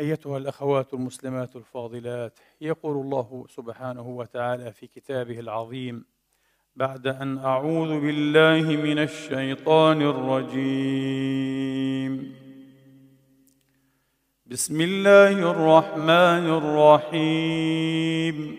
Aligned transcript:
أيتها 0.00 0.38
الأخوات 0.38 0.94
المسلمات 0.94 1.56
الفاضلات 1.56 2.38
يقول 2.60 2.96
الله 2.96 3.46
سبحانه 3.48 4.08
وتعالى 4.08 4.72
في 4.72 4.86
كتابه 4.86 5.40
العظيم 5.40 6.04
بعد 6.76 7.06
أن 7.06 7.38
أعوذ 7.38 8.00
بالله 8.00 8.76
من 8.76 8.98
الشيطان 8.98 10.02
الرجيم. 10.02 11.14
بسم 14.46 14.80
الله 14.80 15.50
الرحمن 15.50 16.46
الرحيم. 17.10 18.58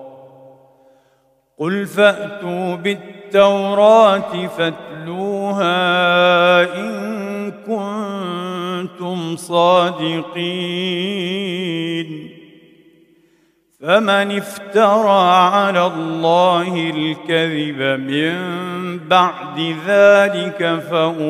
قل 1.61 1.85
فاتوا 1.85 2.75
بالتوراه 2.75 4.47
فاتلوها 4.47 5.71
ان 6.75 7.51
كنتم 7.51 9.35
صادقين 9.35 10.31
فمن 13.79 14.37
افترى 14.37 15.21
على 15.29 15.87
الله 15.87 16.91
الكذب 16.95 17.81
من 17.99 18.37
بعد 19.07 19.75
ذلك 19.87 20.79
فاولئك 20.89 21.27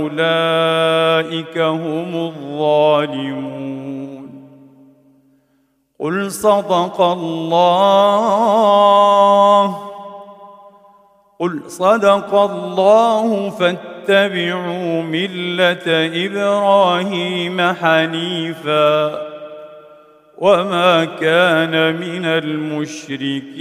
هم 1.58 2.16
الظالمون 2.16 3.92
قل 6.00 6.32
صدق 6.32 7.02
الله 7.02 8.62
قل 11.42 11.62
صدق 11.68 12.34
الله 12.34 13.50
فاتبعوا 13.50 15.02
مله 15.02 15.82
إبراهيم 16.26 17.62
حنيفا 17.62 19.22
وما 20.38 21.06
كان 21.06 21.96
من 21.96 22.26
المشركين 22.26 23.52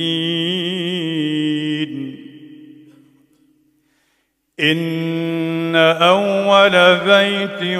ان 4.60 5.76
اول 5.76 6.96
بيت 6.96 7.78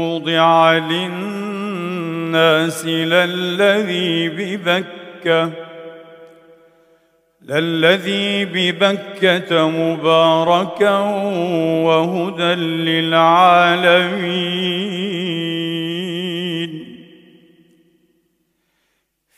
وضع 0.00 0.78
للناس 0.78 2.06
للذي 2.86 4.28
ببكه 4.28 5.69
للذي 7.48 8.44
ببكة 8.44 9.68
مباركا 9.68 10.98
وهدى 11.84 12.54
للعالمين. 12.54 14.40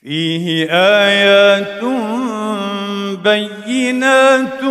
فيه 0.01 0.67
آيات 0.71 1.85
بينات 3.25 4.63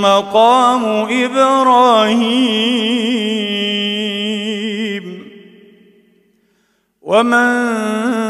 مقام 0.00 0.84
إبراهيم. 1.24 2.60
ومن 7.02 8.29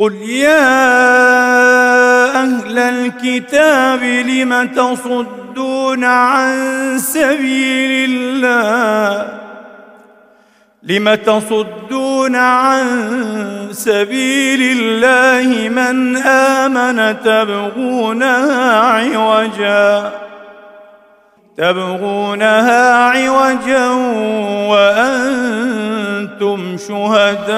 قل 0.00 0.14
يا 0.14 0.66
أهل 2.42 2.78
الكتاب 2.78 4.02
لم 4.02 4.66
تصدون 4.66 6.04
عن 6.04 6.98
سبيل 6.98 8.10
الله؟ 8.10 9.40
لم 10.82 11.14
تصدون 11.14 12.36
عن 12.36 12.86
سبيل 13.72 14.78
الله 14.78 15.68
من 15.68 16.16
امن 16.16 17.22
تبغونها 17.24 18.80
عوجا؟ 18.80 20.12
تبغونها 21.60 23.04
عوجا 23.04 23.88
وأنتم 24.72 26.58
شهداء 26.88 27.50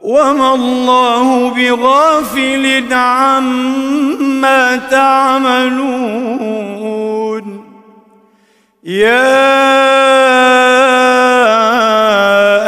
وما 0.00 0.54
الله 0.54 1.50
بغافل 1.50 2.92
عما 2.92 4.76
تعملون 4.76 6.28
يا 8.84 9.48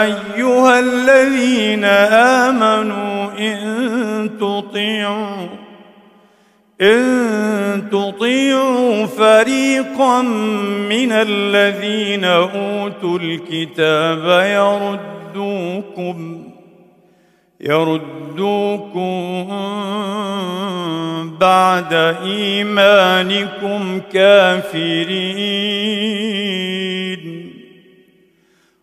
أيها 0.03 0.79
الذين 0.81 1.85
آمنوا 1.85 3.31
إن 3.39 4.31
تطيعوا 4.41 5.30
إن 6.81 7.83
تطيعوا 7.93 9.07
فريقا 9.07 10.23
من 10.89 11.13
الذين 11.13 12.25
أوتوا 12.25 13.19
الكتاب 13.19 14.25
يردوكم 15.35 16.45
يردوكم 17.61 19.47
بعد 21.41 21.93
إيمانكم 22.25 24.01
كافرين. 24.13 25.11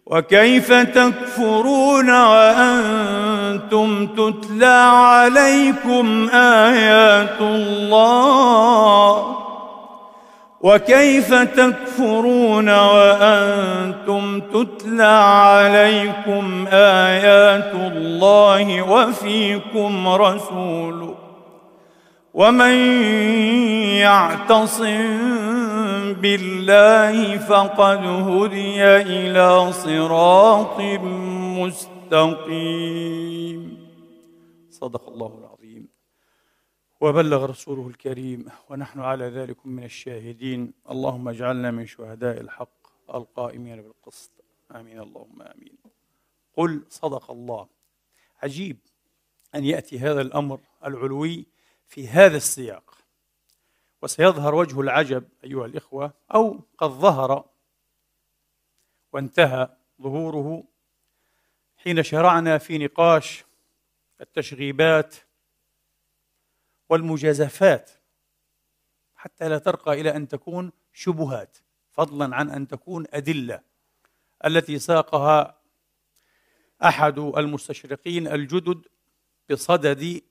وكيف 0.09 0.73
تكفرون 0.73 2.09
وأنتم 2.09 4.07
تتلى 4.07 4.89
عليكم 4.93 6.29
آيات 6.33 7.41
الله؟ 7.41 9.37
وكيف 10.61 11.33
تكفرون 11.33 12.69
وأنتم 12.69 14.39
تتلى 14.39 15.03
عليكم 15.03 16.67
آيات 16.71 17.73
الله 17.73 18.81
وفيكم 18.81 20.07
رسوله؟ 20.07 21.15
ومن 22.33 22.73
يعتصم 23.97 25.66
بالله 26.13 27.37
فقد 27.37 28.05
هدي 28.05 28.83
إلى 28.83 29.71
صراط 29.71 30.81
مستقيم. 31.61 33.87
صدق 34.69 35.09
الله 35.09 35.39
العظيم. 35.39 35.87
وبلغ 37.01 37.45
رسوله 37.45 37.87
الكريم 37.87 38.45
ونحن 38.69 38.99
على 38.99 39.25
ذلك 39.25 39.65
من 39.65 39.83
الشاهدين. 39.83 40.73
اللهم 40.91 41.29
اجعلنا 41.29 41.71
من 41.71 41.85
شهداء 41.85 42.41
الحق 42.41 42.87
القائمين 43.15 43.81
بالقسط. 43.81 44.31
آمين. 44.75 44.99
اللهم 44.99 45.41
آمين. 45.41 45.77
قل 46.57 46.81
صدق 46.89 47.31
الله. 47.31 47.67
عجيب 48.43 48.77
أن 49.55 49.63
يأتي 49.63 49.99
هذا 49.99 50.21
الأمر 50.21 50.59
العلوي 50.85 51.45
في 51.87 52.07
هذا 52.07 52.37
السياق. 52.37 52.96
وسيظهر 54.01 54.55
وجه 54.55 54.81
العجب 54.81 55.29
أيها 55.43 55.65
الإخوة 55.65 56.13
أو 56.35 56.59
قد 56.77 56.89
ظهر 56.89 57.49
وانتهى 59.13 59.77
ظهوره 60.01 60.63
حين 61.77 62.03
شرعنا 62.03 62.57
في 62.57 62.77
نقاش 62.77 63.43
التشغيبات 64.21 65.15
والمجازفات 66.89 67.91
حتى 69.15 69.49
لا 69.49 69.57
ترقى 69.57 70.01
إلى 70.01 70.15
أن 70.15 70.27
تكون 70.27 70.71
شبهات 70.93 71.57
فضلا 71.91 72.35
عن 72.35 72.49
أن 72.49 72.67
تكون 72.67 73.05
أدلة 73.09 73.61
التي 74.45 74.79
ساقها 74.79 75.61
أحد 76.83 77.19
المستشرقين 77.19 78.27
الجدد 78.27 78.87
بصدد 79.49 80.21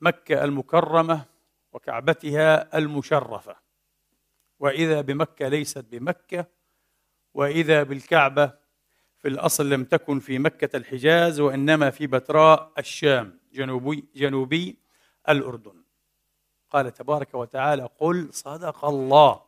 مكة 0.00 0.44
المكرمة 0.44 1.24
وكعبتها 1.76 2.78
المشرفة. 2.78 3.56
وإذا 4.58 5.00
بمكة 5.00 5.48
ليست 5.48 5.84
بمكة 5.84 6.46
وإذا 7.34 7.82
بالكعبة 7.82 8.52
في 9.18 9.28
الأصل 9.28 9.70
لم 9.70 9.84
تكن 9.84 10.18
في 10.20 10.38
مكة 10.38 10.76
الحجاز 10.76 11.40
وإنما 11.40 11.90
في 11.90 12.06
بتراء 12.06 12.72
الشام 12.78 13.38
جنوبي 13.52 14.04
جنوبي 14.14 14.78
الأردن. 15.28 15.82
قال 16.70 16.94
تبارك 16.94 17.34
وتعالى 17.34 17.88
قل 17.98 18.28
صدق 18.32 18.84
الله 18.84 19.42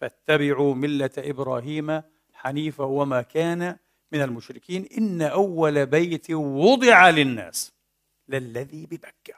فاتبعوا 0.00 0.74
ملة 0.74 1.10
إبراهيم 1.18 2.02
حنيفا 2.32 2.84
وما 2.84 3.22
كان 3.22 3.76
من 4.12 4.22
المشركين. 4.22 4.88
إن 4.98 5.22
أول 5.22 5.86
بيت 5.86 6.30
وضع 6.30 7.10
للناس 7.10 7.72
للذي 8.28 8.86
ببكة 8.86 9.34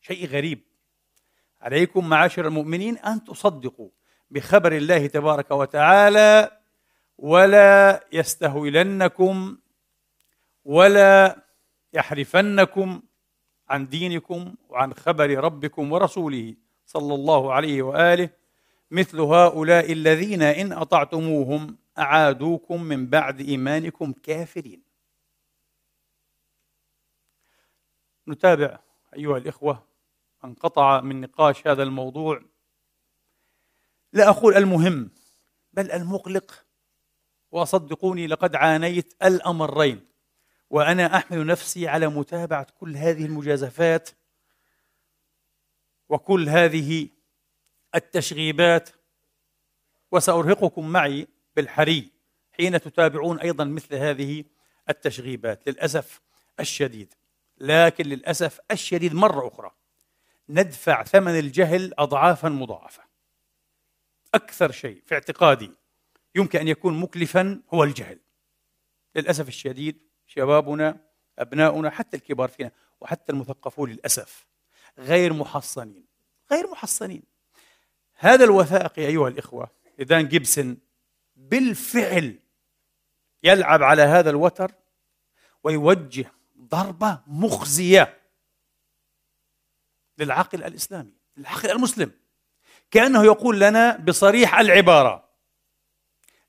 شيء 0.00 0.26
غريب. 0.26 0.69
عليكم 1.60 2.08
معاشر 2.08 2.46
المؤمنين 2.46 2.98
أن 2.98 3.24
تصدقوا 3.24 3.90
بخبر 4.30 4.72
الله 4.72 5.06
تبارك 5.06 5.50
وتعالى 5.50 6.60
ولا 7.18 8.04
يستهولنكم 8.12 9.58
ولا 10.64 11.42
يحرفنكم 11.92 13.02
عن 13.68 13.88
دينكم 13.88 14.54
وعن 14.68 14.94
خبر 14.94 15.38
ربكم 15.38 15.92
ورسوله 15.92 16.54
صلى 16.86 17.14
الله 17.14 17.52
عليه 17.52 17.82
وآله. 17.82 18.30
مثل 18.90 19.20
هؤلاء 19.20 19.92
الذين 19.92 20.42
إن 20.42 20.72
أطعتموهم 20.72 21.76
أعادوكم 21.98 22.82
من 22.82 23.06
بعد 23.06 23.40
إيمانكم 23.40 24.12
كافرين. 24.12 24.82
نتابع 28.28 28.78
أيها 29.16 29.36
الإخوة 29.36 29.89
انقطع 30.44 31.00
من 31.00 31.20
نقاش 31.20 31.66
هذا 31.66 31.82
الموضوع. 31.82 32.42
لا 34.12 34.28
أقول 34.28 34.56
المهم 34.56 35.10
بل 35.72 35.90
المقلق. 35.90 36.64
وصدقوني 37.52 38.26
لقد 38.26 38.54
عانيت 38.54 39.14
الأمرين 39.22 40.06
وأنا 40.70 41.16
أحمل 41.16 41.46
نفسي 41.46 41.88
على 41.88 42.08
متابعة 42.08 42.66
كل 42.74 42.96
هذه 42.96 43.24
المجازفات 43.24 44.10
وكل 46.08 46.48
هذه 46.48 47.08
التشغيبات. 47.94 48.90
وسأرهقكم 50.12 50.88
معي 50.88 51.28
بالحري 51.56 52.10
حين 52.52 52.80
تتابعون 52.80 53.40
أيضا 53.40 53.64
مثل 53.64 53.94
هذه 53.94 54.44
التشغيبات 54.88 55.68
للأسف 55.68 56.20
الشديد. 56.60 57.14
لكن 57.58 58.04
للأسف 58.04 58.60
الشديد 58.70 59.14
مرة 59.14 59.48
أخرى. 59.48 59.79
ندفع 60.50 61.04
ثمن 61.04 61.38
الجهل 61.38 61.94
اضعافا 61.98 62.48
مضاعفة. 62.48 63.02
أكثر 64.34 64.72
شيء 64.72 65.02
في 65.06 65.14
اعتقادي 65.14 65.70
يمكن 66.34 66.58
أن 66.58 66.68
يكون 66.68 67.00
مكلفا 67.00 67.62
هو 67.74 67.84
الجهل. 67.84 68.18
للأسف 69.14 69.48
الشديد 69.48 69.98
شبابنا 70.26 71.00
أبناؤنا 71.38 71.90
حتى 71.90 72.16
الكبار 72.16 72.48
فينا 72.48 72.70
وحتى 73.00 73.32
المثقفون 73.32 73.90
للأسف 73.90 74.46
غير 74.98 75.32
محصنين 75.32 76.04
غير 76.52 76.70
محصنين. 76.70 77.22
هذا 78.14 78.44
الوثائقي 78.44 79.06
أيها 79.06 79.28
الإخوة 79.28 79.70
إذان 80.00 80.28
جيبسون 80.28 80.78
بالفعل 81.36 82.38
يلعب 83.42 83.82
على 83.82 84.02
هذا 84.02 84.30
الوتر 84.30 84.72
ويوجه 85.64 86.32
ضربة 86.60 87.20
مخزية 87.26 88.19
للعقل 90.20 90.64
الإسلامي 90.64 91.12
للعقل 91.36 91.70
المسلم. 91.70 92.12
كأنه 92.90 93.24
يقول 93.24 93.60
لنا 93.60 93.96
بصريح 93.96 94.58
العبارة 94.58 95.30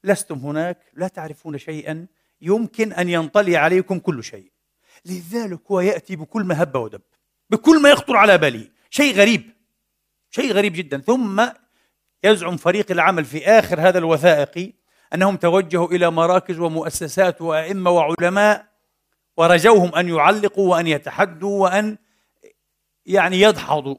لستم 0.04 0.38
هناك 0.38 0.78
لا 0.94 1.08
تعرفون 1.08 1.58
شيئا 1.58 2.08
يمكن 2.42 2.94
أن 2.94 3.10
ينطلي 3.10 3.58
عليكم 3.58 4.00
كل 4.00 4.24
شيء. 4.24 4.52
لذلك 5.06 5.72
هو 5.72 5.80
يأتي 5.80 6.16
بكل 6.16 6.44
ما 6.44 6.64
هب 6.64 6.76
ودب 6.76 7.02
بكل 7.50 7.82
ما 7.82 7.90
يخطر 7.90 8.16
على 8.16 8.38
باله. 8.38 8.68
شيء 8.90 9.16
غريب 9.16 9.50
شيء 10.30 10.54
غريب 10.54 10.74
جدا. 10.74 11.02
ثم 11.02 11.48
يزعم 12.24 12.58
فريق 12.58 12.92
العمل 12.92 13.26
في 13.26 13.46
آخر 13.48 13.82
هذا 13.82 13.98
الوثائقي 13.98 14.74
أنهم 15.14 15.36
توجهوا 15.36 15.88
إلى 15.88 16.12
مراكز 16.12 16.60
ومؤسسات 16.60 17.42
وأئمة 17.42 17.92
وعلماء 17.92 18.66
ورجوهم 19.38 19.96
أن 19.96 20.10
يعلقوا 20.10 20.72
وأن 20.72 20.88
يتحدوا 20.88 21.64
وأن 21.64 21.98
يعني 23.06 23.42
يدحضوا 23.42 23.98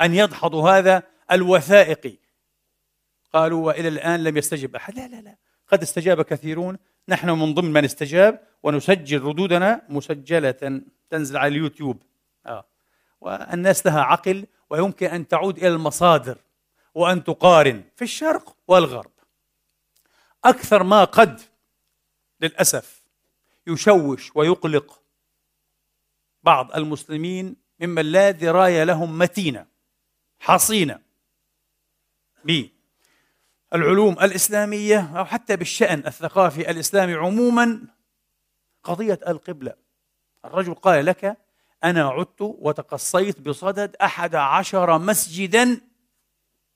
أن 0.00 0.14
يدحضوا 0.14 0.70
هذا 0.70 1.02
الوثائقي 1.30 2.18
قالوا 3.32 3.66
وإلى 3.66 3.88
الآن 3.88 4.24
لم 4.24 4.36
يستجب 4.36 4.76
أحد. 4.76 4.94
لا 4.94 5.08
لا 5.08 5.20
لا. 5.20 5.36
قد 5.68 5.82
استجاب 5.82 6.22
كثيرون. 6.22 6.78
نحن 7.08 7.30
من 7.30 7.54
ضمن 7.54 7.72
من 7.72 7.84
استجاب 7.84 8.46
ونسجل 8.62 9.22
ردودنا 9.22 9.82
مسجلة 9.88 10.82
تنزل 11.10 11.36
على 11.36 11.48
اليوتيوب. 11.48 12.02
آه. 12.46 12.64
والناس 13.20 13.86
لها 13.86 14.00
عقل 14.00 14.46
ويمكن 14.70 15.06
أن 15.06 15.28
تعود 15.28 15.58
إلى 15.58 15.68
المصادر 15.68 16.38
وأن 16.94 17.24
تقارن 17.24 17.84
في 17.96 18.02
الشرق 18.02 18.56
والغرب. 18.68 19.12
أكثر 20.44 20.82
ما 20.82 21.04
قد 21.04 21.40
للأسف 22.40 23.02
يشوش 23.66 24.36
ويقلق 24.36 25.02
بعض 26.46 26.76
المسلمين 26.76 27.56
ممن 27.80 28.12
لا 28.12 28.30
دراية 28.30 28.84
لهم 28.84 29.18
متينة 29.18 29.66
حصينة. 30.40 30.98
بالعلوم 33.72 34.12
الإسلامية 34.12 35.18
أو 35.18 35.24
حتى 35.24 35.56
بالشأن 35.56 35.98
الثقافي 36.06 36.70
الإسلامي 36.70 37.14
عموما 37.14 37.80
قضية 38.84 39.18
القبلة. 39.28 39.74
الرجل 40.44 40.74
قال 40.74 41.06
لك 41.06 41.36
أنا 41.84 42.08
عدت 42.08 42.40
وتقصيت 42.40 43.40
بصدد 43.40 43.96
أحد 44.02 44.34
عشر 44.34 44.98
مسجدا 44.98 45.80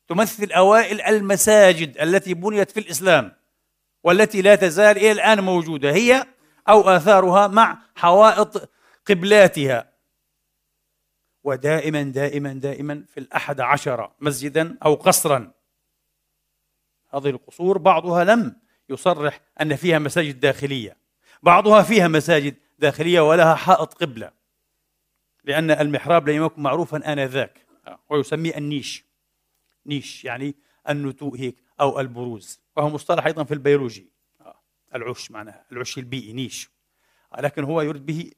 تمثل 0.08 0.52
أوائل 0.52 1.00
المساجد 1.00 1.98
التي 1.98 2.34
بنيت 2.34 2.70
في 2.70 2.80
الإسلام 2.80 3.32
والتي 4.04 4.42
لا 4.42 4.54
تزال 4.54 4.96
إلى 4.96 5.12
الآن 5.12 5.40
موجودة. 5.40 5.92
هي 5.92 6.26
أو 6.68 6.80
آثارها 6.80 7.46
مع 7.46 7.78
حوائط 7.94 8.70
قبلاتها. 9.06 9.92
ودائما 11.44 12.02
دائما 12.02 12.52
دائما 12.52 13.04
في 13.08 13.20
الأحد 13.20 13.60
عشر 13.60 14.12
مسجدا 14.20 14.78
أو 14.84 14.94
قصرا. 14.94 15.52
هذه 17.14 17.30
القصور 17.30 17.78
بعضها 17.78 18.24
لم 18.24 18.56
يصرح 18.88 19.40
أن 19.60 19.76
فيها 19.76 19.98
مساجد 19.98 20.40
داخلية. 20.40 20.96
بعضها 21.42 21.82
فيها 21.82 22.08
مساجد 22.08 22.56
داخلية 22.78 23.20
ولها 23.20 23.54
حائط 23.54 23.94
قبلة. 23.94 24.32
لأن 25.44 25.70
المحراب 25.70 26.28
لم 26.28 26.44
يكن 26.44 26.62
معروفا 26.62 27.12
آنذاك. 27.12 27.66
ويسميه 28.08 28.56
ال 28.56 28.63
niche. 28.63 29.04
niche 29.86 30.24
يعني 30.24 30.54
النتوء 30.88 31.36
هيك 31.36 31.56
أو 31.80 32.00
البروز. 32.00 32.60
وهو 32.76 32.88
مصطلح 32.88 33.26
أيضا 33.26 33.44
في 33.44 33.54
البيولوجي. 33.54 34.12
العش 34.94 35.30
معناها 35.30 35.66
العش 35.72 35.98
البيئي 35.98 36.32
niche. 36.32 36.70
لكن 37.38 37.64
هو 37.64 37.80
يرد 37.80 38.06
به 38.06 38.32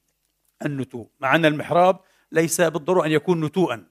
النتوء 0.66 1.08
مع 1.20 1.34
أن 1.34 1.44
المحراب 1.44 2.00
ليس 2.32 2.60
بالضرورة 2.60 3.06
أن 3.06 3.10
يكون 3.10 3.44
نتوءا 3.44 3.86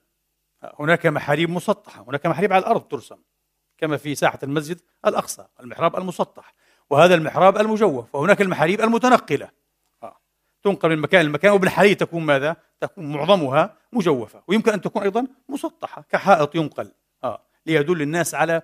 هناك 0.80 1.06
محاريب 1.06 1.50
مسطحة 1.50 2.04
هناك 2.08 2.26
محاريب 2.26 2.54
على 2.54 2.62
الأرض 2.62 2.82
ترسم 2.82 3.18
كما 3.78 3.98
في 3.98 4.16
ساحة 4.16 4.40
المسجد 4.44 4.82
الأقصى 5.06 5.46
المحراب 5.60 5.96
المسطح 5.96 6.54
وهذا 6.90 7.16
المحراب 7.16 7.58
المجوف 7.58 8.16
وهناك 8.16 8.42
المحاريب 8.42 8.82
المتنقلة 8.82 9.50
آه. 10.04 10.18
تنقل 10.64 10.90
من 10.90 11.00
مكان 11.00 11.26
لمكان 11.26 11.52
وبالحري 11.52 11.96
تكون 11.96 12.24
ماذا؟ 12.24 12.56
تكون 12.82 13.12
معظمها 13.12 13.78
مجوفة 13.92 14.44
ويمكن 14.48 14.72
أن 14.72 14.82
تكون 14.82 15.02
أيضا 15.02 15.28
مسطحة 15.50 16.06
كحائط 16.10 16.56
ينقل 16.56 16.92
آه. 17.24 17.42
ليدل 17.66 18.02
الناس 18.02 18.36
على 18.36 18.62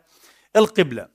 القبلة 0.56 1.08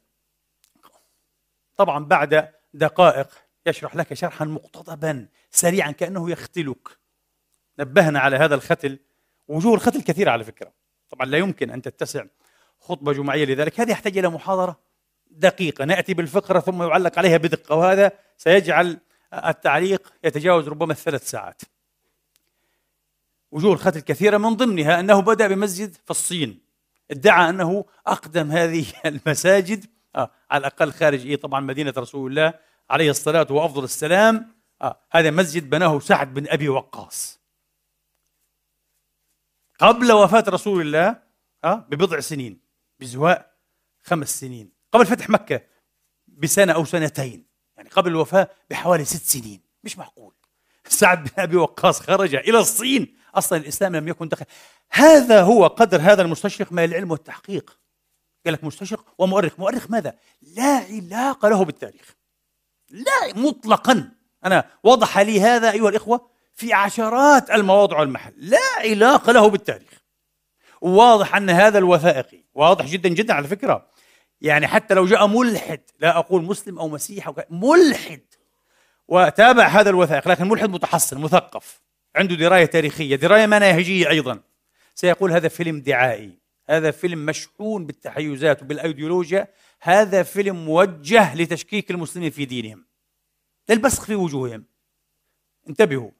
طبعا 1.77 2.05
بعد 2.05 2.49
دقائق 2.75 3.29
يشرح 3.67 3.97
لك 3.97 4.15
شرحا 4.15 4.45
مقتضبا 4.45 5.29
سريعا 5.53 5.91
كأنه 5.91 6.31
يختلك. 6.31 6.89
نبهنا 7.79 8.21
على 8.21 8.37
هذا 8.37 8.55
الختل. 8.55 8.99
وجوه 9.49 9.75
الختل 9.75 10.03
كثيرة 10.03 10.31
على 10.31 10.45
فكرة. 10.45 10.73
طبعا 11.11 11.27
لا 11.27 11.39
يمكن 11.39 11.71
أن 11.71 11.83
تتسع 11.83 12.25
خطبة 12.81 13.13
جمعية 13.13 13.45
لذلك. 13.45 13.81
هذه 13.81 13.91
يحتاج 13.91 14.19
إلى 14.19 14.29
محاضرة 14.29 14.81
دقيقة. 15.31 15.85
نأتي 15.85 16.15
بالفقرة 16.15 16.61
ثم 16.61 16.83
يعلق 16.83 17.19
عليها 17.19 17.37
بدقة. 17.37 17.77
وهذا 17.77 18.13
سيجعل 18.39 18.99
التعليق 19.33 20.13
يتجاوز 20.25 20.69
ربما 20.69 20.93
الثلاث 20.93 21.31
ساعات. 21.31 21.63
وجوه 23.51 23.73
الختل 23.73 24.01
كثيرة. 24.01 24.37
من 24.37 24.55
ضمنها 24.57 25.01
أنه 25.01 25.21
بدأ 25.21 25.49
بمسجد 25.49 25.93
في 25.93 26.11
الصين. 26.11 26.61
ادعى 27.11 27.51
أنه 27.51 27.85
أقدم 28.07 28.51
هذه 28.51 28.87
المساجد. 29.07 29.85
آه 30.17 30.31
على 30.51 30.61
الأقل 30.61 30.93
خارج 30.93 31.27
إيه 31.27 31.37
طبعا 31.37 31.61
مدينة 31.61 31.95
رسول 31.99 32.31
الله 32.31 32.55
عليه 32.91 33.11
الصلاة 33.11 33.47
وأفضل 33.51 33.85
السلام. 33.85 34.62
آه 34.83 35.01
هذا 35.11 35.31
مسجد 35.31 35.71
بناه 35.71 35.99
سعد 35.99 36.35
بن 36.35 36.49
أبي 36.49 36.69
وقاص. 36.69 37.41
قبل 39.79 40.13
وفاة 40.13 40.45
رسول 40.49 40.81
الله 40.81 41.23
آه 41.65 41.75
ببضع 41.75 42.21
سنين 42.21 42.61
بزواء 43.01 43.53
خمس 44.03 44.41
سنين 44.41 44.73
قبل 44.93 45.07
فتح 45.07 45.31
مكة 45.31 45.63
بسنة 46.27 46.73
أو 46.73 46.85
سنتين 46.85 47.47
يعني 47.77 47.89
قبل 47.89 48.11
الوفاة 48.11 48.51
بحوالي 48.71 49.05
ست 49.05 49.23
سنين 49.23 49.61
مش 49.85 49.99
معقول. 49.99 50.35
سعد 50.87 51.25
بن 51.25 51.31
أبي 51.39 51.57
وقاص 51.57 52.01
خرج 52.01 52.35
إلى 52.35 52.59
الصين 52.59 53.17
أصلا 53.35 53.59
الإسلام 53.59 53.97
لم 53.97 54.09
يكن 54.09 54.29
دخل. 54.29 54.45
هذا 54.91 55.43
هو 55.43 55.67
قدر 55.67 56.01
هذا 56.01 56.23
المستشرق 56.23 56.73
من 56.73 56.85
العلم 56.85 57.11
والتحقيق. 57.11 57.79
قال 58.45 58.55
لك 58.55 58.65
مستشرق 58.65 59.15
ومؤرخ. 59.19 59.59
مؤرخ 59.61 59.91
ماذا؟ 59.91 60.19
لا 60.43 60.87
علاقة 60.91 61.49
له 61.49 61.65
بالتاريخ. 61.65 62.17
لا 62.91 63.35
مطلقا. 63.37 64.11
أنا 64.45 64.65
وضح 64.83 65.19
لي 65.19 65.41
هذا 65.41 65.71
أيها 65.71 65.89
الإخوة 65.89 66.31
في 66.55 66.73
عشرات 66.73 67.51
المواضع 67.51 68.01
والمحل. 68.01 68.33
لا 68.37 68.59
علاقة 68.79 69.33
له 69.33 69.49
بالتاريخ. 69.49 70.03
واضح 70.83 71.37
أن 71.37 71.51
هذا 71.51 71.79
الوثائقي 71.79 72.45
واضح 72.55 72.87
جدا 72.87 73.09
جدا 73.09 73.35
على 73.35 73.49
فكرة 73.49 73.87
يعني 74.41 74.67
حتى 74.67 74.95
لو 74.95 75.07
جاء 75.07 75.27
ملحد 75.27 75.81
لا 76.01 76.19
أقول 76.19 76.43
مسلم 76.43 76.79
أو 76.79 76.89
مسيحي 76.89 77.29
أو 77.29 77.35
ملحد 77.51 78.21
وتابع 79.09 79.67
هذا 79.67 79.91
الوثائق 79.91 80.29
لكن 80.29 80.49
ملحد 80.49 80.71
متحصن 80.71 81.21
مثقف 81.21 81.81
عنده 82.17 82.35
دراية 82.35 82.65
تاريخية 82.65 83.17
دراية 83.17 83.47
مناهجية 83.47 84.09
أيضا 84.09 84.41
سيقول 84.95 85.33
هذا 85.33 85.49
فيلم 85.49 85.81
دعائي 85.81 86.39
هذا 86.69 86.91
فيلم 86.91 87.27
مشحون 87.27 87.87
بالتحيزات 87.87 88.63
وبالأيديولوجيا 88.63 89.49
هذا 89.81 90.23
فيلم 90.23 90.65
موجه 90.65 91.35
لتشكيك 91.35 91.91
المسلمين 91.91 92.31
في 92.31 92.45
دينهم. 92.45 92.85
للبسخ 93.69 94.05
في 94.05 94.15
وجوههم. 94.15 94.65
انتبهوا. 95.69 96.11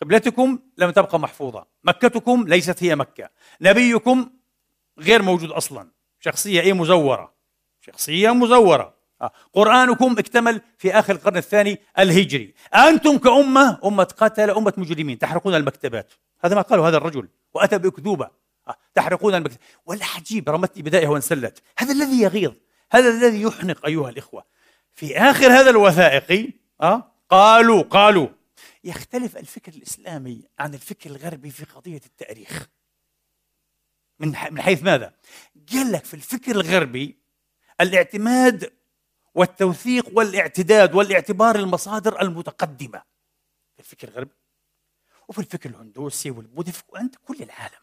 قبلتكم 0.00 0.58
لم 0.78 0.90
تبقى 0.90 1.20
محفوظة. 1.20 1.66
مكتكم 1.84 2.44
ليست 2.48 2.82
هي 2.82 2.96
مكة. 2.96 3.28
نبيكم 3.60 4.30
غير 4.98 5.22
موجود 5.22 5.50
أصلا. 5.50 5.90
شخصية 6.20 6.60
إيه 6.60 6.72
مزورة؟ 6.72 7.34
شخصية 7.80 8.30
مزورة. 8.30 8.94
آه. 9.22 9.32
قرآنكم 9.52 10.18
اكتمل 10.18 10.60
في 10.78 10.98
آخر 10.98 11.14
القرن 11.14 11.36
الثاني 11.36 11.78
الهجري. 11.98 12.54
أنتم 12.74 13.18
كأمة 13.18 13.78
أمة 13.84 14.04
قتلة 14.04 14.58
أمة 14.58 14.72
مجرمين. 14.76 15.18
تحرقون 15.18 15.54
المكتبات. 15.54 16.12
هذا 16.44 16.54
ما 16.54 16.62
قاله 16.62 16.88
هذا 16.88 16.96
الرجل. 16.96 17.28
وأتى 17.54 17.78
بأكذوبة. 17.78 18.30
آه. 18.68 18.76
تحرقون 18.94 19.34
المكتبات 19.34 19.60
والعجيب 19.86 20.48
رمتني 20.48 20.82
بدائها 20.82 21.08
وانسلت. 21.08 21.62
هذا 21.78 21.92
الذي 21.92 22.20
يغيظ. 22.20 22.52
هذا 22.92 23.08
الذي 23.08 23.42
يحنق 23.42 23.86
أيها 23.86 24.08
الإخوة. 24.08 24.44
في 24.94 25.18
آخر 25.18 25.46
هذا 25.46 25.70
الوثائقي 25.70 26.61
أه؟ 26.82 27.12
قالوا 27.30 27.82
قالوا. 27.82 28.28
يختلف 28.84 29.36
الفكر 29.36 29.72
الإسلامي 29.72 30.42
عن 30.58 30.74
الفكر 30.74 31.10
الغربي 31.10 31.50
في 31.50 31.64
قضية 31.64 32.00
التاريخ. 32.06 32.68
من 34.18 34.28
من 34.50 34.62
حيث 34.62 34.82
ماذا؟ 34.82 35.14
قال 35.72 35.92
لك 35.92 36.04
في 36.04 36.14
الفكر 36.14 36.50
الغربي 36.50 37.18
الاعتماد 37.80 38.72
والتوثيق 39.34 40.18
والاعتداد 40.18 40.94
والاعتبار 40.94 41.56
المصادر 41.56 42.22
المتقدمة. 42.22 43.02
في 43.74 43.80
الفكر 43.80 44.08
الغربي. 44.08 44.34
وفي 45.28 45.38
الفكر 45.38 45.70
الهندوسي 45.70 46.30
والبوذي 46.30 46.72
وعند 46.88 47.14
كل 47.24 47.42
العالم. 47.42 47.82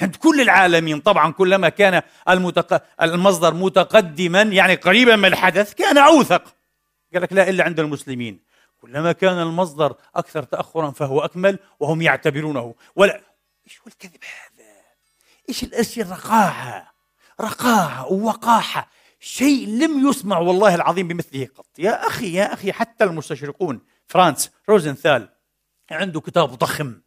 عند 0.00 0.16
كل 0.16 0.40
العالمين. 0.40 1.00
طبعا 1.00 1.32
كلما 1.32 1.68
كان 1.68 2.02
المتق... 2.28 3.02
المصدر 3.02 3.54
متقدما 3.54 4.42
يعني 4.42 4.74
قريبا 4.74 5.16
من 5.16 5.24
الحدث 5.24 5.74
كان 5.74 5.98
أوثق. 5.98 6.56
قال 7.14 7.22
لك 7.22 7.32
لا 7.32 7.48
إلا 7.48 7.64
عند 7.64 7.80
المسلمين. 7.80 8.40
كلما 8.80 9.12
كان 9.12 9.38
المصدر 9.38 9.96
أكثر 10.16 10.42
تاخرا 10.42 10.90
فهو 10.90 11.20
أكمل 11.20 11.58
وهم 11.80 12.02
يعتبرونه. 12.02 12.74
ولا 12.96 13.20
إيش 13.66 13.80
هو 13.80 13.86
الكذب 13.86 14.20
هذا؟ 14.24 14.70
إيش 15.48 15.64
الأشياء 15.64 16.06
الرقاعة؟ 16.06 16.94
رقاعة 17.40 18.12
ووقاحة. 18.12 18.90
شيء 19.20 19.68
لم 19.68 20.08
يسمع 20.08 20.38
والله 20.38 20.74
العظيم 20.74 21.08
بمثله 21.08 21.48
قط. 21.54 21.66
يا 21.78 22.06
أخي 22.06 22.32
يا 22.32 22.52
أخي 22.54 22.72
حتى 22.72 23.04
المستشرقون 23.04 23.80
فرانس 24.06 24.50
روزنثال 24.68 25.28
عنده 25.90 26.20
كتاب 26.20 26.48
ضخم. 26.48 27.00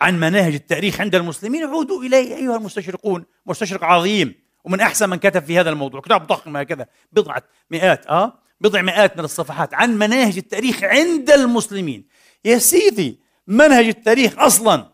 عن 0.00 0.20
مناهج 0.20 0.54
التاريخ 0.54 1.00
عند 1.00 1.14
المسلمين. 1.14 1.64
عودوا 1.64 2.02
إليه 2.02 2.36
أيها 2.36 2.56
المستشرقون. 2.56 3.24
مستشرق 3.46 3.84
عظيم. 3.84 4.34
ومن 4.64 4.80
أحسن 4.80 5.10
من 5.10 5.16
كتب 5.16 5.44
في 5.44 5.60
هذا 5.60 5.70
الموضوع. 5.70 6.00
كتاب 6.00 6.26
ضخم 6.26 6.56
هكذا. 6.56 6.86
بضعة 7.12 7.42
مئات 7.70 8.06
آه؟ 8.06 8.41
بضع 8.62 8.82
مئات 8.82 9.16
من 9.16 9.24
الصفحات 9.24 9.74
عن 9.74 9.98
مناهج 9.98 10.36
التاريخ 10.36 10.84
عند 10.84 11.30
المسلمين. 11.30 12.08
يا 12.44 12.58
سيدي 12.58 13.20
منهج 13.46 13.86
التاريخ 13.86 14.38
أصلا 14.38 14.92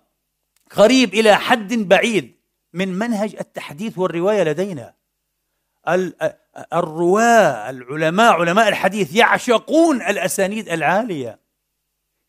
قريب 0.76 1.14
إلى 1.14 1.36
حد 1.36 1.74
بعيد 1.74 2.38
من 2.72 2.88
منهج 2.98 3.36
التحديث 3.40 3.98
والرواية 3.98 4.42
لدينا. 4.42 4.94
الرواة 6.72 7.70
العلماء 7.70 8.32
علماء 8.32 8.68
الحديث 8.68 9.14
يعشقون 9.14 10.02
الأسانيد 10.02 10.68
العالية. 10.68 11.40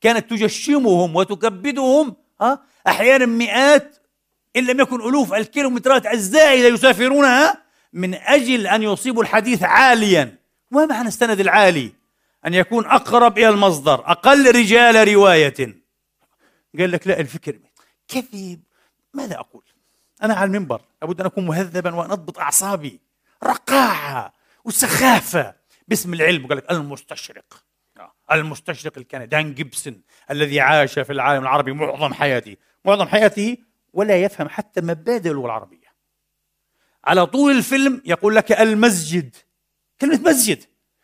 كانت 0.01 0.29
تجشمهم 0.29 1.15
وتكبدهم 1.15 2.15
أحيانا 2.88 3.25
مئات 3.25 3.96
إن 4.55 4.65
لم 4.65 4.79
يكن 4.79 5.01
ألوف 5.01 5.34
الكيلومترات 5.34 6.05
الزائدة 6.05 6.67
يسافرونها 6.67 7.63
من 7.93 8.13
أجل 8.13 8.67
أن 8.67 8.84
يصيبوا 8.84 9.24
الحديث 9.24 9.63
عاليا. 9.63 10.38
ما 10.71 10.85
معنى 10.85 11.07
السند 11.07 11.39
العالي؟ 11.39 11.93
أن 12.45 12.53
يكون 12.53 12.85
أقرب 12.85 13.38
إلى 13.38 13.49
المصدر 13.49 14.11
أقل 14.11 14.55
رجال 14.55 15.07
رواية. 15.07 15.79
قال 16.79 16.91
لك 16.91 17.07
لا 17.07 17.19
الفكر 17.19 17.59
كذب. 18.07 18.61
ماذا 19.13 19.39
أقول؟ 19.39 19.63
أنا 20.23 20.33
على 20.33 20.47
المنبر 20.47 20.81
لابد 21.01 21.19
أن 21.19 21.25
أكون 21.25 21.45
مهذبا 21.45 21.95
وأن 21.95 22.11
أضبط 22.11 22.39
أعصابي. 22.39 22.99
رقاعة 23.43 24.33
وسخافة. 24.63 25.55
باسم 25.88 26.13
العلم 26.13 26.47
قال 26.47 26.57
لك 26.57 26.71
المستشرق. 26.71 27.63
المستشرق 28.31 28.97
الكندي 28.97 29.25
دان 29.25 29.53
جيبسون 29.53 30.01
الذي 30.31 30.59
عاش 30.59 30.99
في 30.99 31.13
العالم 31.13 31.43
العربي 31.43 31.71
معظم 31.71 32.13
حياته. 32.13 32.55
معظم 32.85 33.07
حياته 33.07 33.57
ولا 33.93 34.21
يفهم 34.21 34.49
حتى 34.49 34.81
مبادئ 34.81 35.31
اللغة 35.31 35.45
العربية. 35.45 35.88
على 37.05 37.25
طول 37.25 37.51
الفيلم 37.51 38.01
يقول 38.05 38.35
لك 38.35 38.51
المسجد. 38.51 39.35
كلمة 40.01 40.19
مسجد. 40.29 40.63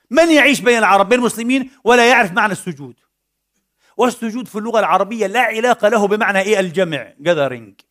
من 0.10 0.32
يعيش 0.32 0.62
بين 0.62 0.78
العرب 0.78 1.10
بين 1.10 1.20
المسلمين 1.20 1.72
ولا 1.84 2.10
يعرف 2.10 2.32
معنى 2.32 2.52
السجود؟ 2.52 2.96
والسجود 3.98 4.48
في 4.48 4.56
اللغة 4.58 4.80
العربية 4.80 5.28
لا 5.28 5.42
علاقة 5.42 5.90
له 5.90 6.08
بمعنى 6.08 6.40
إيه؟ 6.40 6.60
الجمع 6.60 7.14
جذرينج 7.20 7.82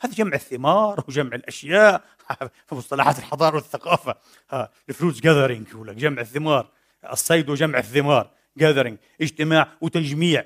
هذا 0.00 0.14
جمع 0.14 0.34
الثمار 0.34 1.04
وجمع 1.08 1.34
الأشياء. 1.34 2.04
في 2.68 2.74
مصطلحات 2.74 3.18
الحضارة 3.18 3.54
والثقافة. 3.54 4.14
الفلوس 4.88 5.20
gathering 5.20 5.68
يقول 5.68 5.88
لك 5.88 5.96
جمع 5.96 6.20
الثمار. 6.20 6.70
الصيد 7.12 7.50
وجمع 7.50 7.78
الثمار. 7.78 8.30
gathering 8.56 8.98
اجتماع 9.20 9.68
وتجميع. 9.80 10.44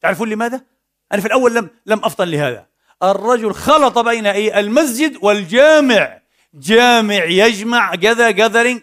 تعرفون 0.00 0.28
لماذا؟ 0.28 0.64
أنا 1.12 1.20
في 1.20 1.26
الأول 1.26 1.54
لم 1.54 1.70
لم 1.86 2.04
أفطن 2.04 2.28
لهذا. 2.28 2.66
الرجل 3.02 3.54
خلط 3.54 3.98
بين 3.98 4.26
أي 4.26 4.60
المسجد 4.60 5.18
والجامع. 5.22 6.22
جامع 6.54 7.24
يجمع 7.24 7.94
كذا 7.94 8.30
gathering 8.30 8.80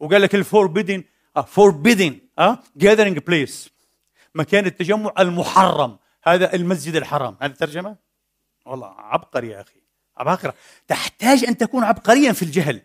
وقال 0.00 0.22
لك 0.22 0.34
ال 0.34 0.41
forbidden 0.41 1.04
forbidden 1.46 2.18
آه 2.38 2.58
gathering 2.76 3.18
place 3.18 3.70
مكان 4.34 4.66
التجمع 4.66 5.12
المحرم 5.18 5.98
هذا 6.22 6.54
المسجد 6.54 6.96
الحرام 6.96 7.36
هذه 7.40 7.50
الترجمة؟ 7.50 7.96
والله 8.66 8.86
عبقري 8.86 9.48
يا 9.48 9.60
أخي 9.60 9.80
عباقرة 10.16 10.54
تحتاج 10.88 11.44
أن 11.44 11.56
تكون 11.56 11.84
عبقريا 11.84 12.32
في 12.32 12.42
الجهل. 12.42 12.82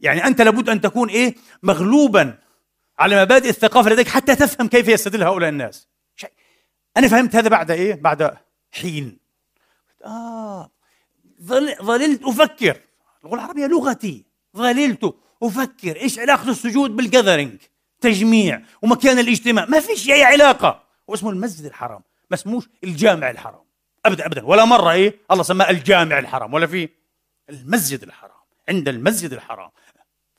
يعني 0.00 0.26
أنت 0.26 0.40
لابد 0.40 0.68
أن 0.68 0.80
تكون 0.80 1.08
إيه 1.08 1.34
مغلوبا 1.62 2.38
على 2.98 3.22
مبادئ 3.22 3.48
الثقافة 3.48 3.90
لديك 3.90 4.08
حتى 4.08 4.36
تفهم 4.36 4.68
كيف 4.68 4.88
يستدل 4.88 5.22
هؤلاء 5.22 5.48
الناس. 5.48 5.88
أنا 6.96 7.08
فهمت 7.08 7.36
هذا 7.36 7.48
بعد 7.48 7.70
إيه؟ 7.70 7.94
بعد 7.94 8.36
حين. 8.72 9.18
آه 10.04 10.70
ظللت 11.82 12.22
أفكر. 12.22 12.80
اللغة 13.24 13.34
العربية 13.34 13.66
لغتي 13.66 14.24
ظللت. 14.56 15.14
أفكر 15.42 15.96
إيش 15.96 16.18
علاقة 16.18 16.50
السجود 16.50 16.96
بالجذرينج 16.96 17.60
تجميع 18.00 18.62
ومكان 18.82 19.18
الاجتماع. 19.18 19.64
ما 19.64 19.80
فيش 19.80 20.10
أي 20.10 20.24
علاقة. 20.24 20.82
واسمه 21.08 21.30
المسجد 21.30 21.64
الحرام 21.64 22.02
ما 22.30 22.34
اسموش 22.34 22.68
الجامع 22.84 23.30
الحرام. 23.30 23.64
ابدا 24.04 24.26
ابدا. 24.26 24.44
ولا 24.44 24.64
مرة 24.64 24.90
إيه؟ 24.92 25.20
الله 25.30 25.42
سماه 25.42 25.70
الجامع 25.70 26.18
الحرام 26.18 26.54
ولا 26.54 26.66
في؟ 26.66 26.88
المسجد 27.50 28.02
الحرام 28.02 28.42
عند 28.68 28.88
المسجد 28.88 29.32
الحرام. 29.32 29.70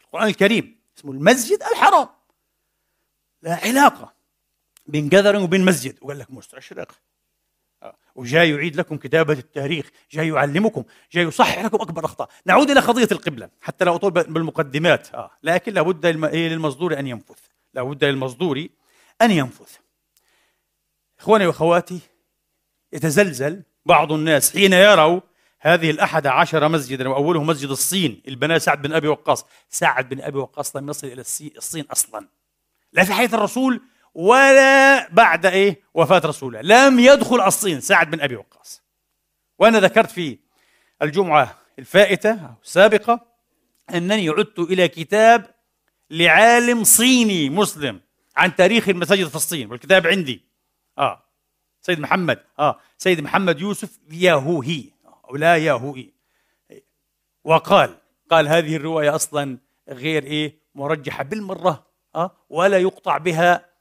القرآن 0.01 0.27
الكريم 0.27 0.79
اسمه 0.97 1.11
المسجد 1.11 1.63
الحرام. 1.71 2.07
لا 3.41 3.59
علاقة 3.63 4.13
بين 4.87 5.09
جذرينج 5.09 5.43
وبين 5.43 5.65
مسجد. 5.65 5.97
وقال 6.01 6.19
لك 6.19 6.31
مستشرق. 6.31 6.91
وجاي 8.15 8.49
يعيد 8.49 8.75
لكم 8.75 8.97
كتابة 8.97 9.33
التاريخ 9.33 9.89
جاي 10.11 10.27
يعلمكم 10.27 10.83
جاي 11.11 11.23
يصحح 11.23 11.65
لكم 11.65 11.77
أكبر 11.81 12.05
أخطاء. 12.05 12.29
نعود 12.45 12.71
إلى 12.71 12.79
قضية 12.79 13.07
القبلة. 13.11 13.49
حتى 13.61 13.85
لا 13.85 13.95
أطول 13.95 14.11
بالمقدمات 14.11 15.13
آه. 15.13 15.31
لكن 15.43 15.73
لابد 15.73 16.05
إيه، 16.05 16.49
للمصدور 16.49 16.99
أن 16.99 17.07
ينفذ 17.07 17.35
لابد 17.73 18.03
للمصدور 18.03 18.67
أن 19.21 19.31
ينفذ 19.31 19.69
إخواني 21.19 21.47
وأخواتي 21.47 21.99
يتزلزل 22.93 23.63
بعض 23.85 24.11
الناس 24.11 24.53
حين 24.53 24.73
يروا 24.73 25.21
هذه 25.59 25.91
الأحد 25.91 26.27
عشر 26.27 26.69
مسجدا 26.69 27.09
وأوله 27.09 27.43
مسجد 27.43 27.69
الصين 27.69 28.21
البناء 28.27 28.57
سعد 28.57 28.81
بن 28.81 28.93
أبي 28.93 29.07
وقاص. 29.07 29.45
سعد 29.69 30.09
بن 30.09 30.21
أبي 30.21 30.37
وقاص 30.37 30.75
لم 30.75 30.89
يصل 30.89 31.07
إلى 31.07 31.21
الصين 31.57 31.85
أصلا. 31.91 32.27
لا 32.93 33.03
في 33.03 33.13
حياة 33.13 33.29
الرسول 33.33 33.81
ولا 34.13 35.09
بعد 35.09 35.45
إيه؟ 35.45 35.81
وفاة 35.93 36.21
رسوله 36.25 36.61
لم 36.61 36.99
يدخل 36.99 37.41
الصين 37.41 37.81
سعد 37.81 38.11
بن 38.11 38.21
أبي 38.21 38.35
وقاص. 38.35 38.81
وأنا 39.59 39.79
ذكرت 39.79 40.11
في 40.11 40.39
الجمعة 41.01 41.57
الفائتة 41.79 42.55
السابقة 42.63 43.25
أنني 43.93 44.29
عدت 44.29 44.59
إلى 44.59 44.87
كتاب 44.87 45.55
لعالم 46.09 46.83
صيني 46.83 47.49
مسلم 47.49 48.01
عن 48.35 48.55
تاريخ 48.55 48.89
المساجد 48.89 49.27
في 49.27 49.35
الصين 49.35 49.71
والكتاب 49.71 50.07
عندي. 50.07 50.43
آه. 50.97 51.23
سيد 51.81 51.99
محمد. 51.99 52.39
آه. 52.59 52.79
سيد 52.97 53.21
محمد 53.21 53.61
يوسف 53.61 53.99
ياهوهي. 54.11 54.83
أو 55.29 55.35
لا 55.35 55.57
ياهوهي. 55.57 56.09
وقال 57.43 57.95
قال 58.31 58.47
هذه 58.47 58.75
الرواية 58.75 59.15
أصلا 59.15 59.57
غير 59.89 60.23
إيه؟ 60.23 60.57
مرجحة 60.75 61.23
بالمرة. 61.23 61.87
آه. 62.15 62.31
ولا 62.49 62.77
يقطع 62.77 63.17
بها 63.17 63.72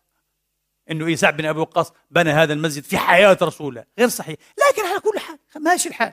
إنه 0.91 1.15
سعد 1.15 1.37
بن 1.37 1.45
أبي 1.45 1.61
وقاص 1.61 1.93
بنى 2.11 2.31
هذا 2.31 2.53
المسجد 2.53 2.83
في 2.83 2.99
حياة 2.99 3.39
رسوله 3.43 3.85
غير 3.99 4.09
صحيح. 4.09 4.37
لكن 4.69 4.83
على 4.87 5.01
كل 5.01 5.19
حال 5.19 5.39
ماشي 5.63 5.89
الحال. 5.89 6.13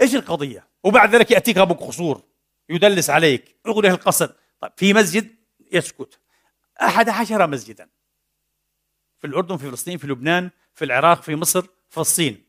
إيش 0.00 0.14
القضية؟ 0.14 0.68
وبعد 0.84 1.14
ذلك 1.14 1.30
يأتيك 1.30 1.58
أبو 1.58 1.74
قصور 1.74 2.22
يدلس 2.68 3.10
عليك 3.10 3.56
يغره 3.66 3.88
القصر 3.88 4.32
طيب 4.60 4.72
في 4.76 4.94
مسجد 4.94 5.36
يسكت. 5.72 6.20
أحد 6.82 7.08
عشر 7.08 7.46
مسجدا. 7.46 7.88
في 9.18 9.26
الأردن 9.26 9.56
في 9.56 9.70
فلسطين 9.70 9.98
في 9.98 10.06
لبنان 10.06 10.50
في 10.74 10.84
العراق 10.84 11.22
في 11.22 11.36
مصر 11.36 11.66
في 11.88 11.98
الصين. 11.98 12.44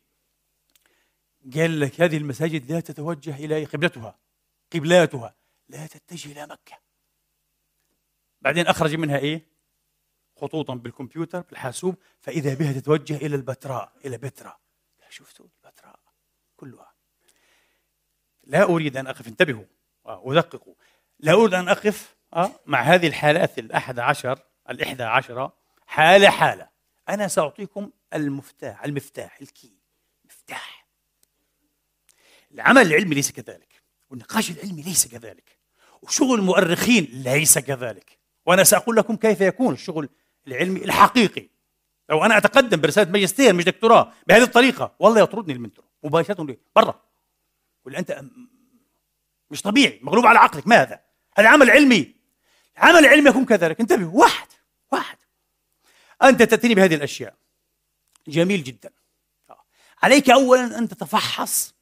قال 1.54 1.80
لك 1.80 2.00
هذه 2.00 2.16
المساجد 2.16 2.72
لا 2.72 2.80
تتوجه 2.80 3.36
إلى 3.36 3.64
قبلتها 3.64 4.18
قبلاتها. 4.72 5.34
لا 5.68 5.86
تتجه 5.86 6.32
إلى 6.32 6.46
مكة. 6.46 6.78
بعدين 8.40 8.66
أخرج 8.66 8.94
منها 8.94 9.18
إيه؟ 9.18 9.51
خطوطا 10.42 10.74
بالكمبيوتر 10.74 11.40
بالحاسوب 11.40 11.94
فإذا 12.20 12.54
بها 12.54 12.72
تتوجه 12.72 13.16
إلى 13.16 13.36
البتراء 13.36 13.92
إلى 14.04 14.18
بتراء. 14.18 14.58
شفتوا؟ 15.08 15.46
البتراء 15.64 16.00
كلها. 16.56 16.92
لا 18.44 18.62
أريد 18.62 18.96
أن 18.96 19.06
أقف 19.06 19.28
انتبهوا. 19.28 19.64
ودققوا 20.04 20.74
لا 21.18 21.32
أريد 21.32 21.54
أن 21.54 21.68
أقف 21.68 22.16
آه، 22.34 22.50
مع 22.66 22.80
هذه 22.80 23.06
الحالات 23.06 23.58
الأحد 23.58 23.98
عشر 23.98 24.38
الإحدى 24.70 25.02
عشرة 25.02 25.52
حالة 25.86 26.30
حالة. 26.30 26.68
أنا 27.08 27.28
سأعطيكم 27.28 27.90
المفتاح 28.14 28.84
المفتاح 28.84 29.38
الكي. 29.40 29.76
مفتاح. 30.24 30.86
العمل 32.52 32.82
العلمي 32.82 33.14
ليس 33.14 33.32
كذلك. 33.32 33.82
والنقاش 34.10 34.50
العلمي 34.50 34.82
ليس 34.82 35.06
كذلك. 35.06 35.58
وشغل 36.02 36.34
المؤرخين 36.34 37.04
ليس 37.12 37.58
كذلك. 37.58 38.18
وأنا 38.46 38.64
سأقول 38.64 38.96
لكم 38.96 39.16
كيف 39.16 39.40
يكون 39.40 39.74
الشغل 39.74 40.08
العلمي 40.46 40.84
الحقيقي. 40.84 41.48
لو 42.10 42.24
أنا 42.24 42.38
أتقدم 42.38 42.80
برسالة 42.80 43.10
ماجستير 43.10 43.54
مش 43.54 43.64
دكتوراه 43.64 44.12
بهذه 44.26 44.42
الطريقة 44.42 44.94
والله 44.98 45.20
يطردني 45.20 45.52
المنتور 45.52 45.84
مباشرة 46.02 46.56
برا. 46.76 47.02
يقول 47.80 47.96
أنت 47.96 48.24
مش 49.50 49.62
طبيعي 49.62 50.00
مغلوب 50.02 50.26
على 50.26 50.38
عقلك 50.38 50.66
ماذا 50.66 51.00
هذا؟ 51.38 51.48
عمل 51.48 51.70
علمي. 51.70 52.14
العمل 52.78 52.98
العلمي 52.98 53.30
يكون 53.30 53.44
كذلك. 53.44 53.80
انتبه 53.80 54.06
واحد 54.06 54.48
واحد. 54.92 55.16
أنت 56.22 56.42
تأتيني 56.42 56.74
بهذه 56.74 56.94
الأشياء. 56.94 57.34
جميل 58.28 58.64
جدا. 58.64 58.90
عليك 60.02 60.30
اولا 60.30 60.78
أن 60.78 60.88
تتفحص 60.88 61.74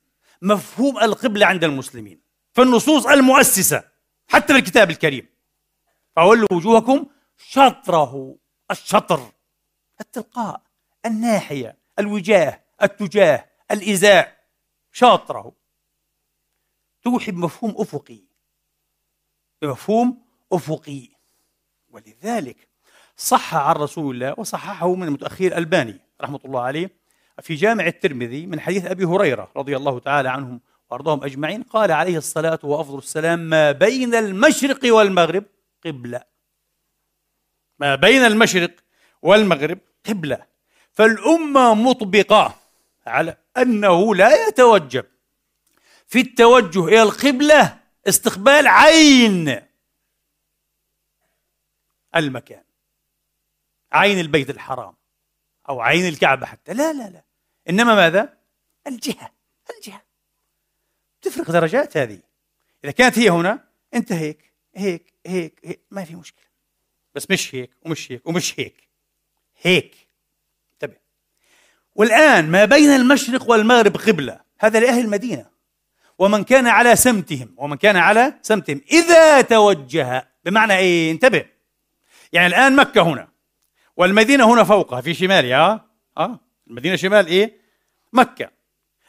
مفهوم 0.42 0.98
القبلة 0.98 1.46
عند 1.46 1.64
المسلمين 1.64 2.20
في 2.52 2.62
النصوص 2.62 3.06
المؤسسة 3.06 3.84
حتى 4.28 4.52
في 4.52 4.58
الكتاب 4.58 4.90
الكريم. 4.90 5.28
فولوا 6.16 6.48
وجوهكم 6.52 7.06
شطره. 7.36 8.36
الشطر 8.70 9.32
التلقاء 10.00 10.62
الناحية 11.06 11.76
الوجاه 11.98 12.60
التجاه 12.82 13.46
الإزاء 13.70 14.36
شاطره. 14.92 15.52
توحي 17.02 17.32
بمفهوم 17.32 17.74
أفقي 17.78 18.20
بمفهوم 19.62 20.22
أفقي. 20.52 21.08
ولذلك 21.90 22.68
صح 23.16 23.54
عن 23.54 23.74
رسول 23.74 24.14
الله 24.14 24.34
وصححه 24.38 24.94
من 24.94 25.06
المتأخر 25.06 25.46
الألباني 25.46 26.00
رحمة 26.20 26.40
الله 26.44 26.60
عليه 26.60 26.90
في 27.42 27.54
جامع 27.54 27.86
الترمذي 27.86 28.46
من 28.46 28.60
حديث 28.60 28.86
أبي 28.86 29.04
هريرة 29.04 29.52
رضي 29.56 29.76
الله 29.76 29.98
تعالى 29.98 30.28
عنهم 30.28 30.60
وأرضاهم 30.90 31.24
أجمعين 31.24 31.62
قال 31.62 31.92
عليه 31.92 32.16
الصلاة 32.16 32.58
وأفضل 32.62 32.98
السلام 32.98 33.38
ما 33.38 33.72
بين 33.72 34.14
المشرق 34.14 34.94
والمغرب 34.94 35.44
قبلة. 35.84 36.22
ما 37.80 37.94
بين 37.94 38.22
المشرق 38.22 38.70
والمغرب 39.22 39.78
قبلة. 40.06 40.46
فالأمة 40.92 41.74
مطبقة 41.74 42.60
على 43.06 43.36
أنه 43.56 44.14
لا 44.14 44.48
يتوجب 44.48 45.04
في 46.06 46.20
التوجه 46.20 46.84
إلى 46.84 47.02
القبلة 47.02 47.78
استقبال 48.08 48.66
عين 48.66 49.62
المكان 52.16 52.64
عين 53.92 54.20
البيت 54.20 54.50
الحرام 54.50 54.94
أو 55.68 55.80
عين 55.80 56.08
الكعبة 56.08 56.46
حتى. 56.46 56.72
لا 56.72 56.92
لا 56.92 57.08
لا. 57.08 57.24
إنما 57.68 57.94
ماذا؟ 57.94 58.38
الجهة 58.86 59.32
الجهة. 59.76 60.02
تفرق 61.22 61.50
درجات 61.50 61.96
هذه. 61.96 62.20
إذا 62.84 62.92
كانت 62.92 63.18
هي 63.18 63.30
هنا 63.30 63.64
أنت 63.94 64.12
هيك 64.12 64.52
هيك 64.74 65.14
هيك, 65.26 65.60
هيك. 65.64 65.80
ما 65.90 66.04
في 66.04 66.14
مشكلة. 66.14 66.49
بس 67.14 67.30
مش 67.30 67.54
هيك 67.54 67.70
ومش 67.82 68.12
هيك 68.12 68.26
ومش 68.26 68.60
هيك. 68.60 68.88
هيك. 69.62 69.94
انتبه. 70.72 70.96
والآن 71.94 72.50
ما 72.50 72.64
بين 72.64 72.90
المشرق 72.90 73.50
والمغرب 73.50 73.96
قبلة. 73.96 74.40
هذا 74.58 74.80
لأهل 74.80 75.04
المدينة. 75.04 75.46
ومن 76.18 76.44
كان 76.44 76.66
على 76.66 76.96
سمتهم 76.96 77.54
ومن 77.56 77.76
كان 77.76 77.96
على 77.96 78.34
سمتهم. 78.42 78.80
إذا 78.92 79.40
توجه 79.40 80.28
بمعنى 80.44 80.76
إيه؟ 80.76 81.10
انتبه. 81.10 81.44
يعني 82.32 82.46
الآن 82.46 82.76
مكة 82.76 83.02
هنا. 83.02 83.28
والمدينة 83.96 84.54
هنا 84.54 84.64
فوقها 84.64 85.00
في 85.00 85.14
شمالها 85.14 85.86
آه. 86.18 86.40
المدينة 86.66 86.96
شمال 86.96 87.26
إيه؟ 87.26 87.60
مكة. 88.12 88.50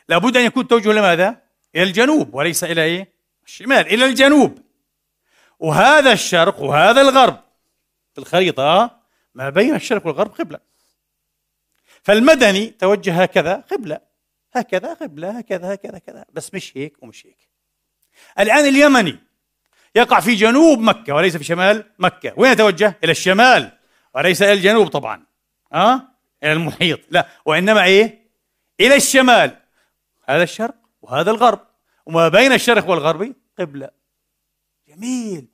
لابد 0.10 0.38
أن 0.38 0.46
يكون 0.46 0.68
توجه 0.68 0.92
لماذا 0.92 1.42
إلى 1.76 1.84
الجنوب 1.84 2.34
وليس 2.34 2.64
إلى 2.64 2.84
إيه؟ 2.84 3.12
الشمال 3.46 3.88
إلى 3.88 4.06
الجنوب. 4.06 4.60
وهذا 5.60 6.14
الشرق 6.14 6.62
وهذا 6.62 7.02
الغرب. 7.02 7.51
في 8.14 8.18
الخريطة 8.18 9.00
ما 9.36 9.50
بين 9.50 9.76
الشرق 9.76 10.08
والغرب 10.08 10.32
قبلة. 10.32 10.60
فالمدني 12.04 12.68
توجه 12.68 13.22
هكذا 13.22 13.54
قبلة. 13.72 14.00
هكذا 14.54 14.94
قبلة 14.94 15.38
هكذا 15.38 15.74
هكذا 15.74 15.98
كذا 15.98 16.26
بس 16.34 16.54
مش 16.54 16.78
هيك 16.78 17.04
ومش 17.04 17.26
هيك. 17.26 17.50
الآن 18.40 18.66
اليمني 18.66 19.20
يقع 19.96 20.20
في 20.20 20.36
جنوب 20.36 20.80
مكة 20.80 21.14
وليس 21.14 21.38
في 21.38 21.44
شمال 21.44 21.92
مكة. 22.00 22.34
وين 22.38 22.52
يتوجه؟ 22.52 22.98
إلى 23.04 23.12
الشمال. 23.12 23.72
وليس 24.16 24.42
إلى 24.42 24.54
الجنوب 24.54 24.88
طبعا. 24.88 25.26
أه؟ 25.74 26.08
إلى 26.44 26.54
المحيط. 26.54 27.00
لا. 27.10 27.28
وإنما 27.46 27.84
إيه؟ 27.84 28.32
إلى 28.80 28.96
الشمال. 28.96 29.58
هذا 30.30 30.44
الشرق 30.44 30.76
وهذا 31.02 31.32
الغرب. 31.32 31.68
وما 32.06 32.28
بين 32.28 32.54
الشرق 32.54 32.90
والغرب 32.90 33.34
قبلة. 33.60 33.90
جميل. 34.88 35.48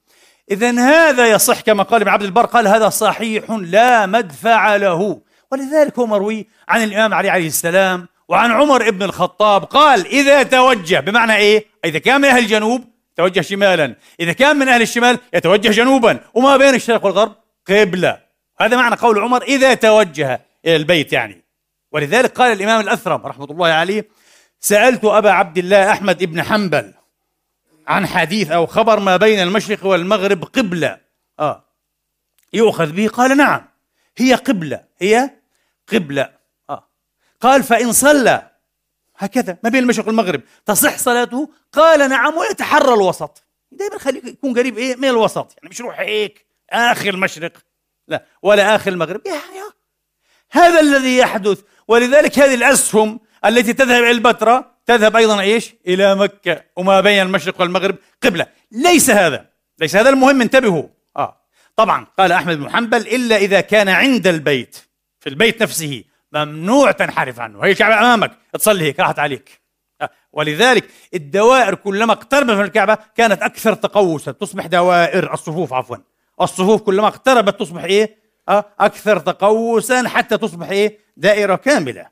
إذا 0.52 0.72
هذا 0.72 1.28
يصح 1.28 1.62
كما 1.62 1.84
قال 1.84 2.02
ابن 2.02 2.12
عبد 2.12 2.24
البر 2.24 2.46
قال 2.46 2.68
هذا 2.68 2.90
صحيح 2.90 3.44
لا 3.50 4.06
مدفع 4.06 4.76
له. 4.76 5.22
ولذلك 5.52 6.00
هو 6.00 6.06
مروي 6.06 6.48
عن 6.70 6.84
الإمام 6.84 7.14
علي 7.14 7.30
عليه 7.30 7.48
السلام 7.48 8.08
وعن 8.28 8.52
عمر 8.52 8.92
بن 8.92 9.04
الخطاب 9.04 9.64
قال 9.64 10.08
إذا 10.08 10.44
توجه 10.44 11.00
بمعنى 11.00 11.36
إيه؟ 11.36 11.66
إذا 11.86 12.00
كان 12.00 12.22
من 12.22 12.28
أهل 12.28 12.40
الجنوب 12.40 12.84
توجه 13.16 13.42
شمالا. 13.42 13.96
إذا 14.20 14.34
كان 14.34 14.56
من 14.56 14.68
أهل 14.68 14.82
الشمال 14.82 15.20
يتوجه 15.34 15.70
جنوبا. 15.70 16.20
وما 16.34 16.58
بين 16.58 16.76
الشرق 16.76 17.06
والغرب؟ 17.06 17.36
قبلة. 17.70 18.20
هذا 18.62 18.78
معنى 18.78 18.96
قول 18.96 19.20
عمر 19.20 19.44
إذا 19.44 19.74
توجه 19.74 20.42
إلى 20.66 20.76
البيت 20.76 21.14
يعني. 21.14 21.46
ولذلك 21.92 22.32
قال 22.32 22.52
الإمام 22.52 22.82
الأثرم 22.82 23.22
رحمة 23.26 23.46
الله 23.46 23.68
عليه 23.68 24.08
سألت 24.60 25.06
أبا 25.06 25.32
عبد 25.32 25.58
الله 25.58 25.92
أحمد 25.92 26.24
بن 26.24 26.44
حنبل 26.44 26.94
عن 27.88 28.08
حديث 28.08 28.52
أو 28.52 28.66
خبر 28.66 29.00
ما 29.00 29.18
بين 29.18 29.40
المشرق 29.40 29.86
والمغرب 29.86 30.44
قبلة. 30.44 31.00
آه. 31.40 31.64
يؤخذ 32.54 32.92
به؟ 32.92 33.08
قال 33.08 33.38
نعم. 33.38 33.68
هي 34.18 34.34
قبلة. 34.34 34.84
هي 34.98 35.30
قبلة. 35.94 36.30
آه. 36.70 36.88
قال 37.42 37.64
فإن 37.64 37.92
صلى. 37.92 38.52
هكذا. 39.18 39.58
ما 39.64 39.70
بين 39.70 39.84
المشرق 39.84 40.08
والمغرب. 40.08 40.42
تصح 40.66 40.98
صلاته؟ 40.98 41.50
قال 41.74 42.10
نعم 42.10 42.38
ويتحرى 42.38 42.94
الوسط. 42.94 43.44
دائما 43.72 43.98
خليه 43.98 44.26
يكون 44.26 44.58
قريب 44.58 44.78
إيه؟ 44.78 44.96
من 44.96 45.08
الوسط. 45.08 45.54
يعني 45.58 45.70
مش 45.70 45.80
يروح 45.80 46.00
هيك. 46.00 46.46
آخر 46.70 47.10
المشرق. 47.10 47.54
لا. 48.08 48.26
ولا 48.42 48.76
آخر 48.76 48.92
المغرب. 48.92 49.22
يا 49.28 49.32
يا. 49.32 49.72
هذا 50.52 50.80
الذي 50.80 51.18
يحدث. 51.18 51.62
ولذلك 51.88 52.40
هذه 52.40 52.54
الاسهم 52.54 53.20
التي 53.46 53.74
تذهب 53.74 54.04
إلى 54.04 54.12
البتراء 54.12 54.77
تذهب 54.88 55.16
أيضا 55.16 55.42
إيش؟ 55.42 55.74
إلى 55.88 56.16
مكة 56.16 56.64
وما 56.76 57.02
بين 57.02 57.22
المشرق 57.22 57.62
والمغرب 57.62 57.96
قبلة. 58.24 58.46
ليس 58.72 59.10
هذا 59.10 59.46
ليس 59.80 59.96
هذا 59.96 60.10
المهم 60.10 60.42
انتبهوا. 60.42 60.84
آه. 61.18 61.42
طبعا 61.76 62.08
قال 62.20 62.32
أحمد 62.32 62.58
بن 62.58 62.70
حنبل 62.70 62.98
إلا 62.98 63.36
إذا 63.36 63.62
كان 63.62 63.90
عند 63.90 64.28
البيت 64.28 64.78
في 65.20 65.30
البيت 65.30 65.64
نفسه 65.64 66.04
ممنوع 66.32 66.92
تنحرف 66.92 67.40
عنه. 67.40 67.66
هي 67.66 67.72
الكعبة 67.72 68.00
أمامك 68.00 68.32
تصلي 68.54 68.86
هيك 68.86 69.00
راحت 69.00 69.20
عليك. 69.20 69.62
آه، 70.02 70.10
ولذلك 70.34 70.90
الدوائر 71.14 71.76
كلما 71.76 72.14
اقتربت 72.14 72.52
من 72.52 72.62
الكعبة 72.62 72.98
كانت 73.16 73.42
أكثر 73.42 73.74
تقوسا. 73.74 74.32
تصبح 74.32 74.66
دوائر 74.66 75.34
الصفوف 75.34 75.74
عفوا. 75.74 75.98
الصفوف 76.42 76.82
كلما 76.82 77.08
اقتربت 77.08 77.60
تصبح 77.60 77.84
إيه؟ 77.84 78.18
آه، 78.50 78.66
أكثر 78.80 79.20
تقوسا 79.20 80.08
حتى 80.08 80.38
تصبح 80.38 80.70
إيه؟ 80.70 81.00
دائرة 81.18 81.56
كاملة. 81.56 82.02
آه، 82.02 82.12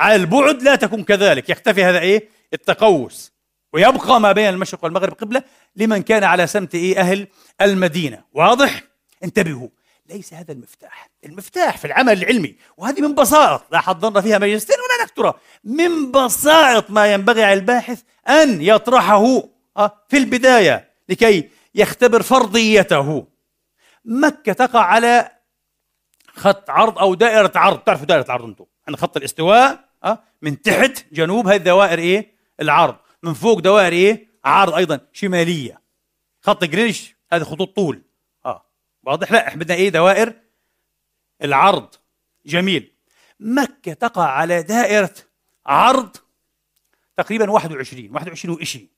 على 0.00 0.16
البعد 0.16 0.62
لا 0.62 0.74
تكون 0.74 1.04
كذلك. 1.04 1.50
يختفي 1.50 1.84
هذا 1.84 1.98
إيه؟ 1.98 2.28
التقوس. 2.52 3.32
ويبقى 3.72 4.20
ما 4.20 4.32
بين 4.32 4.48
المشرق 4.48 4.84
والمغرب 4.84 5.12
قبلة 5.12 5.42
لمن 5.76 6.02
كان 6.02 6.24
على 6.24 6.46
سمت 6.46 6.74
إيه؟ 6.74 7.00
أهل 7.00 7.28
المدينة. 7.60 8.24
واضح؟ 8.32 8.82
انتبهوا. 9.24 9.68
ليس 10.08 10.34
هذا 10.34 10.52
المفتاح. 10.52 11.10
المفتاح 11.24 11.78
في 11.78 11.84
العمل 11.84 12.22
العلمي. 12.22 12.56
وهذه 12.76 13.00
من 13.00 13.14
بسائط 13.14 13.62
لا 13.72 13.80
حضرنا 13.80 14.20
فيها 14.20 14.38
ماجستير 14.38 14.76
ولا 14.76 15.06
دكتوراه 15.06 15.34
من 15.64 16.12
بسائط 16.12 16.90
ما 16.90 17.12
ينبغي 17.12 17.44
على 17.44 17.52
الباحث 17.52 18.02
أن 18.28 18.62
يطرحه 18.62 19.42
آه، 19.76 20.04
في 20.08 20.16
البداية 20.16 20.90
لكي 21.08 21.50
يختبر 21.74 22.22
فرضيته. 22.22 23.26
مكة 24.04 24.52
تقع 24.52 24.80
على 24.80 25.30
خط 26.36 26.70
عرض 26.70 26.98
أو 26.98 27.14
دائرة 27.14 27.52
عرض. 27.54 27.78
تعرفوا 27.78 28.06
دائرة 28.06 28.24
العرض 28.24 28.44
أنتم. 28.44 28.64
عند 28.88 28.96
خط 28.96 29.16
الاستواء 29.16 29.88
آه، 30.04 30.22
من 30.42 30.62
تحت 30.62 31.06
جنوب 31.12 31.46
هذه 31.46 31.56
دوائر 31.62 31.98
إيه؟ 31.98 32.34
العرض. 32.60 32.96
من 33.22 33.34
فوق 33.34 33.58
دوائر 33.58 33.92
إيه؟ 33.92 34.28
عرض 34.44 34.74
أيضا 34.74 35.00
شمالية. 35.12 35.82
خط 36.40 36.64
جرينش 36.64 37.14
هذه 37.32 37.42
خطوط 37.42 37.76
طول. 37.76 38.02
واضح؟ 39.02 39.32
لا 39.32 39.48
إحنا 39.48 39.60
بدنا 39.60 39.74
إيه؟ 39.74 39.88
دوائر. 39.88 40.40
العرض. 41.42 41.94
جميل. 42.46 42.94
مكة 43.40 43.92
تقع 43.92 44.24
على 44.24 44.62
دائرة 44.62 45.14
عرض 45.66 46.16
تقريبا 47.16 47.50
21 47.50 48.10
21 48.14 48.54
وإشي 48.54 48.88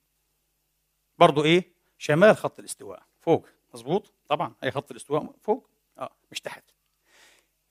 برضو 1.17 1.43
إيه؟ 1.43 1.73
شمال 1.97 2.37
خط 2.37 2.59
الاستواء. 2.59 3.03
فوق. 3.19 3.47
مظبوط؟ 3.73 4.13
طبعا. 4.29 4.53
هي 4.63 4.71
خط 4.71 4.91
الاستواء 4.91 5.33
فوق. 5.41 5.69
آه 5.97 6.11
مش 6.31 6.39
تحت. 6.41 6.63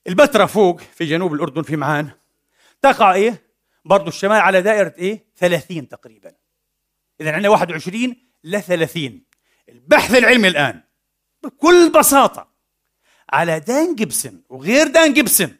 البتراء 0.09 0.47
فوق 0.47 0.81
في 0.81 1.05
جنوب 1.05 1.35
الأردن 1.35 1.63
في 1.63 1.77
معان 1.77 2.11
تقع 2.83 3.15
إيه؟ 3.15 3.43
برضو 3.85 4.09
الشمال 4.09 4.41
على 4.41 4.63
دائرة 4.63 4.95
إيه؟ 4.99 5.25
30 5.37 5.89
تقريبا. 5.89 6.33
إذا 7.21 7.33
عندنا 7.33 7.49
21 7.49 8.17
ل 8.45 8.63
30 8.63 9.23
البحث 9.69 10.15
العلمي 10.15 10.49
الآن 10.49 10.83
بكل 11.43 11.91
بساطة 11.91 12.49
على 13.31 13.61
دان 13.61 13.95
جيبسون 13.95 14.43
وغير 14.49 14.87
دان 14.87 15.13
جيبسون 15.13 15.57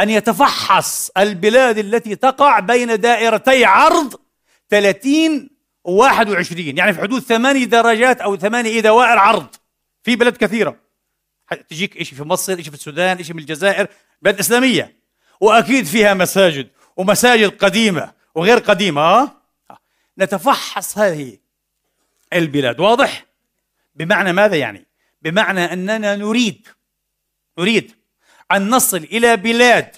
أن 0.00 0.10
يتفحص 0.10 1.10
البلاد 1.16 1.78
التي 1.78 2.16
تقع 2.16 2.60
بين 2.60 3.00
دائرتي 3.00 3.64
عرض 3.64 4.20
30 4.70 5.50
و 5.84 5.92
21 5.92 6.78
يعني 6.78 6.92
في 6.92 7.00
حدود 7.00 7.22
ثماني 7.22 7.64
درجات 7.64 8.20
أو 8.20 8.36
ثماني 8.36 8.80
دوائر 8.80 9.18
عرض 9.18 9.46
في 10.02 10.16
بلاد 10.16 10.36
كثيرة. 10.36 10.89
تجيك 11.54 12.02
شيء 12.02 12.18
في 12.18 12.22
مصر 12.22 12.56
شيء 12.56 12.64
في 12.64 12.74
السودان 12.74 13.22
شيء 13.22 13.34
من 13.34 13.40
الجزائر 13.40 13.88
بلاد 14.22 14.38
إسلامية 14.38 14.96
وأكيد 15.40 15.84
فيها 15.84 16.14
مساجد 16.14 16.68
ومساجد 16.96 17.50
قديمة 17.50 18.12
وغير 18.34 18.58
قديمة 18.58 19.02
آه؟ 19.02 19.40
نتفحص 20.18 20.98
هذه 20.98 21.38
البلاد 22.32 22.80
واضح؟ 22.80 23.26
بمعنى 23.94 24.32
ماذا 24.32 24.56
يعني؟ 24.56 24.86
بمعنى 25.22 25.72
أننا 25.72 26.16
نريد 26.16 26.68
نريد 27.58 27.92
أن 28.52 28.70
نصل 28.70 28.96
إلى 28.96 29.36
بلاد 29.36 29.96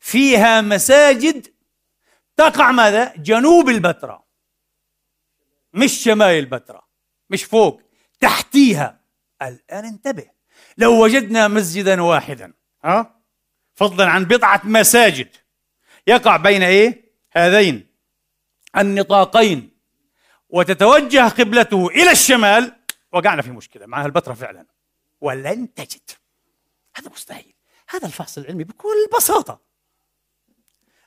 فيها 0.00 0.60
مساجد 0.60 1.46
تقع 2.36 2.70
ماذا؟ 2.70 3.12
جنوب 3.16 3.68
البتراء 3.68 4.24
مش 5.72 5.92
شمال 6.04 6.38
البتراء 6.38 6.84
مش 7.30 7.44
فوق 7.44 7.82
تحتيها 8.20 9.00
الآن 9.42 9.84
انتبه 9.84 10.30
لو 10.78 11.04
وجدنا 11.04 11.48
مسجدا 11.48 12.02
واحدا 12.02 12.52
ها؟ 12.84 13.20
فضلا 13.74 14.10
عن 14.10 14.24
بضعة 14.24 14.60
مساجد. 14.64 15.28
يقع 16.06 16.36
بين 16.36 16.62
إيه؟ 16.62 17.12
هذين. 17.32 17.86
النطاقين. 18.76 19.70
وتتوجه 20.48 21.28
قبلته 21.28 21.86
إلى 21.88 22.10
الشمال. 22.10 22.76
وقعنا 23.12 23.42
في 23.42 23.50
مشكلة 23.50 23.86
مع 23.86 24.06
البتراء 24.06 24.36
فعلا. 24.36 24.66
ولن 25.20 25.74
تجد. 25.74 26.10
هذا 26.96 27.10
مستحيل. 27.10 27.54
هذا 27.88 28.06
الفحص 28.06 28.38
العلمي 28.38 28.64
بكل 28.64 29.08
بساطة. 29.16 29.60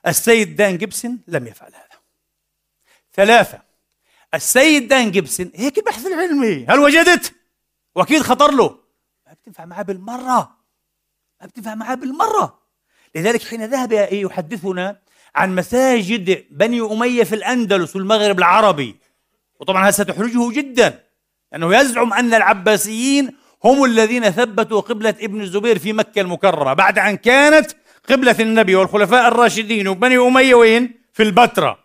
السيد 0.06 0.56
دان 0.56 0.78
جيبسون 0.78 1.18
لم 1.28 1.46
يفعل 1.46 1.74
هذا. 1.74 2.00
ثلاثة. 3.14 3.62
السيد 4.34 4.88
دان 4.88 5.10
جيبسون 5.10 5.52
هيك 5.54 5.78
البحث 5.78 6.06
العلمي. 6.06 6.66
هل 6.68 6.78
وجدت؟ 6.78 7.34
وأكيد 7.94 8.22
خطر 8.22 8.50
له. 8.50 8.85
بتنفع 9.46 9.64
معاه 9.64 9.82
بالمرة. 9.82 10.56
ما 11.40 11.46
بتنفع 11.46 11.74
معاه 11.74 11.94
بالمرة. 11.94 12.58
لذلك 13.14 13.42
حين 13.42 13.64
ذهب 13.64 13.92
يحدثنا 14.12 14.98
عن 15.34 15.54
مساجد 15.54 16.46
بني 16.50 16.80
أمية 16.80 17.24
في 17.24 17.34
الأندلس 17.34 17.96
والمغرب 17.96 18.38
العربي 18.38 18.96
وطبعا 19.60 19.84
هذا 19.84 19.90
ستحرجه 19.90 20.52
جدا 20.52 21.04
لأنه 21.52 21.76
يزعم 21.76 22.12
أن 22.12 22.34
العباسيين 22.34 23.36
هم 23.64 23.84
الذين 23.84 24.30
ثبتوا 24.30 24.80
قبلة 24.80 25.14
ابن 25.20 25.40
الزبير 25.40 25.78
في 25.78 25.92
مكة 25.92 26.20
المكرمة 26.20 26.72
بعد 26.72 26.98
أن 26.98 27.16
كانت 27.16 27.70
قبلة 28.10 28.36
النبي 28.40 28.74
والخلفاء 28.74 29.28
الراشدين 29.28 29.88
وبني 29.88 30.16
أمية 30.16 30.54
وين؟ 30.54 31.00
في 31.12 31.22
البتراء 31.22 31.78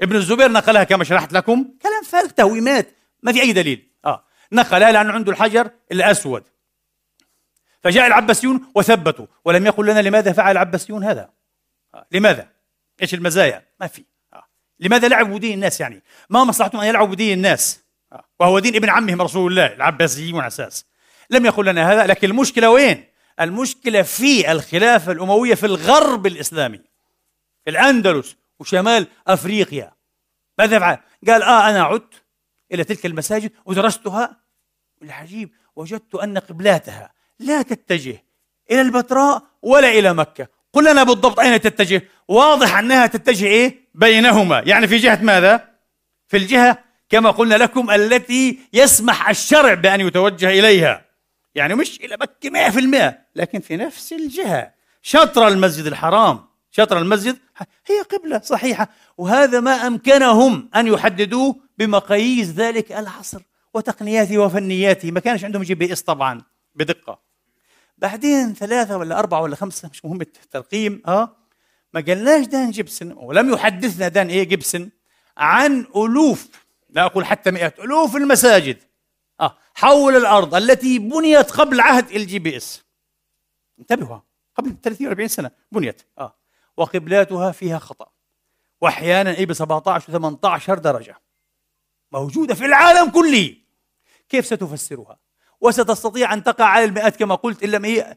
ابن 0.00 0.16
الزبير 0.16 0.52
نقلها 0.52 0.84
كما 0.84 1.04
شرحت 1.04 1.32
لكم. 1.32 1.64
كلام 1.82 2.02
فارغ 2.02 2.28
تهويمات 2.28 2.96
ما 3.22 3.32
في 3.32 3.42
أي 3.42 3.52
دليل. 3.52 3.89
نقلها 4.52 4.92
لأنه 4.92 5.12
عنده 5.12 5.32
الحجر 5.32 5.70
الأسود. 5.92 6.44
فجاء 7.82 8.06
العباسيون 8.06 8.72
وثبتوا 8.74 9.26
ولم 9.44 9.66
يقل 9.66 9.86
لنا 9.86 10.00
لماذا 10.00 10.32
فعل 10.32 10.52
العباسيون 10.52 11.04
هذا. 11.04 11.30
لماذا؟ 12.12 12.48
إيش 13.02 13.14
المزايا؟ 13.14 13.62
ما 13.80 13.86
في. 13.86 14.04
لماذا 14.80 15.08
لعبوا 15.08 15.38
دين 15.38 15.54
الناس 15.54 15.80
يعني؟ 15.80 16.02
ما 16.30 16.44
مصلحتهم 16.44 16.80
أن 16.80 16.86
يلعبوا 16.86 17.14
دين 17.14 17.32
الناس. 17.32 17.80
وهو 18.40 18.58
دين 18.58 18.76
ابن 18.76 18.90
عمهم 18.90 19.22
رسول 19.22 19.50
الله 19.50 19.66
العباسيون 19.66 20.44
أساس. 20.44 20.86
لم 21.30 21.46
يقل 21.46 21.66
لنا 21.66 21.92
هذا 21.92 22.06
لكن 22.06 22.30
المشكلة 22.30 22.70
وين؟ 22.70 23.04
المشكلة 23.40 24.02
في 24.02 24.52
الخلافه 24.52 25.12
الأموية 25.12 25.54
في 25.54 25.66
الغرب 25.66 26.26
الإسلامي. 26.26 26.80
في 27.64 27.70
الأندلس 27.70 28.36
وشمال 28.58 29.06
أفريقيا. 29.26 29.92
ماذا 30.58 30.78
فعل؟ 30.78 30.98
قال 31.26 31.42
آه 31.42 31.70
أنا 31.70 31.82
عدت 31.82 32.19
إلى 32.72 32.84
تلك 32.84 33.06
المساجد 33.06 33.52
ودرستها؟ 33.64 34.36
العجيب 35.02 35.50
وجدت 35.76 36.14
أن 36.14 36.38
قبلاتها 36.38 37.12
لا 37.38 37.62
تتجه 37.62 38.24
إلى 38.70 38.80
البتراء 38.80 39.42
ولا 39.62 39.88
إلى 39.88 40.14
مكة. 40.14 40.48
قل 40.72 40.90
لنا 40.90 41.02
بالضبط 41.02 41.40
أين 41.40 41.60
تتجه؟ 41.60 42.02
واضح 42.28 42.78
أنها 42.78 43.06
تتجه 43.06 43.46
إيه؟ 43.46 43.88
بينهما. 43.94 44.62
يعني 44.66 44.88
في 44.88 44.96
جهة 44.96 45.22
ماذا؟ 45.22 45.68
في 46.28 46.36
الجهة 46.36 46.78
كما 47.08 47.30
قلنا 47.30 47.54
لكم 47.54 47.90
التي 47.90 48.58
يسمح 48.72 49.28
الشرع 49.28 49.74
بأن 49.74 50.00
يتوجه 50.00 50.48
إليها. 50.48 51.04
يعني 51.54 51.74
مش 51.74 52.00
إلى 52.00 52.16
مكة 52.20 52.50
مئة 52.50 52.70
في 52.70 52.80
المئة 52.80 53.18
لكن 53.36 53.60
في 53.60 53.76
نفس 53.76 54.12
الجهة. 54.12 54.72
شطر 55.02 55.48
المسجد 55.48 55.86
الحرام. 55.86 56.40
شطر 56.70 56.98
المسجد 56.98 57.38
هي 57.86 58.00
قبلة 58.00 58.40
صحيحة 58.44 58.88
وهذا 59.18 59.60
ما 59.60 59.86
أمكنهم 59.86 60.68
أن 60.76 60.86
يحددوه 60.86 61.56
بمقاييس 61.80 62.48
ذلك 62.48 62.92
العصر 62.92 63.42
وتقنياته 63.74 64.38
وفنياته 64.38 65.10
ما 65.10 65.20
كانش 65.20 65.44
عندهم 65.44 65.62
GPS 65.62 66.02
طبعا. 66.02 66.42
بدقة. 66.74 67.18
بعدين 67.98 68.54
ثلاثة 68.54 68.96
ولا 68.96 69.18
أربعة 69.18 69.40
ولا 69.40 69.56
خمسة 69.56 69.88
مش 69.88 70.04
مهم 70.04 70.20
الترقيم 70.20 71.02
آه 71.06 71.36
ما 71.94 72.00
قالناش 72.00 72.46
دان 72.46 72.70
جيبسون 72.70 73.12
ولم 73.12 73.52
يحدثنا 73.52 74.08
دان 74.08 74.28
إيه 74.28 74.42
جيبسون 74.44 74.90
عن 75.36 75.86
ألوف 75.96 76.48
لا 76.90 77.04
أقول 77.04 77.24
حتى 77.26 77.50
مئات 77.50 77.78
ألوف 77.78 78.16
المساجد 78.16 78.76
آه 79.40 79.56
حول 79.74 80.16
الأرض 80.16 80.54
التي 80.54 80.98
بنيت 80.98 81.50
قبل 81.50 81.80
عهد 81.80 82.10
ال 82.10 82.38
GPS. 82.38 82.82
انتبهوا 83.78 84.18
قبل 84.54 84.74
30 84.82 85.06
40 85.06 85.28
سنة 85.28 85.50
بنيت 85.72 86.02
آه 86.18 86.36
وقبلاتها 86.76 87.52
فيها 87.52 87.78
خطأ 87.78 88.06
واحيانا 88.80 89.30
إيه 89.34 89.46
ب 89.46 89.52
17 89.52 90.10
و 90.10 90.12
18 90.12 90.78
درجة. 90.78 91.16
موجودة 92.12 92.54
في 92.54 92.64
العالم 92.64 93.10
كله. 93.10 93.56
كيف 94.28 94.46
ستفسرها؟ 94.46 95.18
وستستطيع 95.60 96.32
أن 96.32 96.42
تقع 96.42 96.64
على 96.64 96.84
المئات 96.84 97.16
كما 97.16 97.34
قلت 97.34 97.62
إن 97.62 97.70
لم 97.70 97.84
هي 97.84 98.16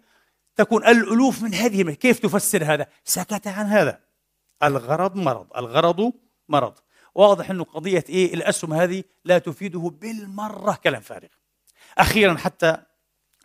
تكون 0.55 0.87
الألوف 0.87 1.41
من 1.41 1.53
هذه 1.53 1.81
المئة. 1.81 1.95
كيف 1.95 2.19
تفسر 2.19 2.73
هذا؟ 2.73 2.87
سكت 3.03 3.47
عن 3.47 3.65
هذا. 3.65 3.99
الغرض 4.63 5.15
مرض. 5.15 5.47
الغرض 5.57 6.13
مرض. 6.49 6.73
واضح 7.15 7.49
أنه 7.49 7.63
قضية 7.63 8.03
إيه؟ 8.09 8.33
الأسهم 8.33 8.73
هذه 8.73 9.03
لا 9.25 9.37
تفيده 9.37 9.79
بالمرة 9.79 10.79
كلام 10.83 11.01
فارغ. 11.01 11.27
أخيرا 11.97 12.37
حتى 12.37 12.77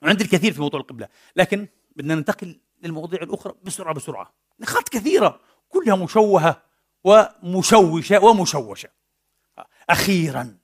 عندي 0.02 0.24
الكثير 0.24 0.52
في 0.52 0.61
موضوع 0.61 0.80
القبلة. 0.80 1.08
لكن 1.37 1.68
بدنا 1.96 2.14
ننتقل 2.14 2.61
للمواضيع 2.82 3.22
الأخرى 3.22 3.54
بسرعة 3.62 3.94
بسرعة. 3.94 4.32
نقاط 4.61 4.88
كثيرة 4.88 5.40
كلها 5.68 5.96
مشوهة 5.96 6.62
ومشوشة 7.04 8.24
ومشوشة. 8.24 8.97
أخيرا. 9.90 10.59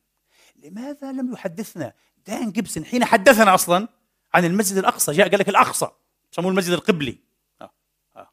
لماذا 0.57 1.13
لم 1.13 1.33
يحدثنا؟ 1.33 1.93
دان 2.27 2.53
جيبسون 2.53 2.85
حين 2.85 3.05
حدثنا 3.05 3.55
أصلا 3.55 3.89
عن 4.35 4.45
المسجد 4.45 4.77
الأقصى 4.77 5.13
جاء 5.13 5.29
قال 5.29 5.41
لك 5.41 5.49
الأقصى 5.49 5.89
سموه 6.31 6.51
المسجد 6.51 6.73
القبلي. 6.73 7.19
آه. 7.61 7.71
آه. 8.17 8.31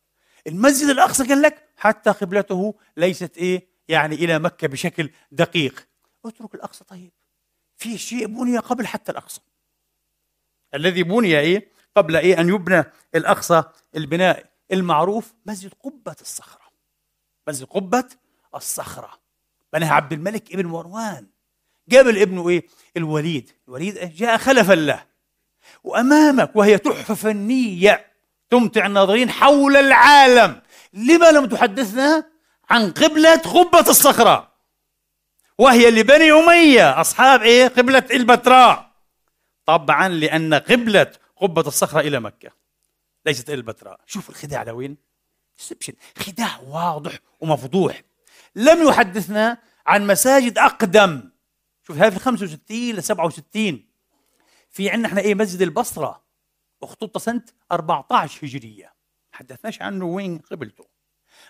المسجد 0.48 0.90
الأقصى 0.90 1.28
قال 1.28 1.42
لك 1.42 1.70
حتى 1.78 2.10
قبلته 2.10 2.76
ليست 2.98 3.38
إيه؟ 3.38 3.68
يعني 3.88 4.16
إلى 4.16 4.40
مكة 4.40 4.68
بشكل 4.68 5.10
دقيق. 5.32 5.88
اترك 6.26 6.56
الأقصى 6.56 6.84
طيب. 6.84 7.12
في 7.76 7.98
شيء 7.98 8.28
بني 8.28 8.58
قبل 8.58 8.88
حتى 8.88 9.12
الأقصى. 9.12 9.42
الذي 10.74 11.04
بني 11.04 11.40
إيه؟ 11.40 11.72
قبل 11.96 12.16
إيه؟ 12.16 12.40
أن 12.40 12.50
يبنى 12.50 12.84
الأقصى 13.16 13.64
البناء 13.96 14.52
المعروف 14.72 15.34
مسجد 15.46 15.74
قبة 15.74 16.16
الصخرة. 16.22 16.72
مسجد 17.48 17.68
قبة 17.68 18.10
الصخرة. 18.56 19.21
بناها 19.74 19.94
عبد 19.94 20.14
الملك 20.14 20.54
ابن 20.54 20.66
مروان. 20.66 21.28
قبل 21.92 22.22
ابنه 22.22 22.50
إيه؟ 22.50 22.68
الوليد. 22.98 23.52
الوليد 23.68 24.16
جاء 24.16 24.38
خلفا 24.38 24.74
له. 24.74 25.06
وأمامك 25.84 26.56
وهي 26.56 26.78
تحفه 26.78 27.14
فنية 27.14 28.06
تمتع 28.50 28.86
الناظرين 28.86 29.30
حول 29.30 29.78
العالم. 29.78 30.62
لما 30.94 31.32
لم 31.32 31.46
تحدثنا 31.46 32.24
عن 32.70 32.92
قبلة 32.92 33.36
قبة 33.36 33.90
الصخرة. 33.90 34.52
وهي 35.58 35.92
لبني 35.92 36.32
أمية. 36.32 37.02
أصحاب 37.02 37.42
إيه؟ 37.42 37.68
قبلة 37.68 38.04
إلبتراء. 38.12 38.92
طبعا 39.66 40.10
لأن 40.10 40.54
قبلة 40.54 41.12
قبة 41.36 41.62
الصخرة 41.62 42.00
إلى 42.00 42.20
مكة. 42.20 42.52
ليست 43.26 43.50
إلى 43.50 43.58
إلبتراء. 43.58 44.00
شوف 44.06 44.30
الخداع 44.30 44.64
لوين 44.64 44.98
خداع 46.18 46.60
واضح 46.68 47.20
ومفضوح. 47.40 48.02
لم 48.56 48.88
يحدثنا 48.88 49.58
عن 49.86 50.08
مساجد 50.08 50.58
أقدم. 50.58 51.32
شوف 51.88 51.98
هذا 51.98 52.10
في 52.10 52.20
65 52.20 52.92
ل 52.92 53.04
67 53.04 53.86
في 54.70 54.90
عندنا 54.90 55.08
إحنا 55.08 55.22
إيه؟ 55.22 55.36
مسجد 55.36 55.62
البصرة 55.62 56.24
اختطى 56.84 57.20
سنه 57.20 57.42
14 57.72 58.48
هجرية. 58.48 58.94
ما 59.34 59.38
حدثناش 59.38 59.82
عنه 59.82 60.06
وين 60.06 60.38
قبلته. 60.38 60.86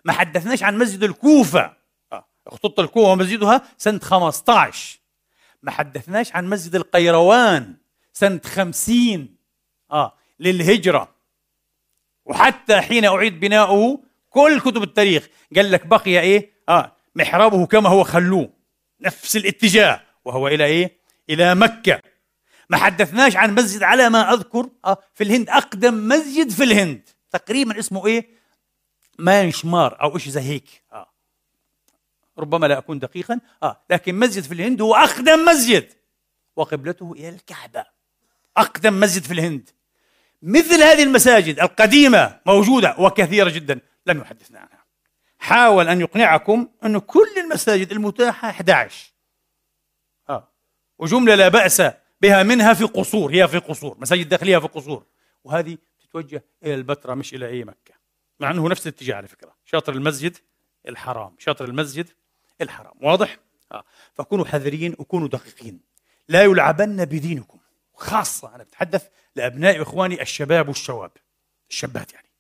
ما 0.06 0.14
حدثناش 0.14 0.64
عن 0.64 0.78
مسجد 0.78 1.04
الكوفة. 1.04 1.78
آه 2.12 2.28
اختط 2.48 2.80
الكوفة 2.80 3.12
ومسجدها 3.12 3.62
سنه 3.78 4.00
15 4.00 5.00
ما 5.64 5.72
حدثناش 5.72 6.36
عن 6.36 6.50
مسجد 6.50 6.76
القيروان 6.76 7.78
سنه 8.14 8.42
50 8.46 9.36
آه 9.92 10.18
للهجرة. 10.40 11.16
وحتى 12.26 12.82
حين 12.82 13.06
أعيد 13.06 13.40
بناؤه 13.40 14.04
كل 14.30 14.60
كتب 14.60 14.84
التاريخ 14.84 15.28
قال 15.56 15.72
لك 15.72 15.86
بقي 15.86 16.20
إيه؟ 16.20 16.51
آه 16.70 16.96
محرابه 17.16 17.66
كما 17.66 17.90
هو 17.90 18.04
خلوه 18.04 18.50
نفس 19.02 19.36
الاتجاه. 19.36 20.02
وهو 20.26 20.48
إلى 20.48 20.66
إيه؟ 20.66 20.98
إلى 21.30 21.56
مكة. 21.56 22.02
ما 22.70 22.78
حدثناش 22.78 23.36
عن 23.36 23.56
مسجد 23.56 23.84
على 23.84 24.10
ما 24.10 24.34
أذكر 24.34 24.70
آه 24.86 24.98
في 25.14 25.24
الهند 25.24 25.50
أقدم 25.50 26.08
مسجد 26.08 26.50
في 26.50 26.64
الهند. 26.64 27.10
تقريبا 27.32 27.80
اسمه 27.80 28.08
إيه؟ 28.08 28.30
مانشمار 29.20 30.02
أو 30.02 30.18
شيء 30.18 30.32
زي 30.32 30.42
هيك. 30.42 30.84
آه. 30.92 31.12
ربما 32.38 32.66
لا 32.68 32.78
أكون 32.78 33.00
دقيقا. 33.00 33.40
آه. 33.64 33.82
لكن 33.90 34.16
مسجد 34.16 34.44
في 34.44 34.54
الهند 34.54 34.82
هو 34.82 34.96
أقدم 34.96 35.46
مسجد. 35.46 35.94
وقبلته 36.56 37.14
إلى 37.14 37.30
الكعبة. 37.30 37.86
أقدم 38.58 39.00
مسجد 39.00 39.24
في 39.24 39.34
الهند. 39.34 39.70
مثل 40.42 40.84
هذه 40.84 41.04
المساجد 41.04 41.60
القديمة 41.60 42.40
موجودة 42.46 42.96
وكثيرة 43.00 43.50
جدا. 43.50 43.80
لم 44.06 44.22
يحدثنا 44.22 44.60
عنها. 44.60 44.81
حاول 45.42 45.88
أن 45.88 46.02
يقنعكم 46.02 46.68
أن 46.86 46.98
كل 46.98 47.38
المساجد 47.38 47.92
المتاحة 47.92 48.50
11 48.50 49.12
وجملة 51.00 51.36
لا 51.36 51.48
بأس 51.48 51.82
بها 52.22 52.44
منها 52.44 52.74
في 52.74 52.84
قصور 52.84 53.34
هي 53.34 53.48
في 53.48 53.58
قصور 53.58 53.98
مساجد 54.00 54.30
داخلية 54.30 54.58
في 54.58 54.68
قصور. 54.68 55.06
وهذه 55.44 55.78
تتوجه 56.00 56.44
إلى 56.64 56.74
البتراء 56.74 57.16
مش 57.16 57.34
إلى 57.34 57.48
أي 57.48 57.64
مكة. 57.64 57.94
مع 58.40 58.52
أنه 58.52 58.70
نفس 58.70 58.88
الاتجاه 58.88 59.16
على 59.16 59.28
فكرة 59.28 59.56
شاطر 59.66 59.94
المسجد 59.94 60.38
الحرام 60.88 61.36
شاطر 61.40 61.66
المسجد 61.66 62.10
الحرام 62.62 62.94
واضح؟ 63.02 63.38
آه. 63.72 63.84
فكونوا 64.14 64.46
حذرين 64.46 64.96
وكونوا 65.00 65.28
دقيقين. 65.28 65.80
لا 66.28 66.44
يلعبن 66.44 67.06
بدينكم 67.06 67.60
خاصة 67.94 68.56
أنا 68.56 68.64
بتحدث 68.64 69.08
لأبناء 69.36 69.82
إخواني 69.82 70.22
الشباب 70.22 70.68
والشواب 70.68 71.12
الشابات 71.70 72.14
يعني. 72.14 72.31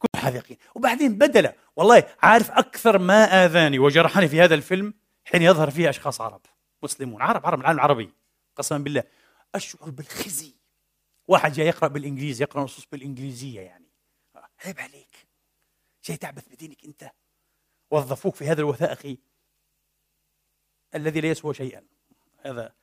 كونوا 0.00 0.26
حذقين. 0.26 0.56
وبعدين 0.74 1.18
بدل 1.18 1.52
والله 1.76 2.16
عارف 2.22 2.50
أكثر 2.50 2.98
ما 2.98 3.44
آذاني 3.44 3.78
وجرحني 3.78 4.28
في 4.28 4.40
هذا 4.40 4.54
الفيلم 4.54 4.94
حين 5.24 5.42
يظهر 5.42 5.70
فيه 5.70 5.90
أشخاص 5.90 6.20
عرب 6.20 6.40
مسلمون 6.82 7.22
عرب 7.22 7.46
عرب 7.46 7.60
العالم 7.60 7.78
العربي 7.78 8.12
قسما 8.56 8.78
بالله. 8.78 9.04
اشعر 9.54 9.90
بالخزي. 9.90 10.54
واحد 11.28 11.52
جاي 11.52 11.66
يقرأ 11.66 11.88
بالإنجليزي 11.88 12.44
يقرأ 12.44 12.64
نصوص 12.64 12.86
بالإنجليزية 12.92 13.60
يعني. 13.60 13.90
عيب 14.64 14.80
عليك. 14.80 15.26
جاي 16.04 16.16
تعبث 16.16 16.48
بدينك 16.48 16.84
أنت. 16.84 17.10
وظفوك 17.90 18.34
في 18.34 18.46
هذا 18.46 18.60
الوثائقي 18.60 19.16
الذي 20.94 21.20
لا 21.20 21.28
يسوى 21.28 21.54
شيئا. 21.54 21.84
هذا 22.40 22.74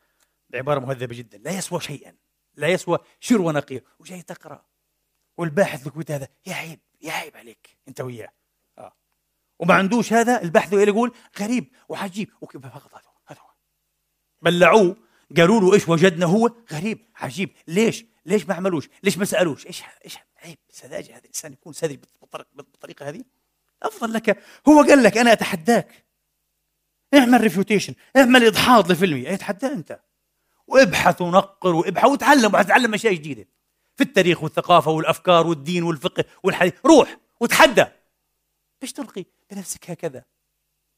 بعباره 0.49 0.80
مهذبة 0.80 1.15
جدا. 1.15 1.38
لا 1.38 1.51
يسوى 1.51 1.80
شيئا. 1.80 2.15
لا 2.56 2.67
يسوى 2.67 2.99
شر 3.19 3.41
ونقير 3.41 3.84
وجاي 3.99 4.21
تقرأ. 4.21 4.65
والباحث 5.38 5.88
الكويت 5.88 6.12
هذا 6.12 6.27
يا 6.45 6.53
عيب 6.53 6.80
يا 7.01 7.12
عيب 7.12 7.38
عليك 7.38 7.77
انت 7.88 8.01
وياه. 8.01 8.33
آه. 8.77 8.93
وما 9.60 9.73
عندوش 9.73 10.13
هذا 10.13 10.41
البحث 10.41 10.73
يقول 10.73 11.15
غريب 11.39 11.71
وعجيب. 11.89 12.29
وكيف 12.41 12.65
فقط 12.65 12.93
هذا 12.93 13.03
هذا 13.27 13.39
هو. 13.39 13.49
بلعوه 14.41 14.97
قالوا 15.38 15.62
له 15.62 15.73
إيش 15.73 15.89
وجدنا 15.89 16.25
هو؟ 16.25 16.51
غريب 16.71 17.07
عجيب. 17.15 17.49
ليش؟ 17.67 18.05
ليش 18.25 18.47
ما 18.47 18.53
عملوش؟ 18.53 18.89
ليش 19.03 19.17
ما 19.17 19.25
سألوش؟ 19.25 19.67
إيش 19.67 19.83
إيش 20.05 20.17
عيب 20.38 20.57
سذاجة 20.69 21.12
هذا 21.12 21.19
الانسان 21.19 21.53
يكون 21.53 21.73
ساذج 21.73 21.99
بالطريقة 22.53 23.10
هذه؟ 23.10 23.23
أفضل 23.83 24.13
لك 24.13 24.43
هو 24.67 24.81
قال 24.81 25.03
لك 25.03 25.17
أنا 25.17 25.33
أتحداك. 25.33 26.05
اعمل 27.13 27.41
ريفيوتيشن 27.41 27.93
اعمل 28.17 28.45
إضحاض 28.45 28.91
لفيلمي. 28.91 29.33
اتحدى 29.33 29.67
أنت. 29.67 29.99
وابحث 30.67 31.21
ونقر 31.21 31.75
وابحث 31.75 32.10
وتعلم 32.10 32.55
وتعلم 32.55 32.93
أشياء 32.93 33.13
جديدة. 33.13 33.47
في 33.97 34.03
التاريخ 34.03 34.43
والثقافة 34.43 34.91
والأفكار 34.91 35.47
والدين 35.47 35.83
والفقه 35.83 36.25
والحديث. 36.43 36.73
روح 36.86 37.17
وتحدى. 37.39 37.86
ليش 38.81 38.93
تلقي 38.93 39.25
بنفسك 39.51 39.89
هكذا؟ 39.89 40.23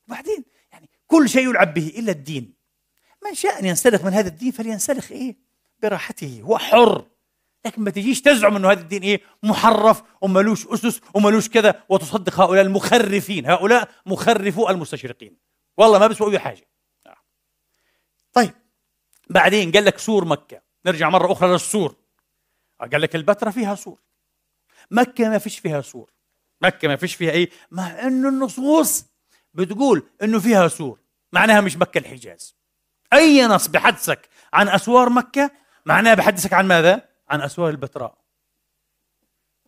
وبعدين 0.07 0.45
يعني 0.71 0.89
كل 1.07 1.29
شيء 1.29 1.49
يلعب 1.49 1.73
به 1.73 1.93
إلا 1.97 2.11
الدين. 2.11 2.53
من 3.25 3.33
شاء 3.33 3.59
أن 3.59 3.65
ينسلخ 3.65 4.03
من 4.03 4.13
هذا 4.13 4.27
الدين 4.27 4.51
فلينسلخ 4.51 5.11
إيه؟ 5.11 5.37
براحته 5.79 6.41
هو 6.41 6.57
حر. 6.57 7.05
لكن 7.65 7.81
ما 7.81 7.91
تجيش 7.91 8.21
تزعم 8.21 8.55
إنه 8.55 8.71
هذا 8.71 8.81
الدين 8.81 9.01
إيه؟ 9.01 9.21
محرف 9.43 10.03
وملوش 10.21 10.67
أسس 10.67 11.01
وملوش 11.13 11.49
كذا. 11.49 11.83
وتصدق 11.89 12.39
هؤلاء 12.39 12.63
المخرفين 12.63 13.45
هؤلاء 13.45 13.89
مخرفو 14.05 14.69
المستشرقين. 14.69 15.37
والله 15.77 15.99
ما 15.99 16.07
بيسووا 16.07 16.31
أي 16.31 16.39
حاجة. 16.39 16.69
طيب. 18.33 18.53
بعدين 19.29 19.71
قال 19.71 19.85
لك 19.85 19.97
سور 19.97 20.25
مكة. 20.25 20.61
نرجع 20.85 21.09
مرة 21.09 21.31
أخرى 21.31 21.51
للسور. 21.51 21.95
قال 22.79 23.01
لك 23.01 23.15
البتراء 23.15 23.51
فيها 23.51 23.75
سور. 23.75 23.99
مكة 24.91 25.29
ما 25.29 25.37
فيش 25.37 25.59
فيها 25.59 25.81
سور. 25.81 26.11
مكة 26.61 26.87
ما 26.87 26.95
فيش 26.95 27.15
فيها 27.15 27.31
إيه؟ 27.31 27.49
مع 27.71 28.07
انه 28.07 28.29
النصوص 28.29 29.05
بتقول 29.53 30.03
إنه 30.23 30.39
فيها 30.39 30.67
سور. 30.67 30.99
معناها 31.33 31.61
مش 31.61 31.77
مكة 31.77 31.97
الحجاز. 31.97 32.55
أي 33.13 33.45
نص 33.45 33.67
بحدثك 33.67 34.29
عن 34.53 34.67
أسوار 34.67 35.09
مكة 35.09 35.51
معناها 35.85 36.13
بحدثك 36.13 36.53
عن 36.53 36.67
ماذا؟ 36.67 37.09
عن 37.29 37.41
أسوار 37.41 37.69
البتراء. 37.69 38.17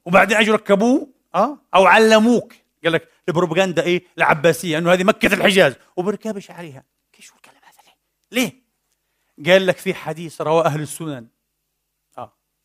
وبعدين 0.05 0.37
أجوا 0.37 0.55
ركبوه 0.55 1.13
آه؟ 1.35 1.57
أو 1.75 1.85
علموك. 1.85 2.53
قال 2.83 2.93
لك 2.93 3.09
البروباغندا 3.29 3.83
إيه؟ 3.83 4.03
العباسيه 4.17 4.77
إنه 4.77 4.93
هذه 4.93 5.03
مكة 5.03 5.33
الحجاز. 5.33 5.75
وبركبش 5.95 6.51
عليها. 6.51 6.83
كيف 7.13 7.25
شو 7.25 7.35
الكلام 7.35 7.61
هذا 7.63 7.93
ليه؟ 8.31 8.61
ليه؟ 9.37 9.51
قال 9.51 9.67
لك 9.67 9.77
في 9.77 9.93
حديث 9.93 10.41
رواه 10.41 10.65
أهل 10.65 10.81
السنن. 10.81 11.27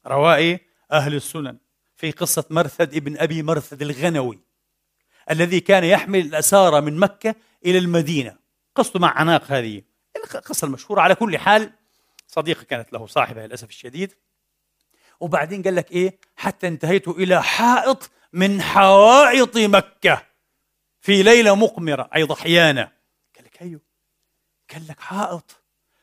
رواه 0.07 0.35
إيه؟ 0.35 0.67
أهل 0.93 1.15
السنن 1.15 1.59
في 1.97 2.11
قصة 2.11 2.45
مرثد 2.51 2.95
ابن 2.95 3.19
أبي 3.19 3.43
مرثد 3.43 3.83
الغنوي 3.83 4.41
الذي 5.31 5.61
كان 5.61 5.85
يحمل 5.85 6.21
الأسارى 6.21 6.81
من 6.81 6.99
مكة 6.99 7.35
إلى 7.65 7.79
المدينة. 7.79 8.37
قصته 8.75 9.01
مع 9.01 9.19
عناق 9.19 9.45
هذه 9.53 9.83
القصة 10.35 10.67
المشهورة. 10.67 11.01
على 11.01 11.15
كل 11.15 11.39
حال 11.39 11.73
صديقه 12.27 12.63
كانت 12.63 12.93
له 12.93 13.07
صاحبة 13.07 13.47
للأسف 13.47 13.69
الشديد. 13.69 14.15
وبعدين 15.21 15.63
قال 15.63 15.75
لك 15.75 15.93
إيه؟ 15.93 16.19
حتى 16.37 16.69
انتهيت 16.69 17.09
إلى 17.09 17.43
حائط 17.43 18.11
من 18.33 18.63
حوائط 18.63 19.57
مكة 19.57 20.23
في 21.01 21.23
ليلة 21.23 21.55
مقمرة 21.55 22.11
أي 22.15 22.23
ضحيانة. 22.23 22.93
قال 23.37 23.45
لك 23.45 23.63
أيوه. 23.63 23.81
قال 24.73 24.87
لك 24.89 25.01
حائط 25.01 25.63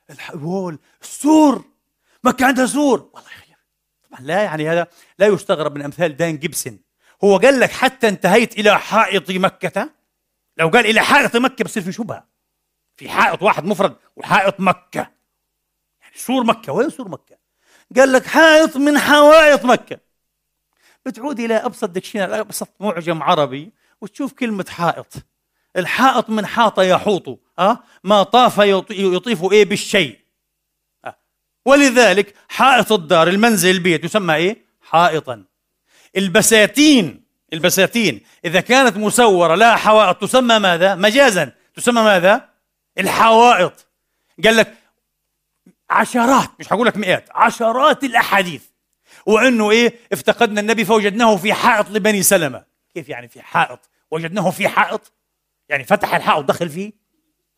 الحول 0.10 0.80
السور 1.02 1.66
مكه 2.24 2.46
عندها 2.46 2.66
سور 2.66 3.10
والله 3.14 3.30
طبعا 4.14 4.26
لا 4.28 4.44
يعني 4.44 4.70
هذا 4.70 4.88
لا 5.20 5.28
يستغرب 5.28 5.76
من 5.76 5.82
أمثال 5.82 6.18
دان 6.18 6.38
جيبسون. 6.38 6.80
هو 7.24 7.38
قال 7.38 7.60
لك 7.60 7.72
حتى 7.72 8.08
انتهيت 8.08 8.60
إلى 8.60 8.80
حائط 8.80 9.32
مكة. 9.32 9.90
لو 10.58 10.70
قال 10.70 10.86
إلى 10.86 11.02
حائط 11.02 11.36
مكة 11.36 11.66
بصير 11.66 11.84
في 11.84 11.92
شبهة. 11.92 12.28
في 12.98 13.10
حائط 13.10 13.44
واحد 13.44 13.66
مفرد 13.66 13.96
وحائط 14.16 14.60
مكة. 14.60 15.12
يعني 16.02 16.16
سور 16.16 16.44
مكة. 16.44 16.74
وين 16.74 16.90
سور 16.90 17.10
مكة؟ 17.10 17.38
قال 17.96 18.14
لك 18.14 18.26
حائط 18.26 18.78
من 18.78 19.00
حوائط 19.00 19.66
مكة. 19.66 20.00
بتعود 21.06 21.40
إلى 21.40 21.56
أبسط 21.56 21.90
دكشنر 21.90 22.40
أبسط 22.40 22.70
معجم 22.80 23.24
عربي 23.24 23.74
وتشوف 24.02 24.34
كلمة 24.34 24.66
حائط. 24.70 25.14
الحائط 25.78 26.30
من 26.30 26.46
حاط 26.46 26.80
يحوط 26.80 27.40
أه؟ 27.60 27.84
ما 28.04 28.24
طاف 28.24 28.58
يطيف 28.90 29.52
إيه 29.52 29.66
بالشيء؟ 29.66 30.23
ولذلك 31.66 32.36
حائط 32.50 32.92
الدار 32.92 33.28
المنزل 33.28 33.70
البيت 33.70 34.04
يسمى 34.04 34.36
إيه؟ 34.36 34.66
حائطا. 34.82 35.44
البساتين 36.18 37.24
البساتين 37.54 38.22
إذا 38.46 38.62
كانت 38.62 38.98
مسورة 38.98 39.56
لها 39.56 39.76
حوائط 39.76 40.22
تسمى 40.22 40.60
ماذا؟ 40.60 40.96
مجازا. 40.96 41.52
تسمى 41.76 42.02
ماذا؟ 42.02 42.50
الحوائط. 42.98 43.88
قال 44.44 44.58
لك 44.58 44.74
عشرات 45.90 46.50
مش 46.60 46.74
هقول 46.74 46.88
لك 46.88 46.98
مئات 46.98 47.30
عشرات 47.32 48.04
الأحاديث. 48.04 48.64
وإنه 49.26 49.72
إيه؟ 49.72 49.94
افتقدنا 50.14 50.62
النبي 50.62 50.86
فوجدناه 50.86 51.36
في 51.36 51.54
حائط 51.54 51.90
لبني 51.90 52.24
سلمة. 52.24 52.64
كيف 52.94 53.10
يعني 53.10 53.28
في 53.28 53.42
حائط؟ 53.42 53.80
وجدناه 54.12 54.52
في 54.52 54.68
حائط؟ 54.68 55.12
يعني 55.70 55.84
فتح 55.84 56.16
الحائط 56.16 56.46
دخل 56.46 56.70
فيه. 56.70 56.92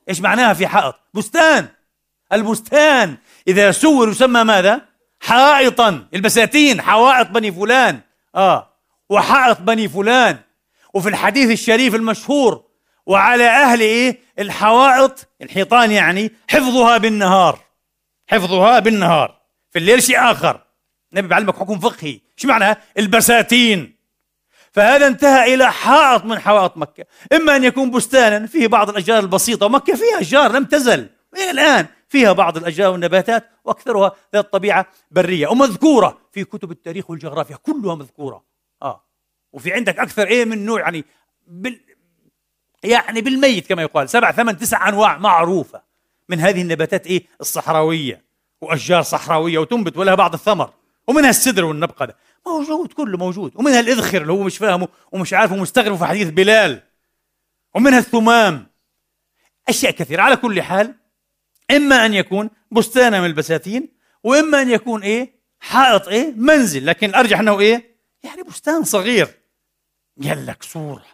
إيش 0.09 0.21
معناها 0.21 0.53
في 0.53 0.67
حائط؟ 0.67 0.95
بستان. 1.13 1.67
البستان. 2.33 3.17
إذا 3.47 3.71
سور 3.71 4.09
يسمى 4.09 4.43
ماذا؟ 4.43 4.81
حائطا. 5.19 6.07
البساتين 6.13 6.81
حوائط 6.81 7.27
بني 7.27 7.51
فلان. 7.51 7.99
آه. 8.35 8.69
وحائط 9.09 9.61
بني 9.61 9.89
فلان. 9.89 10.37
وفي 10.93 11.09
الحديث 11.09 11.51
الشريف 11.51 11.95
المشهور 11.95 12.63
وعلى 13.05 13.47
أهل 13.47 13.79
إيه؟ 13.79 14.19
الحوائط. 14.39 15.27
الحيطان 15.41 15.91
يعني 15.91 16.31
حفظها 16.49 16.97
بالنهار. 16.97 17.59
حفظها 18.27 18.79
بالنهار. 18.79 19.41
في 19.71 19.79
الليل 19.79 20.03
شيء 20.03 20.31
آخر. 20.31 20.61
النبي 21.13 21.27
بيعلمك 21.27 21.55
حكم 21.55 21.79
فقهي. 21.79 22.19
شو 22.37 22.47
معنى؟ 22.47 22.77
البساتين. 22.97 23.95
فهذا 24.71 25.07
انتهى 25.07 25.53
إلى 25.53 25.71
حائط 25.71 26.25
من 26.25 26.39
حوائط 26.39 26.77
مكة. 26.77 27.05
إما 27.33 27.55
أن 27.55 27.63
يكون 27.63 27.91
بستانا 27.91 28.47
فيه 28.47 28.67
بعض 28.67 28.89
الأشجار 28.89 29.19
البسيطة. 29.19 29.65
ومكة 29.65 29.95
فيها 29.95 30.21
أشجار 30.21 30.51
لم 30.51 30.65
تزل. 30.65 31.09
إلى 31.35 31.51
الآن 31.51 31.85
فيها 32.07 32.33
بعض 32.33 32.57
الأشجار 32.57 32.91
والنباتات 32.91 33.49
وأكثرها 33.63 34.11
ذات 34.33 34.53
طبيعة 34.53 34.87
برية 35.11 35.47
ومذكورة 35.47 36.17
في 36.31 36.43
كتب 36.43 36.71
التاريخ 36.71 37.09
والجغرافيا 37.09 37.55
كلها 37.55 37.95
مذكورة. 37.95 38.43
آه. 38.81 39.03
وفي 39.53 39.73
عندك 39.73 39.99
أكثر 39.99 40.27
إيه 40.27 40.45
من 40.45 40.65
نوع 40.65 40.79
يعني 40.79 41.05
بال 41.47 41.79
يعني 42.83 43.21
بالميت 43.21 43.67
كما 43.67 43.81
يقال 43.81 44.09
سبع 44.09 44.31
ثمان 44.31 44.57
تسع 44.57 44.89
أنواع 44.89 45.17
معروفة 45.17 45.81
من 46.29 46.39
هذه 46.39 46.61
النباتات 46.61 47.07
إيه؟ 47.07 47.25
الصحراوية 47.41 48.25
وأشجار 48.61 49.01
صحراوية 49.01 49.57
وتنبت 49.57 49.97
ولها 49.97 50.15
بعض 50.15 50.33
الثمر 50.33 50.73
ومنها 51.07 51.29
السدر 51.29 51.65
والنبقة 51.65 52.13
موجود 52.47 52.93
كله 52.93 53.17
موجود. 53.17 53.51
ومنها 53.55 53.79
الإذخر 53.79 54.21
اللي 54.21 54.33
هو 54.33 54.43
مش 54.43 54.57
فاهمه 54.57 54.87
ومش 55.11 55.33
عارفه 55.33 55.55
ومستغرب 55.55 55.97
في 55.97 56.05
حديث 56.05 56.29
بلال. 56.29 56.81
ومنها 57.75 57.99
الثمام. 57.99 58.67
أشياء 59.69 59.91
كثيرة. 59.91 60.21
على 60.21 60.35
كل 60.35 60.61
حال 60.61 60.95
إما 61.71 62.05
أن 62.05 62.13
يكون 62.13 62.49
بستانا 62.71 63.21
من 63.21 63.25
البساتين 63.25 63.89
وإما 64.23 64.61
أن 64.61 64.69
يكون 64.69 65.03
إيه؟ 65.03 65.35
حائط 65.59 66.07
إيه؟ 66.07 66.33
منزل. 66.35 66.85
لكن 66.85 67.09
الارجح 67.09 67.39
أنه 67.39 67.59
إيه؟ 67.59 67.95
يعني 68.23 68.43
بستان 68.43 68.83
صغير. 68.83 69.27
قال 70.23 70.45
لك 70.45 70.63
صورة. 70.63 71.05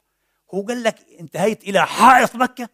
هو 0.54 0.62
قال 0.62 0.84
لك 0.84 0.96
انتهيت 1.20 1.64
إلى 1.64 1.88
حائط 1.88 2.36
مكة؟ 2.36 2.70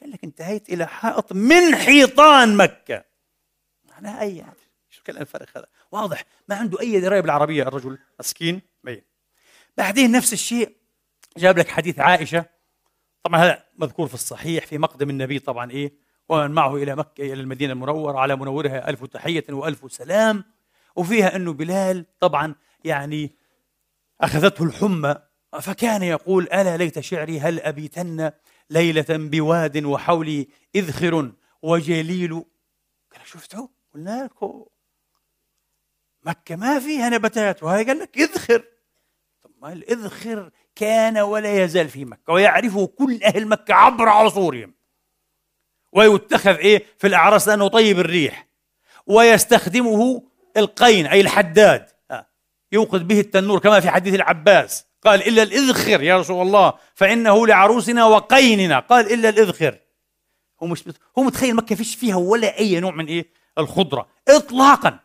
قال 0.00 0.10
لك 0.10 0.24
انتهيت 0.24 0.68
إلى 0.68 0.86
حائط 0.86 1.32
من 1.32 1.76
حيطان 1.76 2.56
مكة. 2.56 3.04
معناها 3.84 4.20
أي 4.20 4.36
يعني؟ 4.36 4.52
شو 4.90 5.02
كان 5.02 5.16
الفرق 5.16 5.48
هذا؟ 5.56 5.66
واضح. 5.92 6.24
ما 6.48 6.56
عنده 6.56 6.80
أي 6.80 7.00
دراية 7.00 7.20
بالعربية 7.20 7.62
الرجل. 7.62 7.98
مسكين. 8.20 8.60
بين. 8.84 9.02
بعدين 9.76 10.12
نفس 10.12 10.32
الشيء 10.32 10.76
جاب 11.36 11.58
لك 11.58 11.68
حديث 11.68 11.98
عائشة. 11.98 12.44
طبعا 13.22 13.40
هذا 13.40 13.64
مذكور 13.78 14.08
في 14.08 14.14
الصحيح 14.14 14.66
في 14.66 14.78
مقدم 14.78 15.10
النبي 15.10 15.38
طبعا 15.38 15.70
إيه؟ 15.70 15.92
ومن 16.28 16.50
معه 16.50 16.76
إلى 16.76 16.96
مكة 16.96 17.22
إلى 17.22 17.32
المدينة 17.32 17.72
المنورة 17.72 18.18
على 18.18 18.36
منورها 18.36 18.88
ألف 18.90 19.04
تحية 19.04 19.44
وألف 19.50 19.92
سلام. 19.92 20.44
وفيها 20.96 21.36
أنه 21.36 21.52
بلال 21.52 22.06
طبعا 22.20 22.54
يعني 22.84 23.36
أخذته 24.20 24.64
الحمى 24.64 25.16
فكان 25.60 26.02
يقول 26.02 26.44
ألا 26.44 26.76
ليت 26.76 27.00
شعري 27.00 27.40
هل 27.40 27.60
أبيتن 27.60 28.32
ليلة 28.70 29.06
بواد 29.10 29.84
وحولي 29.84 30.48
إذخر 30.74 31.32
وجليل؟ 31.62 32.32
قال 33.12 33.26
شفتوا 33.26 33.66
قلنا 33.94 34.24
لكم 34.24 34.64
مكة 36.22 36.56
ما 36.56 36.78
فيها 36.78 37.08
نباتات. 37.08 37.62
وهذا 37.62 37.86
قال 37.86 37.98
لك 37.98 38.18
إذخر. 38.18 38.64
طب 39.42 39.50
ما 39.62 39.72
الإذخر 39.72 40.50
كان 40.74 41.18
ولا 41.18 41.64
يزال 41.64 41.88
في 41.88 42.04
مكة 42.04 42.32
ويعرفه 42.32 42.86
كل 42.86 43.22
أهل 43.22 43.48
مكة 43.48 43.74
عبر 43.74 44.08
عصورهم. 44.08 44.74
ويتخذ 45.92 46.56
إيه 46.56 46.84
في 46.98 47.06
الأعراس 47.06 47.48
لأنه 47.48 47.68
طيب 47.68 47.98
الريح. 47.98 48.48
ويستخدمه 49.06 50.22
القين 50.56 51.06
أي 51.06 51.20
الحداد. 51.20 51.88
يوقد 52.72 53.08
به 53.08 53.20
التنور 53.20 53.58
كما 53.58 53.80
في 53.80 53.90
حديث 53.90 54.14
العباس. 54.14 54.86
قال 55.04 55.28
إلا 55.28 55.42
الإذخر 55.42 56.02
يا 56.02 56.18
رسول 56.18 56.46
الله 56.46 56.72
فإنه 56.94 57.46
لعروسنا 57.46 58.04
وقيننا. 58.04 58.78
قال 58.78 59.12
إلا 59.12 59.28
الإذخر. 59.28 59.78
هو 60.62 60.66
مش 60.66 60.84
هو 61.18 61.22
متخيل 61.22 61.54
مكة 61.54 61.74
فيش 61.74 61.94
فيها 61.94 62.16
ولا 62.16 62.58
أي 62.58 62.80
نوع 62.80 62.90
من 62.90 63.06
إيه 63.06 63.26
الخضرة. 63.58 64.08
إطلاقا. 64.28 64.98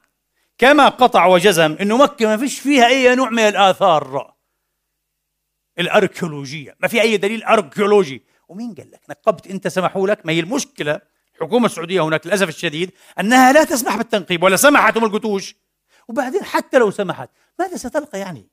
كما 0.58 0.90
قطع 0.90 1.26
وجزم 1.26 1.78
إنه 1.82 1.98
مكة 1.98 2.26
ما 2.26 2.38
فيش 2.38 2.60
فيها 2.60 2.88
أي 2.88 3.16
نوع 3.16 3.30
من 3.30 3.44
الآثار. 3.44 4.34
الأركيولوجية. 5.80 6.76
ما 6.80 6.88
في 6.88 7.02
أي 7.02 7.18
دليل 7.18 7.44
أركيولوجي. 7.44 8.24
ومين 8.54 8.76
قال 8.76 8.92
لك؟ 8.92 9.02
نقبت 9.10 9.48
انت 9.48 9.68
سمحوا 9.68 10.08
لك. 10.08 10.26
ما 10.26 10.34
هي 10.34 10.40
المشكلة 10.40 11.02
الحكومة 11.36 11.66
السعودية 11.66 12.02
هناك 12.02 12.28
للأسف 12.28 12.50
الشديد 12.50 12.92
أنها 13.20 13.52
لا 13.52 13.64
تسمح 13.64 13.98
بالتنقيب 13.98 14.44
ولا 14.44 14.56
سمحت 14.56 14.98
أم 14.98 15.06
القتوش. 15.06 15.56
وبعدين 16.08 16.44
حتى 16.44 16.78
لو 16.78 16.92
سمحت 16.92 17.30
ماذا 17.60 17.78
ستلقى 17.78 18.20
يعني؟ 18.20 18.48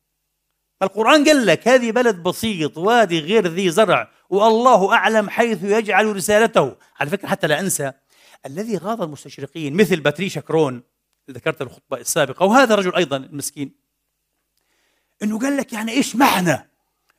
القرآن 0.83 1.25
قال 1.25 1.47
لك 1.47 1.69
هذه 1.69 1.93
بلد 1.93 2.17
بسيط 2.17 2.79
وادي 2.79 3.21
غير 3.21 3.47
ذي 3.47 3.71
زرع 3.71 4.11
والله 4.31 4.95
أعلم 4.95 5.31
حيث 5.31 5.59
يجعل 5.63 6.17
رسالته. 6.17 6.77
على 7.01 7.11
فكرة 7.11 7.29
حتى 7.29 7.47
لا 7.47 7.61
أنسى 7.61 7.93
الذي 8.47 8.77
غاض 8.77 9.03
المستشرقين 9.03 9.77
مثل 9.77 10.01
باتريشا 10.01 10.41
كرون 10.41 10.83
ذكرت 11.31 11.63
الخطبة 11.63 11.97
السابقة 11.97 12.47
وهذا 12.47 12.75
الرجل 12.75 12.95
أيضا 12.95 13.17
المسكين 13.17 13.75
أنه 15.23 15.39
قال 15.39 15.57
لك 15.57 15.73
يعني 15.73 15.93
إيش 15.93 16.17
معنى 16.17 16.71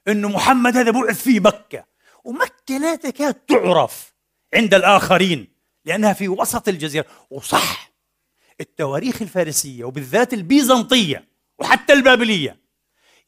أنه 0.08 0.30
محمد 0.30 0.78
هذا 0.78 0.92
بعث 0.92 1.24
في 1.24 1.40
مكة؟ 1.40 1.91
ومكة 2.24 2.78
لا 2.78 2.96
تكاد 2.96 3.34
تعرف 3.34 4.14
عند 4.54 4.74
الآخرين 4.74 5.48
لأنها 5.86 6.14
في 6.14 6.28
وسط 6.28 6.68
الجزيرة. 6.68 7.06
وصح 7.30 7.92
التواريخ 8.62 9.22
الفارسية 9.22 9.84
وبالذات 9.84 10.34
البيزنطية 10.34 11.28
وحتى 11.60 11.94
البابلية 11.94 12.62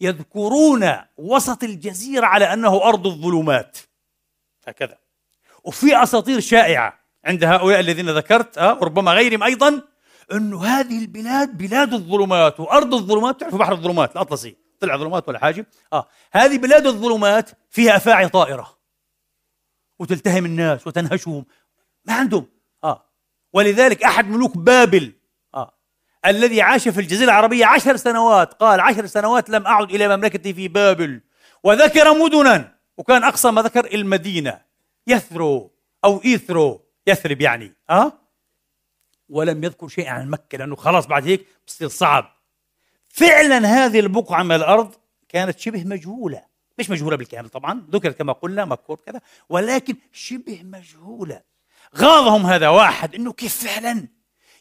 يذكرون 0.01 0.91
وسط 1.17 1.63
الجزيرة 1.63 2.25
على 2.25 2.53
أنه 2.53 2.83
أرض 2.83 3.07
الظلمات. 3.07 3.77
هكذا. 4.67 4.97
وفي 5.63 6.03
أساطير 6.03 6.39
شائعة 6.39 6.99
عند 7.25 7.43
هؤلاء 7.43 7.79
الذين 7.79 8.09
ذكرت 8.09 8.57
أه 8.57 8.73
وربما 8.81 9.11
غيرهم 9.13 9.43
أيضا 9.43 9.81
انه 10.31 10.65
هذه 10.65 10.99
البلاد 10.99 11.57
بلاد 11.57 11.93
الظلمات 11.93 12.59
وأرض 12.59 12.93
الظلمات 12.93 13.39
تعرفوا 13.39 13.59
بحر 13.59 13.71
الظلمات 13.73 14.11
الأطلسي. 14.11 14.55
طلع 14.79 14.97
ظلمات 14.97 15.27
ولا 15.27 15.39
حاجة؟ 15.39 15.67
آه 15.93 16.07
هذه 16.31 16.57
بلاد 16.57 16.87
الظلمات 16.87 17.49
فيها 17.69 17.95
أفاعي 17.95 18.29
طائرة. 18.29 18.82
وتلتهم 19.99 20.45
الناس 20.45 20.87
وتنهشهم. 20.87 21.45
ما 22.05 22.13
عندهم. 22.13 22.45
آه. 22.83 23.05
ولذلك 23.53 24.03
أحد 24.03 24.27
ملوك 24.27 24.57
بابل 24.57 25.13
آه 25.55 25.73
الذي 26.25 26.61
عاش 26.61 26.87
في 26.87 26.99
الجزيرة 27.01 27.25
العربية 27.25 27.65
عشر 27.65 27.95
سنوات 27.95 28.53
قال 28.53 28.79
عشر 28.79 29.05
سنوات 29.05 29.49
لم 29.49 29.67
أعد 29.67 29.91
إلى 29.91 30.17
مملكتي 30.17 30.53
في 30.53 30.67
بابل. 30.67 31.21
وذكر 31.63 32.13
مدنا 32.13 32.75
وكان 32.97 33.23
أقصى 33.23 33.51
ما 33.51 33.61
ذكر 33.61 33.93
المدينة. 33.93 34.61
يثرو 35.07 35.71
أو 36.05 36.21
إيثرو 36.25 36.85
يثرب 37.07 37.41
يعني. 37.41 37.73
آه. 37.89 38.13
ولم 39.29 39.63
يذكر 39.63 39.87
شيئا 39.87 40.09
عن 40.11 40.29
مكة 40.29 40.57
لأنه 40.57 40.75
خلاص 40.75 41.07
بعد 41.07 41.27
هيك 41.27 41.47
بصير 41.67 41.87
صعب. 41.87 42.25
فعلا 43.09 43.57
هذه 43.57 43.99
البقعة 43.99 44.43
من 44.43 44.55
الأرض 44.55 44.95
كانت 45.29 45.59
شبه 45.59 45.83
مجهولة. 45.83 46.52
مش 46.79 46.89
مجهولة 46.89 47.17
بالكامل 47.17 47.49
طبعا 47.49 47.87
ذكرت 47.91 48.17
كما 48.17 48.33
قلنا 48.33 48.65
مذكور 48.65 48.99
كذا 49.05 49.21
ولكن 49.49 49.95
شبه 50.11 50.61
مجهولة. 50.63 51.41
غاضهم 51.97 52.45
هذا 52.45 52.69
واحد 52.69 53.15
إنه 53.15 53.33
كيف 53.33 53.63
فعلا؟ 53.63 54.07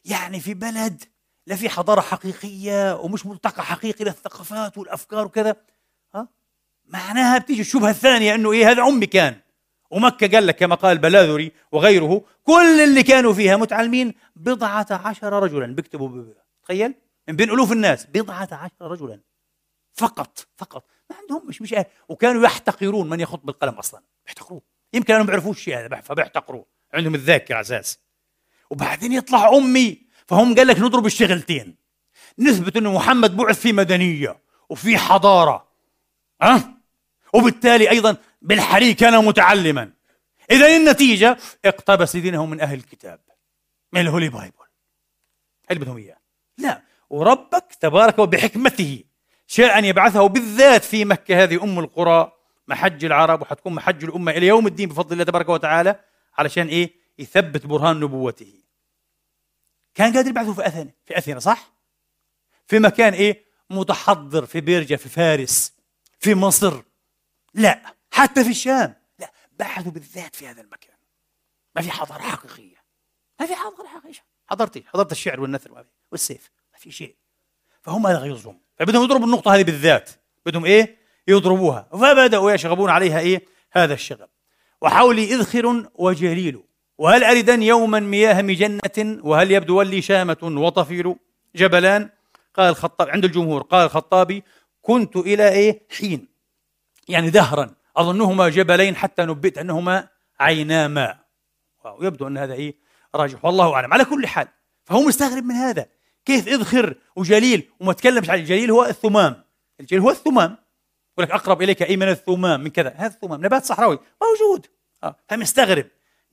يعني 0.05 0.41
في 0.41 0.55
بلد 0.55 1.05
لا 1.47 1.57
في 1.57 1.69
حضارة 1.69 2.01
حقيقية 2.01 2.97
ومش 2.97 3.27
ملتقى 3.27 3.65
حقيقي 3.65 4.05
للثقافات 4.05 4.79
والأفكار 4.79 5.27
وكذا. 5.27 5.57
ها؟ 6.15 6.29
معناها 6.85 7.39
بتيجي 7.39 7.61
الشبهة 7.61 7.91
الثانية 7.91 8.35
إنه 8.35 8.53
إيه 8.53 8.71
هذا 8.71 8.83
عمي 8.83 9.07
كان. 9.07 9.37
ومكة 9.91 10.29
قال 10.29 10.47
لك 10.47 10.57
كما 10.57 10.75
قال 10.75 10.99
بلاذري 10.99 11.53
وغيره 11.73 12.25
كل 12.45 12.81
اللي 12.85 13.03
كانوا 13.03 13.33
فيها 13.33 13.57
متعلمين 13.57 14.15
بضعة 14.37 14.87
عشر 14.91 15.33
رجلا. 15.33 15.67
بيكتبوا 15.75 16.25
تخيل؟ 16.63 16.95
من 17.29 17.37
بين 17.37 17.51
ألوف 17.51 17.73
الناس 17.73 18.07
بضعة 18.07 18.49
عشر 18.53 18.91
رجلا. 18.91 19.21
فقط 19.95 20.47
فقط. 20.57 20.85
ما 21.13 21.19
عندهم 21.21 21.49
مش 21.49 21.63
مش 21.63 21.75
وكانوا 22.09 22.45
يحتقرون 22.45 23.09
من 23.09 23.21
يخط 23.21 23.45
بالقلم 23.45 23.75
أصلا. 23.75 24.03
يحتقروه 24.27 24.63
يمكن 24.93 25.15
أنهم 25.15 25.27
بيعرفوش 25.27 25.57
الشيء 25.57 25.79
هذا 25.79 26.01
فبيحتقروه 26.01 26.67
عندهم 26.95 27.15
الذاكرة 27.15 27.61
أساس 27.61 27.99
وبعدين 28.71 29.13
يطلع 29.13 29.49
أمي 29.49 30.03
فهم 30.27 30.55
قال 30.55 30.67
لك 30.67 30.79
نضرب 30.79 31.07
الشغلتين. 31.07 31.77
نثبت 32.39 32.77
أنه 32.77 32.93
محمد 32.93 33.37
بعث 33.37 33.61
في 33.61 33.73
مدنية 33.73 34.39
وفي 34.69 34.99
حضارة 34.99 35.69
ها؟ 36.43 36.57
أه؟ 36.57 36.75
وبالتالي 37.35 37.91
أيضا 37.91 38.17
بالحري 38.43 38.95
كان 38.95 39.25
متعلما. 39.25 39.93
إذا 40.51 40.77
النتيجة 40.77 41.39
اقتبس 41.65 42.17
دينه 42.17 42.47
من 42.47 42.61
أهل 42.61 42.79
الكتاب. 42.79 43.21
من 43.93 44.01
الهولي 44.01 44.29
بايبل. 44.29 44.55
هل 45.71 45.79
بدهم 45.79 45.97
إياه؟ 45.97 46.19
لا. 46.59 46.83
وربك 47.11 47.65
تبارك 47.81 48.19
وبحكمته 48.19 49.05
شاء 49.53 49.79
أن 49.79 49.85
يبعثه 49.85 50.27
بالذات 50.27 50.85
في 50.85 51.05
مكة 51.05 51.43
هذه 51.43 51.65
أم 51.65 51.79
القرى 51.79 52.33
محج 52.69 53.05
العرب 53.05 53.43
وحتكون 53.43 53.75
محج 53.75 54.05
الأمة 54.05 54.33
إلى 54.33 54.47
يوم 54.47 54.67
الدين 54.67 54.89
بفضل 54.89 55.13
الله 55.13 55.25
تبارك 55.25 55.49
وتعالى 55.49 56.01
علشان 56.39 56.67
إيه؟ 56.67 56.95
يثبت 57.19 57.67
برهان 57.67 58.01
نبوته. 58.01 58.63
كان 59.95 60.13
قادر 60.13 60.29
يبعثه 60.29 60.55
في 60.55 60.67
أثينا 60.67 60.91
في 61.05 61.19
أثينا 61.19 61.41
صح؟ 61.41 61.73
في 62.67 62.79
مكان 62.79 63.13
إيه؟ 63.13 63.45
متحضر 63.71 64.47
في 64.47 64.61
بيرجا 64.61 64.97
في 64.97 65.09
فارس 65.09 65.73
في 66.19 66.35
مصر. 66.35 66.83
لا 67.55 67.95
حتى 68.13 68.45
في 68.45 68.51
الشام. 68.51 68.95
لا 69.19 69.33
بحثوا 69.53 69.93
بالذات 69.93 70.37
في 70.37 70.47
هذا 70.49 70.61
المكان. 70.61 70.97
ما 71.77 71.83
في 71.83 71.91
حضارة 71.91 72.23
حقيقية. 72.23 72.83
ما 73.41 73.47
في 73.47 73.55
حضارة 73.55 73.89
حقيقية. 73.89 74.25
حضرتي 74.47 74.85
حضرت 74.87 75.13
الشعر 75.13 75.41
والنثر 75.41 75.87
والسيف. 76.13 76.51
ما 76.73 76.79
في 76.79 76.91
شيء. 76.91 77.17
فهم 77.83 78.07
هذا 78.07 78.19
غيظهم 78.19 78.62
فبدهم 78.83 79.05
يضربوا 79.05 79.27
النقطة 79.27 79.55
هذه 79.55 79.63
بالذات. 79.63 80.11
بدهم 80.47 80.65
إيه؟ 80.65 80.99
يضربوها. 81.29 81.89
فبدأوا 81.93 82.53
يشغبون 82.53 82.91
عليها 82.91 83.19
إيه؟ 83.19 83.43
هذا 83.73 83.95
الشغب. 83.95 84.29
وحولي 84.81 85.35
إذخر 85.35 85.91
وجليل 85.95 86.63
وهل 86.99 87.25
أردن 87.25 87.63
يوما 87.63 88.01
مياه 88.01 88.43
مجنة؟ 88.43 89.21
وهل 89.23 89.51
يبدو 89.51 89.83
لي 89.83 90.03
شامة 90.03 90.37
وطفيل؟ 90.43 91.15
جبلان. 91.57 92.11
قال 92.55 92.69
الخطاب 92.69 93.09
عند 93.09 93.25
الجمهور 93.25 93.63
قال 93.63 93.85
الخطابي 93.85 94.45
كنت 94.81 95.17
إلى 95.17 95.49
إيه؟ 95.49 95.87
حين. 95.99 96.29
يعني 97.09 97.31
دهرا. 97.31 97.75
أظنهما 97.97 98.49
جبلين 98.49 98.97
حتى 98.97 99.23
نبئت 99.23 99.59
أنهما 99.59 100.09
عينا 100.41 100.89
ماء 100.89 101.19
ويبدو 101.99 102.27
أن 102.27 102.39
هذا 102.39 102.55
إيه؟ 102.55 102.77
راجح. 103.15 103.45
والله 103.45 103.75
أعلم. 103.75 103.93
على 103.93 104.05
كل 104.05 104.27
حال 104.27 104.49
فهو 104.85 105.03
مستغرب 105.03 105.45
من 105.45 105.55
هذا. 105.55 105.87
كيف 106.25 106.49
إذخر 106.49 106.95
وجليل 107.17 107.71
وما 107.81 107.93
تكلمش 107.93 108.31
عن 108.31 108.39
الجليل 108.39 108.71
هو 108.71 108.85
الثمام. 108.85 109.45
الجليل 109.81 110.03
هو 110.03 110.11
الثمام. 110.11 110.57
يقول 111.13 111.27
لك 111.27 111.31
أقرب 111.31 111.63
إليك 111.63 111.83
أي 111.83 111.97
من 111.97 112.09
الثمام 112.09 112.61
من 112.61 112.71
كذا. 112.71 112.95
هذا 112.97 113.15
الثمام 113.15 113.45
نبات 113.45 113.65
صحراوي 113.65 113.99
موجود. 114.23 114.67
آه. 115.05 115.17
فمستغرب. 115.29 115.87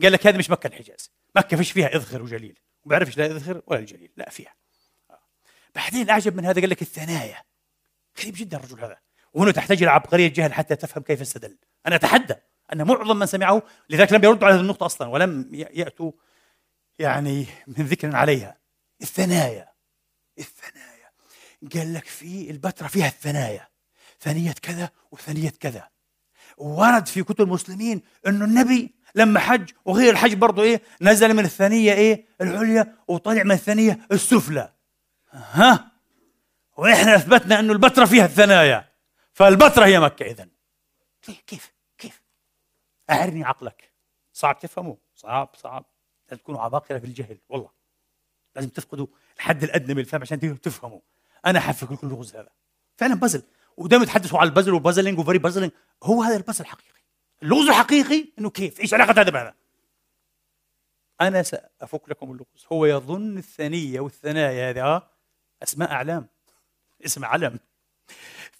قال 0.03 0.11
لك 0.11 0.27
هذه 0.27 0.37
مش 0.37 0.49
مكة 0.49 0.67
الحجاز. 0.67 1.11
مكة 1.35 1.57
فيش 1.57 1.71
فيها 1.71 1.87
إذخر 1.95 2.21
وجليل. 2.21 2.59
ما 2.85 2.89
بيعرفش 2.89 3.17
لا 3.17 3.25
إذخر 3.25 3.61
ولا 3.67 3.79
الجليل 3.79 4.11
لا 4.17 4.29
فيها. 4.29 4.55
آه. 5.11 5.19
بعدين 5.75 6.01
الأعجب 6.01 6.35
من 6.35 6.45
هذا 6.45 6.61
قال 6.61 6.69
لك 6.69 6.81
الثنايا. 6.81 7.43
غريب 8.21 8.33
جدا 8.37 8.57
الرجل 8.57 8.79
هذا. 8.79 8.97
وهنا 9.33 9.51
تحتاج 9.51 9.83
إلى 9.83 9.91
عبقرية 9.91 10.27
جهل 10.27 10.53
حتى 10.53 10.75
تفهم 10.75 11.03
كيف 11.03 11.21
استدل. 11.21 11.57
أنا 11.87 11.95
أتحدى 11.95 12.35
أن 12.73 12.87
معظم 12.87 13.19
من 13.19 13.25
سمعه 13.25 13.63
لذلك 13.89 14.13
لم 14.13 14.23
يردوا 14.23 14.47
على 14.47 14.55
هذه 14.55 14.61
النقطة 14.61 14.85
أصلا 14.85 15.07
ولم 15.07 15.49
يأتوا 15.53 16.11
يعني 16.99 17.45
من 17.67 17.85
ذكر 17.85 18.15
عليها. 18.15 18.59
الثنايا. 19.01 19.69
الثنايا. 20.39 21.11
قال 21.73 21.93
لك 21.93 22.05
في 22.05 22.49
البتراء 22.51 22.89
فيها 22.89 23.07
الثنايا. 23.07 23.67
ثنية 24.19 24.51
كذا 24.51 24.89
وثنية 25.11 25.49
كذا. 25.49 25.89
ورد 26.57 27.07
في 27.07 27.23
كتب 27.23 27.41
المسلمين 27.41 28.01
إنه 28.27 28.45
النبي 28.45 28.95
لما 29.15 29.39
حج 29.39 29.71
وغير 29.85 30.13
الحج 30.13 30.33
برضه 30.33 30.63
إيه؟ 30.63 30.81
نزل 31.01 31.33
من 31.33 31.45
الثنية 31.45 31.93
إيه؟ 31.93 32.25
العليا 32.41 32.97
وطلع 33.07 33.43
من 33.43 33.51
الثنية 33.51 33.99
السفلى. 34.11 34.73
ها 35.31 35.91
وإحنا 36.77 37.15
أثبتنا 37.15 37.59
إنه 37.59 37.73
البتراء 37.73 38.07
فيها 38.07 38.25
الثنايا. 38.25 38.89
فالبتراء 39.33 39.87
هي 39.87 39.99
مكة 39.99 40.25
إذا 40.25 40.47
كيف 41.47 41.73
كيف 41.97 42.21
أعرني 43.09 43.43
عقلك. 43.43 43.93
صعب 44.33 44.59
تفهمه. 44.59 44.97
صعب 45.15 45.49
صعب. 45.55 45.85
لازم 46.29 46.41
تكونوا 46.41 46.61
عباقرة 46.61 46.97
في 46.97 47.05
الجهل 47.05 47.37
والله. 47.49 47.78
لازم 48.59 48.69
تفقدوا 48.69 49.07
الحد 49.37 49.63
الأدنى 49.63 49.93
من 49.93 49.99
الفهم 49.99 50.21
عشان 50.21 50.61
تفهموا. 50.61 50.99
أنا 51.45 51.59
حفك 51.59 51.91
لكم 51.91 52.07
اللغز 52.07 52.35
هذا. 52.35 52.49
فعلا 52.97 53.15
بازل 53.15 53.43
ودائما 53.77 54.03
يتحدثوا 54.03 54.39
على 54.39 54.49
ال 54.49 54.53
puzzle 54.53 54.73
و 54.73 54.78
puzzling 54.78 55.19
و 55.19 55.23
very 55.23 55.37
puzzling 55.37 55.71
هو 56.03 56.23
هذا 56.23 56.37
البازل 56.37 56.61
الحقيقي 56.61 56.99
اللغز 57.43 57.67
الحقيقي 57.67 58.25
إنه 58.39 58.49
كيف؟ 58.49 58.79
إيش 58.79 58.93
علاقة 58.93 59.21
هذا 59.21 59.29
بهذا؟ 59.29 59.55
أنا 61.21 61.43
سأفك 61.43 62.09
لكم 62.09 62.31
اللغز. 62.31 62.65
هو 62.71 62.85
يظن 62.85 63.37
الثنية 63.37 63.99
والثنايا 63.99 64.69
هذه. 64.69 65.07
أسماء 65.63 65.91
أعلام. 65.91 66.27
اسم 67.05 67.25
علم. 67.25 67.59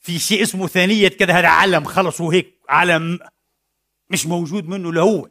في 0.02 0.20
شيء 0.20 0.44
اسمه 0.44 0.68
ثانية 0.68 1.08
كذا 1.08 1.34
هذا 1.34 1.48
علم. 1.48 1.84
خلص 1.84 2.22
وهيك 2.22 2.60
علم. 2.70 3.20
مش 4.10 4.26
موجود 4.26 4.68
منه 4.68 4.94
لهو 4.94 5.30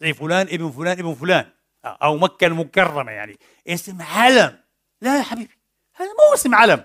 زي 0.00 0.14
فلان 0.14 0.46
ابن 0.46 0.70
فلان 0.70 0.98
ابن 0.98 1.14
فلان. 1.14 1.50
أو 1.88 2.16
مكة 2.16 2.46
المكرمة 2.46 3.12
يعني. 3.12 3.38
اسم 3.68 4.02
علم. 4.02 4.58
لا 5.00 5.18
يا 5.18 5.22
حبيبي 5.22 5.58
هذا 5.96 6.08
مو 6.08 6.34
اسم 6.34 6.54
علم. 6.54 6.84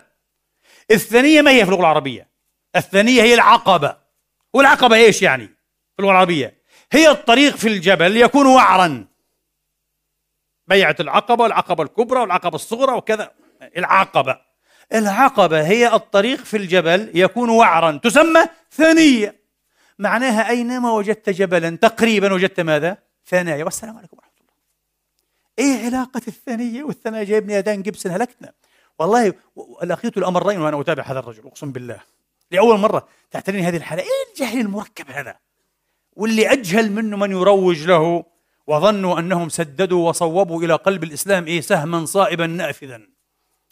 الثانية 0.91 1.41
ما 1.41 1.51
هي 1.51 1.65
في 1.65 1.71
اللغة 1.71 1.79
العربية؟ 1.79 2.27
الثانية 2.75 3.21
هي 3.21 3.33
العقبة. 3.33 3.97
والعقبة 4.53 4.95
إيش 4.95 5.21
يعني 5.21 5.47
في 5.47 5.99
اللغة 5.99 6.11
العربية؟ 6.11 6.57
هي 6.91 7.09
الطريق 7.09 7.55
في 7.55 7.67
الجبل 7.67 8.17
يكون 8.17 8.45
وعرا. 8.45 9.07
بيعة 10.67 10.95
العقبة 10.99 11.43
والعقبة 11.43 11.83
الكبرى 11.83 12.19
والعقبة 12.19 12.55
الصغرى 12.55 12.93
وكذا. 12.93 13.31
العقبة. 13.77 14.41
العقبة 14.93 15.67
هي 15.67 15.93
الطريق 15.93 16.39
في 16.43 16.57
الجبل 16.57 17.11
يكون 17.15 17.49
وعرا. 17.49 17.99
تسمى 18.03 18.45
ثنية. 18.71 19.43
معناها 19.99 20.49
أينما 20.49 20.91
وجدت 20.91 21.29
جبلا 21.29 21.77
تقريبا 21.77 22.33
وجدت 22.33 22.59
ماذا؟ 22.59 22.97
ثنايا. 23.25 23.63
والسلام 23.63 23.97
عليكم. 23.97 24.17
إيه 25.59 25.85
علاقة 25.85 26.21
الثنية 26.27 26.83
والثنايا 26.83 27.23
جايبني 27.23 27.57
أدان 27.57 27.81
جبسن 27.81 28.11
هلكتنا. 28.11 28.53
والله 28.99 29.33
لقيت 29.83 30.17
الأمرين 30.17 30.61
وأنا 30.61 30.81
أتابع 30.81 31.03
هذا 31.03 31.19
الرجل 31.19 31.47
أقسم 31.47 31.71
بالله. 31.71 32.01
لأول 32.51 32.79
مرة 32.79 33.07
تعتريني 33.31 33.67
هذه 33.67 33.77
الحالة. 33.77 34.03
إيه 34.03 34.09
الجهل 34.29 34.59
المركب 34.59 35.11
هذا؟ 35.11 35.39
واللي 36.13 36.51
أجهل 36.51 36.91
منه 36.91 37.17
من 37.17 37.31
يروج 37.31 37.87
له 37.87 38.25
وظنوا 38.67 39.19
أنهم 39.19 39.49
سددوا 39.49 40.09
وصوبوا 40.09 40.63
إلى 40.63 40.73
قلب 40.73 41.03
الإسلام 41.03 41.45
إيه 41.45 41.61
سهما 41.61 42.05
صائبا 42.05 42.47
نافذا. 42.47 43.01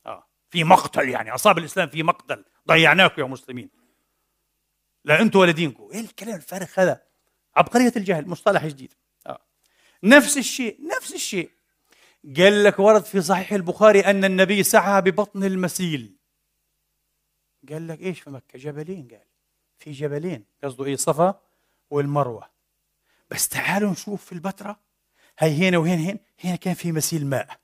آه 0.06 0.28
في 0.50 0.64
مقتل 0.64 1.10
يعني 1.10 1.36
أصاب 1.36 1.58
الإسلام 1.58 1.90
في 1.90 2.04
مقتل. 2.04 2.46
ضيعناكم 2.68 3.22
يا 3.22 3.28
مسلمين. 3.28 3.70
لا 5.06 5.22
أنتم 5.22 5.40
ولا 5.40 5.52
دينكم. 5.52 5.90
إيه 5.94 6.00
الكلام 6.00 6.36
الفارغ 6.36 6.68
هذا؟ 6.76 7.02
عبقرية 7.56 7.94
الجهل 7.96 8.28
مصطلح 8.28 8.66
جديد. 8.66 8.94
آه. 9.28 9.42
نفس 10.04 10.38
الشيء 10.38 10.78
نفس 10.98 11.14
الشيء. 11.14 11.52
قال 12.38 12.64
لك 12.64 12.80
ورد 12.80 13.04
في 13.04 13.22
صحيح 13.22 13.54
البخاري 13.54 14.00
أن 14.00 14.26
النبي 14.26 14.64
سعى 14.64 15.02
ببطن 15.02 15.44
المسيل. 15.44 16.18
قال 17.70 17.88
لك 17.88 18.02
إيش 18.02 18.22
في 18.22 18.30
مكة؟ 18.30 18.60
جبلين 18.60 19.08
قال. 19.08 19.26
في 19.78 19.92
جبلين 19.92 20.46
قصده 20.64 20.86
إيه؟ 20.86 20.96
صفا 20.96 21.42
والمروة. 21.90 22.50
بس 23.32 23.48
تعالوا 23.48 23.92
نشوف 23.92 24.26
في 24.26 24.32
البتراء 24.32 24.80
هي 25.40 25.70
هنا 25.70 25.78
وهنا 25.78 25.96
هنا 25.96 26.20
هنا 26.44 26.56
كان 26.56 26.74
في 26.74 26.92
مسيل 26.92 27.26
ماء. 27.26 27.60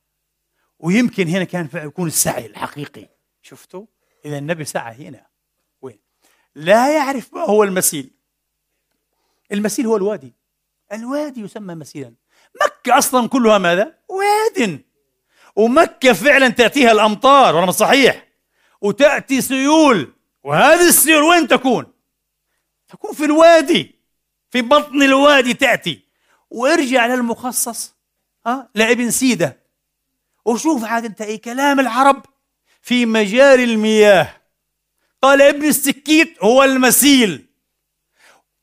ويمكن 0.79 1.27
هنا 1.27 1.43
كان 1.43 1.69
يكون 1.73 2.07
السعي 2.07 2.45
الحقيقي. 2.45 3.09
شفتوا؟ 3.41 3.85
إذا 4.25 4.37
النبي 4.37 4.65
سعى 4.65 5.07
هنا. 5.07 5.27
وين؟ 5.81 5.99
لا 6.55 6.95
يعرف 6.97 7.33
ما 7.33 7.41
هو 7.41 7.63
المسيل. 7.63 8.11
المسيل 9.51 9.85
هو 9.85 9.97
الوادي. 9.97 10.33
الوادي 10.93 11.41
يسمى 11.41 11.75
مسيلا. 11.75 12.13
مكة 12.65 12.97
أصلا 12.97 13.27
كلها 13.27 13.57
ماذا؟ 13.57 13.93
واد 14.09 14.81
ومكة 15.55 16.13
فعلا 16.13 16.49
تأتيها 16.49 16.91
الأمطار 16.91 17.55
ولا 17.55 17.71
صحيح؟ 17.71 18.27
وتأتي 18.81 19.41
سيول 19.41 20.13
وهذه 20.43 20.87
السيول 20.87 21.23
وين 21.23 21.47
تكون؟ 21.47 21.85
تكون 22.87 23.13
في 23.13 23.25
الوادي 23.25 23.95
في 24.49 24.61
بطن 24.61 25.03
الوادي 25.03 25.53
تأتي. 25.53 26.01
وارجع 26.49 27.05
للمخصص. 27.05 27.95
ها؟ 28.45 28.69
لابن 28.75 29.11
سيدة. 29.11 29.59
وشوف 30.45 30.83
عاد 30.83 31.05
أنت 31.05 31.21
إيه 31.21 31.41
كلام 31.41 31.79
العرب 31.79 32.25
في 32.81 33.05
مجاري 33.05 33.63
المياه. 33.63 34.41
قال 35.21 35.41
ابن 35.41 35.65
السكيت 35.65 36.43
هو 36.43 36.63
المسيل. 36.63 37.45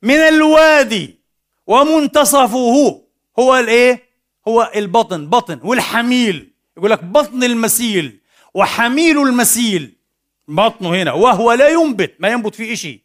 من 0.02 0.14
الوادي 0.16 1.18
ومنتصفه 1.66 3.03
هو 3.38 3.56
الايه؟ 3.56 4.02
هو 4.48 4.72
البطن 4.76 5.26
بطن 5.26 5.60
والحميل. 5.62 6.52
يقول 6.76 6.90
لك 6.90 7.04
بطن 7.04 7.44
المسيل 7.44 8.20
وحميل 8.54 9.18
المسيل. 9.18 9.96
بطنه 10.48 10.88
هنا 11.02 11.12
وهو 11.12 11.52
لا 11.52 11.68
ينبت 11.68 12.14
ما 12.18 12.28
ينبت 12.28 12.54
فيه 12.54 12.74
شيء 12.74 13.00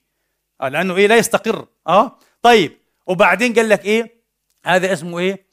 آه 0.62 0.70
لأنه 0.70 0.96
إيه؟ 0.96 1.08
لا 1.08 1.18
يستقر. 1.18 1.66
آه؟ 1.88 2.18
طيب 2.42 2.78
وبعدين 3.08 3.54
قال 3.54 3.70
لك 3.70 3.86
إيه؟ 3.86 4.20
هذا 4.66 4.94
اسمه 4.94 5.20
إيه؟ 5.20 5.46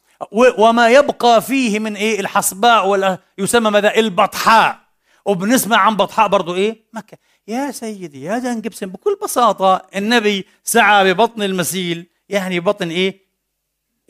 وما 0.58 0.88
يبقى 0.88 1.42
فيه 1.42 1.78
من 1.78 1.96
إيه؟ 1.96 2.20
الحصباء 2.20 2.86
ولا 2.86 3.18
يسمى 3.38 3.70
ماذا؟ 3.70 3.96
البطحاء. 3.96 4.78
وبنسمع 5.24 5.76
عن 5.76 5.96
بطحاء 5.96 6.28
برضو 6.28 6.54
إيه؟ 6.54 6.84
مكة. 6.92 7.18
يا 7.48 7.70
سيدي 7.70 8.22
يا 8.22 8.38
جبسن 8.38 8.86
بكل 8.86 9.18
بساطة 9.22 9.82
النبي 9.96 10.46
سعى 10.64 11.12
ببطن 11.12 11.42
المسيل. 11.42 12.06
يعني 12.28 12.60
بطن 12.60 12.90
إيه؟ 12.90 13.25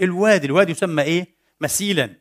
الوادي 0.01 0.47
الوادي 0.47 0.73
يسمى 0.73 1.03
إيه؟ 1.03 1.37
مسيلا. 1.61 2.15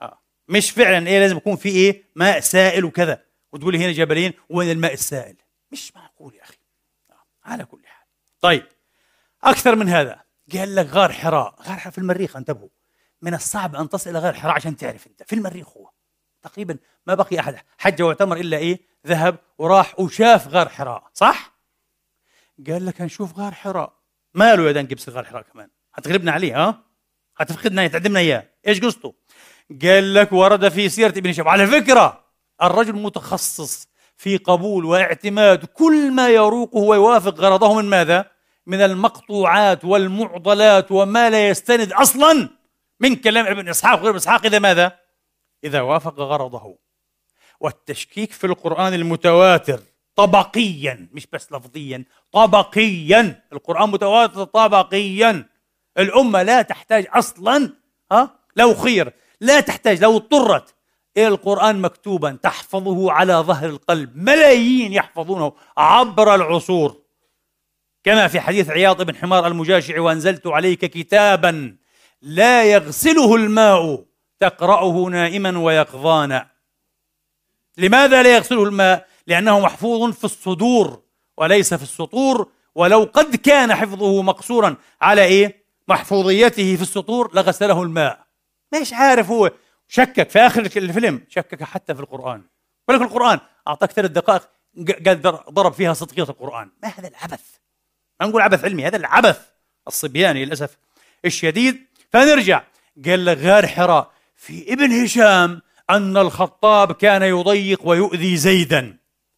آه. 0.00 0.20
مش 0.48 0.70
فعلا 0.70 1.06
إيه 1.06 1.18
لازم 1.18 1.36
يكون 1.36 1.56
في 1.56 1.68
إيه؟ 1.68 2.04
ماء 2.16 2.40
سائل 2.40 2.84
وكذا. 2.84 3.24
وتقول 3.52 3.76
هنا 3.76 3.92
جبلين 3.92 4.32
وين 4.50 4.70
الماء 4.70 4.92
السائل؟ 4.92 5.36
مش 5.72 5.96
معقول 5.96 6.34
يا 6.34 6.42
أخي. 6.42 6.58
آه. 7.10 7.24
على 7.44 7.64
كل 7.64 7.86
حال. 7.86 8.06
طيب 8.40 8.66
أكثر 9.44 9.76
من 9.76 9.88
هذا. 9.88 10.20
قال 10.52 10.74
لك 10.74 10.86
غار 10.86 11.12
حراء. 11.12 11.54
غار 11.62 11.78
حراء 11.78 11.92
في 11.92 11.98
المريخ 11.98 12.36
انتبهوا. 12.36 12.68
من 13.22 13.34
الصعب 13.34 13.76
أن 13.76 13.88
تصل 13.88 14.10
إلى 14.10 14.18
غار 14.18 14.34
حراء 14.34 14.54
عشان 14.54 14.76
تعرف 14.76 15.06
أنت. 15.06 15.22
في 15.22 15.32
المريخ 15.32 15.68
هو. 15.68 15.90
تقريبا 16.42 16.78
ما 17.06 17.14
بقي 17.14 17.40
أحد. 17.40 17.56
حج 17.78 18.02
واعتمر 18.02 18.36
إلا 18.36 18.56
إيه؟ 18.56 18.80
ذهب 19.06 19.38
وراح 19.58 20.00
وشاف 20.00 20.48
غار 20.48 20.68
حراء. 20.68 21.10
صح؟ 21.14 21.60
قال 22.66 22.86
لك 22.86 23.00
هنشوف 23.00 23.38
غار 23.38 23.54
حراء. 23.54 24.00
ماله 24.34 24.66
يا 24.66 24.72
دان 24.72 24.86
جبس 24.86 25.08
غار 25.08 25.24
حراء 25.24 25.42
كمان؟ 25.42 25.68
هتغلبنا 25.94 26.32
عليه 26.32 26.68
ها؟ 26.68 26.84
هتفقدنا 27.40 27.86
تعدمنا 27.86 28.20
اياه 28.20 28.48
إيش 28.66 28.80
قصته؟ 28.80 29.14
قال 29.82 30.14
لك 30.14 30.32
ورد 30.32 30.68
في 30.68 30.88
سيرة 30.88 31.18
ابن 31.18 31.32
شهاب. 31.32 31.48
على 31.48 31.66
فكرة 31.66 32.24
الرجل 32.62 32.92
متخصص 32.92 33.88
في 34.16 34.36
قبول 34.36 34.84
واعتماد 34.84 35.64
كل 35.64 36.10
ما 36.10 36.28
يروقه 36.28 36.78
ويوافق 36.78 37.40
غرضه 37.40 37.74
من 37.74 37.84
ماذا؟ 37.84 38.30
من 38.66 38.80
المقطوعات 38.80 39.84
والمعضلات 39.84 40.92
وما 40.92 41.30
لا 41.30 41.48
يستند 41.48 41.92
أصلا 41.92 42.48
من 43.00 43.16
كلام 43.16 43.46
ابن 43.46 43.68
إسحاق. 43.68 44.00
وغير 44.00 44.16
إسحاق 44.16 44.46
إذا 44.46 44.58
ماذا؟ 44.58 44.98
إذا 45.64 45.80
وافق 45.80 46.20
غرضه. 46.20 46.78
والتشكيك 47.60 48.32
في 48.32 48.46
القرآن 48.46 48.94
المتواتر 48.94 49.80
طبقيا 50.16 51.08
مش 51.12 51.26
بس 51.32 51.52
لفظيا 51.52 52.04
طبقيا. 52.32 53.42
القرآن 53.52 53.90
متواتر 53.90 54.44
طبقيا. 54.44 55.49
الأمة 55.98 56.42
لا 56.42 56.62
تحتاج 56.62 57.06
أصلا 57.10 57.72
ها؟ 58.12 58.38
لو 58.56 58.74
خير 58.74 59.12
لا 59.40 59.60
تحتاج 59.60 60.02
لو 60.02 60.16
اضطرت. 60.16 60.74
إلى 61.16 61.28
القرآن 61.28 61.80
مكتوبا 61.80 62.38
تحفظه 62.42 63.12
على 63.12 63.34
ظهر 63.34 63.68
القلب. 63.68 64.16
ملايين 64.16 64.92
يحفظونه 64.92 65.52
عبر 65.76 66.34
العصور. 66.34 67.00
كما 68.04 68.28
في 68.28 68.40
حديث 68.40 68.70
عياض 68.70 69.02
بن 69.02 69.16
حمار 69.16 69.46
المجاشع 69.46 70.00
وأنزلت 70.00 70.46
عليك 70.46 70.78
كتابا 70.84 71.76
لا 72.22 72.64
يغسله 72.64 73.34
الماء 73.34 74.04
تقرأه 74.40 75.08
نائما 75.10 75.58
ويقظانا. 75.58 76.50
لماذا 77.78 78.22
لا 78.22 78.36
يغسله 78.36 78.62
الماء؟ 78.62 79.06
لأنه 79.26 79.60
محفوظ 79.60 80.12
في 80.12 80.24
الصدور 80.24 81.02
وليس 81.36 81.74
في 81.74 81.82
السطور. 81.82 82.50
ولو 82.74 83.10
قد 83.14 83.36
كان 83.36 83.74
حفظه 83.74 84.22
مقصورا 84.22 84.76
على 85.00 85.24
إيه؟ 85.24 85.59
محفوظيته 85.88 86.76
في 86.76 86.82
السطور 86.82 87.34
لغسله 87.34 87.82
الماء. 87.82 88.26
مش 88.80 88.92
عارف 88.92 89.30
هو 89.30 89.50
شكك 89.88 90.30
في 90.30 90.38
آخر 90.38 90.60
الفيلم 90.60 91.24
شكك 91.28 91.62
حتى 91.62 91.94
في 91.94 92.00
القرآن. 92.00 92.42
ولكن 92.88 93.04
القرآن 93.04 93.40
أعطاك 93.68 93.92
ثلاث 93.92 94.10
دقائق 94.10 94.48
قال 95.06 95.22
ضرب 95.50 95.72
فيها 95.72 95.92
صدقية 95.92 96.22
القرآن. 96.22 96.70
ما 96.82 96.88
هذا 96.88 97.08
العبث؟ 97.08 97.40
ما 98.20 98.26
نقول 98.26 98.42
عبث 98.42 98.64
علمي 98.64 98.86
هذا 98.86 98.96
العبث 98.96 99.40
الصبياني 99.88 100.44
للأسف 100.44 100.76
الشديد. 101.24 101.86
فنرجع 102.12 102.62
قال 103.06 103.24
لك 103.24 103.38
غار 103.38 103.66
حراء 103.66 104.10
في 104.36 104.72
ابن 104.72 105.04
هشام 105.04 105.62
أن 105.90 106.16
الخطاب 106.16 106.92
كان 106.92 107.22
يضيق 107.22 107.80
ويؤذي 107.84 108.36
زيدا. 108.36 108.96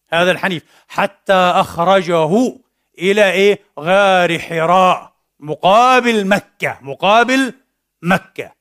هذا 0.09 0.31
الحنيف 0.31 0.63
حتى 0.87 1.33
أخرجه 1.33 2.55
إلى 2.99 3.31
إيه؟ 3.31 3.59
غار 3.79 4.39
حراء. 4.39 5.12
مقابل 5.43 6.27
مكة 6.27 6.77
مقابل 6.81 7.53
مكة. 8.01 8.53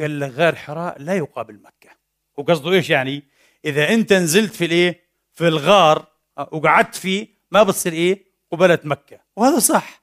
قال 0.00 0.20
لك 0.20 0.30
غار 0.30 0.56
حراء 0.56 1.02
لا 1.02 1.14
يقابل 1.14 1.54
مكة. 1.62 1.90
وقصده 2.36 2.70
إيش 2.70 2.90
يعني؟ 2.90 3.24
إذا 3.64 3.88
أنت 3.88 4.12
نزلت 4.12 4.54
في 4.54 4.64
الإيه؟ 4.64 5.00
في 5.34 5.48
الغار 5.48 6.06
وقعدت 6.52 6.94
فيه 6.94 7.28
ما 7.50 7.62
بتصير 7.62 7.92
إيه؟ 7.92 8.24
قبلة 8.52 8.78
مكة. 8.84 9.20
وهذا 9.36 9.58
صح. 9.58 10.02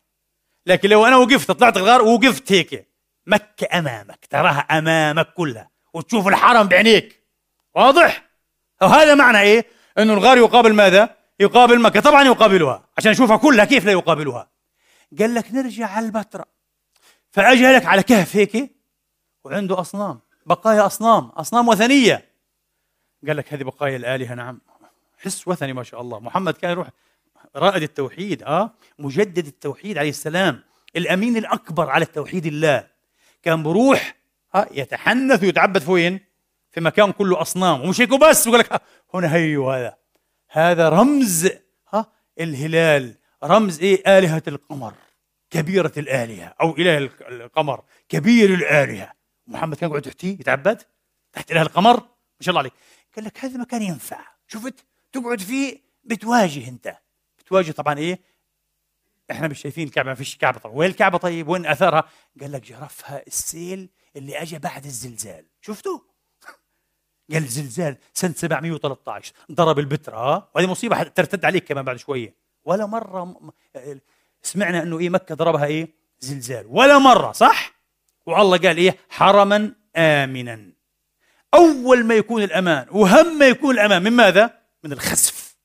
لكن 0.65 0.89
لو 0.89 1.05
أنا 1.05 1.17
وقفت 1.17 1.51
طلعت 1.51 1.77
الغار 1.77 2.01
ووقفت 2.01 2.51
هيك 2.51 2.87
مكة 3.27 3.79
أمامك 3.79 4.25
تراها 4.29 4.59
أمامك 4.59 5.33
كلها 5.33 5.69
وتشوف 5.93 6.27
الحرم 6.27 6.67
بعينيك. 6.67 7.23
واضح؟ 7.75 8.29
وهذا 8.81 9.15
معنى 9.15 9.39
إيه؟ 9.41 9.65
أنه 9.97 10.13
الغار 10.13 10.37
يقابل 10.37 10.73
ماذا؟ 10.73 11.15
يقابل 11.39 11.81
مكة. 11.81 11.99
طبعا 11.99 12.23
يقابلها 12.23 12.89
عشان 12.97 13.11
نشوفها 13.11 13.37
كلها 13.37 13.65
كيف 13.65 13.85
لا 13.85 13.91
يقابلها؟ 13.91 14.56
قال 15.19 15.33
لك 15.33 15.51
نرجع 15.51 15.87
على 15.87 16.05
البتراء 16.05 16.47
فأجي 17.31 17.71
لك 17.71 17.85
على 17.85 18.03
كهف 18.03 18.35
هيك 18.35 18.75
وعنده 19.43 19.79
أصنام 19.79 20.19
بقايا 20.45 20.85
أصنام 20.85 21.25
أصنام 21.25 21.67
وثنية. 21.67 22.25
قال 23.27 23.37
لك 23.37 23.53
هذه 23.53 23.63
بقايا 23.63 23.95
الآلهة 23.95 24.33
نعم. 24.33 24.61
حس 25.17 25.47
وثني 25.47 25.73
ما 25.73 25.83
شاء 25.83 26.01
الله. 26.01 26.19
محمد 26.19 26.53
كان 26.53 26.71
يروح 26.71 26.87
رائد 27.55 27.83
التوحيد 27.83 28.43
آه 28.43 28.73
مجدد 28.99 29.47
التوحيد 29.47 29.97
عليه 29.97 30.09
السلام 30.09 30.63
الأمين 30.95 31.37
الأكبر 31.37 31.89
على 31.89 32.03
التوحيد 32.05 32.45
الله. 32.45 32.87
كان 33.43 33.63
بروح 33.63 34.15
ها 34.55 34.67
يتحنث 34.71 35.43
ويتعبد 35.43 35.81
في 35.81 35.91
وين؟ 35.91 36.19
في 36.71 36.81
مكان 36.81 37.11
كله 37.11 37.41
أصنام. 37.41 37.81
ومش 37.81 38.01
هيك 38.01 38.09
بس 38.09 38.47
يقول 38.47 38.59
لك 38.59 38.81
هنا 39.13 39.33
هيو 39.35 39.71
هذا 39.71 39.97
هذا 40.49 40.89
رمز 40.89 41.49
ها 41.93 42.11
الهلال. 42.39 43.15
رمز 43.43 43.79
إيه؟ 43.79 44.17
آلهة 44.17 44.43
القمر. 44.47 44.93
كبيرة 45.49 45.91
الآلهة 45.97 46.55
أو 46.61 46.77
إله 46.77 46.97
القمر. 47.21 47.83
كبير 48.09 48.53
الآلهة. 48.53 49.11
محمد 49.47 49.77
كان 49.77 49.89
يقعد 49.89 50.01
تحتيه 50.01 50.33
يتعبد 50.39 50.81
تحت 51.33 51.51
إله 51.51 51.61
القمر. 51.61 51.99
ما 51.99 52.41
شاء 52.41 52.49
الله 52.49 52.59
عليك. 52.59 52.73
قال 53.15 53.25
لك 53.25 53.45
هذا 53.45 53.57
مكان 53.57 53.81
ينفع. 53.81 54.19
شفت؟ 54.47 54.85
تقعد 55.11 55.41
فيه 55.41 55.81
بتواجه 56.03 56.67
أنت. 56.67 56.97
بتواجه 57.39 57.71
طبعا 57.71 57.97
إيه؟ 57.97 58.19
إحنا 59.31 59.47
مش 59.47 59.61
شايفين 59.61 59.87
الكعبة 59.87 60.09
ما 60.09 60.15
فيش 60.15 60.37
كعبة 60.37 60.59
طيب 60.59 60.73
وين 60.75 60.89
الكعبة 60.89 61.17
طيب؟ 61.17 61.47
وين 61.47 61.65
اثرها 61.65 62.03
قال 62.41 62.51
لك 62.51 62.61
جرفها 62.61 63.27
السيل 63.27 63.89
اللي 64.15 64.41
اجى 64.41 64.59
بعد 64.59 64.85
الزلزال. 64.85 65.45
شفتوا؟ 65.61 65.99
قال 67.33 67.43
الزلزال 67.43 67.97
سنة 68.13 68.33
713 68.33 69.33
ضرب 69.51 69.79
البتراء 69.79 70.51
وهذه 70.55 70.67
مصيبة 70.67 71.03
ترتد 71.03 71.45
عليك 71.45 71.63
كمان 71.63 71.85
بعد 71.85 71.97
شوية. 71.97 72.46
ولا 72.67 72.85
مرة 72.85 73.51
سمعنا 74.43 74.83
إنه 74.83 74.99
إيه 74.99 75.09
مكة 75.09 75.35
ضربها 75.35 75.65
إيه؟ 75.65 75.87
زلزال. 76.19 76.65
ولا 76.69 76.97
مرة 76.99 77.31
صح؟ 77.31 77.73
والله 78.25 78.57
قال 78.57 78.77
إيه؟ 78.77 78.97
حرما 79.09 79.73
آمنا. 79.95 80.71
أول 81.53 82.05
ما 82.05 82.15
يكون 82.15 82.43
الأمان 82.43 82.85
وهم 82.91 83.39
ما 83.39 83.47
يكون 83.47 83.75
الأمان 83.75 84.03
من 84.03 84.11
ماذا؟ 84.11 84.57
من 84.83 84.91
الخسف. 84.91 85.55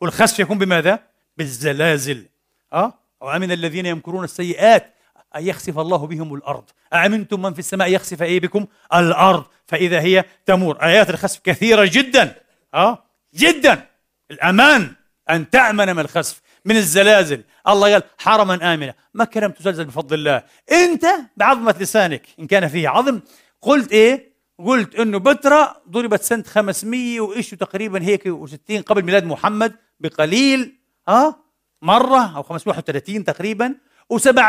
والخسف 0.00 0.38
يكون 0.38 0.58
بماذا؟ 0.58 1.02
بالزلازل. 1.36 2.26
آه؟ 2.72 2.94
وأمن 3.20 3.52
الذين 3.52 3.86
يمكرون 3.86 4.24
السيئات 4.24 4.94
أن 5.36 5.46
يخسف 5.46 5.78
الله 5.78 6.06
بهم 6.06 6.34
الأرض. 6.34 6.64
أأمنتم 6.92 7.42
من 7.42 7.52
في 7.52 7.58
السماء 7.58 7.88
يخسف 7.88 8.22
إيه 8.22 8.40
بكم؟ 8.40 8.66
الأرض. 8.94 9.44
فإذا 9.66 10.00
هي 10.00 10.24
تمور. 10.46 10.82
آيات 10.82 11.10
الخسف 11.10 11.40
كثيرة 11.44 11.88
جدا. 11.92 12.34
أه؟ 12.74 13.04
جدا. 13.34 13.86
الأمان 14.30 14.94
أن 15.30 15.50
تأمن 15.50 15.96
من 15.96 15.98
الخسف. 15.98 16.47
من 16.64 16.76
الزلازل. 16.76 17.44
الله 17.68 17.92
قال 17.92 18.02
حرما 18.18 18.74
آمنة. 18.74 18.94
مكة 19.14 19.40
لم 19.40 19.50
تزلزل 19.50 19.84
بفضل 19.84 20.14
الله. 20.14 20.42
أنت 20.72 21.06
بعظمة 21.36 21.74
لسانك 21.80 22.26
إن 22.40 22.46
كان 22.46 22.68
فيه 22.68 22.88
عظم. 22.88 23.20
قلت 23.62 23.92
إيه؟ 23.92 24.32
قلت 24.58 24.94
إنه 24.94 25.18
بترا 25.18 25.76
ضربت 25.90 26.22
سنة 26.22 26.42
500 26.42 27.20
وإيش 27.20 27.50
تقريبا 27.50 28.02
هيك 28.02 28.28
و60 28.28 28.82
قبل 28.86 29.02
ميلاد 29.02 29.24
محمد 29.24 29.76
بقليل. 30.00 30.78
ها 31.08 31.36
مرة 31.82 32.36
أو 32.36 32.42
531 32.42 33.24
تقريبا. 33.24 33.74
و713 34.14 34.40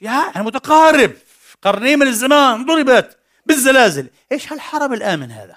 يا 0.00 0.10
يعني 0.34 0.46
متقارب. 0.46 1.12
قرنين 1.62 1.98
من 1.98 2.06
الزمان 2.06 2.66
ضربت 2.66 3.18
بالزلازل. 3.46 4.10
إيش 4.32 4.52
هالحرم 4.52 4.92
الآمن 4.92 5.30
هذا؟ 5.30 5.56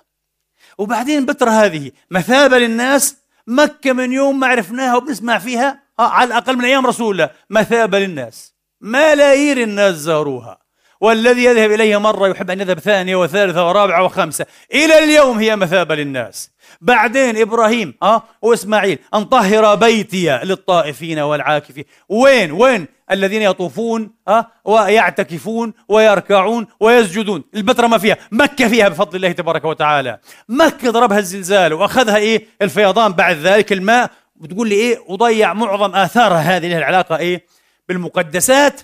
وبعدين 0.77 1.25
بترة 1.25 1.49
هذه 1.49 1.91
مثابة 2.11 2.57
للناس 2.57 3.17
مكة 3.47 3.93
من 3.93 4.11
يوم 4.11 4.39
ما 4.39 4.47
عرفناها 4.47 4.95
وبنسمع 4.95 5.37
فيها 5.37 5.83
على 5.99 6.27
الأقل 6.27 6.57
من 6.57 6.65
أيام 6.65 6.87
رسول 6.87 7.11
الله 7.11 7.29
مثابة 7.49 7.99
للناس. 7.99 8.55
ملايير 8.81 9.57
الناس 9.57 9.95
زاروها. 9.95 10.63
والذي 11.01 11.43
يذهب 11.43 11.71
إليها 11.71 11.97
مرة 11.97 12.27
يحب 12.27 12.51
أن 12.51 12.61
يذهب 12.61 12.79
ثانية 12.79 13.15
وثالثة 13.15 13.67
ورابعة 13.67 14.03
وخامسة 14.03 14.45
إلى 14.73 15.03
اليوم 15.03 15.37
هي 15.37 15.55
مثابة 15.55 15.95
للناس. 15.95 16.51
بعدين 16.83 17.37
إبراهيم 17.37 17.93
آه 18.03 18.23
وإسماعيل 18.41 18.99
أن 19.13 19.25
طهر 19.25 19.75
بيتي 19.75 20.39
للطائفين 20.43 21.19
والعاكفين. 21.19 21.83
وين 22.09 22.51
وين 22.51 22.87
الذين 23.11 23.41
يطوفون 23.41 24.11
آه 24.27 24.47
ويعتكفون 24.65 25.73
ويركعون 25.87 26.67
ويسجدون؟ 26.79 27.43
البتراء 27.55 27.89
ما 27.89 27.97
فيها 27.97 28.17
مكة 28.31 28.67
فيها 28.67 28.89
بفضل 28.89 29.15
الله 29.15 29.31
تبارك 29.31 29.65
وتعالى. 29.65 30.19
مكة 30.49 30.91
ضربها 30.91 31.19
الزلزال 31.19 31.73
وأخذها 31.73 32.17
إيه؟ 32.17 32.45
الفيضان 32.61 33.11
بعد 33.13 33.35
ذلك 33.35 33.73
الماء. 33.73 34.11
بتقول 34.35 34.69
لي 34.69 34.75
إيه؟ 34.75 34.99
وضيع 35.07 35.53
معظم 35.53 35.95
اثار 35.95 36.33
هذه 36.33 36.67
له 36.67 36.77
العلاقة 36.77 37.17
إيه؟ 37.17 37.45
بالمقدسات 37.89 38.81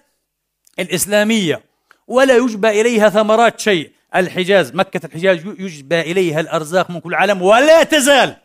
الإسلامية. 0.80 1.62
ولا 2.08 2.38
يجبى 2.38 2.82
إليها 2.82 3.10
ثمرات 3.10 3.60
شيء. 3.60 3.92
الحجاز 4.16 4.76
مكة 4.76 5.06
الحجاز 5.06 5.46
يجبى 5.46 6.02
إليها 6.02 6.40
الأرزاق 6.40 6.92
من 6.92 7.00
كل 7.00 7.14
عالم 7.14 7.42
ولا 7.42 7.84
تزال. 7.84 8.38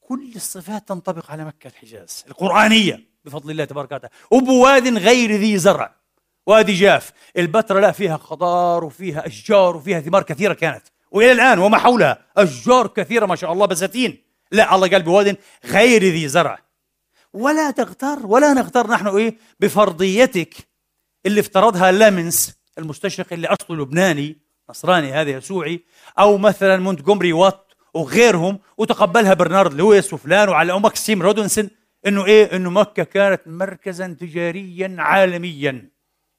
كل 0.00 0.32
الصفات 0.36 0.88
تنطبق 0.88 1.30
على 1.30 1.44
مكة 1.44 1.68
الحجاز 1.68 2.24
القرآنية 2.28 3.04
بفضل 3.24 3.50
الله 3.50 3.64
تبارك 3.64 3.92
وتعالى. 3.92 4.14
وبواد 4.30 4.98
غير 4.98 5.32
ذي 5.32 5.58
زرع 5.58 5.94
وادي 6.46 6.72
جاف. 6.72 7.12
البتراء 7.36 7.82
لا 7.82 7.92
فيها 7.92 8.16
خضار 8.16 8.84
وفيها 8.84 9.26
أشجار 9.26 9.76
وفيها 9.76 10.00
ثمار 10.00 10.22
كثيرة 10.22 10.52
كانت. 10.52 10.82
وإلى 11.10 11.32
الآن 11.32 11.58
وما 11.58 11.78
حولها 11.78 12.18
أشجار 12.36 12.86
كثيرة 12.86 13.26
ما 13.26 13.36
شاء 13.36 13.52
الله 13.52 13.66
بساتين. 13.66 14.22
لا 14.52 14.74
الله 14.74 14.88
قال 14.88 15.02
بواد 15.02 15.36
غير 15.64 16.02
ذي 16.02 16.28
زرع. 16.28 16.58
ولا 17.32 17.70
تغتر 17.70 18.26
ولا 18.26 18.52
نغتر 18.52 18.90
نحن 18.90 19.06
إيه؟ 19.06 19.36
بفرضيتك 19.60 20.54
اللي 21.26 21.40
افترضها 21.40 21.92
لامنس 21.92 22.55
المستشرق 22.78 23.32
اللي 23.32 23.48
اصله 23.48 23.76
لبناني 23.76 24.38
نصراني 24.70 25.12
هذا 25.12 25.30
يسوعي 25.30 25.84
أو 26.18 26.38
مثلا 26.38 26.76
مونتجومري 26.76 27.32
وات 27.32 27.72
وغيرهم 27.94 28.58
وتقبلها 28.78 29.34
برنارد 29.34 29.74
لويس 29.74 30.12
وفلان 30.12 30.48
وعلى 30.48 30.80
ماكسيم 30.80 31.22
رودنسون 31.22 31.70
إنه 32.06 32.26
إيه؟ 32.26 32.56
إنه 32.56 32.70
مكة 32.70 33.02
كانت 33.02 33.40
مركزا 33.46 34.16
تجاريا 34.20 34.96
عالميا 34.98 35.90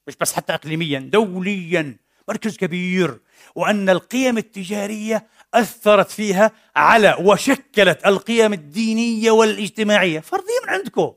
مش 0.08 0.16
بس 0.16 0.34
حتى 0.34 0.54
اقليميا 0.54 1.00
دوليا 1.00 1.98
مركز 2.28 2.58
كبير. 2.58 3.20
وأن 3.56 3.90
القيم 3.90 4.38
التجارية 4.38 5.28
أثرت 5.54 6.12
فيها 6.12 6.52
على 6.76 7.16
وشكلت 7.20 8.06
القيم 8.06 8.54
الدينية 8.54 9.32
والاجتماعية. 9.32 10.20
فرضيه 10.20 10.60
من 10.64 10.70
عندكم 10.70 11.14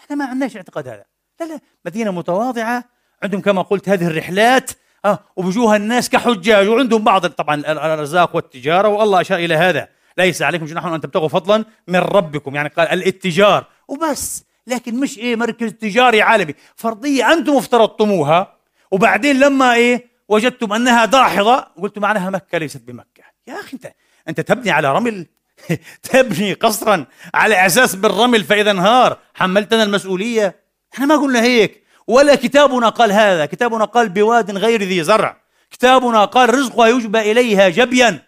إحنا 0.00 0.16
ما 0.16 0.24
عندناش 0.24 0.56
اعتقاد 0.56 0.88
هذا. 0.88 1.04
لا 1.40 1.44
لا 1.44 1.60
مدينة 1.84 2.10
متواضعة 2.10 2.84
عندهم 3.22 3.40
كما 3.40 3.62
قلت 3.62 3.88
هذه 3.88 4.06
الرحلات 4.06 4.70
آه 5.04 5.18
وبجوها 5.36 5.76
الناس 5.76 6.10
كحجاج 6.10 6.68
وعندهم 6.68 7.04
بعض 7.04 7.26
طبعا 7.26 7.54
الأرزاق 7.54 8.36
والتجارة 8.36 8.88
والله 8.88 9.20
أشار 9.20 9.38
إلى 9.38 9.54
هذا. 9.54 9.88
ليس 10.18 10.42
عليكم 10.42 10.64
جناح 10.64 10.86
أن 10.86 11.00
تبتغوا 11.00 11.28
فضلا 11.28 11.64
من 11.88 11.98
ربكم 11.98 12.54
يعني 12.54 12.68
قال 12.68 12.88
الاتجار. 12.88 13.64
وبس 13.88 14.44
لكن 14.66 15.00
مش 15.00 15.18
إيه 15.18 15.36
مركز 15.36 15.72
تجاري 15.72 16.22
عالمي. 16.22 16.54
فرضية 16.76 17.32
أنتم 17.32 17.56
افترضتموها 17.56 18.56
وبعدين 18.90 19.40
لما 19.40 19.74
إيه 19.74 20.06
وجدتم 20.28 20.72
أنها 20.72 21.04
داحضه 21.04 21.56
قلتم 21.56 22.00
معناها 22.00 22.30
مكة 22.30 22.58
ليست 22.58 22.82
بمكة. 22.82 23.24
يا 23.46 23.60
أخي 23.60 23.72
انت 23.72 23.92
أنت 24.28 24.40
تبني 24.40 24.70
على 24.70 24.92
رمل؟ 24.92 25.26
تبني 26.12 26.52
قصرا 26.52 27.06
على 27.34 27.66
أساس 27.66 27.94
بالرمل 27.94 28.44
فإذا 28.44 28.70
انهار. 28.70 29.18
حملتنا 29.34 29.82
المسؤولية. 29.82 30.56
إحنا 30.94 31.06
ما 31.06 31.16
قلنا 31.16 31.42
هيك. 31.42 31.83
ولا 32.06 32.34
كتابنا 32.34 32.88
قال 32.88 33.12
هذا 33.12 33.46
كتابنا 33.46 33.84
قال 33.84 34.08
بواد 34.08 34.50
غير 34.50 34.82
ذي 34.82 35.04
زرع. 35.04 35.36
كتابنا 35.70 36.24
قال 36.24 36.54
رزقها 36.54 36.86
يجبى 36.86 37.20
إليها 37.32 37.68
جبيا. 37.68 38.22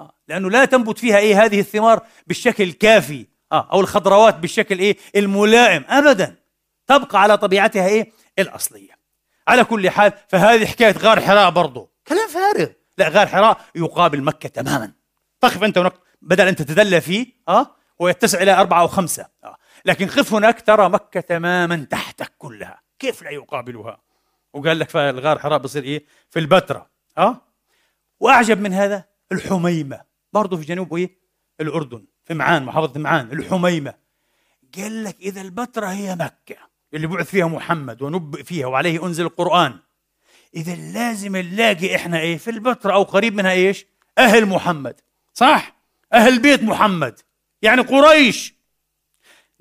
آه، 0.00 0.14
لأنه 0.28 0.50
لا 0.50 0.64
تنبت 0.64 0.98
فيها 0.98 1.18
إيه 1.18 1.44
هذه 1.44 1.60
الثمار 1.60 2.00
بالشكل 2.26 2.64
الكافي 2.64 3.26
آه 3.52 3.68
أو 3.72 3.80
الخضروات 3.80 4.34
بالشكل 4.36 4.78
إيه 4.78 4.96
الملائم 5.16 5.84
أبدا. 5.88 6.36
تبقى 6.86 7.22
على 7.22 7.38
طبيعتها 7.38 7.88
إيه 7.88 8.12
الأصلية. 8.38 8.98
على 9.48 9.64
كل 9.64 9.90
حال 9.90 10.12
فهذه 10.28 10.66
حكاية 10.66 10.94
غار 10.98 11.20
حراء 11.20 11.50
برضو. 11.50 11.90
كلام 12.06 12.28
فارغ. 12.28 12.66
لا 12.98 13.08
غار 13.08 13.26
حراء 13.26 13.60
يقابل 13.74 14.22
مكة 14.22 14.48
تماما. 14.48 14.92
تقف 15.40 15.62
أنت 15.62 15.78
هناك 15.78 15.92
بدل 16.22 16.48
أن 16.48 16.56
تتدلى 16.56 17.00
فيه 17.00 17.26
آه 17.48 17.76
ويتسع 17.98 18.42
إلى 18.42 18.52
أربعة 18.52 18.80
أو 18.80 18.88
خمسة 18.88 19.26
آه. 19.44 19.56
لكن 19.84 20.06
خف 20.06 20.34
هناك 20.34 20.60
ترى 20.60 20.88
مكة 20.88 21.20
تماما 21.20 21.86
تحتك 21.90 22.32
كلها. 22.38 22.82
كيف 22.98 23.22
لا 23.22 23.30
يقابلها؟ 23.30 23.98
وقال 24.52 24.78
لك 24.78 24.90
فالغار 24.90 25.38
حراء 25.38 25.58
بصير 25.58 25.82
إيه؟ 25.82 26.04
في 26.30 26.38
البتراء 26.38 26.86
آه؟ 27.18 27.40
وأعجب 28.20 28.60
من 28.60 28.72
هذا؟ 28.72 29.04
الحميمة. 29.32 30.00
برضه 30.32 30.56
في 30.56 30.64
جنوب 30.64 30.94
إيه؟ 30.94 31.18
الأردن. 31.60 32.04
في 32.24 32.34
معان 32.34 32.64
محافظة 32.64 33.00
معان. 33.00 33.32
الحميمة. 33.32 33.94
قال 34.76 35.04
لك 35.04 35.16
إذا 35.20 35.40
البتراء 35.40 35.92
هي 35.92 36.14
مكة 36.14 36.56
اللي 36.94 37.06
بعث 37.06 37.30
فيها 37.30 37.46
محمد 37.46 38.02
ونبئ 38.02 38.42
فيها 38.42 38.66
وعليه 38.66 39.06
أنزل 39.06 39.24
القرآن 39.24 39.78
إذا 40.54 40.74
لازم 40.74 41.36
نلاقي 41.36 41.96
إحنا 41.96 42.20
إيه؟ 42.20 42.36
في 42.38 42.50
البتراء 42.50 42.94
أو 42.94 43.02
قريب 43.02 43.34
منها 43.34 43.50
إيش؟ 43.50 43.86
أهل 44.18 44.46
محمد. 44.46 45.00
صح؟ 45.34 45.76
أهل 46.12 46.42
بيت 46.42 46.62
محمد. 46.62 47.20
يعني 47.62 47.82
قريش. 47.82 48.54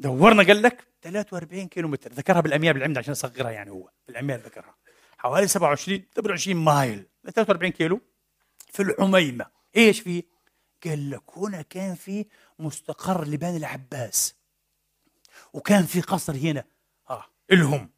دورنا 0.01 0.43
قال 0.43 0.61
لك 0.61 0.87
43 1.03 1.67
كيلو 1.67 1.87
متر 1.87 2.13
ذكرها 2.13 2.41
بالأميال 2.41 2.73
بالعمد 2.73 2.97
عشان 2.97 3.11
اصغرها 3.11 3.51
يعني 3.51 3.71
هو 3.71 3.89
بالأميال 4.07 4.39
ذكرها. 4.39 4.75
حوالي 5.17 5.47
27 5.47 6.05
28 6.15 6.57
مايل. 6.57 7.05
43 7.25 7.71
كيلو 7.71 8.01
في 8.71 8.83
الحميمة. 8.83 9.45
إيش 9.77 9.99
في؟ 9.99 10.23
قال 10.85 11.09
لك 11.09 11.37
هنا 11.37 11.61
كان 11.61 11.95
في 11.95 12.25
مستقر 12.59 13.27
لبني 13.27 13.57
العباس 13.57 14.35
وكان 15.53 15.85
في 15.85 16.01
قصر 16.01 16.35
هنا. 16.35 16.63
آه 17.09 17.25
الهم. 17.51 17.89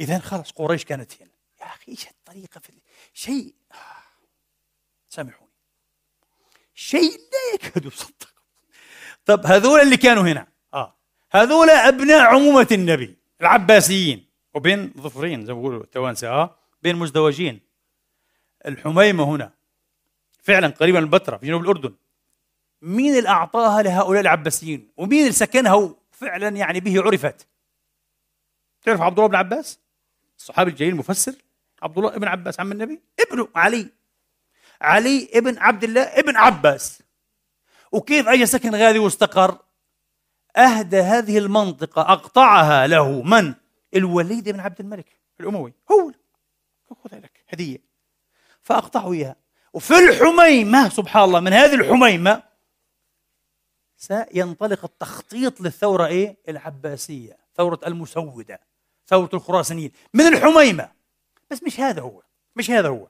اذا 0.00 0.18
خلص 0.18 0.50
قريش 0.50 0.84
كانت 0.84 1.22
هنا. 1.22 1.30
يا 1.60 1.66
أخي 1.66 1.92
إيش 1.92 2.08
الطريقة 2.08 2.60
في 2.60 2.72
شيء. 3.14 3.54
سامحوني. 5.08 5.50
شيء 6.74 7.18
لا 7.18 7.54
يكاد 7.54 7.84
يصدق. 7.84 8.34
طب 9.24 9.46
هذول 9.46 9.80
اللي 9.80 9.96
كانوا 9.96 10.22
هنا 10.22 10.53
هذول 11.34 11.70
أبناء 11.70 12.20
عمومة 12.20 12.68
النبي 12.72 13.16
العباسيين 13.40 14.26
وبين 14.54 14.92
ظفرين 14.98 15.46
زي 15.46 15.52
ما 15.52 15.58
بيقولوا 15.58 15.82
التوانسة 15.82 16.28
آه 16.28 16.56
بين 16.82 16.96
مزدوجين. 16.96 17.60
الحميمة 18.66 19.24
هنا 19.24 19.52
فعلا 20.42 20.68
قريبا 20.68 21.00
من 21.00 21.04
البتراء 21.04 21.38
في 21.38 21.46
جنوب 21.46 21.62
الأردن. 21.62 21.94
مين 22.82 23.18
اللي 23.18 23.28
أعطاها 23.28 23.82
لهؤلاء 23.82 24.20
العباسيين؟ 24.20 24.88
ومين 24.96 25.20
اللي 25.20 25.32
سكنها 25.32 25.94
فعلا 26.12 26.48
يعني 26.48 26.80
به 26.80 27.02
عرفت؟ 27.02 27.46
تعرف 28.82 29.00
عبد 29.00 29.18
الله 29.18 29.28
بن 29.28 29.36
عباس؟ 29.36 29.78
الصحابي 30.38 30.70
الجليل 30.70 30.92
المفسر 30.92 31.34
عبد 31.82 31.98
الله 31.98 32.10
بن 32.10 32.28
عباس 32.28 32.60
عم 32.60 32.72
النبي 32.72 33.00
ابنه 33.20 33.48
علي. 33.54 33.88
علي 34.80 35.28
ابن 35.34 35.58
عبد 35.58 35.84
الله 35.84 36.02
ابن 36.02 36.36
عباس. 36.36 37.02
وكيف 37.92 38.28
اجى 38.28 38.46
سكن 38.46 38.74
غادي 38.74 38.98
واستقر 38.98 39.58
أهدى 40.56 41.00
هذه 41.00 41.38
المنطقة 41.38 42.02
أقطعها 42.02 42.86
له 42.86 43.22
من؟ 43.22 43.54
الوليد 43.94 44.48
بن 44.48 44.60
عبد 44.60 44.80
الملك 44.80 45.06
الأموي 45.40 45.72
هو 45.92 46.12
خذها 47.04 47.20
لك 47.20 47.44
هدية. 47.48 47.78
فأقطعه 48.62 49.12
إياها. 49.12 49.36
وفي 49.72 49.98
الحميمة 49.98 50.88
سبحان 50.88 51.24
الله 51.24 51.40
من 51.40 51.52
هذه 51.52 51.74
الحميمة 51.74 52.42
سينطلق 53.96 54.84
التخطيط 54.84 55.60
للثورة 55.60 56.06
إيه؟ 56.06 56.36
العباسية 56.48 57.36
ثورة 57.56 57.80
المسودة 57.86 58.60
ثورة 59.06 59.30
الخراسانيين. 59.34 59.92
من 60.14 60.26
الحميمة. 60.26 60.90
بس 61.50 61.62
مش 61.62 61.80
هذا 61.80 62.02
هو 62.02 62.22
مش 62.56 62.70
هذا 62.70 62.88
هو. 62.88 63.08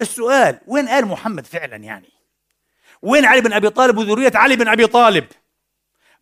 السؤال 0.00 0.60
وين 0.66 0.88
آل 0.88 1.06
محمد 1.06 1.46
فعلا 1.46 1.76
يعني؟ 1.76 2.08
وين 3.02 3.24
علي 3.24 3.40
بن 3.40 3.52
أبي 3.52 3.70
طالب 3.70 3.98
وذرية 3.98 4.32
علي 4.34 4.56
بن 4.56 4.68
أبي 4.68 4.86
طالب؟ 4.86 5.26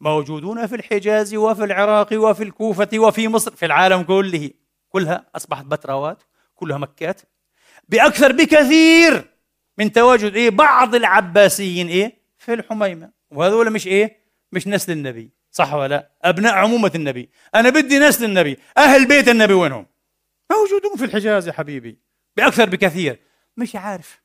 موجودون 0.00 0.66
في 0.66 0.74
الحجاز 0.76 1.34
وفي 1.34 1.64
العراق 1.64 2.08
وفي 2.12 2.42
الكوفة 2.42 2.88
وفي 2.94 3.28
مصر 3.28 3.56
في 3.56 3.66
العالم 3.66 4.02
كله. 4.02 4.50
كلها 4.88 5.26
أصبحت 5.36 5.64
بتراوات 5.64 6.22
كلها 6.54 6.78
مكات. 6.78 7.20
بأكثر 7.88 8.32
بكثير 8.32 9.30
من 9.78 9.92
تواجد 9.92 10.34
إيه 10.34 10.50
بعض 10.50 10.94
العباسيين 10.94 11.88
إيه 11.88 12.16
في 12.38 12.54
الحميمة. 12.54 13.10
وهذول 13.30 13.70
مش 13.70 13.86
إيه 13.86 14.16
مش 14.52 14.68
نسل 14.68 14.92
النبي. 14.92 15.30
صح 15.50 15.74
ولا 15.74 15.88
لا؟ 15.88 16.10
أبناء 16.22 16.54
عمومة 16.54 16.92
النبي. 16.94 17.30
أنا 17.54 17.70
بدي 17.70 17.98
نسل 17.98 18.24
النبي. 18.24 18.58
أهل 18.78 19.08
بيت 19.08 19.28
النبي 19.28 19.52
وينهم؟ 19.52 19.86
موجودون 20.52 20.96
في 20.96 21.04
الحجاز 21.04 21.48
يا 21.48 21.52
حبيبي. 21.52 21.98
بأكثر 22.36 22.68
بكثير. 22.68 23.18
مش 23.56 23.76
عارف. 23.76 24.20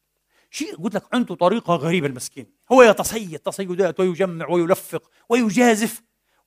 شيء 0.56 0.76
قلت 0.76 0.96
لك 0.96 1.04
عنده 1.14 1.36
طريقة 1.36 1.76
غريبة 1.76 2.08
المسكين. 2.08 2.48
هو 2.72 2.84
يتصيد 2.84 3.40
تصيدات 3.40 4.00
ويجمع 4.00 4.50
ويلفق 4.50 5.10
ويجازف. 5.30 6.02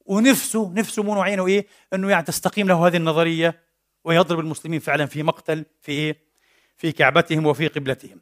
ونفسه 0.06 0.72
نفسه 0.72 1.02
مو 1.02 1.22
عينه 1.22 1.46
إيه؟ 1.46 1.66
إنه 1.92 2.10
يعني 2.10 2.24
تستقيم 2.24 2.68
له 2.68 2.86
هذه 2.86 2.96
النظرية 2.96 3.62
ويضرب 4.04 4.40
المسلمين 4.40 4.80
فعلا 4.80 5.06
في 5.06 5.22
مقتل 5.22 5.64
في 5.80 5.92
إيه؟ 5.92 6.18
في 6.76 6.92
كعبتهم 6.92 7.46
وفي 7.46 7.68
قبلتهم. 7.68 8.20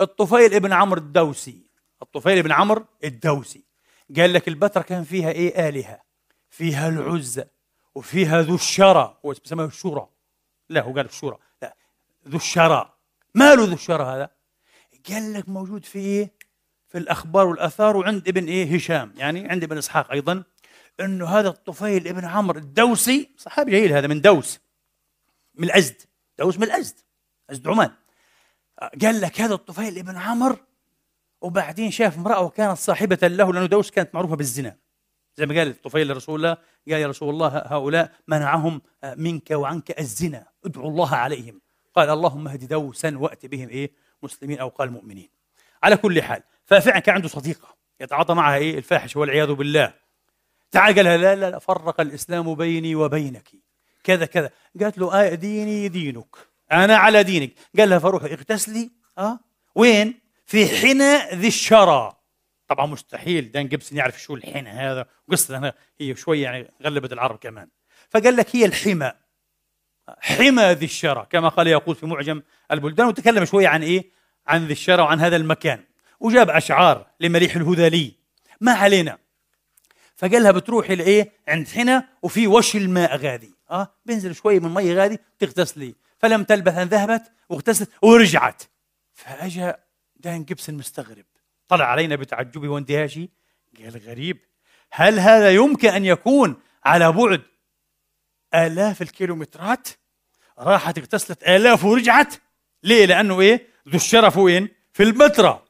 الطفيل 0.00 0.54
ابن 0.54 0.72
عمرو 0.72 1.00
الدوسي 1.00 1.70
الطفيل 2.02 2.38
ابن 2.38 2.52
عمرو 2.52 2.84
الدوسي 3.04 3.64
قال 4.16 4.32
لك 4.32 4.48
البتراء 4.48 4.86
كان 4.86 5.04
فيها 5.04 5.30
إيه؟ 5.30 5.68
آلهة. 5.68 6.00
فيها 6.50 6.88
العزة 6.88 7.46
وفيها 7.94 8.42
ذو 8.42 8.54
الشرى. 8.54 9.18
هو 9.24 9.34
بسميه 9.44 9.64
الشورى. 9.64 10.08
لا 10.68 10.82
هو 10.82 10.94
قال 10.94 11.06
الشورى. 11.06 11.38
لا 11.62 11.76
ذو 12.28 12.36
الشرى. 12.36 12.94
ماله 13.34 13.64
ذو 13.64 13.74
الشر 13.74 14.02
هذا؟ 14.02 14.30
قال 15.08 15.32
لك 15.32 15.48
موجود 15.48 15.84
في 15.84 15.98
إيه؟ 15.98 16.32
في 16.88 16.98
الأخبار 16.98 17.46
والآثار 17.46 17.96
وعند 17.96 18.28
ابن 18.28 18.46
إيه؟ 18.46 18.74
هشام 18.74 19.12
يعني 19.16 19.48
عند 19.48 19.64
ابن 19.64 19.78
إسحاق 19.78 20.10
أيضا 20.10 20.42
أنه 21.00 21.26
هذا 21.26 21.48
الطفيل 21.48 22.08
ابن 22.08 22.24
عمرو 22.24 22.58
الدوسي 22.58 23.30
صحابي 23.36 23.70
جيل 23.70 23.92
هذا 23.92 24.06
من 24.06 24.20
دوس 24.20 24.60
من 25.54 25.64
الأزد 25.64 26.02
دوس 26.38 26.56
من 26.56 26.62
الأزد 26.62 26.94
أزد 27.50 27.68
عمان. 27.68 27.90
قال 29.02 29.20
لك 29.20 29.40
هذا 29.40 29.54
الطفيل 29.54 29.98
ابن 29.98 30.16
عمرو 30.16 30.56
وبعدين 31.40 31.90
شاف 31.90 32.16
امرأة 32.18 32.40
وكانت 32.40 32.78
صاحبة 32.78 33.18
له 33.22 33.52
لأنه 33.52 33.66
دوس 33.66 33.90
كانت 33.90 34.14
معروفة 34.14 34.36
بالزنا. 34.36 34.76
زي 35.36 35.46
ما 35.46 35.58
قال 35.58 35.68
الطفيل 35.68 36.08
لرسول 36.08 36.36
الله 36.36 36.56
قال 36.90 37.00
يا 37.00 37.06
رسول 37.06 37.30
الله 37.30 37.48
هؤلاء 37.48 38.12
منعهم 38.28 38.82
منك 39.16 39.50
وعنك 39.50 39.98
الزنا 40.00 40.46
ادعو 40.64 40.88
الله 40.88 41.14
عليهم. 41.14 41.60
قال 41.94 42.10
اللهم 42.10 42.48
اهد 42.48 42.68
دوسا 42.68 43.18
وأت 43.18 43.46
بهم 43.46 43.68
إيه؟ 43.68 44.03
مسلمين 44.24 44.58
أو 44.58 44.68
قال 44.68 44.90
مؤمنين. 44.92 45.28
على 45.82 45.96
كل 45.96 46.22
حال 46.22 46.42
ففعلا 46.64 46.98
كان 46.98 47.14
عنده 47.14 47.28
صديقة 47.28 47.76
يتعاطى 48.00 48.34
معها 48.34 48.56
إيه؟ 48.56 48.78
الفاحش 48.78 49.16
والعياذ 49.16 49.52
بالله. 49.52 49.94
تعال 50.70 50.94
قال 50.94 51.04
لها 51.04 51.16
لا 51.16 51.34
لا, 51.34 51.50
لا 51.50 51.58
فرق 51.58 52.00
الإسلام 52.00 52.54
بيني 52.54 52.94
وبينك. 52.94 53.48
كذا 54.04 54.26
كذا. 54.26 54.50
قالت 54.80 54.98
له 54.98 55.20
آه 55.20 55.34
ديني 55.34 55.88
دينك. 55.88 56.36
أنا 56.72 56.96
على 56.96 57.22
دينك. 57.22 57.52
قال 57.78 57.90
لها 57.90 57.98
فروح 57.98 58.24
اغتسلي. 58.24 58.90
آه؟ 59.18 59.38
وين؟ 59.74 60.20
في 60.46 60.66
حنى 60.66 61.38
ذي 61.40 61.48
الشرى. 61.48 62.16
طبعا 62.68 62.86
مستحيل. 62.86 63.52
دان 63.52 63.68
جيبسون 63.68 63.98
يعرف 63.98 64.22
شو 64.22 64.34
الحنى 64.34 64.70
هذا. 64.70 65.06
قصة 65.30 65.74
هي 66.00 66.16
شوي 66.16 66.40
يعني 66.40 66.70
غلبت 66.82 67.12
العرب 67.12 67.38
كمان. 67.38 67.68
فقال 68.10 68.36
لك 68.36 68.56
هي 68.56 68.64
الحمى. 68.64 69.12
حمى 70.20 70.72
ذي 70.72 70.84
الشرى 70.84 71.26
كما 71.30 71.48
قال 71.48 71.66
يقول 71.66 71.96
في 71.96 72.06
معجم 72.06 72.42
البلدان 72.70 73.06
وتكلم 73.06 73.44
شوية 73.44 73.68
عن 73.68 73.82
إيه؟ 73.82 74.10
عن 74.46 74.66
ذي 74.66 74.72
الشرى 74.72 75.02
وعن 75.02 75.20
هذا 75.20 75.36
المكان. 75.36 75.84
وجاب 76.20 76.50
أشعار 76.50 77.06
لمليح 77.20 77.56
الهذلي. 77.56 78.12
ما 78.60 78.72
علينا؟ 78.72 79.18
فقال 80.16 80.42
لها 80.42 80.50
بتروحي 80.50 80.94
لإيه؟ 80.94 81.32
عند 81.48 81.68
حنا 81.68 82.08
وفي 82.22 82.46
وش 82.46 82.76
الماء 82.76 83.16
غادي. 83.16 83.54
آه 83.70 83.94
بينزل 84.06 84.34
شوي 84.34 84.60
من 84.60 84.74
مي 84.74 84.94
غادي 84.94 85.18
تغتسلي 85.38 85.94
فلم 86.18 86.44
تلبث 86.44 86.78
أن 86.78 86.88
ذهبت 86.88 87.22
واغتسلت 87.48 87.90
ورجعت. 88.02 88.62
فأجا 89.14 89.76
دان 90.16 90.44
جيبسون 90.44 90.74
مستغرب 90.74 91.24
طلع 91.68 91.84
علينا 91.84 92.16
بتعجبه 92.16 92.68
واندهاشه 92.68 93.28
قال 93.78 94.02
غريب 94.06 94.38
هل 94.90 95.18
هذا 95.18 95.50
يمكن 95.50 95.88
أن 95.88 96.04
يكون 96.04 96.56
على 96.84 97.12
بعد 97.12 97.42
آلاف 98.54 99.02
الكيلومترات 99.02 99.88
راحت 100.58 100.98
اغتسلت 100.98 101.42
آلاف 101.42 101.84
ورجعت. 101.84 102.34
ليه؟ 102.82 103.06
لأنه 103.06 103.40
إيه؟ 103.40 103.66
ذو 103.88 103.96
الشرف 103.96 104.36
وين؟ 104.36 104.68
في 104.92 105.02
البتراء 105.02 105.64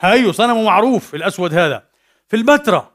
هايو 0.00 0.32
صنمه 0.32 0.62
معروف 0.62 1.14
الأسود 1.14 1.54
هذا. 1.54 1.88
في 2.28 2.36
البتراء 2.36 2.92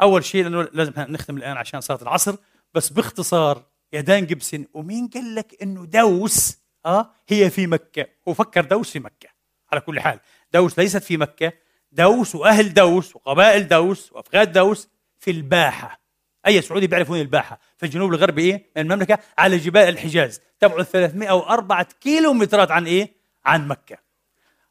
أول 0.00 0.24
شيء 0.24 0.42
لأنه 0.42 0.68
لازم 0.72 0.92
نختم 0.96 1.36
الآن 1.36 1.56
عشان 1.56 1.80
صارت 1.80 2.02
العصر. 2.02 2.36
بس 2.74 2.88
باختصار 2.88 3.64
يا 3.92 4.00
دان 4.00 4.26
جيبسون 4.26 4.66
ومين 4.74 5.08
قال 5.08 5.34
لك 5.34 5.62
إنه 5.62 5.86
دوس؟ 5.86 6.58
آه 6.86 7.10
هي 7.28 7.50
في 7.50 7.66
مكة. 7.66 8.06
هو 8.28 8.34
فكر 8.34 8.64
دوس 8.64 8.90
في 8.90 8.98
مكة. 8.98 9.28
على 9.72 9.80
كل 9.80 10.00
حال 10.00 10.20
دوس 10.52 10.78
ليست 10.78 11.02
في 11.02 11.16
مكة. 11.16 11.52
دوس 11.92 12.34
وأهل 12.34 12.74
دوس 12.74 13.16
وقبائل 13.16 13.68
دوس 13.68 14.12
وأفغاد 14.12 14.52
دوس 14.52 14.88
في 15.18 15.30
الباحة. 15.30 16.00
أي 16.46 16.62
سعودي 16.62 16.86
بيعرف 16.86 17.10
وين 17.10 17.20
الباحة؟ 17.20 17.60
في 17.76 17.86
الجنوب 17.86 18.14
الغربي 18.14 18.42
إيه؟ 18.42 18.70
من 18.76 18.82
المملكة 18.82 19.18
على 19.38 19.56
جبال 19.56 19.88
الحجاز. 19.88 20.40
تبعد 20.60 20.82
304 20.82 21.82
كيلو 22.00 22.32
مترات 22.32 22.70
عن 22.70 22.86
إيه؟ 22.86 23.12
عن 23.44 23.68
مكة. 23.68 23.98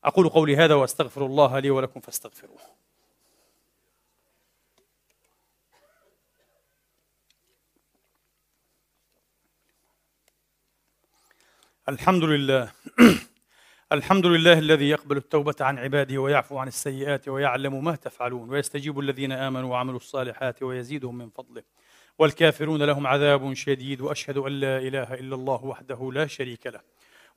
أقول 0.04 0.30
قولي 0.30 0.58
هذا 0.58 0.76
وأستغفر 0.76 1.26
الله 1.26 1.60
لي 1.60 1.70
ولكم 1.70 2.00
فاستغفروه. 2.00 2.60
الحمد 11.90 12.24
لله. 12.24 12.72
الحمد 13.92 14.26
لله 14.26 14.60
الذي 14.60 14.90
يقبل 14.90 15.18
التوبة 15.18 15.56
عن 15.62 15.80
عباده 15.80 16.18
ويعفو 16.18 16.58
عن 16.58 16.68
السيئات 16.68 17.28
ويعلم 17.28 17.84
ما 17.84 17.96
تفعلون 17.96 18.50
ويستجيب 18.50 19.00
الذين 19.00 19.32
آمنوا 19.32 19.72
وعملوا 19.72 19.98
الصالحات 19.98 20.64
ويزيدهم 20.64 21.18
من 21.18 21.30
فضله. 21.30 21.62
والكافرون 22.20 22.84
لهم 22.84 23.08
عذاب 23.08 23.54
شديد 23.54 24.02
وأشهد 24.02 24.38
أن 24.38 24.52
لا 24.52 24.78
إله 24.78 25.14
إلا 25.14 25.36
الله 25.36 25.66
وحده 25.66 26.12
لا 26.14 26.28
شريك 26.28 26.68
له. 26.68 26.80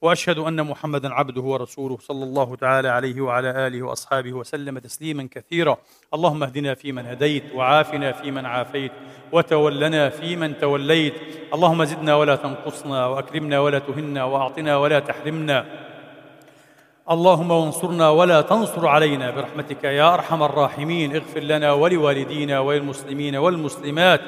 وأشهد 0.03 0.38
أن 0.38 0.66
محمدا 0.66 1.14
عبده 1.14 1.42
ورسوله 1.42 1.98
صلى 1.98 2.24
الله 2.24 2.57
تعالى 2.57 2.88
عليه 2.88 3.20
وعلى 3.20 3.66
آله 3.66 3.82
وأصحابه 3.82 4.32
وسلم 4.32 4.78
تسليما 4.78 5.28
كثيرا. 5.30 5.78
اللهم 6.14 6.42
اهدنا 6.42 6.74
فيمن 6.74 7.07
هديت 7.07 7.55
وعافنا 7.55 8.12
فيمن 8.12 8.46
عافيت 8.46 8.92
وتولنا 9.32 10.09
فيمن 10.09 10.59
توليت. 10.59 11.14
اللهم 11.55 11.84
زدنا 11.84 12.14
ولا 12.14 12.36
تنقصنا 12.36 13.07
وأكرمنا 13.07 13.61
ولا 13.61 13.78
تهنا 13.78 14.24
وأعطنا 14.24 14.76
ولا 14.76 14.98
تحرمنا. 14.98 15.89
اللهم 17.09 17.51
وانصرنا 17.51 18.11
ولا 18.11 18.40
تنصر 18.40 18.86
علينا 18.86 19.30
برحمتك 19.30 19.84
يا 19.84 20.14
أرحم 20.14 20.42
الراحمين. 20.42 21.16
اغفر 21.16 21.40
لنا 21.40 21.72
ولوالدينا 21.72 22.61
وللمسلمين 22.61 23.36
والمسلمات 23.36 24.20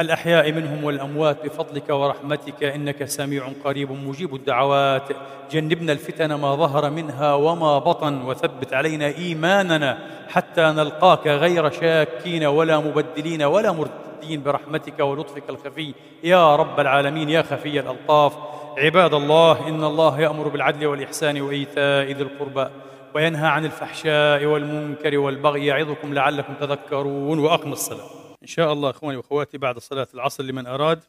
الأحياء 0.00 0.52
منهم 0.52 0.84
والأموات 0.84 1.44
بفضلك 1.44 1.90
ورحمتك. 1.90 2.64
إنك 2.64 3.04
سميع 3.04 3.48
قريب 3.64 3.92
مجيب 3.92 4.34
الدعوات. 4.34 5.08
جنبنا 5.50 5.92
الفتن 5.92 6.34
ما 6.34 6.54
ظهر 6.54 6.90
منها 6.90 7.34
وما 7.34 7.78
بطن 7.78 8.22
وثبت 8.22 8.74
علينا 8.74 9.06
إيماننا 9.06 9.98
حتى 10.28 10.62
نلقاك 10.62 11.26
غير 11.26 11.70
شاكين 11.70 12.44
ولا 12.44 12.78
مبدلين 12.78 13.42
ولا 13.42 13.72
مرتدين 13.72 14.42
برحمتك 14.42 15.00
ولطفك 15.00 15.50
الخفي. 15.50 15.94
يا 16.24 16.56
رب 16.56 16.80
العالمين 16.80 17.28
يا 17.30 17.42
خفي 17.42 17.80
الألطاف. 17.80 18.32
عباد 18.78 19.14
الله 19.14 19.68
إن 19.68 19.84
الله 19.84 20.20
يأمر 20.20 20.48
بالعدل 20.48 20.86
والإحسان 20.86 21.40
وإيتاء 21.40 22.12
ذي 22.12 22.22
القربى 22.22 22.70
وينهى 23.14 23.46
عن 23.48 23.64
الفحشاء 23.64 24.44
والمنكر 24.44 25.18
والبغي 25.18 25.66
يعظكم 25.66 26.14
لعلكم 26.14 26.54
تذكرون 26.54 27.38
وأقم 27.38 27.72
الصلاة. 27.72 28.10
إن 28.42 28.46
شاء 28.46 28.72
الله 28.72 28.90
إخواني 28.90 29.16
وأخواتي 29.16 29.58
بعد 29.58 29.78
صلاة 29.78 30.06
العصر 30.14 30.44
لمن 30.44 30.66
أراد 30.66 31.04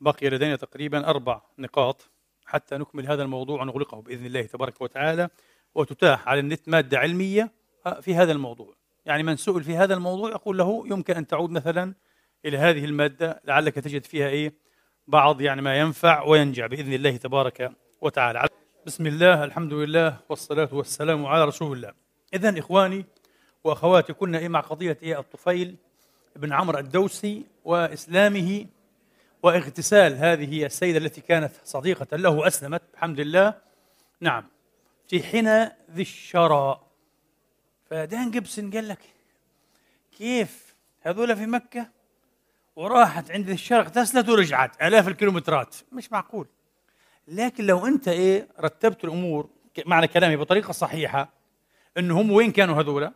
بقي 0.00 0.28
لدينا 0.28 0.56
تقريبا 0.56 1.08
أربع 1.08 1.40
نقاط 1.58 2.10
حتى 2.46 2.76
نكمل 2.76 3.06
هذا 3.06 3.22
الموضوع 3.22 3.62
ونغلقه 3.62 4.00
بإذن 4.00 4.26
الله 4.26 4.42
تبارك 4.42 4.80
وتعالى 4.80 5.28
وتتاح 5.74 6.28
على 6.28 6.40
النت 6.40 6.68
مادة 6.68 6.98
علمية 6.98 7.52
في 8.00 8.14
هذا 8.14 8.32
الموضوع. 8.32 8.74
يعني 9.06 9.22
من 9.22 9.36
سئل 9.36 9.64
في 9.64 9.76
هذا 9.76 9.94
الموضوع 9.94 10.30
يقول 10.30 10.58
له 10.58 10.84
يمكن 10.86 11.14
أن 11.14 11.26
تعود 11.26 11.50
مثلا 11.50 11.94
إلى 12.44 12.58
هذه 12.58 12.84
المادة 12.84 13.40
لعلك 13.44 13.74
تجد 13.74 14.04
فيها 14.04 14.28
إيه؟ 14.28 14.67
بعض 15.08 15.40
يعني 15.40 15.62
ما 15.62 15.78
ينفع 15.78 16.22
وينجع 16.22 16.66
بإذن 16.66 16.92
الله 16.92 17.16
تبارك 17.16 17.72
وتعالى. 18.00 18.48
بسم 18.86 19.06
الله 19.06 19.44
الحمد 19.44 19.72
لله 19.72 20.16
والصلاة 20.28 20.68
والسلام 20.72 21.26
على 21.26 21.44
رسول 21.44 21.76
الله. 21.76 21.92
إذا 22.34 22.58
إخواني 22.58 23.04
وأخواتي 23.64 24.12
كنا 24.12 24.38
إيه 24.38 24.48
مع 24.48 24.60
قضية 24.60 24.98
إيه 25.02 25.20
الطفيل 25.20 25.76
بن 26.36 26.52
عمرو 26.52 26.78
الدوسي 26.78 27.44
وإسلامه 27.64 28.66
واغتسال 29.42 30.16
هذه 30.16 30.66
السيدة 30.66 30.98
التي 30.98 31.20
كانت 31.20 31.52
صديقة 31.64 32.16
له 32.16 32.30
وأسلمت 32.30 32.82
بحمد 32.94 33.20
الله 33.20 33.54
نعم 34.20 34.44
في 35.08 35.22
حنى 35.22 35.72
ذي 35.90 36.02
الشرى 36.02 36.80
فدان 37.90 38.30
جيبسون 38.30 38.70
قال 38.70 38.88
لك 38.88 39.00
كيف؟ 40.18 40.74
هذول 41.00 41.36
في 41.36 41.46
مكة؟ 41.46 41.97
وراحت 42.78 43.30
عند 43.30 43.50
الشرق 43.50 43.78
اغتسلت 43.78 44.28
ورجعت 44.28 44.82
آلاف 44.82 45.08
الكيلومترات. 45.08 45.76
مش 45.92 46.12
معقول. 46.12 46.46
لكن 47.28 47.66
لو 47.66 47.86
أنت 47.86 48.08
إيه 48.08 48.48
رتبت 48.60 49.04
الأمور 49.04 49.48
معنى 49.86 50.06
كلامي 50.08 50.36
بطريقة 50.36 50.72
صحيحة 50.72 51.32
أنهم 51.98 52.18
هم 52.18 52.32
وين 52.32 52.52
كانوا 52.52 52.80
هذولا؟ 52.80 53.12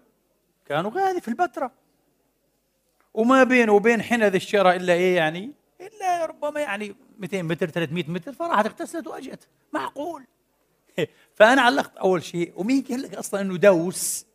كانوا 0.67 0.91
غادي 0.91 1.21
في 1.21 1.29
البتراء 1.29 1.71
وما 3.15 3.45
بينه 3.45 3.73
وبين 3.73 4.03
حين 4.03 4.25
ذي 4.25 4.37
الشراء 4.37 4.77
إلا 4.77 4.93
إيه 4.93 5.17
يعني؟ 5.17 5.53
إلا 5.81 6.27
ربما 6.27 6.61
يعني 6.61 6.95
200 7.19 7.43
متر 7.43 7.71
300 7.71 8.05
متر 8.09 8.33
فراحت 8.33 8.67
اغتسلت 8.67 9.07
واجت 9.07 9.49
معقول. 9.73 10.25
فأنا 11.37 11.63
علقت 11.63 11.97
أول 11.97 12.23
شيء. 12.23 12.53
ومين 12.57 12.83
قال 12.83 13.03
لك 13.03 13.15
أصلا 13.15 13.41
إنه 13.41 13.57
دوس؟ 13.57 14.27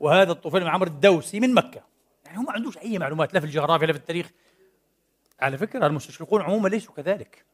وهذا 0.00 0.32
الطفيل 0.32 0.60
بن 0.60 0.66
عمرو 0.66 0.90
الدوسي 0.90 1.40
من 1.40 1.54
مكة. 1.54 1.82
يعني 2.24 2.38
هو 2.38 2.42
ما 2.42 2.52
عندوش 2.52 2.78
أي 2.78 2.98
معلومات 2.98 3.34
لا 3.34 3.40
في 3.40 3.46
الجغرافيا 3.46 3.86
لا 3.86 3.92
في 3.92 3.98
التاريخ. 3.98 4.30
على 5.40 5.58
فكرة 5.58 5.86
المستشرقون 5.86 6.42
عموما 6.42 6.68
ليسوا 6.68 6.94
كذلك 6.94 7.44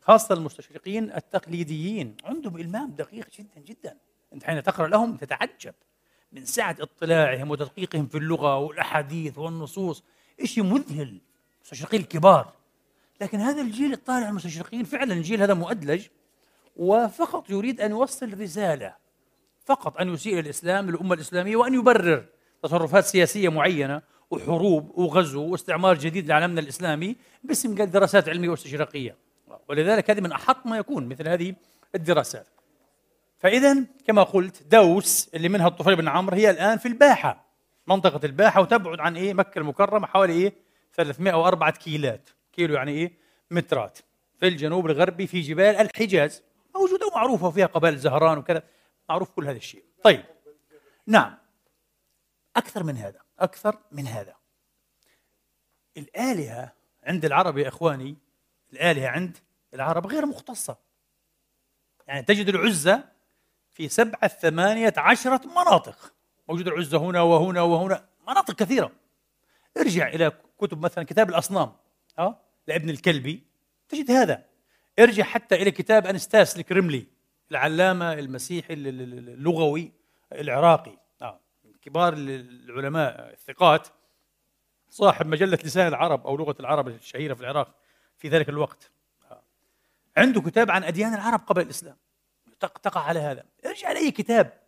خاصة 0.00 0.34
المستشرقين 0.34 1.12
التقليديين. 1.12 2.16
عندهم 2.24 2.56
إلمام 2.56 2.90
دقيق 2.90 3.28
جدا 3.38 3.60
جدا. 3.60 3.96
أنت 4.32 4.44
حين 4.44 4.62
تقرأ 4.62 4.88
لهم 4.88 5.16
تتعجب. 5.16 5.74
من 6.32 6.44
سعة 6.44 6.76
اطلاعهم 6.80 7.50
وتدقيقهم 7.50 8.06
في 8.06 8.18
اللغة 8.18 8.56
والأحاديث 8.58 9.38
والنصوص 9.38 10.04
شيء 10.44 10.64
مذهل 10.64 11.20
المستشرقين 11.60 12.00
الكبار. 12.00 12.52
لكن 13.20 13.38
هذا 13.40 13.62
الجيل 13.62 13.92
الطالع 13.92 14.28
المستشرقين 14.28 14.84
فعلا 14.84 15.14
الجيل 15.14 15.42
هذا 15.42 15.54
مؤدلج 15.54 16.06
وفقط 16.76 17.50
يريد 17.50 17.80
أن 17.80 17.90
يوصل 17.90 18.40
رسالة 18.40 18.94
فقط 19.64 20.00
أن 20.00 20.14
يسيء 20.14 20.38
الإسلام 20.38 20.90
للأمة 20.90 21.14
الإسلامية 21.14 21.56
وأن 21.56 21.74
يبرر 21.74 22.24
تصرفات 22.62 23.04
سياسية 23.04 23.48
معينة 23.48 24.02
وحروب 24.30 24.98
وغزو 24.98 25.42
واستعمار 25.42 25.98
جديد 25.98 26.28
لعالمنا 26.28 26.60
الإسلامي 26.60 27.16
باسم 27.44 27.74
دراسات 27.74 28.28
علمية 28.28 28.48
واستشراقية. 28.48 29.16
ولذلك 29.68 30.10
هذه 30.10 30.20
من 30.20 30.32
أحط 30.32 30.66
ما 30.66 30.78
يكون 30.78 31.06
مثل 31.08 31.28
هذه 31.28 31.54
الدراسات. 31.94 32.46
فإذا 33.38 33.76
كما 34.06 34.22
قلت 34.22 34.62
دوس 34.62 35.30
اللي 35.34 35.48
منها 35.48 35.68
الطفيل 35.68 35.96
بن 35.96 36.08
عمرو 36.08 36.36
هي 36.36 36.50
الآن 36.50 36.78
في 36.78 36.88
الباحة. 36.88 37.48
منطقة 37.86 38.26
الباحة 38.26 38.60
وتبعد 38.60 39.00
عن 39.00 39.16
إيه؟ 39.16 39.34
مكة 39.34 39.58
المكرمة 39.58 40.06
حوالي 40.06 40.32
إيه؟ 40.32 40.52
304 40.94 41.70
كيلات. 41.70 42.30
كيلو 42.52 42.74
يعني 42.74 42.92
إيه؟ 42.92 43.12
مترات. 43.50 43.98
في 44.40 44.48
الجنوب 44.48 44.86
الغربي 44.86 45.26
في 45.26 45.40
جبال 45.40 45.76
الحجاز. 45.76 46.42
موجودة 46.74 47.06
ومعروفة 47.06 47.46
وفيها 47.46 47.66
قبائل 47.66 47.98
زهران 47.98 48.38
وكذا. 48.38 48.62
معروف 49.08 49.30
كل 49.30 49.46
هذا 49.46 49.56
الشيء. 49.56 49.84
طيب. 50.02 50.24
نعم. 51.06 51.34
أكثر 52.56 52.82
من 52.82 52.96
هذا. 52.96 53.27
أكثر 53.40 53.78
من 53.92 54.06
هذا. 54.06 54.34
الآلهة 55.96 56.72
عند 57.02 57.24
العرب 57.24 57.58
يا 57.58 57.68
إخواني 57.68 58.16
الآلهة 58.72 59.08
عند 59.08 59.38
العرب 59.74 60.06
غير 60.06 60.26
مختصة. 60.26 60.78
يعني 62.06 62.22
تجد 62.22 62.48
العزة 62.48 63.04
في 63.70 63.88
سبعة 63.88 64.28
ثمانية 64.28 64.94
عشرة 64.96 65.46
مناطق. 65.46 66.14
موجود 66.48 66.68
العزة 66.68 66.98
هنا 66.98 67.22
وهنا 67.22 67.62
وهنا 67.62 68.08
مناطق 68.28 68.54
كثيرة. 68.54 68.92
ارجع 69.76 70.08
إلى 70.08 70.32
كتب 70.58 70.84
مثلا 70.84 71.04
كتاب 71.04 71.28
الأصنام 71.28 71.72
أه؟ 72.18 72.40
لابن 72.66 72.90
الكلبي. 72.90 73.42
تجد 73.88 74.10
هذا. 74.10 74.44
ارجع 74.98 75.24
حتى 75.24 75.54
إلى 75.54 75.70
كتاب 75.70 76.06
أنستاس 76.06 76.56
الكرملي 76.56 77.06
العلامة 77.50 78.12
المسيحي 78.12 78.74
اللغوي 78.74 79.92
العراقي؟ 80.32 80.98
كبار 81.88 82.14
العلماء 82.16 83.32
الثقات 83.32 83.88
صاحب 84.90 85.26
مجلة 85.26 85.58
لسان 85.64 85.86
العرب 85.86 86.26
أو 86.26 86.36
لغة 86.36 86.56
العرب 86.60 86.88
الشهيرة 86.88 87.34
في 87.34 87.40
العراق 87.40 87.74
في 88.16 88.28
ذلك 88.28 88.48
الوقت؟ 88.48 88.90
عنده 90.16 90.40
كتاب 90.40 90.70
عن 90.70 90.84
أديان 90.84 91.14
العرب 91.14 91.40
قبل 91.46 91.62
الإسلام. 91.62 91.96
تقع 92.60 93.00
على 93.00 93.20
هذا. 93.20 93.44
ارجع 93.66 93.92
لأي 93.92 94.10
كتاب 94.10 94.60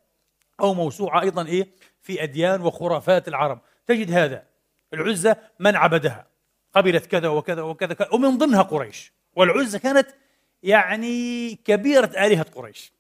أو 0.61 0.75
موسوعة 0.75 1.21
أيضا 1.21 1.47
إيه 1.47 1.69
في 2.01 2.23
أديان 2.23 2.61
وخرافات 2.61 3.29
العرب. 3.29 3.61
تجد 3.87 4.11
هذا 4.11 4.47
العزى 4.95 5.35
من 5.59 5.77
عبدها. 5.77 6.27
قبلت 6.75 7.07
كذا 7.07 7.29
وكذا 7.29 7.63
وكذا 7.63 7.95
كذا 7.95 8.09
ومن 8.13 8.39
ضمنها 8.39 8.63
قريش. 8.63 9.13
والعزى 9.37 9.79
كانت 9.79 10.09
يعني 10.63 11.55
كبيرة 11.55 12.27
آلهة 12.27 12.47
قريش. 12.55 12.93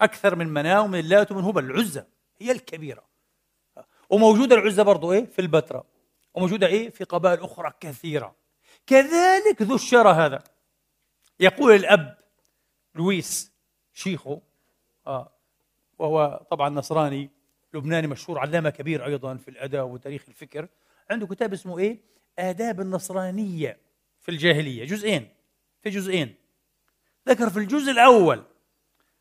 أكثر 0.00 0.34
من 0.34 0.48
مناة 0.48 0.82
ومن 0.82 0.98
اللات 0.98 1.32
ومن 1.32 1.44
هبل 1.44 1.64
العزى 1.64 2.04
هي 2.38 2.52
الكبيرة. 2.52 3.09
وموجودة 4.10 4.56
العزى 4.56 4.84
برضو 4.84 5.12
إيه؟ 5.12 5.26
في 5.26 5.38
البتراء 5.38 5.86
وموجودة 6.34 6.66
إيه؟ 6.66 6.90
في 6.90 7.04
قبائل 7.04 7.40
أخرى 7.40 7.72
كثيرة. 7.80 8.34
كذلك 8.86 9.62
ذو 9.62 9.74
الشرى 9.74 10.12
هذا. 10.12 10.42
يقول 11.40 11.72
الأب 11.72 12.18
لويس 12.94 13.52
شيخه 13.94 14.40
آه 15.06 15.32
وهو 15.98 16.46
طبعا 16.50 16.68
نصراني 16.68 17.30
لبناني 17.74 18.06
مشهور 18.06 18.38
علامة 18.38 18.70
كبير 18.70 19.06
أيضا 19.06 19.36
في 19.36 19.48
الأداء 19.48 19.84
وتاريخ 19.84 20.24
الفكر. 20.28 20.68
عنده 21.10 21.26
كتاب 21.26 21.52
اسمه 21.52 21.78
إيه؟ 21.78 21.98
آداب 22.38 22.80
النصرانية 22.80 23.78
في 24.20 24.30
الجاهلية. 24.30 24.84
جزئين. 24.84 25.28
في 25.82 25.90
جزئين. 25.90 26.34
ذكر 27.28 27.50
في 27.50 27.56
الجزء 27.56 27.90
الأول 27.90 28.44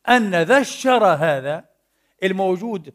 أن 0.09 0.35
ذا 0.35 0.57
الشرى 0.57 1.15
هذا 1.15 1.65
الموجود 2.23 2.93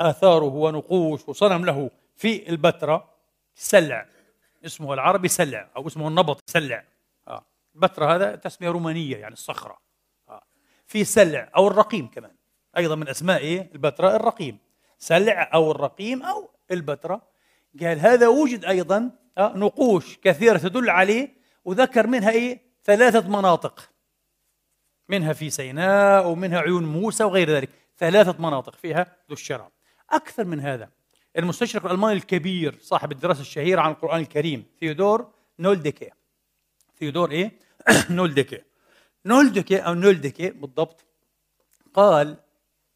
آثاره 0.00 0.54
ونقوش 0.54 1.28
وصنم 1.28 1.64
له 1.64 1.90
في 2.16 2.48
البتراء 2.48 3.16
سلع. 3.54 4.06
اسمه 4.64 4.94
العربي 4.94 5.28
سلع 5.28 5.70
أو 5.76 5.86
اسمه 5.86 6.08
النبط 6.08 6.40
سلع. 6.46 6.84
آه. 7.28 7.44
البتراء 7.74 8.16
هذا 8.16 8.36
تسمية 8.36 8.70
رومانية 8.70 9.16
يعني 9.16 9.32
الصخرة. 9.32 9.78
في 10.86 11.04
سلع 11.04 11.50
أو 11.56 11.68
الرقيم 11.68 12.06
كمان. 12.06 12.34
أيضا 12.76 12.94
من 12.94 13.08
أسماء 13.08 13.38
إيه؟ 13.38 13.70
البتراء 13.74 14.16
الرقيم. 14.16 14.58
سلع 14.98 15.50
أو 15.54 15.70
الرقيم 15.70 16.22
أو 16.22 16.50
البتراء 16.70 17.20
قال 17.80 18.00
هذا 18.00 18.28
وجد 18.28 18.64
أيضا 18.64 19.10
آه، 19.38 19.52
نقوش 19.56 20.18
كثيرة 20.18 20.58
تدل 20.58 20.90
عليه 20.90 21.28
وذكر 21.64 22.06
منها 22.06 22.30
إيه؟ 22.30 22.62
ثلاثة 22.84 23.28
مناطق. 23.28 23.90
منها 25.08 25.32
في 25.32 25.50
سيناء 25.50 26.28
ومنها 26.28 26.60
عيون 26.60 26.84
موسى 26.84 27.24
وغير 27.24 27.50
ذلك. 27.50 27.70
ثلاثة 27.98 28.42
مناطق 28.42 28.74
فيها 28.74 29.02
ذو 29.02 29.32
الشرع 29.32 29.70
أكثر 30.10 30.44
من 30.44 30.60
هذا. 30.60 30.90
المستشرق 31.38 31.84
الألماني 31.84 32.16
الكبير 32.16 32.78
صاحب 32.80 33.12
الدراسة 33.12 33.40
الشهيرة 33.40 33.80
عن 33.80 33.90
القرآن 33.90 34.20
الكريم 34.20 34.64
ثيودور 34.80 35.30
نولدكي 35.58 36.10
ثيودور 36.98 37.30
إيه؟ 37.30 37.52
نولدكي 38.10 38.62
نولدكي 39.26 39.78
أو 39.78 39.94
نولدكي 39.94 40.50
بالضبط 40.50 41.04
قال 41.94 42.36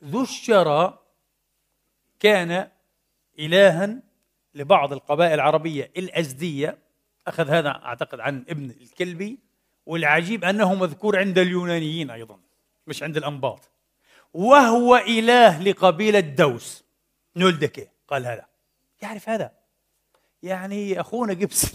ذو 0.05 0.23
الشرى 0.23 0.99
كان 2.21 2.69
إلها 3.39 4.03
لبعض 4.55 4.93
القبائل 4.93 5.35
العربية 5.35 5.91
الأزدية. 5.97 6.79
أخذ 7.27 7.49
هذا 7.49 7.69
أعتقد 7.69 8.21
عن 8.21 8.45
ابن 8.49 8.71
الكلبي. 8.71 9.39
والعجيب 9.87 10.45
أنه 10.45 10.75
مذكور 10.75 11.19
عند 11.19 11.39
اليونانيين 11.39 12.11
أيضا 12.11 12.39
مش 12.87 13.03
عند 13.03 13.17
الأنباط. 13.17 13.71
وهو 14.35 14.97
إله 14.97 15.63
لقبيلة 15.63 16.21
دوس. 16.21 16.85
نولدكي 17.41 17.88
قال 18.09 18.26
هذا. 18.26 18.47
يعرف 19.03 19.28
هذا. 19.28 19.53
يعني 20.43 21.01
أخونا 21.01 21.32
جبس 21.32 21.66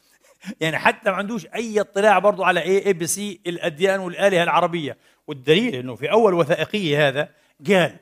يعني 0.60 0.78
حتى 0.78 1.10
ما 1.10 1.16
عندوش 1.16 1.46
أي 1.46 1.80
اطلاع 1.80 2.18
برضو 2.18 2.44
على 2.44 2.62
إيه 2.62 2.86
ABC 2.86 3.40
الأديان 3.46 4.00
والآلهة 4.00 4.42
العربية. 4.42 4.96
والدليل 5.26 5.74
أنه 5.74 5.94
في 5.94 6.10
أول 6.10 6.34
وثائقية 6.34 7.08
هذا 7.08 7.28
قال 7.68 7.96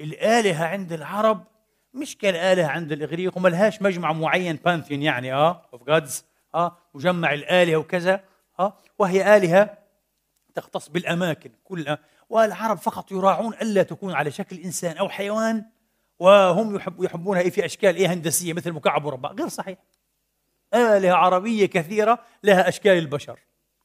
الآلهة 0.00 0.64
عند 0.64 0.92
العرب 0.92 1.44
مش 1.94 2.18
كالآلهة 2.18 2.66
عند 2.66 2.92
الإغريق 2.92 3.36
وملهاش 3.36 3.82
مجمع 3.82 4.12
معين 4.12 4.56
pantheon 4.64 5.02
يعني 5.02 5.34
آه 5.34 5.62
of 5.72 5.84
gods 5.84 6.24
آه 6.54 6.76
مجمع 6.94 7.32
الآلهة 7.32 7.76
وكذا 7.76 8.20
آه 8.60 8.76
وهي 8.98 9.36
آلهة 9.36 9.78
تختص 10.54 10.88
بالأماكن 10.88 11.50
كلها. 11.64 11.98
والعرب 12.28 12.78
فقط 12.78 13.12
يراعون 13.12 13.54
ألا 13.54 13.82
تكون 13.82 14.12
على 14.12 14.30
شكل 14.30 14.56
إنسان 14.56 14.96
أو 14.96 15.08
حيوان 15.08 15.64
وهم 16.18 16.76
يحب 16.76 17.02
يحبونها 17.02 17.50
في 17.50 17.64
أشكال 17.64 17.96
إيه 17.96 18.12
هندسية 18.12 18.52
مثل 18.52 18.72
مكعب 18.72 19.04
مربع 19.04 19.32
غير 19.32 19.48
صحيح. 19.48 19.78
آلهة 20.74 21.14
عربية 21.14 21.66
كثيرة 21.66 22.18
لها 22.42 22.68
أشكال 22.68 22.98
البشر. 22.98 23.40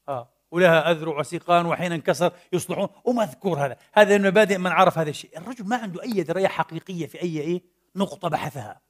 آه 0.09 0.29
ولها 0.51 0.91
أذرع 0.91 1.19
وسيقان 1.19 1.65
وحين 1.65 1.91
انكسر 1.91 2.31
يصلحون. 2.53 2.87
ومذكور 3.05 3.65
هذا. 3.65 3.77
هذا 3.93 4.15
المبادئ 4.15 4.57
من 4.57 4.71
عرف 4.71 4.97
هذا 4.97 5.09
الشيء. 5.09 5.37
الرجل 5.37 5.67
ما 5.67 5.75
عنده 5.75 6.03
أي 6.03 6.23
دراية 6.23 6.47
حقيقية 6.47 7.07
في 7.07 7.21
أي 7.21 7.39
إيه؟ 7.39 7.61
نقطة 7.95 8.29
بحثها. 8.29 8.81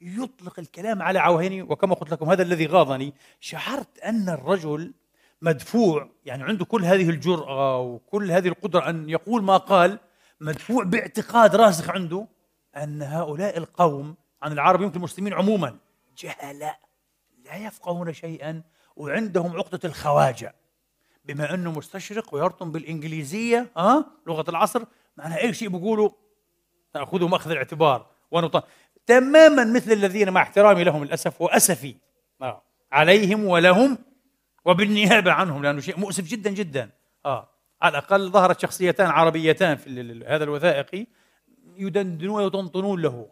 يطلق 0.00 0.58
الكلام 0.58 1.02
على 1.02 1.18
عوهني 1.18 1.62
وكما 1.62 1.94
قلت 1.94 2.12
لكم 2.12 2.30
هذا 2.30 2.42
الذي 2.42 2.66
غاضني. 2.66 3.14
شعرت 3.40 3.98
أن 3.98 4.28
الرجل 4.28 4.94
مدفوع 5.42 6.10
يعني 6.24 6.42
عنده 6.42 6.64
كل 6.64 6.84
هذه 6.84 7.10
الجرأة 7.10 7.78
وكل 7.80 8.30
هذه 8.30 8.48
القدرة 8.48 8.90
أن 8.90 9.08
يقول 9.08 9.42
ما 9.42 9.56
قال 9.56 9.98
مدفوع 10.40 10.84
باعتقاد 10.84 11.56
راسخ 11.56 11.90
عنده. 11.90 12.26
أن 12.76 13.02
هؤلاء 13.02 13.58
القوم 13.58 14.16
عن 14.42 14.52
العرب 14.52 14.82
يمكن 14.82 14.96
المسلمين 14.96 15.34
عموما 15.34 15.76
جهلاء 16.18 16.78
لا 17.44 17.56
يفقهون 17.56 18.12
شيئا 18.12 18.62
وعندهم 18.96 19.56
عقدة 19.56 19.80
الخواجة 19.84 20.54
بما 21.24 21.54
أنه 21.54 21.72
مستشرق 21.72 22.34
ويرطم 22.34 22.72
بالإنجليزية 22.72 23.70
أه؟ 23.76 24.04
لغة 24.26 24.50
العصر 24.50 24.84
معناها 25.16 25.40
أي 25.40 25.52
شيء 25.52 25.68
بيقولوا 25.68 26.10
نأخذه 26.94 27.28
مأخذ 27.28 27.50
الاعتبار 27.50 28.06
ونط... 28.30 28.64
تماما 29.06 29.64
مثل 29.64 29.92
الذين 29.92 30.30
مع 30.30 30.42
احترامي 30.42 30.84
لهم 30.84 31.04
للأسف 31.04 31.40
وأسفي 31.40 31.96
آه. 32.42 32.62
عليهم 32.92 33.44
ولهم 33.44 33.98
وبالنيابة 34.64 35.32
عنهم 35.32 35.62
لأنه 35.62 35.80
شيء 35.80 35.98
مؤسف 35.98 36.24
جدا 36.24 36.50
جدا 36.50 36.90
آه. 37.26 37.48
على 37.82 37.98
الأقل 37.98 38.30
ظهرت 38.30 38.60
شخصيتان 38.60 39.06
عربيتان 39.06 39.76
في 39.76 40.24
هذا 40.28 40.44
الوثائقي 40.44 41.06
يدندنون 41.76 42.42
ويطنطنون 42.42 43.02
له. 43.02 43.28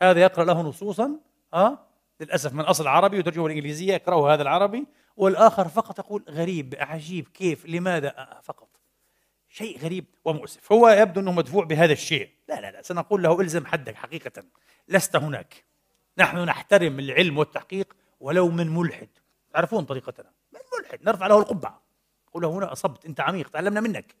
هذا 0.00 0.20
يقرأ 0.20 0.44
له 0.44 0.62
نصوصا 0.62 1.20
آه 1.54 1.78
للأسف 2.20 2.52
من 2.52 2.64
أصل 2.64 2.86
عربي 2.86 3.18
وترجمة 3.18 3.46
الإنجليزية 3.46 3.92
يقرأه 3.92 4.34
هذا 4.34 4.42
العربي. 4.42 4.86
والآخر 5.16 5.68
فقط 5.68 5.98
يقول 5.98 6.24
غريب 6.28 6.74
عجيب 6.78 7.28
كيف 7.28 7.66
لماذا؟ 7.66 8.18
آه 8.18 8.40
فقط. 8.40 8.68
شيء 9.48 9.78
غريب 9.78 10.04
ومؤسف. 10.24 10.72
هو 10.72 10.88
يبدو 10.88 11.20
أنه 11.20 11.32
مدفوع 11.32 11.64
بهذا 11.64 11.92
الشيء. 11.92 12.30
لا 12.48 12.60
لا 12.60 12.70
لا 12.70 12.82
سنقول 12.82 13.22
له 13.22 13.40
إلزم 13.40 13.66
حدك 13.66 13.94
حقيقة. 13.94 14.44
لست 14.88 15.16
هناك. 15.16 15.64
نحن 16.18 16.38
نحترم 16.38 16.98
العلم 16.98 17.38
والتحقيق 17.38 17.96
ولو 18.20 18.48
من 18.48 18.68
ملحد. 18.68 19.08
تعرفون 19.52 19.84
طريقتنا؟ 19.84 20.30
من 20.52 20.60
ملحد. 20.78 20.98
نرفع 21.02 21.26
له 21.26 21.38
القبعة. 21.38 21.82
نقول 22.28 22.42
له 22.42 22.48
هنا 22.48 22.72
أصبت 22.72 23.06
أنت 23.06 23.20
عميق 23.20 23.48
تعلمنا 23.48 23.80
منك. 23.80 24.14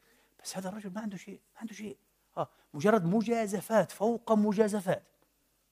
بس 0.44 0.56
هذا 0.56 0.68
الرجل 0.68 0.90
ما 0.94 1.00
عنده 1.00 1.16
شيء 1.16 1.40
ما 1.54 1.60
عنده 1.60 1.74
شيء. 1.74 1.96
آه 2.38 2.48
مجرد 2.74 3.04
مجازفات 3.04 3.92
فوق 3.92 4.32
مجازفات. 4.32 5.02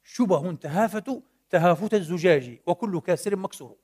شبه 0.05 0.55
تهافت 0.55 1.23
تهافت 1.51 1.95
الزجاج 1.95 2.59
وكل 2.67 3.01
كاسر 3.01 3.37
مكسور. 3.37 3.77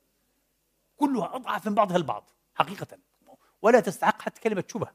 كلها 0.97 1.35
أضعف 1.35 1.67
من 1.67 1.75
بعضها 1.75 1.97
البعض 1.97 2.29
حقيقة. 2.55 2.97
ولا 3.61 3.79
تستحق 3.79 4.21
حتى 4.21 4.41
كلمة 4.41 4.63
شبه. 4.67 4.87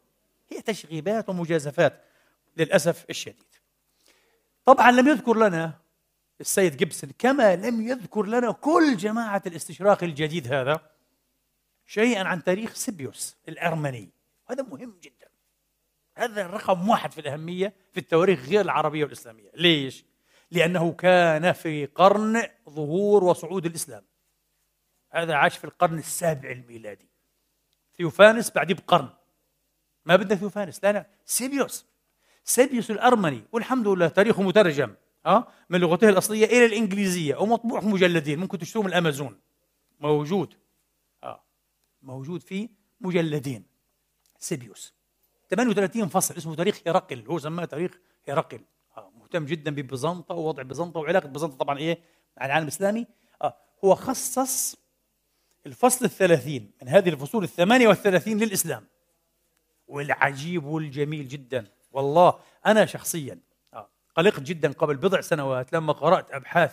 هي 0.48 0.62
تشغيبات 0.62 1.28
ومجازفات 1.28 2.04
للأسف 2.56 3.06
الشديد. 3.10 3.44
طبعا 4.64 4.90
لم 4.90 5.08
يذكر 5.08 5.36
لنا 5.36 5.78
السيد 6.40 6.76
جيبسون 6.76 7.10
كما 7.18 7.56
لم 7.56 7.88
يذكر 7.88 8.26
لنا 8.26 8.52
كل 8.52 8.96
جماعة 8.96 9.42
الاستشراق 9.46 10.04
الجديد 10.04 10.52
هذا 10.52 10.90
شيئا 11.86 12.24
عن 12.24 12.44
تاريخ 12.44 12.74
سيبيوس 12.74 13.36
الأرمني. 13.48 14.10
هذا 14.50 14.62
مهم 14.62 14.98
جدا. 15.02 15.27
هذا 16.18 16.42
الرقم 16.42 16.88
واحد 16.88 17.12
في 17.12 17.20
الأهمية 17.20 17.74
في 17.92 18.00
التواريخ 18.00 18.48
غير 18.48 18.60
العربية 18.60 19.04
والإسلامية. 19.04 19.50
ليش؟ 19.54 20.04
لأنه 20.50 20.92
كان 20.92 21.52
في 21.52 21.86
قرن 21.86 22.42
ظهور 22.70 23.24
وصعود 23.24 23.66
الإسلام. 23.66 24.04
هذا 25.10 25.34
عاش 25.34 25.58
في 25.58 25.64
القرن 25.64 25.98
السابع 25.98 26.50
الميلادي. 26.50 27.08
ثيوفانس 27.96 28.50
بعديه 28.50 28.74
بقرن 28.74 29.08
ما 30.04 30.16
بدنا 30.16 30.34
ثيوفانس 30.34 30.84
لا 30.84 30.92
لا 30.92 31.06
سيبيوس. 31.24 31.86
سيبيوس 32.44 32.90
الأرمني 32.90 33.44
والحمد 33.52 33.88
لله 33.88 34.08
تاريخه 34.08 34.42
مترجم 34.42 34.94
أه؟ 35.26 35.48
من 35.68 35.80
لغته 35.80 36.08
الأصلية 36.08 36.44
إلى 36.44 36.66
الإنجليزية 36.66 37.36
ومطبوع 37.36 37.80
في 37.80 37.86
مجلدين. 37.86 38.38
ممكن 38.38 38.58
تشتروه 38.58 38.84
من 38.84 38.90
الأمازون 38.90 39.40
موجود 40.00 40.54
أه؟ 41.22 41.42
موجود 42.02 42.42
في 42.42 42.68
مجلدين. 43.00 43.64
سيبيوس. 44.38 44.97
38 45.48 46.08
فصل 46.08 46.36
اسمه 46.36 46.54
تاريخ 46.54 46.80
هرقل 46.86 47.24
هو 47.26 47.38
سماه 47.38 47.64
تاريخ 47.64 47.90
هرقل 48.28 48.60
أه؟ 48.98 49.10
مهتم 49.16 49.44
جدا 49.44 49.70
ببيزنطة 49.70 50.34
ووضع 50.34 50.62
بيزنطة 50.62 51.00
وعلاقة 51.00 51.28
بيزنطة 51.28 51.56
طبعا 51.56 51.78
إيه 51.78 51.98
مع 52.36 52.46
العالم 52.46 52.62
الإسلامي 52.62 53.06
أه؟ 53.42 53.56
هو 53.84 53.94
خصص 53.94 54.76
الفصل 55.66 56.04
الثلاثين 56.04 56.70
من 56.82 56.88
هذه 56.88 57.08
الفصول 57.08 57.44
الثمانية 57.44 57.88
والثلاثين 57.88 58.38
للإسلام 58.38 58.86
والعجيب 59.88 60.64
والجميل 60.64 61.28
جدا 61.28 61.66
والله 61.92 62.38
أنا 62.66 62.86
شخصيا 62.86 63.38
آه، 63.74 63.88
قلقت 64.16 64.40
جدا 64.40 64.72
قبل 64.72 64.96
بضع 64.96 65.20
سنوات 65.20 65.72
لما 65.72 65.92
قرأت 65.92 66.30
أبحاث 66.30 66.72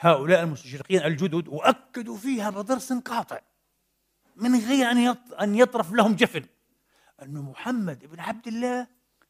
هؤلاء 0.00 0.42
المستشرقين 0.42 1.02
الجدد 1.02 1.48
وأكدوا 1.48 2.16
فيها 2.16 2.50
بضرس 2.50 2.92
قاطع 2.92 3.40
من 4.36 4.60
غير 4.60 4.90
أن 4.90 5.16
أن 5.40 5.54
يطرف 5.54 5.92
لهم 5.92 6.14
جفن 6.14 6.44
أن 7.22 7.34
محمد 7.34 8.06
بن 8.06 8.20
عبد 8.20 8.46
الله 8.46 8.86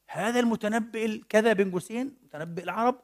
هذا 0.07 0.39
المتنبئ 0.39 1.21
كذا 1.29 1.53
بن 1.53 1.71
قوسين 1.71 2.17
متنبئ 2.23 2.63
العرب 2.63 3.01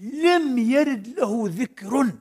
لم 0.00 0.58
يرد 0.58 1.08
له 1.08 1.44
ذكر 1.48 2.12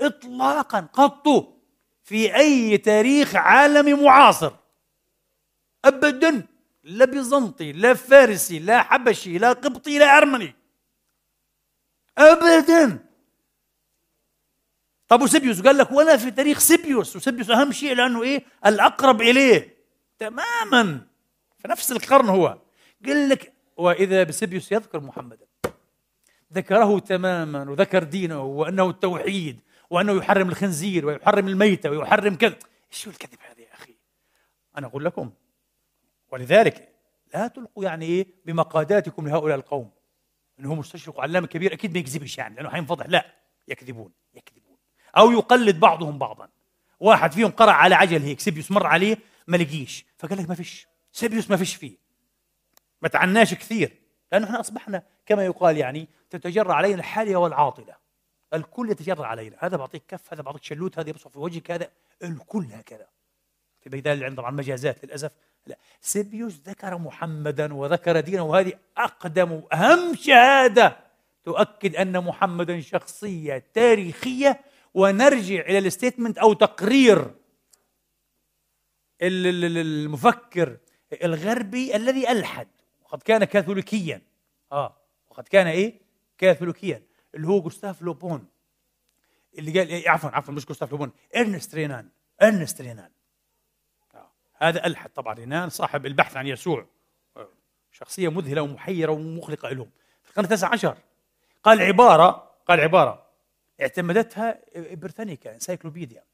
إطلاقا 0.00 0.80
قط 0.80 1.56
في 2.02 2.36
أي 2.36 2.78
تاريخ 2.78 3.36
عالمي 3.36 3.94
معاصر. 3.94 4.52
أبدا 5.84 6.46
لا 6.84 7.04
بيزنطي 7.04 7.72
لا 7.72 7.94
فارسي 7.94 8.58
لا 8.58 8.82
حبشي 8.82 9.38
لا 9.38 9.52
قبطي 9.52 9.98
لا 9.98 10.18
أرمني. 10.18 10.54
أبدا. 12.18 13.06
طب 15.08 15.22
وسيبيوس؟ 15.22 15.60
قال 15.60 15.78
لك 15.78 15.92
ولا 15.92 16.16
في 16.16 16.30
تاريخ 16.30 16.58
سيبيوس. 16.58 17.16
وسيبيوس 17.16 17.50
أهم 17.50 17.72
شيء 17.72 17.94
لأنه 17.94 18.22
إيه؟ 18.22 18.44
الأقرب 18.66 19.22
إليه. 19.22 19.75
تماما. 20.18 21.06
في 21.58 21.68
نفس 21.68 21.92
القرن 21.92 22.28
هو. 22.28 22.58
قال 23.06 23.28
لك 23.28 23.52
وإذا 23.76 24.22
بسيبيوس 24.22 24.72
يذكر 24.72 25.00
محمدا 25.00 25.46
ذكره 26.52 26.98
تماما 26.98 27.70
وذكر 27.70 28.02
دينه 28.02 28.42
وأنه 28.42 28.90
التوحيد 28.90 29.60
وأنه 29.90 30.12
يحرم 30.12 30.48
الخنزير 30.48 31.06
ويحرم 31.06 31.48
الميتة 31.48 31.90
ويحرم 31.90 32.34
كذا. 32.34 32.58
شو 32.90 33.10
الكذب 33.10 33.38
هذا 33.50 33.60
يا 33.60 33.74
أخي؟ 33.74 33.94
أنا 34.78 34.86
أقول 34.86 35.04
لكم. 35.04 35.30
ولذلك 36.32 36.88
لا 37.34 37.48
تلقوا 37.48 37.84
يعني 37.84 38.06
إيه 38.06 38.26
بمقاداتكم 38.44 39.28
لهؤلاء 39.28 39.56
القوم. 39.56 39.90
انه 40.60 40.70
هو 40.70 40.74
مستشرق 40.74 41.18
وعلامه 41.18 41.46
كبير. 41.46 41.72
أكيد 41.72 41.92
ما 41.92 41.98
يكذبش 41.98 42.38
يعني 42.38 42.56
لأنه 42.56 42.68
حينفضح. 42.68 43.06
لا 43.06 43.34
يكذبون 43.68 44.12
يكذبون. 44.34 44.76
أو 45.16 45.32
يقلد 45.32 45.80
بعضهم 45.80 46.18
بعضا. 46.18 46.48
واحد 47.00 47.32
فيهم 47.32 47.50
قرأ 47.50 47.72
على 47.72 47.94
عجل 47.94 48.22
هيك 48.22 48.40
سيبيوس 48.40 48.70
مر 48.70 48.86
عليه 48.86 49.18
ما 49.46 49.56
لقيش. 49.56 50.06
فقال 50.18 50.38
لك 50.38 50.48
ما 50.48 50.54
فيش. 50.54 50.86
سيبيوس 51.12 51.50
ما 51.50 51.56
فيش 51.56 51.74
فيه. 51.74 51.96
ما 53.02 53.08
تعناش 53.08 53.54
كثير. 53.54 53.92
لأنه 54.32 54.46
إحنا 54.46 54.60
أصبحنا 54.60 55.02
كما 55.26 55.44
يقال 55.44 55.76
يعني 55.76 56.08
تتجرى 56.30 56.72
علينا 56.72 56.98
الحالية 56.98 57.36
والعاطلة. 57.36 57.96
الكل 58.54 58.90
يتجرى 58.90 59.24
علينا. 59.24 59.56
هذا 59.60 59.76
بعطيك 59.76 60.02
كف 60.08 60.32
هذا 60.32 60.42
بعطيك 60.42 60.64
شلوت 60.64 60.98
هذا 60.98 61.10
يبصق 61.10 61.28
في 61.28 61.38
وجهك 61.38 61.70
هذا 61.70 61.90
الكل 62.22 62.66
هكذا. 62.72 63.06
في 63.80 63.90
بيدان 63.90 64.14
اللي 64.14 64.24
عندهم 64.24 64.46
عن 64.46 64.56
مجازات 64.56 65.04
للأسف. 65.04 65.32
لا. 65.66 65.78
سيبيوس 66.00 66.60
ذكر 66.66 66.98
محمدا 66.98 67.74
وذكر 67.74 68.20
دينه 68.20 68.42
وهذه 68.42 68.72
أقدم 68.96 69.52
وأهم 69.52 70.14
شهادة 70.14 70.96
تؤكد 71.44 71.96
أن 71.96 72.24
محمدا 72.24 72.80
شخصية 72.80 73.64
تاريخية. 73.74 74.60
ونرجع 74.94 75.60
إلى 75.60 75.78
ال 75.78 75.84
statement 75.84 76.38
أو 76.38 76.52
تقرير. 76.52 77.30
المفكر 79.22 80.76
الغربي 81.22 81.96
الذي 81.96 82.32
ألحد. 82.32 82.68
وقد 83.04 83.22
كان 83.22 83.44
كاثوليكيا. 83.44 84.22
آه 84.72 84.96
وقد 85.30 85.48
كان 85.48 85.66
إيه؟ 85.66 86.00
كاثوليكيا. 86.38 87.02
اللي 87.34 87.48
هو 87.48 87.60
جوستاف 87.60 88.02
لوبون 88.02 88.48
اللي 89.58 89.78
قال 89.78 89.88
إيه؟ 89.88 90.10
عفوا 90.10 90.30
عفوا 90.30 90.54
مش 90.54 90.66
جوستاف 90.66 90.90
لوبون 90.90 91.12
إرنست 91.36 91.74
رينان. 91.74 92.08
إرنست 92.42 92.80
رينان. 92.80 93.10
آه. 94.14 94.30
هذا 94.54 94.86
ألحد 94.86 95.10
طبعا. 95.10 95.34
رينان 95.34 95.68
صاحب 95.68 96.06
البحث 96.06 96.36
عن 96.36 96.46
يسوع. 96.46 96.86
آه. 97.36 97.48
شخصية 97.92 98.28
مذهلة 98.28 98.62
ومحيرة 98.62 99.12
ومقلقه 99.12 99.68
لهم. 99.68 99.90
في 100.22 100.30
القرن 100.30 100.44
التاسع 100.44 100.72
عشر. 100.72 100.96
قال 101.62 101.82
عبارة 101.82 102.50
قال 102.68 102.80
عبارة 102.80 103.26
اعتمدتها 103.80 104.60
بريتانيكا 104.76 105.54
encyclopedia. 105.54 106.24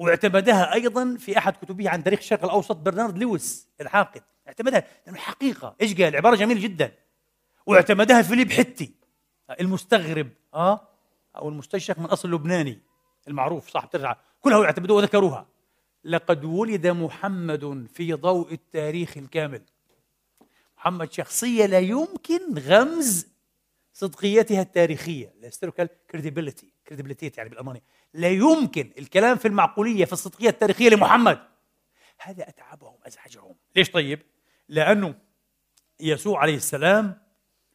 واعتمدها 0.00 0.74
أيضا 0.74 1.16
في 1.18 1.38
أحد 1.38 1.56
كتبه 1.56 1.90
عن 1.90 2.04
تاريخ 2.04 2.18
الشرق 2.18 2.44
الأوسط 2.44 2.76
برنارد 2.76 3.18
لويس 3.18 3.68
الحاقد. 3.80 4.22
اعتمدها. 4.48 4.84
لأنه 5.06 5.18
حقيقة. 5.18 5.76
إيش 5.80 5.94
قال؟ 5.94 6.16
عبارة 6.16 6.36
جميلة 6.36 6.60
جدا. 6.60 6.92
واعتمدها 7.66 8.22
فيليب 8.22 8.52
حتي 8.52 8.94
المستغرب 9.60 10.28
آه؟ 10.54 10.88
أو 11.36 11.48
المستشرق 11.48 11.98
من 11.98 12.04
أصل 12.04 12.30
لبناني. 12.30 12.78
المعروف 13.28 13.68
صاحب 13.68 13.90
ترجع 13.90 14.16
كلها 14.40 14.64
يعتمدوها 14.64 15.02
وذكروها. 15.02 15.46
لقد 16.04 16.44
ولد 16.44 16.86
محمد 16.86 17.86
في 17.94 18.12
ضوء 18.12 18.52
التاريخ 18.52 19.16
الكامل. 19.16 19.62
محمد 20.76 21.12
شخصية 21.12 21.66
لا 21.66 21.78
يمكن 21.78 22.58
غمز 22.58 23.26
صدقيتها 23.92 24.62
التاريخية. 24.62 25.34
ال 25.38 25.42
historical 25.42 25.88
credibility 26.10 26.72
credibility 26.86 27.32
يعني 27.36 27.48
بالالماني 27.48 27.82
لا 28.14 28.28
يمكن 28.28 28.92
الكلام 28.98 29.36
في 29.36 29.48
المعقولية 29.48 30.04
في 30.04 30.12
الصدقية 30.12 30.48
التاريخية 30.48 30.88
لمحمد. 30.88 31.38
هذا 32.18 32.48
أتعبهم 32.48 32.96
أزعجهم. 33.06 33.54
ليش 33.76 33.90
طيب؟ 33.90 34.22
لأنه 34.68 35.14
يسوع 36.00 36.40
عليه 36.40 36.56
السلام 36.56 37.22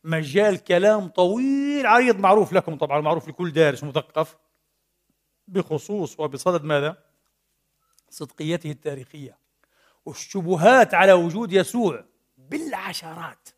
مجال 0.04 0.64
كلام 0.64 1.08
طويل 1.08 1.86
عريض 1.86 2.20
معروف 2.20 2.54
لكم 2.54 2.78
طبعا 2.78 3.02
معروف 3.02 3.28
لكل 3.28 3.52
دارس 3.52 3.84
مثقف. 3.84 4.38
بخصوص 5.48 6.20
وبصدد 6.20 6.64
ماذا؟ 6.64 6.98
صدقيته 8.10 8.72
التاريخية. 8.72 9.38
والشبهات 10.06 10.94
على 10.94 11.14
وجود 11.14 11.54
يسوع 11.54 12.06
بالعشرات. 12.38 13.50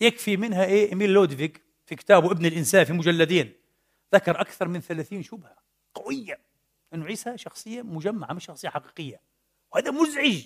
يكفي 0.00 0.36
منها 0.36 0.64
إيه؟ 0.64 0.88
إيميل 0.88 1.10
لودفيك 1.10 1.62
في 1.86 1.94
كتابه 1.94 2.32
ابن 2.32 2.46
الإنسان 2.46 2.84
في 2.84 2.92
مجلدين. 2.92 3.63
ذكر 4.14 4.40
أكثر 4.40 4.68
من 4.68 4.80
ثلاثين 4.80 5.22
شبهة 5.22 5.56
قوية. 5.94 6.38
انه 6.94 7.04
عيسى 7.06 7.38
شخصية 7.38 7.82
مجمعة 7.82 8.32
مش 8.32 8.44
شخصية 8.44 8.68
حقيقية. 8.68 9.20
وهذا 9.72 9.90
مزعج. 9.90 10.44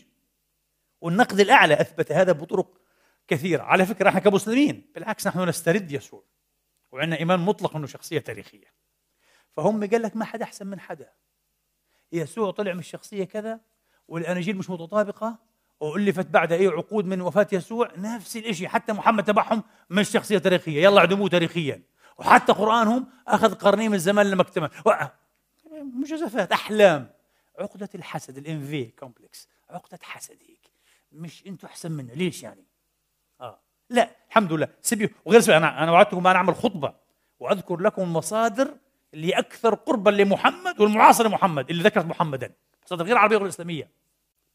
والنقد 1.01 1.41
الأعلى 1.41 1.81
أثبت 1.81 2.13
هذا 2.13 2.33
بطرق 2.33 2.81
كثيرة. 3.29 3.63
على 3.63 3.87
فكرة 3.87 4.09
إحنا 4.09 4.21
كمسلمين 4.21 4.91
بالعكس 4.95 5.27
نحن 5.27 5.49
نسترد 5.49 5.93
يسوع. 5.93 6.25
وعندنا 6.93 7.19
إيمان 7.19 7.41
مطلق 7.41 7.77
إنه 7.77 7.87
شخصية 7.87 8.19
تاريخية. 8.19 8.73
فهم 9.57 9.91
قال 9.91 10.03
لك 10.03 10.17
ما 10.17 10.25
حدا 10.25 10.45
أحسن 10.45 10.67
من 10.67 10.81
حدا. 10.81 11.13
يسوع 12.13 12.51
طلع 12.51 12.73
من 12.73 12.79
الشخصية 12.79 13.25
كذا 13.25 13.61
والاناجيل 14.09 14.57
مش 14.57 14.71
متطابقة. 14.71 15.39
وألفت 15.81 16.27
بعد 16.27 16.53
أي 16.53 16.67
عقود 16.67 17.05
من 17.05 17.21
وفاة 17.21 17.47
يسوع 17.53 17.93
نفس 17.97 18.37
الشيء 18.37 18.69
حتى 18.69 18.93
محمد 18.93 19.25
تبعهم 19.25 19.63
مش 19.91 20.09
شخصية 20.09 20.39
تاريخية. 20.39 20.83
يلا 20.83 21.01
عدموه 21.01 21.29
تاريخيا. 21.29 21.83
وحتى 22.19 22.53
قرآنهم 22.53 23.07
أخذ 23.29 23.55
قرنين 23.55 23.91
من 23.91 23.95
الزمان 23.95 24.31
لما 24.31 24.43
اكتمل. 24.43 24.71
مجازفات 25.73 26.53
أحلام. 26.53 27.11
عقدة 27.59 27.89
الحسد 27.95 28.39
ال 28.39 28.48
envy 28.48 28.85
complex. 28.85 29.49
عقدة 29.71 29.99
حسد 30.03 30.37
هيك 30.49 30.71
مش 31.13 31.47
أنتوا 31.47 31.69
أحسن 31.69 31.93
منا 31.93 32.13
ليش 32.13 32.43
يعني؟ 32.43 32.65
آه. 33.41 33.61
لا 33.91 34.11
الحمد 34.29 34.53
لله. 34.53 34.69
سيبي 34.83 35.15
وغير 35.25 35.41
سبي 35.41 35.57
أنا 35.57 35.83
أنا 35.83 35.93
وعدتكم 35.93 36.27
أنا 36.27 36.37
أعمل 36.37 36.55
خطبة. 36.55 36.95
وأذكر 37.41 37.77
لكم 37.81 38.03
المصادر 38.03 38.75
اللي 39.15 39.39
أكثر 39.39 39.75
قربا 39.75 40.11
لمحمد 40.11 40.81
والمعاصر 40.81 41.27
لمحمد 41.27 41.71
اللي 41.71 41.83
ذكرت 41.83 42.05
محمدا. 42.05 42.53
مصادر 42.87 43.05
غير 43.05 43.19
عربية 43.19 43.37
غير 43.37 43.49
إسلامية. 43.49 43.91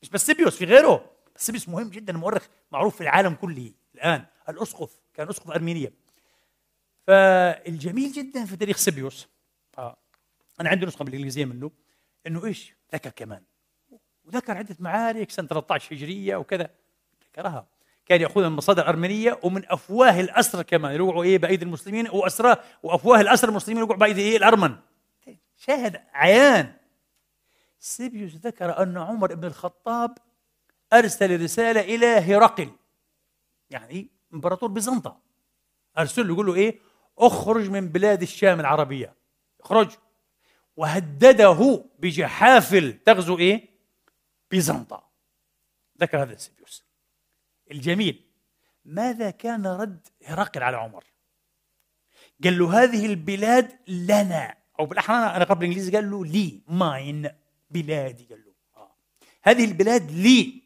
مش 0.01 0.09
بس 0.09 0.26
سيبيوس 0.26 0.57
في 0.57 0.66
غيره. 0.66 1.05
سيبيوس 1.36 1.70
مهم 1.70 1.89
جدا 1.89 2.14
مؤرخ 2.14 2.47
معروف 2.72 2.95
في 2.95 3.01
العالم 3.01 3.34
كله. 3.34 3.72
الآن 3.95 4.26
الأسقف. 4.49 4.91
كان 5.14 5.30
أسقف 5.30 5.51
ارمينيا 5.51 5.91
فالجميل 7.08 8.12
جدا 8.12 8.45
في 8.45 8.56
تاريخ 8.56 8.78
سيبيوس. 8.78 9.28
آه. 9.78 9.97
أنا 10.62 10.70
عندي 10.70 10.86
نسخة 10.86 11.06
بالإنجليزية 11.06 11.45
منه 11.45 11.72
إنه 12.28 12.45
إيش؟ 12.45 12.74
ذكر 12.93 13.10
كمان. 13.10 13.43
وذكر 14.26 14.58
عدة 14.58 14.76
معارك 14.80 15.32
سنة 15.32 15.48
13 15.48 15.95
هجرية 15.95 16.36
وكذا. 16.36 16.69
ذكرها. 17.30 17.68
كان 18.06 18.22
ياخذها 18.22 18.49
من 18.49 18.56
مصادر 18.56 18.88
ارمينيه 18.88 19.40
ومن 19.44 19.72
أفواه 19.72 20.19
الأسرى 20.19 20.64
كمان 20.64 20.95
يوقعوا 20.95 21.23
إيه 21.23 21.38
بأيدي 21.38 21.65
المسلمين 21.65 22.10
وأسرى 22.10 22.56
وأفواه 22.84 23.22
الأسرى 23.22 23.49
المسلمين 23.49 23.80
يوقعوا 23.80 23.99
بأيدي 23.99 24.22
إيه 24.22 24.38
الأرمن. 24.38 24.76
شاهد 25.57 26.02
عيان. 26.14 26.73
سيبيوس 27.80 28.36
ذكر 28.36 28.84
أن 28.84 28.98
عمر 28.98 29.36
بن 29.36 29.48
الخطاب 29.48 30.18
أرسل 30.94 31.41
رسالة 31.41 31.82
إلى 31.82 32.06
هرقل 32.06 32.69
يعني 33.69 34.07
إمبراطور 34.34 34.69
بيزنطة. 34.69 35.19
أرسل 35.98 36.27
له 36.27 36.34
يقول 36.34 36.45
له 36.45 36.56
إيه؟ 36.56 36.80
اخرج 37.18 37.69
من 37.69 37.90
بلاد 37.90 38.22
الشام 38.22 38.60
العربية. 38.60 39.14
اخرج. 39.61 39.91
وهدده 40.77 41.85
بجحافل 41.99 42.99
تغزو 43.06 43.38
إيه؟ 43.38 43.69
بيزنطة. 44.52 45.10
ذكر 46.02 46.22
هذا 46.22 46.35
سيبيوس 46.35 46.85
الجميل. 47.72 48.26
ماذا 48.85 49.30
كان 49.30 49.68
رد 49.68 50.07
هرقل 50.26 50.64
على 50.64 50.77
عمر؟ 50.77 51.03
قال 52.44 52.60
له 52.60 52.84
هذه 52.84 53.06
البلاد 53.06 53.80
لنا. 53.88 54.57
أو 54.80 54.85
بالأحرى 54.85 55.35
أنا 55.35 55.44
قبل 55.44 55.61
الإنجليزي 55.65 55.91
قال 55.91 56.11
له 56.11 56.26
لي 56.26 56.61
ماين. 56.68 57.30
بلادي 57.69 58.27
قال 58.30 58.44
له. 58.45 58.53
آه. 58.81 58.95
هذه 59.44 59.65
البلاد 59.65 60.11
لي. 60.11 60.64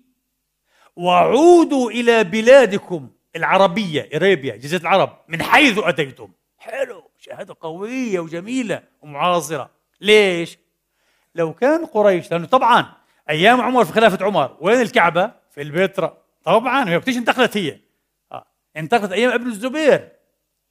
وعودوا 0.96 1.92
إلى 1.92 2.24
بلادكم 2.24 3.12
العربية 3.36 4.10
إريبيا 4.16 4.56
جزيرة 4.56 4.82
العرب 4.82 5.26
من 5.28 5.44
حيث 5.44 5.78
أتيتم. 5.78 6.32
حلو 6.58 7.10
شهادة 7.18 7.56
قوية 7.62 8.20
وجميلة 8.20 8.84
ومعاصرة. 9.02 9.70
ليش؟ 10.02 10.58
لو 11.36 11.54
كان 11.54 11.86
قريش 11.86 12.32
لأنه 12.32 12.48
طبعا 12.48 12.94
أيام 13.30 13.62
عمر 13.62 13.86
في 13.86 13.94
خلافة 13.94 14.26
عمر 14.26 14.58
وين 14.62 14.82
الكعبة؟ 14.82 15.32
في 15.52 15.62
البتراء 15.62 16.18
طبعا 16.44 16.90
هي 16.90 16.98
وقتيش 16.98 17.18
انتقلت 17.18 17.58
هي؟ 17.58 17.80
آه. 18.32 18.46
انتقلت 18.78 19.12
أيام 19.12 19.32
ابن 19.32 19.48
الزبير. 19.48 20.12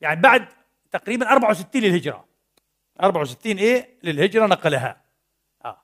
يعني 0.00 0.20
بعد 0.20 0.48
تقريبا 0.92 1.32
64 1.32 1.82
للهجرة. 1.82 2.24
64 3.02 3.58
إيه؟ 3.58 3.98
للهجرة 4.02 4.46
نقلها. 4.46 5.02
آه. 5.64 5.78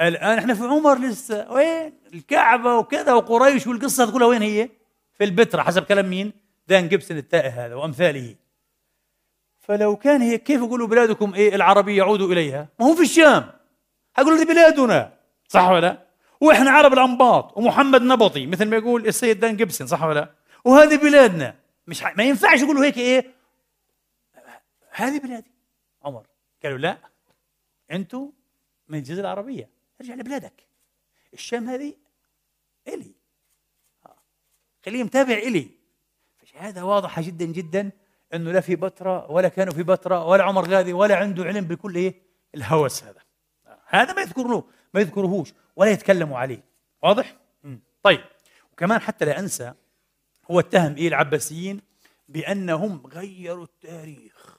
الآن 0.00 0.38
إحنا 0.38 0.54
في 0.54 0.62
عمر 0.62 0.98
لسه. 0.98 1.52
وين؟ 1.52 1.92
الكعبة 2.14 2.76
وكذا 2.76 3.12
وقريش 3.12 3.66
والقصة 3.66 4.12
كلها 4.12 4.26
وين 4.26 4.42
هي؟ 4.42 4.68
في 5.14 5.24
البتراء 5.24 5.64
حسب 5.64 5.84
كلام 5.84 6.10
مين؟ 6.10 6.32
دان 6.68 6.88
جيبسون 6.88 7.16
التائه 7.16 7.66
هذا 7.66 7.74
وأمثاله. 7.74 8.34
فلو 9.62 9.96
كان 9.96 10.22
هيك 10.22 10.42
كيف 10.42 10.60
يقولوا 10.60 10.86
بلادكم 10.86 11.34
إيه؟ 11.34 11.54
العربية 11.54 11.96
يعودوا 11.96 12.32
إليها. 12.32 12.68
ما 12.80 12.86
هم 12.86 12.96
في 12.96 13.02
الشام. 13.02 13.50
هيقولوا 14.16 14.38
دي 14.38 14.44
بلادنا. 14.44 15.18
صح 15.48 15.68
ولا 15.68 16.06
وإحنا 16.40 16.70
عرب 16.70 16.92
الأنباط 16.92 17.58
ومحمد 17.58 18.02
نبطي 18.02 18.46
مثل 18.46 18.68
ما 18.68 18.76
يقول 18.76 19.06
السيد 19.06 19.40
دان 19.40 19.56
جيبسون 19.56 19.86
صح 19.86 20.02
ولا 20.02 20.34
وهذه 20.64 20.96
بلادنا. 20.96 21.54
مش 21.86 22.02
ح... 22.02 22.16
ما 22.16 22.24
ينفعش 22.24 22.62
يقولوا 22.62 22.84
هيك 22.84 22.98
إيه؟ 22.98 23.34
هذه 24.90 25.18
بلادي. 25.18 25.50
عمر 26.02 26.26
قالوا 26.62 26.78
لا. 26.78 26.98
أنتم 27.90 28.32
من 28.88 28.98
الجزيره 28.98 29.20
العربية. 29.20 29.68
ارجع 30.00 30.14
لبلادك. 30.14 30.66
الشام 31.34 31.68
هذه 31.68 31.94
إلي. 32.88 33.12
خليه 34.84 35.04
متابع 35.04 35.34
إلي. 35.34 35.68
فشهادة 36.38 36.84
واضحة 36.84 37.22
جدا 37.22 37.44
جدا. 37.44 37.90
أنه 38.34 38.52
لا 38.52 38.60
في 38.60 38.76
بتراء 38.76 39.32
ولا 39.32 39.48
كانوا 39.48 39.74
في 39.74 39.82
بتراء 39.82 40.28
ولا 40.28 40.44
عمر 40.44 40.68
غازي 40.68 40.92
ولا 40.92 41.16
عنده 41.16 41.44
علم 41.44 41.64
بكل 41.64 41.94
إيه؟ 41.94 42.22
الهوس 42.54 43.04
هذا. 43.04 43.20
هذا 43.86 44.12
ما 44.12 44.22
يذكرونه 44.22 44.64
ما 44.94 45.00
يذكرهوش 45.00 45.52
ولا 45.76 45.90
يتكلموا 45.90 46.38
عليه. 46.38 46.64
واضح؟ 47.02 47.36
طيب. 48.02 48.20
وكمان 48.72 49.00
حتى 49.00 49.24
لا 49.24 49.38
أنسى 49.38 49.72
هو 50.50 50.60
اتهم 50.60 50.96
إيه 50.96 51.08
العباسيين 51.08 51.80
بأنهم 52.28 53.06
غيروا 53.06 53.64
التاريخ. 53.64 54.58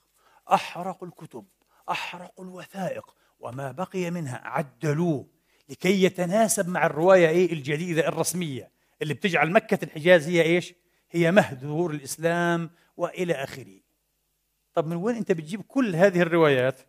احرقوا 0.53 1.07
الكتب 1.07 1.45
احرقوا 1.89 2.45
الوثائق 2.45 3.15
وما 3.39 3.71
بقي 3.71 4.11
منها. 4.11 4.41
عدلوه 4.43 5.27
لكي 5.69 6.03
يتناسب 6.03 6.69
مع 6.69 6.85
الرواية 6.85 7.27
إيه 7.29 7.53
الجديدة 7.53 8.07
الرسمية 8.07 8.71
اللي 9.01 9.13
بتجعل 9.13 9.51
مكة 9.51 9.79
الحجاز 9.83 10.27
هي 10.27 10.41
إيش؟ 10.41 10.73
هي 11.11 11.31
مهد 11.31 11.61
ظهور 11.61 11.91
الإسلام 11.91 12.69
وإلى 12.97 13.33
آخره. 13.33 13.79
طب 14.73 14.87
من 14.87 14.95
وين 14.95 15.15
أنت 15.15 15.31
بتجيب 15.31 15.61
كل 15.61 15.95
هذه 15.95 16.21
الروايات؟ 16.21 16.79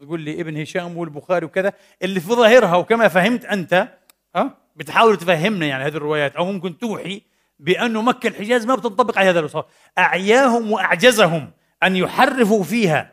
تقول 0.00 0.20
لي 0.20 0.40
ابن 0.40 0.60
هشام 0.60 0.96
والبخاري 0.96 1.46
وكذا 1.46 1.72
اللي 2.02 2.20
في 2.20 2.28
ظاهرها 2.28 2.76
وكما 2.76 3.08
فهمت 3.08 3.44
أنت 3.44 3.88
ها 4.36 4.58
بتحاول 4.76 5.16
تفهمنا 5.16 5.66
يعني 5.66 5.84
هذه 5.84 5.96
الروايات 5.96 6.36
أو 6.36 6.44
ممكن 6.52 6.78
توحي 6.78 7.22
بأنه 7.58 8.02
مكة 8.02 8.26
الحجاز 8.26 8.66
ما 8.66 8.74
بتنطبق 8.74 9.18
على 9.18 9.30
هذا 9.30 9.38
الوصف. 9.38 9.64
أعياهم 9.98 10.72
وأعجزهم 10.72 11.50
أن 11.82 11.96
يحرفوا 11.96 12.64
فيها 12.64 13.12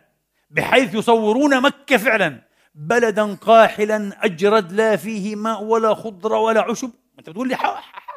بحيث 0.49 0.93
يصورون 0.93 1.61
مكة 1.61 1.97
فعلا. 1.97 2.41
بلدا 2.75 3.35
قاحلا 3.35 4.25
أجرد 4.25 4.71
لا 4.71 4.95
فيه 4.95 5.35
ماء 5.35 5.63
ولا 5.63 5.93
خضرة 5.93 6.39
ولا 6.39 6.61
عشب. 6.61 6.91
أنت 7.19 7.29
بتقول 7.29 7.47
لي 7.47 7.55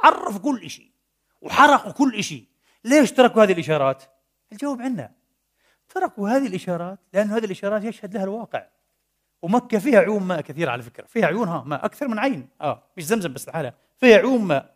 حرفوا 0.03 0.40
كل 0.40 0.70
شيء 0.70 0.90
وحرقوا 1.40 1.93
كل 1.93 2.24
شيء 2.24 2.44
ليش 2.85 3.12
تركوا 3.12 3.43
هذه 3.43 3.53
الإشارات؟ 3.53 4.03
الجواب 4.52 4.82
عندنا. 4.82 5.12
تركوا 5.88 6.28
هذه 6.28 6.46
الإشارات 6.46 6.98
لأن 7.12 7.28
هذه 7.28 7.44
الإشارات 7.44 7.84
يشهد 7.84 8.14
لها 8.14 8.24
الواقع. 8.24 8.66
ومكة 9.42 9.78
فيها 9.78 9.98
عيون 9.98 10.22
ماء 10.22 10.40
كثيرة 10.40 10.70
على 10.70 10.82
فكرة. 10.82 11.06
فيها 11.06 11.26
عيونها 11.26 11.62
ماء 11.66 11.84
أكثر 11.84 12.08
من 12.08 12.18
عين. 12.18 12.48
آه 12.60 12.82
مش 12.96 13.04
زمزم 13.04 13.32
بس 13.32 13.48
لحالها. 13.48 13.74
فيها 13.96 14.16
عيون 14.16 14.40
ماء. 14.40 14.74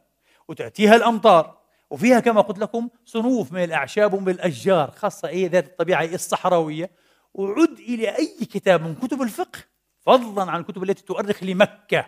وتأتيها 0.49 0.97
الأمطار. 0.97 1.59
وفيها 1.91 2.21
كما 2.21 2.41
قلت 2.41 2.59
لكم 2.59 2.89
صنوف 3.05 3.53
من 3.53 3.65
الأعشاب 3.65 4.15
ومن 4.15 4.29
الأشجار 4.29 4.91
خاصة 4.91 5.29
إيه 5.29 5.51
ذات 5.51 5.67
الطبيعة 5.67 6.05
الصحراوية. 6.05 6.91
وعد 7.35 7.79
إلى 7.79 8.17
أي 8.17 8.39
كتاب 8.45 8.83
من 8.83 8.95
كتب 8.95 9.23
الفقه 9.23 9.59
فضلا 9.99 10.51
عن 10.51 10.61
الكتب 10.61 10.83
التي 10.83 11.03
تؤرخ 11.03 11.43
لمكة 11.43 12.07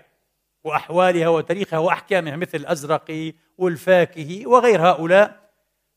وأحوالها 0.65 1.29
وتاريخها 1.29 1.79
وأحكامها 1.79 2.37
مثل 2.37 2.59
الازرقي 2.59 3.35
والفاكهي 3.59 4.47
وغير 4.47 4.89
هؤلاء. 4.89 5.51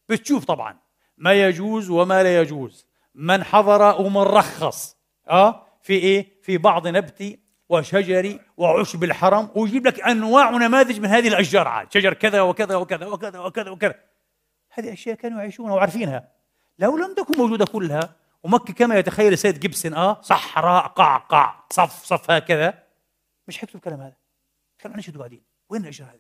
بتشوف 0.10 0.46
طبعا 0.46 0.78
ما 1.22 1.34
يجوز 1.34 1.90
وما 1.90 2.24
لا 2.24 2.42
يجوز. 2.42 2.88
من 3.16 3.44
حضر 3.44 4.02
ومن 4.02 4.22
رخص 4.22 4.98
آه؟ 5.30 5.68
في 5.82 5.94
إيه؟ 5.94 6.42
في 6.42 6.58
بعض 6.58 6.88
نبت 6.88 7.40
وشجر 7.70 8.40
وعشب 8.58 9.04
الحرم. 9.04 9.50
ويجيب 9.56 9.88
لك 9.88 10.00
أنواع 10.02 10.50
ونماذج 10.50 11.00
من 11.00 11.06
هذه 11.06 11.28
الأشجار. 11.28 11.68
عاد 11.68 11.94
شجر 11.94 12.14
كذا 12.14 12.42
وكذا 12.42 12.76
وكذا 12.76 13.06
وكذا 13.06 13.40
وكذا 13.40 13.70
وكذا. 13.70 13.96
هذه 14.72 14.94
أشياء 14.94 15.16
كانوا 15.16 15.40
يعيشونها 15.40 15.74
وعارفينها. 15.74 16.32
لو 16.80 16.98
لم 16.98 17.14
تكن 17.14 17.38
موجودة 17.38 17.66
كلها 17.66 18.16
ومكة 18.44 18.74
كما 18.74 18.96
يتخيل 18.96 19.34
السيد 19.34 19.60
جيبسون 19.60 19.94
آه؟ 19.94 20.22
صحراء 20.22 20.88
قعقع 20.88 21.64
صف 21.70 22.04
صف 22.04 22.32
هكذا. 22.32 22.84
مش 23.48 23.58
حيكتب 23.58 23.76
الكلام 23.76 24.02
هذا. 24.02 24.16
كانوا 24.80 24.98
عن 24.98 25.14
بعدين 25.14 25.44
وين 25.70 25.82
الأشجار 25.82 26.08
هذه؟ 26.08 26.20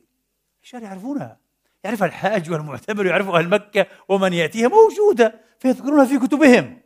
الأشجار 0.59 0.83
يعرفونها. 0.83 1.37
يعرفها 1.83 2.07
الحاج 2.07 2.51
والمعتمر 2.51 3.05
ويعرفها 3.05 3.39
أهل 3.39 3.49
مكة 3.49 3.87
ومن 4.09 4.33
يأتيها 4.33 4.67
موجودة 4.67 5.41
فيذكرونها 5.59 6.05
في 6.05 6.27
كتبهم. 6.27 6.81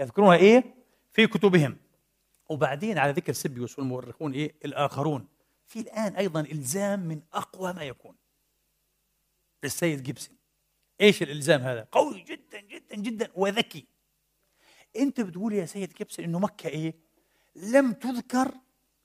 يذكرونها 0.00 0.36
إيه؟ 0.36 0.74
في 1.12 1.26
كتبهم. 1.26 1.76
وبعدين 2.48 2.98
على 2.98 3.12
ذكر 3.12 3.32
سبيوس 3.32 3.78
والمؤرخون 3.78 4.32
إيه؟ 4.32 4.54
الآخرون. 4.64 5.28
في 5.66 5.80
الآن 5.80 6.16
أيضا 6.16 6.40
إلزام 6.40 7.00
من 7.00 7.20
أقوى 7.32 7.72
ما 7.72 7.82
يكون. 7.82 8.14
للسيد 9.62 10.02
جيبسون 10.02 10.36
إيش 11.00 11.22
الإلزام 11.22 11.60
هذا؟ 11.60 11.88
قوي 11.92 12.20
جدا 12.22 12.60
جدا 12.60 12.96
جدا 12.96 13.28
وذكي. 13.34 13.86
أنت 14.96 15.20
بتقول 15.20 15.52
يا 15.52 15.66
سيد 15.66 15.92
جيبسون 15.92 16.24
إنه 16.24 16.38
مكة 16.38 16.68
إيه؟ 16.68 16.94
لم 17.56 17.92
تذكر 17.92 18.50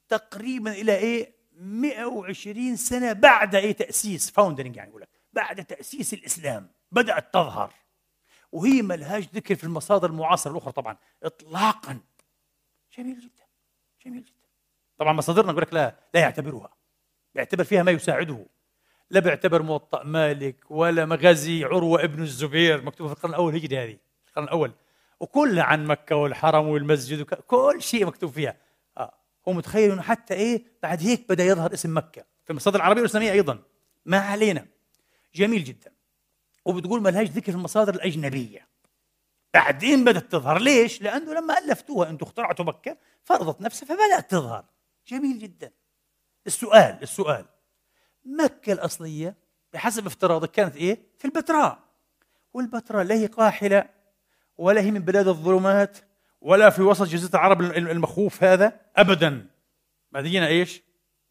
تقريبا 0.10 0.72
إلى 0.72 0.96
إيه؟ 0.96 1.34
120 1.56 2.76
سنة 2.76 3.14
بعد 3.14 3.56
إيه؟ 3.56 3.72
تأسيس 3.72 4.32
founding 4.32 4.76
يعني 4.76 4.90
يقول 4.90 5.02
لك 5.02 5.23
بعد 5.34 5.66
تأسيس 5.66 6.14
الإسلام 6.14 6.70
بدأت 6.92 7.34
تظهر. 7.34 7.74
وهي 8.52 8.82
ما 8.82 8.94
لهاش 8.94 9.24
ذكر 9.36 9.56
في 9.56 9.64
المصادر 9.64 10.10
المعاصرة 10.10 10.52
الأخرى 10.52 10.72
طبعا 10.72 10.98
اطلاقا. 11.24 12.00
جميل 12.98 13.20
جدا 13.20 13.44
جميل 14.06 14.24
جدا. 14.24 14.50
طبعا 14.98 15.14
مصادرنا 15.14 15.52
يقول 15.52 15.62
لك 15.62 15.74
لا 15.74 15.96
لا 16.14 16.20
يعتبرها. 16.20 16.74
يعتبر 17.36 17.64
فيها 17.64 17.84
ما 17.84 17.92
يساعده. 17.92 18.46
لا 19.10 19.20
بيعتبر 19.20 19.62
موطأ 19.62 20.04
مالك 20.04 20.72
ولا 20.72 21.06
مغازي 21.06 21.64
عروة 21.64 22.04
ابن 22.04 22.22
الزبير 22.22 22.82
مكتوبة 22.82 23.10
في 23.10 23.16
القرن 23.16 23.32
الأول 23.32 23.56
هجري 23.56 23.78
هذه 23.78 23.98
القرن 24.28 24.44
الأول. 24.44 24.72
وكلها 25.20 25.64
عن 25.64 25.86
مكة 25.86 26.16
والحرم 26.16 26.68
والمسجد 26.68 27.22
وك... 27.22 27.34
كل 27.34 27.82
شيء 27.82 28.06
مكتوب 28.06 28.32
فيها. 28.32 28.58
آه. 28.98 29.14
هو 29.48 29.54
متخيل 29.54 29.92
إنه 29.92 30.02
حتى 30.02 30.34
إيه 30.34 30.66
بعد 30.84 31.02
هيك 31.02 31.30
بدأ 31.30 31.44
يظهر 31.44 31.74
اسم 31.74 31.98
مكة. 31.98 32.26
في 32.44 32.50
المصادر 32.50 32.76
العربية 32.78 33.02
والإسلامية 33.02 33.32
أيضا. 33.32 33.60
ما 34.06 34.18
علينا. 34.18 34.68
جميل 35.36 35.64
جدا. 35.64 35.94
وبتقول 36.66 37.02
ما 37.02 37.10
لهاش 37.10 37.28
ذكر 37.28 37.52
في 37.52 37.58
المصادر 37.58 37.96
الأجنبية. 37.96 38.68
بعدين 39.54 40.04
بدأت 40.04 40.32
تظهر. 40.32 40.60
ليش؟ 40.62 41.02
لأنه 41.02 41.34
لما 41.34 41.58
ألفتوها 41.58 42.10
أنتم 42.10 42.26
اخترعتوا 42.26 42.66
مكة 42.66 42.98
فرضت 43.24 43.62
نفسها 43.62 43.88
فبدأت 43.88 44.32
تظهر. 44.32 44.66
جميل 45.08 45.40
جدا. 45.40 45.72
السؤال 46.48 47.00
السؤال. 47.02 47.46
مكة 48.26 48.74
الأصلية 48.74 49.36
بحسب 49.74 50.06
افتراضك 50.06 50.52
كانت 50.52 50.76
إيه؟ 50.76 51.00
في 51.18 51.26
البتراء. 51.26 51.80
والبتراء 52.54 53.04
لا 53.04 53.16
هي 53.16 53.26
قاحلة 53.26 53.90
ولا 54.58 54.82
هي 54.82 54.92
من 54.92 55.00
بلاد 55.00 55.28
الظلمات 55.28 55.98
ولا 56.42 56.70
في 56.70 56.82
وسط 56.82 57.06
جزيرة 57.06 57.30
العرب 57.30 57.62
المخوف 57.62 58.44
هذا. 58.44 58.80
أبدا. 58.96 59.48
مدينة 60.12 60.48
إيش؟ 60.48 60.82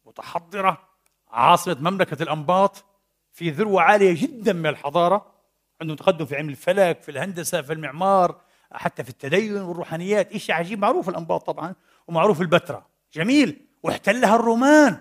متحضرة. 0.05 0.89
عاصمة 1.27 1.77
مملكة 1.91 2.23
الأنباط. 2.23 2.85
في 3.33 3.49
ذروة 3.49 3.81
عالية 3.81 4.21
جدا 4.21 4.53
من 4.53 4.67
الحضارة 4.67 5.33
عندهم 5.81 5.95
تقدم 5.95 6.25
في 6.25 6.35
علم 6.35 6.49
الفلك 6.49 7.01
في 7.01 7.11
الهندسة 7.11 7.61
في 7.61 7.73
المعمار 7.73 8.41
حتى 8.71 9.03
في 9.03 9.09
التدين 9.09 9.57
والروحانيات. 9.57 10.37
شيء 10.37 10.55
عجيب 10.55 10.79
معروف 10.79 11.09
الأنباط 11.09 11.45
طبعا 11.45 11.75
ومعروف 12.07 12.41
البتراء 12.41 12.85
جميل. 13.13 13.65
واحتلها 13.83 14.35
الرومان. 14.35 14.97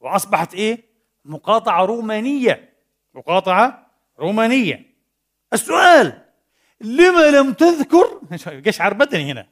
وأصبحت 0.00 0.54
إيه؟ 0.54 0.84
مقاطعة 1.24 1.84
رومانية. 1.84 2.74
مقاطعة 3.14 3.86
رومانية. 4.18 4.94
السؤال 5.52 6.22
لما 6.80 7.30
لم 7.30 7.52
تذكر؟ 7.52 8.20
قشعر 8.66 8.94
بدني 8.94 9.32
هنا. 9.32 9.46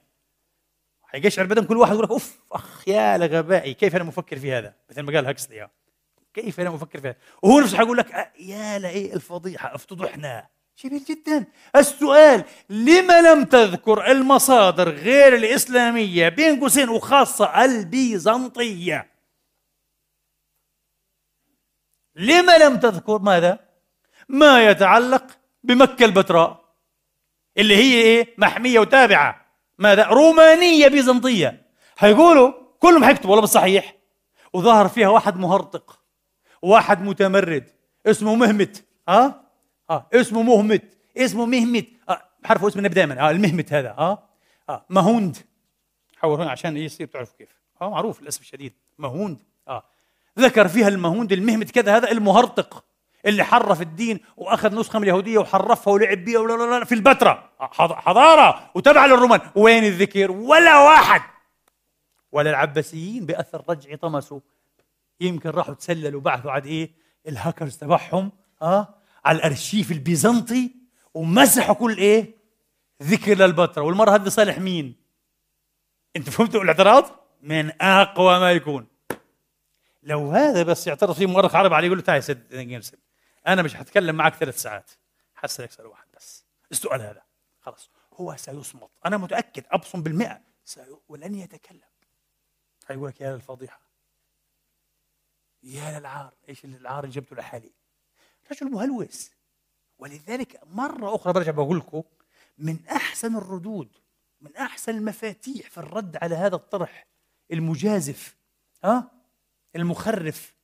حيقشعر 1.03 1.47
بدن 1.47 1.65
كل 1.65 1.77
واحد 1.77 1.93
يقول 1.93 2.05
لك 2.05 2.11
أوف 2.11 2.43
أخ 2.53 2.89
يا 2.89 3.19
لغبائي 3.19 3.75
كيف 3.75 3.97
أنا 3.97 4.05
مفكر 4.05 4.39
في 4.39 4.53
هذا؟ 4.53 4.75
مثل 4.91 5.03
ما 5.03 5.13
قال 5.13 5.27
هكسلي 5.27 5.69
كيف 6.35 6.61
أنا 6.61 6.71
مفكر 6.71 7.01
في 7.01 7.09
هذا 7.09 7.17
وهو 7.43 7.61
نفسه 7.61 7.77
حيقول 7.77 7.97
لك 7.99 8.33
يا 8.39 8.79
لايه 8.79 9.15
الفضيحة 9.15 9.75
افتضحنا 9.75 10.47
جميل 10.85 11.05
جدا. 11.05 11.47
السؤال 11.77 12.45
لما 12.71 13.21
لم 13.21 13.45
تذكر 13.45 14.11
المصادر 14.11 14.89
غير 14.89 15.35
الإسلامية 15.35 16.29
بين 16.29 16.61
قوسين 16.61 16.89
وخاصة 16.89 17.65
البيزنطية؟ 17.65 19.13
لما 22.17 22.59
لم 22.59 22.77
تذكر 22.77 23.19
ماذا؟ 23.19 23.59
ما 24.29 24.67
يتعلق 24.67 25.27
بمكة 25.65 26.05
البتراء 26.05 26.75
اللي 27.59 27.77
هي 27.77 28.03
إيه؟ 28.03 28.35
محمية 28.39 28.79
وتابعة. 28.79 29.47
ماذا؟ 29.79 30.07
رومانية 30.07 30.89
بيزنطية. 30.89 31.67
هيقولوا 31.99 32.53
كلهم 32.79 33.05
حيكتبوا 33.05 33.31
والله 33.31 33.41
بالصحيح 33.41 33.97
وظهر 34.53 34.89
فيها 34.89 35.09
واحد 35.09 35.37
مهرطق. 35.37 36.02
واحد 36.63 37.03
متمرد. 37.03 37.71
اسمه 38.07 38.35
مهمت. 38.35 38.85
ها؟ 39.09 39.43
آه 39.91 40.07
اسمه 40.15 40.43
مهمت. 40.43 40.83
اسمه 41.17 41.47
مهمت. 41.47 41.87
آه 42.09 42.23
حرفه 42.45 42.69
اسم 42.69 42.79
النبي 42.79 42.95
دائما 42.95 43.21
آه 43.21 43.31
المهمت 43.31 43.73
هذا. 43.73 43.91
آه 43.99 44.23
آه 44.69 44.85
مهوند. 44.91 45.37
حول 46.17 46.41
هنا 46.41 46.51
عشان 46.51 46.77
يصير 46.77 47.07
تعرفوا 47.07 47.37
كيف. 47.39 47.49
آه 47.83 47.91
معروف 47.91 48.23
للاسف 48.23 48.41
الشديد. 48.41 48.73
مهوند. 48.99 49.39
آه. 49.69 49.83
ذكر 50.39 50.69
فيها 50.69 50.89
المهوند 50.89 51.33
المهمت 51.33 51.71
كذا 51.71 51.97
هذا 51.97 52.11
المهرطق 52.11 52.85
اللي 53.27 53.45
حرف 53.45 53.81
الدين 53.81 54.21
وأخذ 54.37 54.75
نسخة 54.75 54.99
من 54.99 55.03
اليهودية 55.03 55.39
وحرفها 55.39 55.93
ولعب 55.93 56.19
بيها 56.19 56.39
ولا 56.39 56.65
لا 56.65 56.79
لا 56.79 56.85
في 56.85 56.95
البتراء 56.95 57.51
آه، 57.61 57.71
حضارة 57.95 58.71
وتبع 58.75 59.07
للرومان. 59.07 59.41
وين 59.55 59.85
الذكر؟ 59.85 60.31
ولا 60.31 60.79
واحد. 60.79 61.21
ولا 62.33 62.51
العباسيين 62.51 63.27
بأثر 63.27 63.65
رجعي 63.69 63.97
طمسوا. 63.97 64.41
يمكن 65.23 65.51
راحوا 65.51 65.75
تسللوا 65.75 66.21
بعثوا 66.21 66.51
عاد 66.51 66.67
إيه 66.67 66.91
الهاكرز 67.29 67.77
تبعهم 67.77 68.33
آه 68.63 68.95
على 69.25 69.39
الأرشيف 69.39 69.93
البيزنطي 69.93 70.71
ومسحوا 71.15 71.75
كل 71.75 71.97
إيه 71.97 72.37
ذكر 73.03 73.35
للبتراء 73.35 73.87
والمرة 73.87 74.15
هذه 74.15 74.29
صالح 74.29 74.59
مين؟ 74.59 74.97
أنت 76.17 76.31
فهمتوا 76.31 76.63
الاعتراض؟ 76.63 77.05
من 77.43 77.83
أقوى 77.83 78.41
ما 78.41 78.53
يكون. 78.53 78.87
لو 80.03 80.31
هذا 80.31 80.63
بس 80.63 80.87
يعترض 80.87 81.15
فيه 81.15 81.27
مؤرخ 81.27 81.55
عربي 81.57 81.75
عليه 81.75 81.87
يقول 81.87 81.99
له 81.99 82.05
تعال 82.05 82.25
سيد 82.25 82.89
أنا 83.47 83.63
مش 83.63 83.77
هتكلم 83.77 84.15
معك 84.15 84.35
ثلاث 84.35 84.63
ساعات 84.63 84.91
حسألك 85.35 85.71
سؤال 85.71 85.87
واحد 85.87 86.07
بس. 86.17 86.45
السؤال 86.73 87.01
هذا 87.01 87.23
خلاص 87.61 87.91
هو 88.15 88.37
سيصمت. 88.37 88.91
أنا 89.07 89.17
متأكد 89.17 89.65
أبصم 89.71 90.03
بالمئة 90.03 90.41
سي... 90.65 90.81
ولن 91.09 91.35
يتكلم. 91.35 91.81
هيقول 92.89 93.09
لك 93.09 93.21
يا 93.21 93.33
للفضيحة 93.35 93.81
يا 95.63 95.99
للعار. 95.99 96.35
إيش 96.49 96.65
العار 96.65 97.05
اللي 97.05 97.15
جبته 97.15 97.37
لحالي؟ 97.37 97.73
رجل 98.51 98.71
مهلوس. 98.71 99.31
ولذلك 99.99 100.61
مرة 100.67 101.15
أخرى 101.15 101.33
برجع 101.33 101.51
بقول 101.51 101.79
لكم 101.79 102.03
من 102.59 102.87
أحسن 102.87 103.37
الردود 103.37 103.97
من 104.41 104.57
أحسن 104.57 104.97
المفاتيح 104.97 105.71
في 105.71 105.79
الرد 105.79 106.17
على 106.17 106.35
هذا 106.35 106.57
الطرح 106.57 107.07
المجازف 107.53 108.37
ها؟ 108.85 109.11
المخرف 109.77 110.55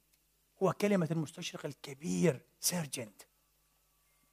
هو 0.63 0.73
كلمة 0.73 1.09
المستشرق 1.11 1.67
الكبير 1.67 2.41
سيرجنت. 2.61 3.23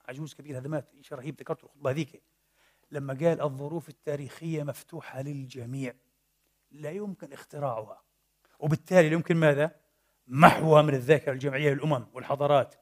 عجوز 0.08 0.34
كبير 0.34 0.58
هذا 0.58 0.68
مات 0.68 0.92
شيء 1.02 1.18
رهيب 1.18 1.40
ذكرت 1.40 1.64
الخطبة 1.64 1.90
هذيك. 1.92 2.24
لما 2.92 3.14
قال 3.14 3.42
الظروف 3.42 3.90
التاريخية 3.90 4.64
مفتوحة 4.64 5.22
للجميع 5.22 5.94
لا 6.72 6.92
يمكن 6.92 7.34
اختراعها. 7.34 8.04
وبالتالي 8.60 9.12
يمكن 9.12 9.36
ماذا؟ 9.36 9.85
محوها 10.28 10.82
من 10.82 10.94
الذاكرة 10.94 11.32
الجمعية 11.32 11.74
للأمم 11.74 12.06
والحضارات. 12.14 12.76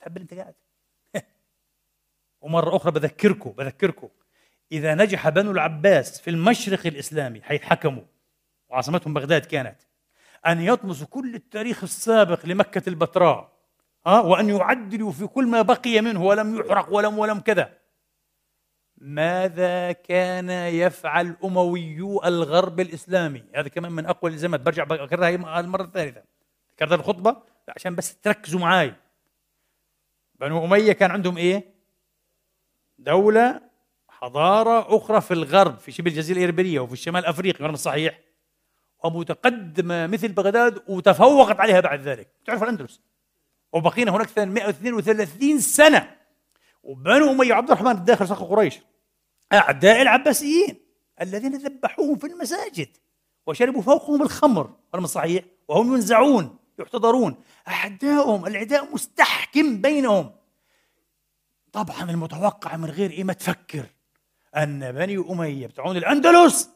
تحب 0.00 0.16
أنت 0.16 0.34
قاعد؟ 0.34 0.54
ومرة 2.40 2.76
أخرى 2.76 2.92
بذكركم 2.92 3.50
بذكركم. 3.50 4.08
إذا 4.72 4.94
نجح 4.94 5.28
بنو 5.28 5.50
العباس 5.50 6.20
في 6.20 6.30
المشرق 6.30 6.86
الإسلامي 6.86 7.42
حيث 7.42 7.62
حكموا 7.62 8.02
وعاصمتهم 8.68 9.14
بغداد 9.14 9.44
كانت 9.44 9.76
أن 10.46 10.60
يطمسوا 10.60 11.06
كل 11.06 11.34
التاريخ 11.34 11.82
السابق 11.82 12.46
لمكة 12.46 12.88
البتراء 12.88 13.54
ها 14.06 14.20
وأن 14.20 14.48
يعدلوا 14.48 15.12
في 15.12 15.26
كل 15.26 15.46
ما 15.46 15.62
بقي 15.62 16.00
منه 16.00 16.24
ولم 16.24 16.56
يحرق 16.56 16.92
ولم 16.92 17.18
ولم 17.18 17.40
كذا. 17.40 17.78
ماذا 18.98 19.92
كان 19.92 20.50
يفعل 20.50 21.36
أمويو 21.44 22.24
الغرب 22.24 22.80
الإسلامي؟ 22.80 23.44
هذا 23.54 23.68
كمان 23.68 23.92
من 23.92 24.06
أقوى 24.06 24.28
الإلزامات 24.28 24.60
برجع 24.60 24.84
بكررها 24.84 25.60
المرة 25.60 25.82
الثالثة. 25.82 26.22
ذكرتها 26.74 26.94
الخطبة 26.94 27.36
عشان 27.68 27.94
بس 27.94 28.16
تركزوا 28.16 28.60
معي 28.60 28.94
بنو 30.34 30.64
أمية 30.64 30.92
كان 30.92 31.10
عندهم 31.10 31.36
إيه؟ 31.38 31.74
دولة 32.98 33.60
حضارة 34.08 34.96
أخرى 34.96 35.20
في 35.20 35.34
الغرب 35.34 35.78
في 35.78 35.92
شبه 35.92 36.10
الجزيرة 36.10 36.38
الإربيلية 36.38 36.80
وفي 36.80 36.92
الشمال 36.92 37.26
أفريقيا 37.26 37.66
غير 37.66 37.74
صحيح. 37.74 38.20
ومتقدمة 39.04 40.06
مثل 40.06 40.32
بغداد 40.32 40.82
وتفوقت 40.88 41.60
عليها 41.60 41.80
بعد 41.80 42.00
ذلك. 42.00 42.28
تعرف 42.46 42.62
الأندلس؟ 42.62 43.00
وبقينا 43.72 44.16
هناك 44.16 44.38
132 44.38 45.60
سنة. 45.60 46.16
وبنو 46.82 47.30
أمية 47.30 47.54
عبد 47.54 47.70
الرحمن 47.70 47.90
الداخل 47.90 48.28
سقف 48.28 48.42
قريش. 48.42 48.80
أعداء 49.52 50.02
العباسيين 50.02 50.76
الذين 51.20 51.56
ذبحوهم 51.56 52.18
في 52.18 52.26
المساجد 52.26 52.88
وشربوا 53.46 53.82
فوقهم 53.82 54.22
الخمر 54.22 54.76
هذا 54.94 55.06
صحيح. 55.06 55.44
وهم 55.68 55.94
ينزعون. 55.94 56.63
يحتضرون. 56.78 57.36
أعداؤهم 57.68 58.46
العداء 58.46 58.94
مستحكم 58.94 59.80
بينهم. 59.80 60.30
طبعا 61.72 62.10
المتوقع 62.10 62.76
من 62.76 62.90
غير 62.90 63.10
إيه 63.10 63.24
ما 63.24 63.32
تفكر 63.32 63.84
أن 64.56 64.92
بني 64.92 65.24
أمية 65.30 65.66
بتاعون 65.66 65.96
الأندلس 65.96 66.70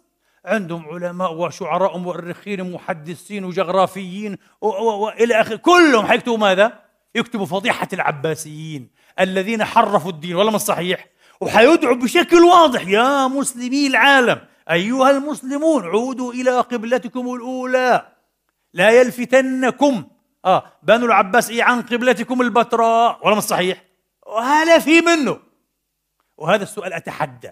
عندهم 0.45 0.89
علماء 0.89 1.35
وشعراء 1.35 1.97
ومؤرخين 1.97 2.61
ومحدثين 2.61 3.45
وجغرافيين 3.45 4.37
والى 4.61 5.41
اخره 5.41 5.57
كلهم 5.57 6.07
حيكتبوا 6.07 6.39
ماذا؟ 6.39 6.81
يكتبوا 7.15 7.47
فضيحة 7.47 7.89
العباسيين 7.93 8.91
الذين 9.21 9.65
حرفوا 9.65 10.11
الدين 10.11 10.35
ولا 10.35 10.51
مش 10.51 10.61
صحيح؟ 10.61 11.07
وحيدعوا 11.41 11.95
بشكل 11.95 12.45
واضح. 12.45 12.87
يا 12.87 13.27
مسلمي 13.27 13.87
العالم 13.87 14.41
أيها 14.71 15.11
المسلمون 15.11 15.85
عودوا 15.85 16.33
إلى 16.33 16.61
قبلتكم 16.61 17.35
الأولى. 17.35 18.07
لا 18.73 18.91
يلفتنكم. 18.91 20.09
آه 20.45 20.73
بنو 20.83 21.07
العباس 21.07 21.51
إيه 21.51 21.63
عن 21.63 21.83
قبلتكم 21.83 22.43
البتراء. 22.43 23.27
ولا 23.27 23.37
مش 23.37 23.43
صحيح؟ 23.43 23.85
وهذا 24.27 24.79
في 24.79 25.01
منه. 25.01 25.41
وهذا 26.37 26.63
السؤال 26.63 26.93
أتحدى. 26.93 27.51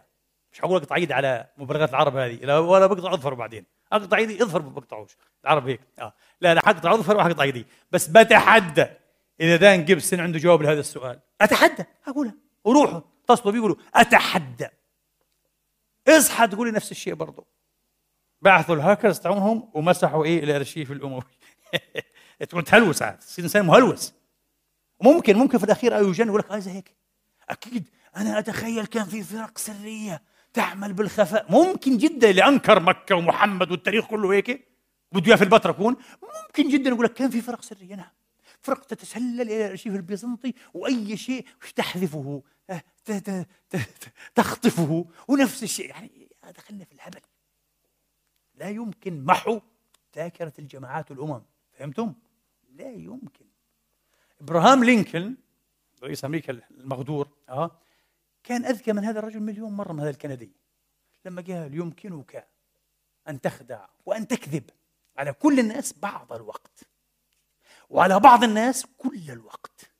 مش 0.53 0.61
حقول 0.61 0.77
اقطع 0.77 0.97
ايدي 0.97 1.15
على 1.15 1.47
مبالغات 1.57 1.91
العرب 1.91 2.17
هذه. 2.17 2.35
لا 2.35 2.59
ولا 2.59 2.87
بقطع 2.87 3.13
أظفر 3.13 3.35
بعدين. 3.35 3.65
اقطع 3.93 4.17
ايدي 4.17 4.43
اظفر 4.43 4.63
ما 4.63 4.69
بقطعوش. 4.69 5.17
العرب 5.45 5.69
هيك. 5.69 5.81
آه. 5.99 6.15
لا 6.41 6.55
لا 6.55 6.61
حقطع 6.67 6.95
اظفر 6.95 7.17
وحقطع 7.17 7.43
ايدي 7.43 7.67
بس 7.91 8.07
بتحدى 8.07 8.87
إذا 9.41 9.57
دان 9.57 9.85
جيبسون 9.85 10.21
عنده 10.21 10.39
جواب 10.39 10.63
لهذا 10.63 10.81
السؤال. 10.81 11.21
أتحدى. 11.41 11.85
اقولها 12.09 12.35
وروحوا 12.65 13.01
اتصلوا 13.25 13.53
بيه 13.53 13.59
يقولوا 13.59 13.77
أتحدى. 13.95 14.69
اصحى 16.09 16.47
تقولي 16.47 16.71
نفس 16.71 16.91
الشيء 16.91 17.15
برضه 17.15 17.47
بعثوا 18.43 18.75
الهاكرز 18.75 19.19
تاعونهم 19.19 19.71
ومسحوا 19.75 20.25
إيه 20.25 20.45
الأرشيف 20.45 20.93
الأموي. 20.93 21.23
تكون 22.49 22.65
تهلوس 22.65 23.03
عاد. 23.03 23.19
تصير 23.19 23.45
انسان 23.45 23.67
مهلوس. 23.67 24.15
ممكن 25.01 25.37
ممكن 25.37 25.59
في 25.59 25.65
الأخير 25.65 26.03
يجن 26.03 26.27
يقول 26.27 26.41
لك 26.41 26.51
آه 26.51 26.59
زي 26.59 26.71
هيك. 26.71 26.97
أكيد. 27.49 27.89
أنا 28.17 28.39
أتخيل 28.39 28.87
كان 28.87 29.05
في 29.05 29.23
فرق 29.23 29.59
سرية 29.59 30.23
تعمل 30.53 30.93
بالخفاء. 30.93 31.47
ممكن 31.53 31.99
جدا 31.99 32.31
اللي 32.31 32.45
انكر 32.45 32.81
مكة 32.81 33.15
ومحمد 33.15 33.71
والتاريخ 33.71 34.07
كله 34.07 34.33
هيك. 34.33 34.69
بده 35.13 35.37
في 35.37 35.45
البتراء 35.45 35.75
يكون. 35.75 35.97
ممكن 36.23 36.69
جدا 36.69 36.91
يقول 36.91 37.05
لك 37.05 37.13
كان 37.13 37.31
في 37.31 37.41
فرق 37.41 37.63
سرية. 37.63 37.95
نعم. 37.95 38.11
فرق 38.63 38.85
تتسلل 38.85 39.41
إلى 39.41 39.65
الأرشيف 39.65 39.95
البيزنطي 39.95 40.55
وأي 40.75 41.17
شيء 41.17 41.47
تحذفه 41.77 42.43
آه، 42.71 42.83
تخطفه 44.35 45.07
ونفس 45.29 45.63
الشيء. 45.63 45.89
يعني 45.89 46.29
دخلنا 46.57 46.85
في 46.85 46.93
الهبل. 46.93 47.21
لا 48.57 48.69
يمكن 48.69 49.25
محو 49.25 49.61
ذاكرة 50.17 50.53
الجماعات 50.59 51.11
والامم 51.11 51.43
فهمتم؟ 51.73 52.15
لا 52.75 52.91
يمكن. 52.91 53.47
إبراهام 54.41 54.85
لينكولن 54.85 55.37
رئيس 56.03 56.25
أمريكا 56.25 56.61
المغدور 56.71 57.29
آه 57.49 57.71
كان 58.45 58.65
أذكى 58.65 58.93
من 58.93 59.05
هذا 59.05 59.19
الرجل 59.19 59.41
مليون 59.41 59.73
مرة 59.73 59.93
من 59.93 60.01
هذا 60.01 60.11
الكندي. 60.11 60.51
لما 61.25 61.43
قال 61.43 61.75
يمكنك 61.75 62.49
أن 63.29 63.41
تخدع 63.41 63.87
وأن 64.07 64.29
تكذب 64.29 64.71
على 65.17 65.33
كل 65.33 65.61
الناس 65.61 65.99
بعض 65.99 66.33
الوقت. 66.33 66.85
وعلى 67.91 68.21
بعض 68.21 68.45
الناس 68.45 68.87
كل 68.99 69.31
الوقت. 69.31 69.91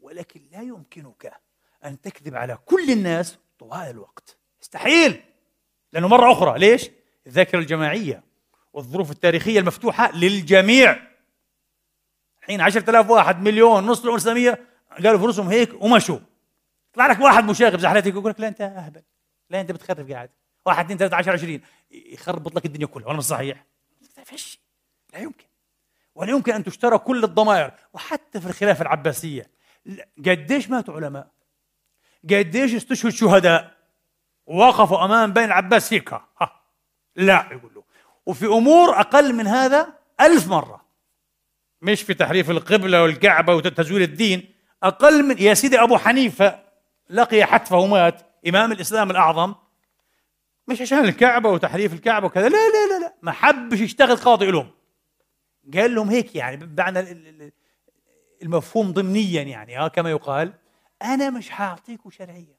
ولكن 0.00 0.42
لا 0.52 0.62
يمكنك 0.62 1.40
أن 1.84 2.00
تكذب 2.00 2.34
على 2.34 2.58
كل 2.64 2.90
الناس 2.90 3.38
طوال 3.58 3.90
الوقت. 3.90 4.36
مستحيل 4.60 5.22
لأنه 5.92 6.08
مرة 6.08 6.32
أخرى 6.32 6.58
ليش؟ 6.58 6.90
الذاكرة 7.26 7.58
الجماعية 7.58 8.22
والظروف 8.72 9.10
التاريخية 9.10 9.60
المفتوحة 9.60 10.16
للجميع. 10.16 11.02
حين 12.40 12.60
عشرة 12.60 12.90
آلاف 12.90 13.10
واحد 13.10 13.42
مليون 13.42 13.86
نص 13.86 13.98
الأمة 13.98 14.14
الإسلامية 14.14 14.66
قالوا 15.04 15.18
فلوسهم 15.18 15.48
هيك 15.48 15.82
ومشوا. 15.82 16.18
يطلع 16.90 17.06
لك 17.06 17.20
واحد 17.20 17.44
مشاغب 17.44 17.78
زي 17.78 17.88
حالتك 17.88 18.06
يقول 18.06 18.30
لك 18.30 18.40
لا 18.40 18.48
أنت 18.48 18.60
أهبل. 18.60 19.02
لا 19.50 19.60
أنت 19.60 19.72
بتخرب 19.72 20.10
قاعد. 20.10 20.30
واحد 20.66 20.84
اثنين 20.84 20.98
ثلاثة 20.98 21.16
عشر 21.16 21.32
عشرين. 21.32 21.60
يخربط 21.90 22.56
لك 22.56 22.66
الدنيا 22.66 22.86
كلها 22.86 23.08
ولا 23.08 23.18
مش 23.18 23.24
صحيح؟ 23.24 23.64
فيش 24.24 24.60
لا 25.12 25.18
يمكن. 25.18 25.44
ولا 26.14 26.30
يمكن 26.30 26.52
أن 26.52 26.64
تشترى 26.64 26.98
كل 26.98 27.24
الضمائر. 27.24 27.72
وحتى 27.92 28.40
في 28.40 28.46
الخلافة 28.46 28.82
العباسية. 28.82 29.50
قديش 30.26 30.70
ماتوا 30.70 30.94
علماء؟ 30.94 31.30
قديش 32.30 32.74
استشهد 32.74 33.10
شهداء؟ 33.12 33.76
وقفوا 34.46 35.04
أمام 35.04 35.32
بين 35.32 35.44
العباس 35.44 35.92
هيك. 35.92 36.12
ها. 36.12 36.55
لا 37.16 37.48
يقول 37.52 37.70
له. 37.74 37.82
وفي 38.26 38.46
أمور 38.46 39.00
أقل 39.00 39.34
من 39.34 39.46
هذا 39.46 39.92
ألف 40.20 40.48
مرة. 40.48 40.86
مش 41.82 42.02
في 42.02 42.14
تحريف 42.14 42.50
القبلة 42.50 43.02
والكعبة 43.02 43.54
وتزوير 43.54 44.02
الدين. 44.02 44.54
أقل 44.82 45.22
من 45.22 45.38
يا 45.38 45.54
سيدي 45.54 45.82
أبو 45.82 45.96
حنيفة 45.98 46.62
لقي 47.10 47.44
حتفه 47.44 47.76
ومات 47.76 48.20
إمام 48.48 48.72
الإسلام 48.72 49.10
الأعظم. 49.10 49.54
مش 50.68 50.80
عشان 50.80 50.98
الكعبة 50.98 51.50
وتحريف 51.50 51.92
الكعبة 51.92 52.26
وكذا 52.26 52.48
لا 52.48 52.56
لا 52.56 52.98
لا 52.98 53.04
لا. 53.04 53.14
ما 53.22 53.32
حبش 53.32 53.80
يشتغل 53.80 54.16
قاضي 54.16 54.50
لهم 54.50 54.70
قال 55.74 55.94
لهم 55.94 56.08
هيك 56.08 56.36
يعني 56.36 56.56
بمعنى 56.56 57.00
المفهوم 58.42 58.92
ضمنيا 58.92 59.42
يعني 59.42 59.78
آه 59.78 59.88
كما 59.88 60.10
يقال. 60.10 60.52
أنا 61.02 61.30
مش 61.30 61.50
حاعطيكم 61.50 62.10
شرعيه 62.10 62.58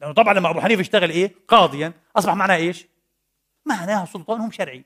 لأنه 0.00 0.12
طبعا 0.12 0.34
لما 0.34 0.50
أبو 0.50 0.60
حنيفة 0.60 0.80
اشتغل 0.80 1.10
إيه؟ 1.10 1.34
قاضيا. 1.48 1.92
أصبح 2.16 2.34
معناه 2.34 2.56
إيش؟ 2.56 2.86
معناها 3.66 4.04
سلطانهم 4.04 4.50
شرعي. 4.50 4.84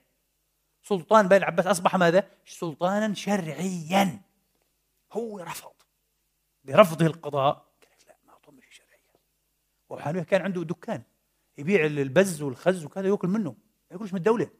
سلطان 0.82 1.28
بني 1.28 1.38
العباس 1.38 1.66
أصبح 1.66 1.96
ماذا؟ 1.96 2.30
سلطانا 2.46 3.14
شرعيا. 3.14 4.20
هو 5.12 5.38
رفض. 5.38 5.72
برفضه 6.64 7.06
القضاء. 7.06 7.66
وحنويه 9.88 10.22
كان 10.22 10.42
عنده 10.42 10.64
دكان. 10.64 11.02
يبيع 11.58 11.86
البز 11.86 12.42
والخز 12.42 12.84
وكذا 12.84 13.08
يأكل 13.08 13.28
منه. 13.28 13.50
ما 13.50 13.56
يأكلش 13.90 14.12
من 14.12 14.18
الدولة. 14.18 14.50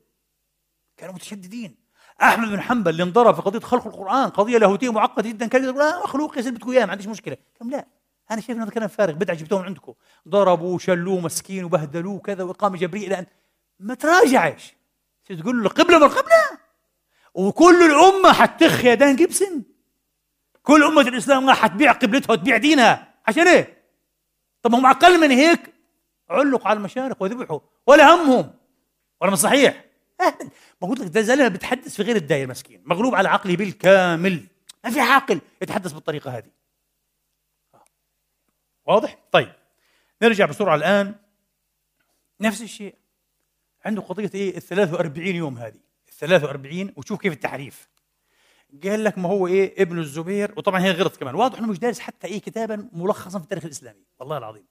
كانوا 0.96 1.14
متشددين. 1.14 1.76
أحمد 2.22 2.48
بن 2.48 2.60
حنبل 2.60 2.90
اللي 2.90 3.02
انضرب 3.02 3.34
في 3.34 3.42
قضية 3.42 3.60
خلق 3.60 3.86
القرآن 3.86 4.28
قضية 4.28 4.58
لاهوتيه 4.58 4.92
معقدة 4.92 5.28
جدا 5.28 5.46
كان 5.46 5.64
يقول 5.64 5.78
لا 5.78 6.02
مخلوق 6.02 6.36
يا 6.36 6.42
سيدي 6.42 6.56
بدكم 6.56 6.70
اياه 6.70 6.84
ما 6.84 6.90
عنديش 6.90 7.06
مشكلة. 7.06 7.36
كم 7.54 7.70
لا 7.70 7.86
أنا 8.30 8.40
شايف 8.40 8.58
هذا 8.58 8.70
كلام 8.70 8.88
فارغ 8.88 9.14
بدعة 9.14 9.36
جبتوه 9.36 9.58
من 9.58 9.64
عندكم. 9.64 9.94
ضربوه 10.28 10.78
شلوه 10.78 11.20
مسكين 11.20 11.64
وبهدلوه 11.64 12.14
وكذا 12.14 12.44
واقامه 12.44 12.76
جبريه 12.76 13.06
إلى 13.06 13.18
أن 13.18 13.26
ما 13.78 13.94
تراجعش. 13.94 14.76
تقول 15.24 15.62
له؟ 15.62 15.68
قبلة 15.68 15.98
من 15.98 16.04
القبله 16.04 16.58
وكل 17.34 17.82
الأمة 17.82 18.32
حتخ 18.32 18.84
يا 18.84 18.94
دان 18.94 19.16
جيبسون 19.16 19.64
كل 20.62 20.84
أمة 20.84 21.00
الإسلام 21.00 21.50
حتبيع 21.50 21.92
قبلتها 21.92 22.32
وتبيع 22.32 22.56
دينها. 22.56 23.14
عشان 23.26 23.48
إيه؟ 23.48 23.82
طب 24.62 24.74
هم 24.74 24.86
أقل 24.86 25.20
من 25.20 25.30
هيك. 25.30 25.74
علقوا 26.30 26.68
على 26.68 26.76
المشارق 26.76 27.22
وذبحوا. 27.22 27.60
ولا 27.86 28.14
همهم. 28.14 28.54
ولا 29.20 29.30
مش 29.30 29.38
صحيح؟ 29.38 29.84
ما 30.82 30.88
قلت 30.88 31.00
لك 31.00 31.06
ده 31.06 31.20
زلمة 31.20 31.48
بيتحدث 31.48 31.96
في 31.96 32.02
غير 32.02 32.16
الدايره 32.16 32.50
مسكين. 32.50 32.82
مغلوب 32.86 33.14
على 33.14 33.28
عقله 33.28 33.56
بالكامل. 33.56 34.46
ما 34.84 34.90
في 34.90 35.00
عاقل 35.00 35.40
يتحدث 35.62 35.92
بالطريقة 35.92 36.38
هذه. 36.38 36.50
واضح؟ 38.84 39.18
طيب. 39.32 39.52
نرجع 40.22 40.46
بسرعة 40.46 40.74
الآن. 40.74 41.14
نفس 42.40 42.62
الشيء. 42.62 42.94
عنده 43.86 44.02
قضية 44.02 44.30
إيه؟ 44.34 44.56
ال 44.56 44.62
43 44.62 45.26
يوم 45.26 45.58
هذه. 45.58 45.80
ال 46.08 46.12
43 46.12 46.92
وشوف 46.96 47.20
كيف 47.20 47.32
التحريف. 47.32 47.88
قال 48.84 49.04
لك 49.04 49.18
ما 49.18 49.28
هو 49.28 49.46
إيه؟ 49.46 49.82
ابن 49.82 49.98
الزبير 49.98 50.54
وطبعا 50.56 50.80
هي 50.80 50.90
غلط 50.90 51.16
كمان. 51.16 51.34
واضح 51.34 51.58
إنه 51.58 51.66
مش 51.66 51.78
دارس 51.78 52.00
حتى 52.00 52.26
إيه 52.26 52.40
كتابا 52.40 52.88
ملخصا 52.92 53.38
في 53.38 53.44
التاريخ 53.44 53.64
الإسلامي. 53.64 54.04
والله 54.18 54.38
العظيم. 54.38 54.66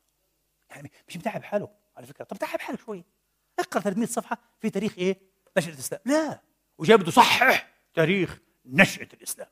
يعني 0.69 0.91
مش 1.07 1.17
متعب 1.17 1.43
حاله 1.43 1.69
على 1.97 2.07
فكرة. 2.07 2.25
طب 2.25 2.37
تعب 2.37 2.59
حالك 2.59 2.79
شوي. 2.79 3.03
اقرأ 3.59 3.81
300 3.81 4.07
صفحة 4.07 4.37
في 4.59 4.69
تاريخ 4.69 4.93
إيه؟ 4.97 5.19
نشأة 5.57 5.73
الإسلام. 5.73 6.01
لا. 6.05 6.41
وجاي 6.77 6.97
بده 6.97 7.07
يصحح 7.07 7.71
تاريخ 7.93 8.39
نشأة 8.65 9.07
الإسلام. 9.13 9.49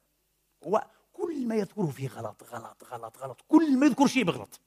هو 0.64 0.88
كل 1.14 1.48
ما 1.48 1.56
يذكره 1.56 1.86
فيه 1.88 2.08
غلط 2.08 2.44
غلط 2.44 2.84
غلط 2.84 3.18
غلط. 3.18 3.42
كل 3.48 3.78
ما 3.78 3.86
يذكر 3.86 4.08
شيء 4.08 4.24
بغلط. 4.24 4.60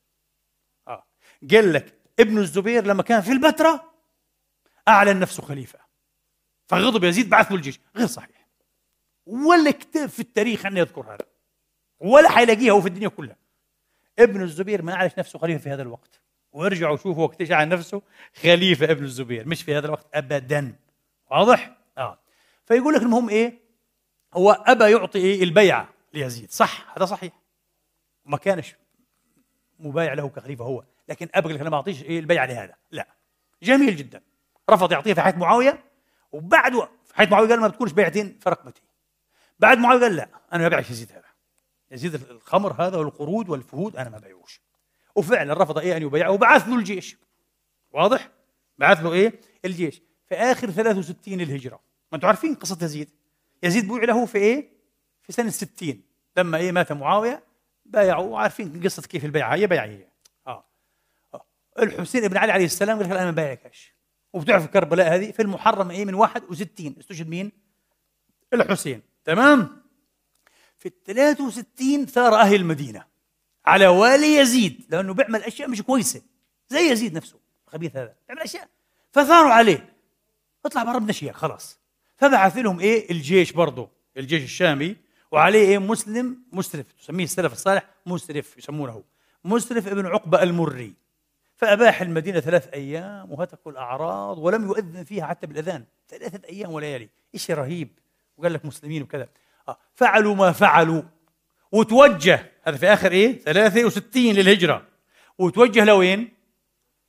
آه. 0.89 1.05
قال 1.51 1.73
لك 1.73 2.01
ابن 2.20 2.39
الزبير 2.39 2.86
لما 2.86 3.02
كان 3.02 3.20
في 3.20 3.32
البتراء 3.32 3.95
أعلن 4.88 5.20
نفسه 5.20 5.42
خليفة. 5.42 5.78
فغضب 6.66 7.04
يزيد 7.04 7.28
بعث 7.28 7.50
له 7.50 7.56
الجيش 7.56 7.80
غير 7.96 8.06
صحيح. 8.06 8.46
ولا 9.26 9.70
كتاب 9.70 10.08
في 10.08 10.20
التاريخ 10.20 10.66
أنه 10.66 10.80
يذكر 10.80 11.00
هذا. 11.00 11.26
ولا 12.00 12.28
حيلاقيها 12.28 12.72
هو 12.72 12.80
في 12.80 12.88
الدنيا 12.88 13.08
كلها. 13.08 13.36
ابن 14.18 14.42
الزبير 14.42 14.82
ما 14.82 14.92
أعلن 14.92 15.10
نفسه 15.18 15.38
خليفة 15.38 15.62
في 15.62 15.70
هذا 15.70 15.82
الوقت. 15.82 16.20
وارجعوا 16.52 16.96
شوفوا 16.96 17.24
وقت 17.24 17.42
جعل 17.42 17.68
نفسه. 17.68 18.02
خليفة 18.34 18.90
ابن 18.90 19.04
الزبير. 19.04 19.48
مش 19.48 19.62
في 19.62 19.74
هذا 19.74 19.86
الوقت. 19.86 20.06
أبدا. 20.14 20.76
واضح؟ 21.30 21.76
آه. 21.98 22.18
فيقول 22.66 22.94
لك 22.94 23.02
المهم 23.02 23.28
إيه؟ 23.28 23.60
هو 24.34 24.52
أبى 24.52 24.90
يعطي 24.90 25.18
إيه؟ 25.18 25.42
البيعة 25.42 25.88
ليزيد. 26.14 26.50
صح. 26.50 26.96
هذا 26.96 27.04
صحيح. 27.04 27.32
ما 28.24 28.36
كانش 28.36 28.76
مبايع 29.78 30.12
له 30.12 30.28
كخليفة 30.28 30.64
هو. 30.64 30.84
لكن 31.08 31.28
ابى 31.34 31.52
لك 31.52 31.60
أنا 31.60 31.70
ما 31.70 31.76
أعطيش 31.76 32.02
إيه؟ 32.02 32.20
البيعة 32.20 32.46
لهذا. 32.46 32.74
لا. 32.90 33.08
جميل 33.62 33.96
جدا. 33.96 34.22
رفض 34.70 34.93
يعطيه 34.93 35.14
في 35.14 35.20
حياه 35.20 35.36
معاوية 35.36 35.84
وبعد 36.32 36.72
في 37.05 37.16
حياه 37.16 37.28
معاوية 37.30 37.48
قال 37.48 37.60
ما 37.60 37.68
بتكونش 37.68 37.93
بيعتين 37.93 38.38
في 38.40 38.51
رقبتي 38.51 38.82
بعد 39.59 39.78
معاوية 39.78 40.01
قال 40.02 40.16
لا 40.16 40.28
أنا 40.52 40.62
ما 40.62 40.68
ببيعش 40.68 40.90
يزيد 40.90 41.12
هذا. 41.12 41.24
يزيد 41.90 42.14
الخمر 42.14 42.72
هذا 42.72 42.97
والقرود 42.97 43.48
والفهود 43.48 43.97
أنا 43.97 44.10
ما 44.10 44.18
ببيعوش 44.18 44.60
وفعلا 45.14 45.62
رفض 45.62 45.78
إيه 45.78 45.97
أن 45.97 46.02
يبيعه 46.02 46.30
وبعث 46.30 46.68
له 46.68 46.74
الجيش. 46.74 47.16
واضح؟ 47.93 48.30
بعث 48.78 49.01
له 49.01 49.12
إيه؟ 49.12 49.40
الجيش. 49.64 50.02
في 50.28 50.34
آخر 50.34 50.70
63 50.70 51.40
الهجرة. 51.40 51.80
ما 52.12 52.16
أنتم 52.16 52.26
عارفين 52.26 52.55
قصة 52.55 52.78
يزيد. 52.82 53.10
يزيد 53.62 53.88
بوع 53.88 54.05
له 54.05 54.26
في 54.26 54.38
إيه؟ 54.38 54.68
في 55.22 55.32
سنة 55.32 55.51
60 55.51 56.02
لما 56.36 56.59
إيه؟ 56.59 56.72
مات 56.72 56.93
معاوية 56.93 57.44
بايعوا 57.86 58.38
عارفين 58.38 58.82
قصة 58.82 59.02
كيف 59.02 59.24
البيعة. 59.24 59.55
هي 59.55 59.66
بيعة 59.66 59.86
هي. 59.86 60.06
آه. 60.47 60.64
آه. 61.34 61.44
الحسين 61.78 62.24
ابن 62.24 62.36
علي 62.36 62.52
عليه 62.52 62.64
السلام 62.64 62.98
قال 62.98 63.06
لك 63.06 63.16
أنا 63.16 63.24
ما 63.24 63.30
بايعكش. 63.30 63.95
وبتعرف 64.36 64.66
كربلاء 64.66 65.14
هذه 65.14 65.30
في 65.30 65.42
المحرم 65.42 65.90
إيه 65.90 66.04
من 66.04 66.14
61 66.14 66.96
استشهد 67.00 67.28
مين؟ 67.28 67.52
الحسين. 68.52 69.02
تمام؟ 69.24 69.82
في 70.78 70.86
ال 70.86 71.02
63 71.02 72.06
ثار 72.06 72.34
أهل 72.34 72.54
المدينة 72.54 73.04
على 73.66 73.86
والي 73.86 74.36
يزيد 74.36 74.86
لأنه 74.90 75.14
بيعمل 75.14 75.42
أشياء 75.42 75.68
مش 75.68 75.82
كويسة. 75.82 76.22
زي 76.68 76.90
يزيد 76.90 77.14
نفسه 77.14 77.38
الخبيث 77.66 77.96
هذا. 77.96 78.14
بيعمل 78.28 78.42
أشياء. 78.42 78.68
فثاروا 79.12 79.52
عليه. 79.52 79.94
اطلع 80.64 80.82
برا 80.82 80.98
بدنا 80.98 81.12
شيء 81.12 81.32
خلاص. 81.32 81.78
فبعث 82.16 82.56
لهم 82.56 82.80
إيه؟ 82.80 83.10
الجيش 83.10 83.52
برضه 83.52 83.90
الجيش 84.16 84.42
الشامي. 84.42 84.96
وعليه 85.32 85.68
إيه؟ 85.68 85.78
مسلم 85.78 86.42
مسرف. 86.52 86.92
تسميه 86.92 87.24
السلف 87.24 87.52
الصالح 87.52 87.88
مسرف 88.06 88.58
يسمونه. 88.58 89.04
مسرف 89.44 89.88
ابن 89.88 90.06
عقبة 90.06 90.42
المري. 90.42 90.94
فأباح 91.56 92.02
المدينة 92.02 92.40
ثلاث 92.40 92.68
أيام 92.68 93.32
وهتكوا 93.32 93.72
الأعراض 93.72 94.38
ولم 94.38 94.66
يؤذن 94.66 95.04
فيها 95.04 95.26
حتى 95.26 95.46
بالأذان. 95.46 95.84
ثلاثة 96.08 96.48
أيام 96.48 96.72
وليالي 96.72 97.08
شيء 97.36 97.56
رهيب. 97.56 97.98
وقال 98.36 98.52
لك 98.52 98.64
مسلمين 98.64 99.02
وكذا. 99.02 99.28
آه. 99.68 99.78
فعلوا 99.94 100.34
ما 100.34 100.52
فعلوا. 100.52 101.02
وتوجه 101.72 102.52
هذا 102.62 102.76
في 102.76 102.86
آخر 102.86 103.12
إيه؟ 103.12 103.38
63 103.38 104.34
للهجرة. 104.34 104.86
وتوجه 105.38 105.84
لوين؟ 105.84 106.32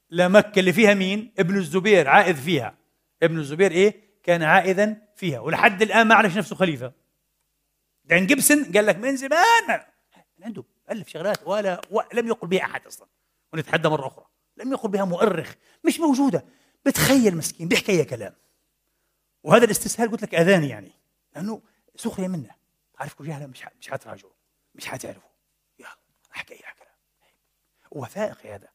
لمكة 0.10 0.60
اللي 0.60 0.74
فيها 0.74 0.94
مين؟ 0.94 1.34
ابن 1.40 1.56
الزبير 1.58 2.08
عائد 2.08 2.36
فيها. 2.36 2.76
ابن 3.24 3.38
الزبير 3.40 3.72
إيه؟ 3.72 4.02
كان 4.24 4.44
عائدا 4.44 5.02
فيها. 5.16 5.40
ولحد 5.40 5.82
الآن 5.82 6.08
ما 6.08 6.16
عرفش 6.16 6.38
نفسه 6.38 6.56
خليفة. 6.56 6.92
دان 8.06 8.28
جيبسون 8.28 8.64
قال 8.64 8.86
لك 8.86 8.98
من 8.98 9.16
زمان 9.16 9.82
عنده 10.44 10.64
ألف 10.92 11.10
شغلات 11.10 11.48
ولا 11.48 11.82
لم 12.14 12.28
يقل 12.28 12.48
بها 12.48 12.64
أحد 12.64 12.86
أصلا. 12.86 13.08
ونتحدى 13.54 13.90
مرة 13.90 14.08
أخرى. 14.08 14.26
لم 14.58 14.72
يقل 14.72 14.90
بها 14.90 15.06
مؤرخ 15.06 15.54
مش 15.86 16.00
موجودة. 16.00 16.46
بتخيل 16.86 17.38
مسكين 17.38 17.68
بيحكي 17.68 17.92
أي 17.92 18.06
كلام. 18.06 18.34
وهذا 19.44 19.66
الاستسهال 19.66 20.12
قلت 20.12 20.22
لك 20.24 20.36
اذاني 20.36 20.70
يعني 20.70 20.92
لأنه 21.36 21.62
سخرية 21.96 22.28
منه. 22.28 22.56
عارفكم 23.00 23.24
جهله 23.24 23.46
مش 23.46 23.66
مش 23.80 23.90
حتراجعوا 23.90 24.32
مش 24.76 24.88
حتعرفوا 24.88 25.30
يلا 25.80 25.98
أحكي 26.36 26.54
أي 26.54 26.60
كلام. 26.60 26.96
وثائق 27.92 28.46
هذا. 28.46 28.68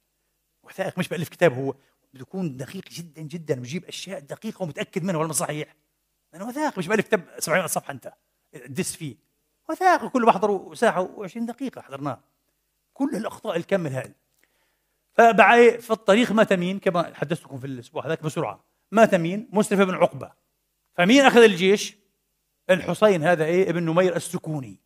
وثائق 0.62 0.98
مش 0.98 1.08
بالف 1.08 1.28
كتاب 1.28 1.52
هو 1.52 1.74
بده 2.14 2.20
يكون 2.20 2.56
دقيق 2.56 2.88
جدا 2.88 3.22
جدا 3.22 3.60
ويجيب 3.60 3.84
أشياء 3.84 4.20
دقيقة 4.20 4.62
ومتأكد 4.62 5.02
منها 5.02 5.20
ولا 5.20 5.32
صحيح. 5.32 5.76
لأنه 6.32 6.48
وثائق 6.48 6.78
مش 6.78 6.88
بالف 6.88 7.06
كتاب 7.06 7.28
700 7.38 7.66
صفحة 7.66 7.92
أنت. 7.92 8.12
دس 8.66 8.96
فيه. 8.96 9.16
وثائق 9.68 10.06
كل 10.06 10.26
بحضره 10.26 10.74
ساعة 10.74 11.16
و20 11.16 11.38
دقيقة 11.38 11.80
حضرناه. 11.80 12.20
كل 12.94 13.16
الأخطاء 13.16 13.56
هذه. 13.56 13.82
فبعد 13.86 14.14
في 15.16 15.90
الطريق 15.90 16.32
مات 16.32 16.52
مين 16.52 16.78
كما 16.78 17.14
حدثتكم 17.14 17.58
في 17.58 17.66
الأسبوع 17.66 18.06
هذاك 18.06 18.22
بسرعة. 18.22 18.64
مات 18.90 19.14
مين 19.14 19.48
مسرف 19.52 19.80
بن 19.80 19.94
عقبة. 19.94 20.32
فمين 20.94 21.24
أخذ 21.24 21.42
الجيش؟ 21.42 21.96
الحسين 22.70 23.22
هذا 23.22 23.44
إيه 23.44 23.70
ابن 23.70 23.82
نمير 23.82 24.16
السكوني. 24.16 24.80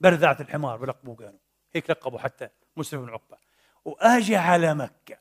برذعة 0.00 0.36
الحمار 0.40 0.76
بلقبوه 0.76 1.16
كانوا 1.16 1.38
هيك 1.72 1.90
لقبوا 1.90 2.18
حتى 2.18 2.48
مسرف 2.76 3.00
بن 3.00 3.08
عقبة. 3.08 3.36
واجى 3.84 4.36
على 4.36 4.74
مكة. 4.74 5.18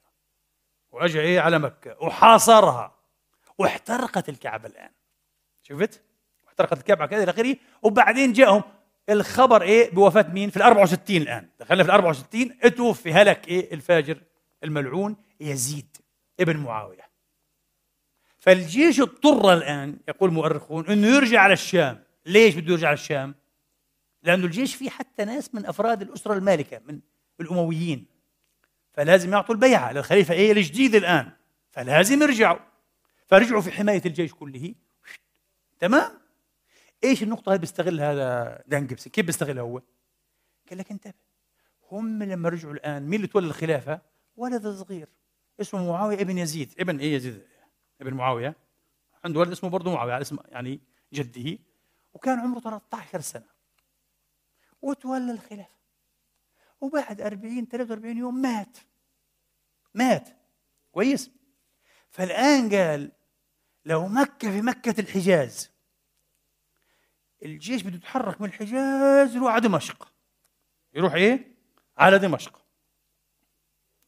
واجى 0.92 1.20
إيه 1.20 1.40
على 1.40 1.60
مكة. 1.60 2.04
وحاصرها. 2.04 2.96
واحترقت 3.58 4.30
الكعبه 4.30 4.68
الآن. 4.68 4.92
شفت؟ 5.64 6.02
احترقت 6.48 6.78
الكعبه 6.78 7.06
كذا 7.06 7.24
إلى 7.24 7.32
آخره. 7.32 7.56
وبعدين 7.82 8.34
جاءهم. 8.34 8.64
الخبر 9.10 9.62
إيه؟ 9.62 9.92
بوفاة 9.92 10.32
مين؟ 10.34 10.50
في 10.50 10.58
ال 10.58 10.62
64 10.62 11.18
الآن. 11.18 11.50
دخلنا 11.60 11.84
في 11.84 11.90
ال 11.90 11.94
64 11.96 12.58
اتوفي. 12.62 13.14
هلك 13.14 13.48
إيه؟ 13.48 13.74
الفاجر 13.74 14.22
الملعون 14.64 15.16
يزيد 15.40 15.98
ابن 16.40 16.58
معاوية. 16.58 17.10
فالجيش 18.40 19.00
اضطر 19.02 19.54
الآن 19.54 19.98
يقول 20.08 20.32
مؤرخون 20.32 20.88
إنه 20.88 21.08
يرجع 21.08 21.42
على 21.42 21.54
الشام. 21.54 22.04
ليش 22.26 22.56
بده 22.56 22.72
يرجع 22.72 22.88
على 22.88 22.94
الشام؟ 22.94 23.36
لأنه 24.24 24.46
الجيش 24.46 24.76
فيه 24.76 24.90
حتى 24.90 25.26
ناس 25.26 25.56
من 25.56 25.66
أفراد 25.66 26.02
الأسرة 26.02 26.34
المالكة 26.34 26.82
من 26.86 27.00
الأمويين. 27.40 28.06
فلازم 28.94 29.32
يعطوا 29.32 29.56
البيعة 29.56 29.92
للخليفة 29.92 30.34
إيه؟ 30.34 30.52
الجديد 30.52 30.96
الآن. 30.96 31.32
فلازم 31.72 32.22
يرجعوا. 32.22 32.60
فرجعوا 33.28 33.62
في 33.62 33.72
حماية 33.72 34.02
الجيش 34.06 34.34
كله. 34.34 34.74
تمام؟ 35.80 36.23
إيش 37.04 37.24
النقطة 37.24 37.50
اللي 37.50 37.60
بيستغل 37.60 38.02
هذا 38.02 38.64
دان 38.68 38.88
جيبسون؟ 38.88 39.12
كيف 39.12 39.26
بيستغلها 39.26 39.64
هو؟ 39.64 39.82
قال 40.70 40.78
لك 40.78 40.92
انتبه 40.92 41.14
هم 41.92 42.24
لما 42.24 42.50
رجعوا 42.50 42.74
الآن 42.74 43.04
مين 43.04 43.14
اللي 43.14 43.28
تولى 43.28 43.48
الخلافة؟ 43.48 44.02
ولد 44.36 44.68
صغير 44.68 45.10
اسمه 45.62 45.92
معاوية 45.92 46.22
ابن 46.22 46.38
يزيد. 46.38 46.74
ابن 46.80 47.00
إيه 47.00 47.16
يزيد؟ 47.16 47.42
ابن 48.02 48.14
معاوية. 48.14 48.56
عنده 49.26 49.40
ولد 49.40 49.52
اسمه 49.52 49.70
برضه 49.70 49.94
معاوية 49.94 50.14
على 50.14 50.22
اسم 50.22 50.38
يعني 50.48 50.80
جده. 51.14 51.60
وكان 52.14 52.40
عمره 52.40 52.60
13 52.60 53.22
سنة. 53.22 53.46
وتولى 54.82 55.32
الخلافة. 55.32 55.74
وبعد 56.82 57.22
40 57.22 57.68
43 57.68 58.18
يوم 58.18 58.42
مات. 58.42 58.78
مات. 59.94 60.30
كويس؟ 60.92 61.32
فالآن 62.10 62.76
قال 62.76 63.12
لو 63.86 64.08
مكة 64.08 64.52
في 64.52 64.62
مكة 64.62 65.02
الحجاز 65.02 65.73
الجيش 67.44 67.84
بده 67.84 67.96
يتحرك 67.96 68.42
من 68.42 68.48
الحجاز 68.48 69.36
يروح 69.36 69.52
على 69.52 69.62
دمشق 69.62 70.12
يروح 70.94 71.14
إيه؟ 71.14 71.56
على 71.98 72.20
دمشق 72.20 72.62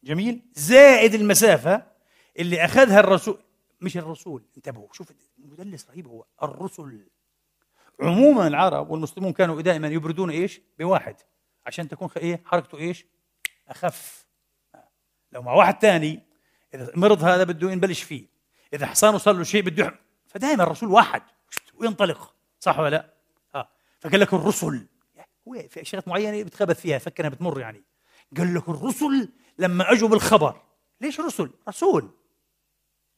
جميل 0.04 0.42
زائد 0.52 1.14
المسافة 1.14 1.86
اللي 2.38 2.64
أخذها 2.64 3.00
الرسول 3.00 3.38
مش 3.80 3.96
الرسول 3.96 4.42
انتبهوا 4.56 4.88
شوف 4.92 5.12
المدلس 5.38 5.90
رهيب 5.90 6.06
هو 6.06 6.24
الرسل 6.42 7.08
عموما 8.00 8.46
العرب 8.46 8.90
والمسلمون 8.90 9.32
كانوا 9.32 9.62
دائما 9.62 9.88
يبردون 9.88 10.30
إيش؟ 10.30 10.60
بواحد 10.78 11.16
عشان 11.66 11.88
تكون 11.88 12.08
إيه؟ 12.16 12.42
حركته 12.44 12.78
إيش؟ 12.78 13.06
أخف 13.68 14.26
لو 15.32 15.42
مع 15.42 15.52
واحد 15.52 15.80
ثاني 15.80 16.22
إذا 16.74 16.92
مرض 16.96 17.24
هذا 17.24 17.44
بده 17.44 17.70
ينبلش 17.70 18.02
فيه 18.02 18.26
إذا 18.72 18.86
حصانه 18.86 19.18
صار 19.18 19.34
له 19.34 19.42
شيء 19.42 19.62
بده 19.62 19.94
فدائما 20.26 20.62
الرسول 20.62 20.88
واحد 20.88 21.22
وينطلق 21.74 22.34
صح 22.60 22.78
ولا 22.78 22.90
لا؟ 22.90 23.15
فقال 24.00 24.20
لك 24.20 24.34
الرسل. 24.34 24.86
هو 25.48 25.68
في 25.68 25.80
أشياء 25.80 26.02
معينة 26.06 26.42
بتخبث 26.42 26.80
فيها 26.80 26.98
فكرها 26.98 27.28
بتمر 27.28 27.60
يعني. 27.60 27.82
قال 28.36 28.54
لك 28.54 28.68
الرسل 28.68 29.32
لما 29.58 29.92
أجوا 29.92 30.08
بالخبر. 30.08 30.62
ليش 31.00 31.20
رسل؟ 31.20 31.50
رسول. 31.68 32.10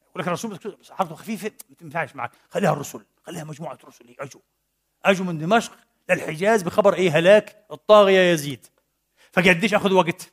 يقول 0.02 0.22
لك 0.22 0.28
الرسول 0.28 0.76
حرته 0.90 1.14
خفيفة 1.14 1.52
ما 1.68 1.74
تنفعش 1.74 2.16
معك. 2.16 2.30
خليها 2.48 2.72
الرسل 2.72 3.04
خليها 3.22 3.44
مجموعة 3.44 3.78
رسل 3.84 4.14
اجوا 4.18 4.40
أجوا 5.04 5.26
من 5.26 5.38
دمشق 5.38 5.72
للحجاز 6.10 6.62
بخبر 6.62 6.94
إيه؟ 6.94 7.18
هلاك 7.18 7.66
الطاغية 7.72 8.32
يزيد. 8.32 8.66
فقديش 9.32 9.74
أخذ 9.74 9.92
وقت؟ 9.92 10.32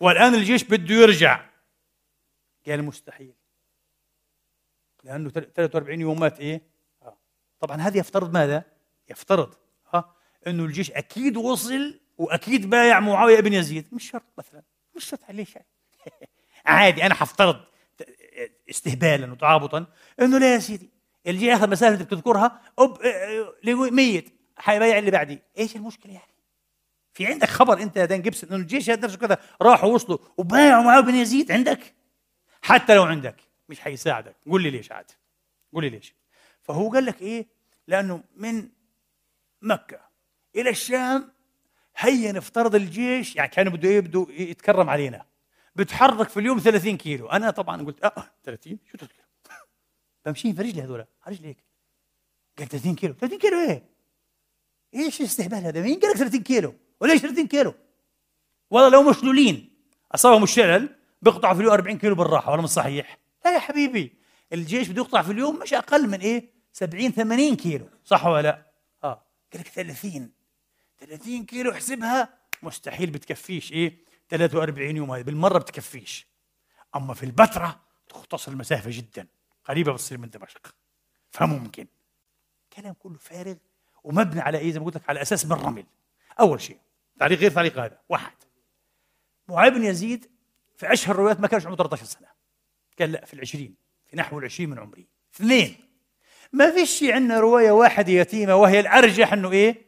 والآن 0.00 0.34
الجيش 0.34 0.64
بده 0.64 0.94
يرجع. 0.94 1.46
قال 2.66 2.82
مستحيل. 2.82 3.34
لأنه 5.04 5.30
43 5.30 6.00
يوم 6.00 6.20
مات 6.20 6.40
إيه؟ 6.40 6.62
آه. 7.02 7.18
طبعا 7.60 7.76
هذا 7.76 7.98
يفترض 7.98 8.32
ماذا؟ 8.32 8.75
يفترض 9.10 9.54
ها 9.94 9.98
آه. 9.98 10.14
إنه 10.46 10.64
الجيش 10.64 10.90
أكيد 10.90 11.36
وصل 11.36 12.00
وأكيد 12.18 12.70
بايع 12.70 13.00
معاوية 13.00 13.40
بن 13.40 13.52
يزيد. 13.52 13.88
مش 13.92 14.10
شرط 14.10 14.24
مثلا 14.38 14.62
مش 14.96 15.04
شرط 15.04 15.20
عليه 15.28 15.44
شيء. 15.44 15.62
عادي 16.66 17.06
أنا 17.06 17.14
حفترض 17.14 17.60
استهبالا 18.70 19.32
وتعابطا 19.32 19.86
إنه 20.20 20.38
لا 20.38 20.54
يا 20.54 20.58
سيدي 20.58 20.90
الجيش 21.26 21.48
اخذ 21.48 21.70
مسافه 21.70 21.94
أنت 21.94 22.02
بتذكرها 22.02 22.60
أب 22.78 22.98
ميت 23.92 24.36
حيبايع 24.58 24.98
اللي 24.98 25.10
بعدي 25.10 25.38
إيش 25.58 25.76
المشكلة 25.76 26.12
يعني؟ 26.12 26.36
في 27.12 27.26
عندك 27.26 27.48
خبر 27.48 27.82
أنت 27.82 27.96
يا 27.96 28.04
دان 28.04 28.22
جيبسون 28.22 28.50
إنه 28.50 28.58
الجيش 28.58 28.90
نفسه 28.90 29.18
كذا 29.18 29.38
راحوا 29.62 29.92
وصلوا 29.92 30.18
وبايعوا 30.36 30.84
معاوية 30.84 31.04
بن 31.04 31.14
يزيد 31.14 31.52
عندك؟ 31.52 31.94
حتى 32.62 32.94
لو 32.94 33.02
عندك 33.02 33.36
مش 33.68 33.80
حيساعدك. 33.80 34.36
قول 34.46 34.62
لي 34.62 34.70
ليش 34.70 34.92
عاد 34.92 35.10
قول 35.72 35.84
لي 35.84 35.90
ليش. 35.90 36.14
فهو 36.62 36.92
قال 36.92 37.06
لك 37.06 37.22
إيه؟ 37.22 37.46
لأنه 37.88 38.22
من 38.36 38.68
مكة. 39.62 40.00
إلى 40.56 40.70
الشام 40.70 41.32
هيا 41.96 42.32
نفترض 42.32 42.74
الجيش 42.74 43.36
يعني 43.36 43.48
كانوا 43.48 43.72
بده 43.72 43.88
يبدو 43.88 44.28
يتكرم 44.30 44.90
علينا. 44.90 45.24
بتحرك 45.76 46.28
في 46.28 46.40
اليوم 46.40 46.58
30 46.58 46.96
كيلو. 46.96 47.26
أنا 47.26 47.50
طبعا 47.50 47.82
قلت 47.82 48.04
آه 48.04 48.30
30 48.44 48.78
شو 48.90 48.98
30 48.98 49.08
كيلو 49.08 49.58
بمشي 50.26 50.52
في 50.52 50.62
رجلي 50.62 50.82
هذول 50.82 51.00
على 51.00 51.36
رجلي 51.36 51.48
هيك 51.48 51.64
قال 52.58 52.68
30 52.68 52.94
كيلو. 52.94 53.14
30 53.14 53.38
كيلو 53.38 53.60
إيه؟ 53.60 53.82
إيش 54.94 55.20
الاستهبال 55.20 55.58
هذا؟ 55.58 55.80
مين 55.82 56.00
قال 56.00 56.10
لك 56.10 56.16
30 56.16 56.42
كيلو؟ 56.42 56.74
وليش 57.00 57.20
30 57.20 57.46
كيلو؟ 57.46 57.74
والله 58.70 58.88
لو 58.88 59.10
مشلولين 59.10 59.70
أصابهم 60.14 60.42
الشلل 60.42 60.88
بيقطعوا 61.22 61.54
في 61.54 61.60
اليوم 61.60 61.72
40 61.72 61.98
كيلو 61.98 62.14
بالراحة 62.14 62.52
ولا 62.52 62.62
مش 62.62 62.68
صحيح. 62.68 63.18
لا 63.44 63.54
يا 63.54 63.58
حبيبي 63.58 64.12
الجيش 64.52 64.88
بده 64.88 65.02
يقطع 65.02 65.22
في 65.22 65.32
اليوم 65.32 65.58
مش 65.58 65.74
أقل 65.74 66.08
من 66.08 66.20
إيه؟ 66.20 66.50
70 66.72 67.10
80 67.10 67.56
كيلو. 67.56 67.88
صح 68.04 68.26
ولا 68.26 68.42
لا؟ 68.42 68.65
قال 69.52 69.60
لك 69.60 69.68
30 69.68 70.32
30 70.98 71.46
كيلو 71.46 71.72
احسبها 71.72 72.38
مستحيل 72.62 73.10
بتكفيش. 73.10 73.72
إيه؟ 73.72 73.98
43 74.30 74.96
يوم 74.96 75.10
هذه. 75.10 75.22
بالمرة 75.22 75.58
بتكفيش. 75.58 76.26
أما 76.96 77.14
في 77.14 77.22
البتراء 77.22 77.80
تختصر 78.08 78.52
المسافة 78.52 78.90
جدا. 78.92 79.26
قريبة 79.64 79.92
بتصير 79.92 80.18
من 80.18 80.30
دمشق. 80.30 80.74
فممكن 81.30 81.86
كلام 82.72 82.94
كله 82.94 83.18
فارغ 83.18 83.56
ومبني 84.04 84.40
على 84.40 84.58
إيه؟ 84.58 84.72
زي 84.72 84.78
ما 84.78 84.86
قلت 84.86 84.96
لك 84.96 85.08
على 85.10 85.22
أساس 85.22 85.46
من 85.46 85.52
رمل. 85.52 85.86
أول 86.40 86.60
شيء 86.60 86.78
تعليق 87.18 87.38
غير 87.38 87.50
تعليق 87.50 87.78
هذا. 87.78 88.00
واحد 88.08 88.36
معاذ 89.48 89.70
بن 89.70 89.84
يزيد 89.84 90.30
في 90.76 90.92
أشهر 90.92 91.14
الروايات 91.14 91.40
ما 91.40 91.48
كانش 91.48 91.66
عمره 91.66 91.76
13 91.76 92.04
سنة. 92.04 92.28
قال 92.98 93.12
لا 93.12 93.24
في 93.24 93.34
العشرين 93.34 93.74
في 94.06 94.16
نحو 94.16 94.38
العشرين 94.38 94.70
من 94.70 94.78
عمري. 94.78 95.06
اثنين 95.34 95.85
ما 96.52 96.70
فيش 96.70 97.04
عندنا 97.04 97.40
رواية 97.40 97.70
واحدة 97.70 98.12
يتيمة 98.12 98.56
وهي 98.56 98.80
الأرجح 98.80 99.32
إنه 99.32 99.52
إيه؟ 99.52 99.86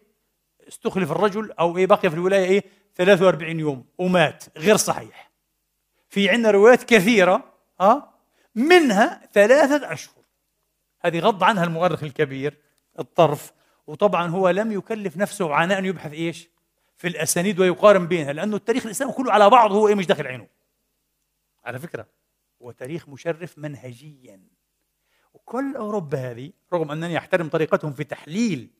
استخلف 0.68 1.12
الرجل 1.12 1.52
أو 1.52 1.78
إيه؟ 1.78 1.86
بقي 1.86 2.10
في 2.10 2.16
الولاية 2.16 2.44
إيه؟ 2.44 2.64
43 2.94 3.60
يوم 3.60 3.84
ومات 3.98 4.44
غير 4.58 4.76
صحيح. 4.76 5.30
في 6.08 6.28
عندنا 6.30 6.50
روايات 6.50 6.82
كثيرة 6.82 7.54
ها؟ 7.80 8.14
منها 8.54 9.28
ثلاثة 9.32 9.92
أشهر. 9.92 10.24
هذه 11.00 11.18
غض 11.18 11.44
عنها 11.44 11.64
المؤرخ 11.64 12.02
الكبير 12.02 12.58
الطرف. 12.98 13.52
وطبعا 13.86 14.30
هو 14.30 14.48
لم 14.48 14.72
يكلف 14.72 15.16
نفسه 15.16 15.54
عناء 15.54 15.78
ان 15.78 15.84
يبحث 15.84 16.12
إيش؟ 16.12 16.48
في 16.96 17.08
الأسانيد 17.08 17.60
ويقارن 17.60 18.06
بينها 18.06 18.32
لأنه 18.32 18.56
التاريخ 18.56 18.84
الاسلامي 18.86 19.12
كله 19.12 19.32
على 19.32 19.50
بعضه 19.50 19.74
هو 19.74 19.88
إيه 19.88 19.94
مش 19.94 20.06
داخل 20.06 20.26
عينه. 20.26 20.46
على 21.64 21.78
فكرة. 21.78 22.06
هو 22.62 22.70
تاريخ 22.70 23.08
مشرف 23.08 23.58
منهجيا. 23.58 24.57
وكل 25.34 25.76
أوروبا 25.76 26.18
هذه 26.30 26.52
رغم 26.72 26.90
أنني 26.90 27.18
أحترم 27.18 27.48
طريقتهم 27.48 27.92
في 27.92 28.04
تحليل 28.04 28.70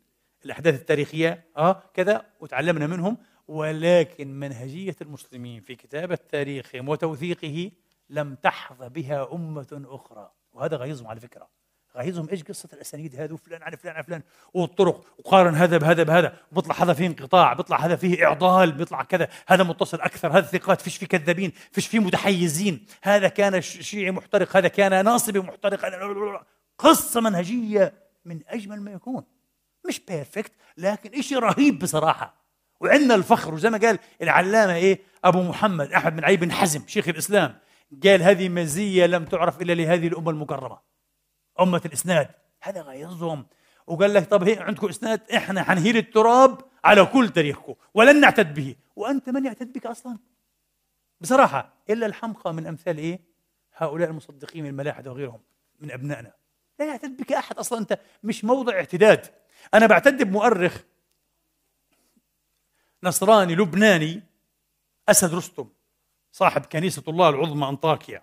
الأحداث 0.45 0.81
التاريخية 0.81 1.45
آه 1.57 1.83
كذا 1.95 2.27
وتعلمنا 2.41 2.87
منهم 2.87 3.17
ولكن 3.49 4.41
منهجية 4.41 4.97
المسلمين 5.01 5.61
في 5.61 5.75
كتابه 5.75 6.19
تاريخهم 6.29 6.89
وتوثيقه 6.89 7.71
لم 8.11 8.35
تحظى 8.35 8.89
بها 8.89 9.33
أمة 9.33 9.83
أخرى. 9.87 10.33
وهذا 10.53 10.77
غيظهم 10.77 11.07
على 11.07 11.21
فكرة. 11.21 11.49
غيظهم 11.99 12.29
إيش 12.29 12.43
قصة 12.43 12.69
الأسانيد 12.73 13.17
هذه؟ 13.17 13.33
وفلان 13.33 13.63
على 13.63 13.77
فلان 13.77 13.95
على 13.95 14.05
فلان. 14.05 14.23
والطرق. 14.55 15.05
وقارن 15.19 15.55
هذا 15.55 15.79
بهذا 15.79 16.03
بهذا. 16.03 16.37
بيطلع 16.53 16.75
هذا 16.83 16.93
فيه 16.93 17.07
انقطاع 17.07 17.53
بيطلع 17.53 17.77
هذا 17.77 17.97
فيه 17.97 18.25
إعضال 18.25 18.73
بيطلع 18.73 19.03
كذا. 19.03 19.29
هذا 19.47 19.65
متصل 19.65 20.01
أكثر. 20.01 20.39
هذا 20.39 20.47
ثقات. 20.47 20.81
فيش 20.81 20.97
فيه 20.97 21.07
كذابين؟ 21.07 21.53
فيش 21.73 21.87
فيه 21.87 21.99
متحيزين؟ 21.99 22.87
هذا 23.03 23.29
كان 23.29 23.61
شيعي 23.61 24.11
محترق. 24.11 24.57
هذا 24.57 24.69
كان 24.69 25.05
ناصبي 25.05 25.41
محترق. 25.41 25.81
قصة 26.79 27.21
منهجية 27.21 27.93
من 28.25 28.41
أجمل 28.49 28.81
ما 28.81 28.91
يكون. 28.91 29.25
مش 29.89 30.01
بيرفكت 30.01 30.53
لكن 30.77 31.23
شيء 31.23 31.39
رهيب 31.39 31.79
بصراحة. 31.79 32.35
وعندنا 32.81 33.15
الفخر. 33.15 33.55
وزي 33.55 33.71
ما 33.71 33.79
قال 33.79 33.99
العلامة 34.23 34.75
إيه؟ 34.75 35.01
أبو 35.25 35.43
محمد 35.43 35.93
أحمد 35.93 36.17
بن 36.17 36.25
علي 36.25 36.37
بن 36.37 36.53
حزم 36.53 36.83
شيخ 36.87 37.09
الإسلام 37.09 37.59
قال 38.05 38.23
هذه 38.23 38.49
مزية 38.49 39.07
لم 39.07 39.25
تعرف 39.25 39.63
إلا 39.63 39.73
لهذه 39.73 40.09
الأمة 40.09 40.31
المكرمة. 40.31 40.79
أمة 41.61 41.83
الإسناد. 41.85 42.29
هذا 42.63 42.83
غيظهم؟ 42.83 43.47
وقال 43.87 44.15
لك 44.15 44.31
طب 44.31 44.43
هي 44.43 44.59
عندكم 44.59 44.89
إسناد؟ 44.89 45.31
إحنا 45.31 45.63
حنهيل 45.63 45.97
التراب 45.97 46.61
على 46.85 47.05
كل 47.05 47.29
تاريخكم 47.29 47.75
ولن 47.95 48.21
نعتد 48.21 48.55
به. 48.55 48.77
وأنت 48.97 49.29
من 49.29 49.45
يعتد 49.45 49.73
بك 49.73 49.87
أصلا؟ 49.87 50.19
بصراحة 51.21 51.75
إلا 51.91 52.07
الحمقى 52.07 52.55
من 52.55 52.67
أمثال 52.67 52.99
إيه؟ 52.99 53.21
هؤلاء 53.77 54.11
المصدقين 54.11 54.67
الملاحدة 54.67 55.11
وغيرهم 55.11 55.41
من 55.81 55.91
أبنائنا. 55.91 56.33
لا 56.79 56.87
يعتد 56.87 57.17
بك 57.17 57.33
أحد 57.33 57.59
أصلا. 57.59 57.79
أنت 57.79 58.01
مش 58.25 58.45
موضع 58.45 58.73
اعتداد. 58.73 59.27
أنا 59.75 59.87
بعتد 59.87 60.23
بمؤرخ 60.23 60.83
نصراني 63.03 63.55
لبناني 63.55 64.23
أسد 65.09 65.35
رستم 65.35 65.69
صاحب 66.33 66.67
كنيسة 66.67 67.03
الله 67.09 67.29
العظمى 67.29 67.69
أنطاكيا. 67.69 68.23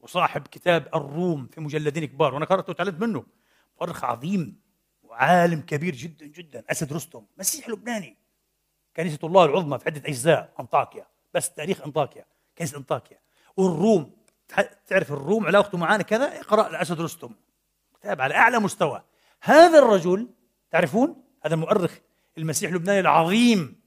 وصاحب 0.00 0.46
كتاب 0.46 0.88
الروم 0.94 1.46
في 1.46 1.60
مجلدين 1.60 2.04
كبار 2.04 2.34
وأنا 2.34 2.44
قرأته 2.44 2.70
وتعلمت 2.70 3.00
منه. 3.00 3.24
مؤرخ 3.80 4.04
عظيم 4.04 4.60
وعالم 5.02 5.60
كبير 5.60 5.94
جدا 5.94 6.26
جدا. 6.26 6.64
أسد 6.70 6.92
رستم 6.92 7.24
مسيح 7.38 7.68
لبناني. 7.68 8.16
كنيسة 8.96 9.18
الله 9.24 9.44
العظمى 9.44 9.78
في 9.78 9.84
عده 9.86 10.02
أجزاء 10.08 10.52
أنطاكيا. 10.60 11.06
بس 11.34 11.50
تاريخ 11.50 11.82
أنطاكيا 11.82 12.24
كنيسة 12.58 12.78
أنطاكيا. 12.78 13.18
والروم 13.56 14.12
تعرف 14.86 15.12
الروم 15.12 15.46
علاقته 15.46 15.78
معنا 15.78 16.02
كذا؟ 16.02 16.40
اقرأ 16.40 16.68
لأسد 16.68 17.00
رستم. 17.00 17.34
كتاب 18.00 18.20
على 18.20 18.34
أعلى 18.34 18.58
مستوى. 18.58 19.02
هذا 19.40 19.78
الرجل 19.78 20.28
تعرفون؟ 20.70 21.24
هذا 21.44 21.54
المؤرخ 21.54 21.98
المسيح 22.38 22.70
اللبناني 22.70 23.00
العظيم 23.00 23.80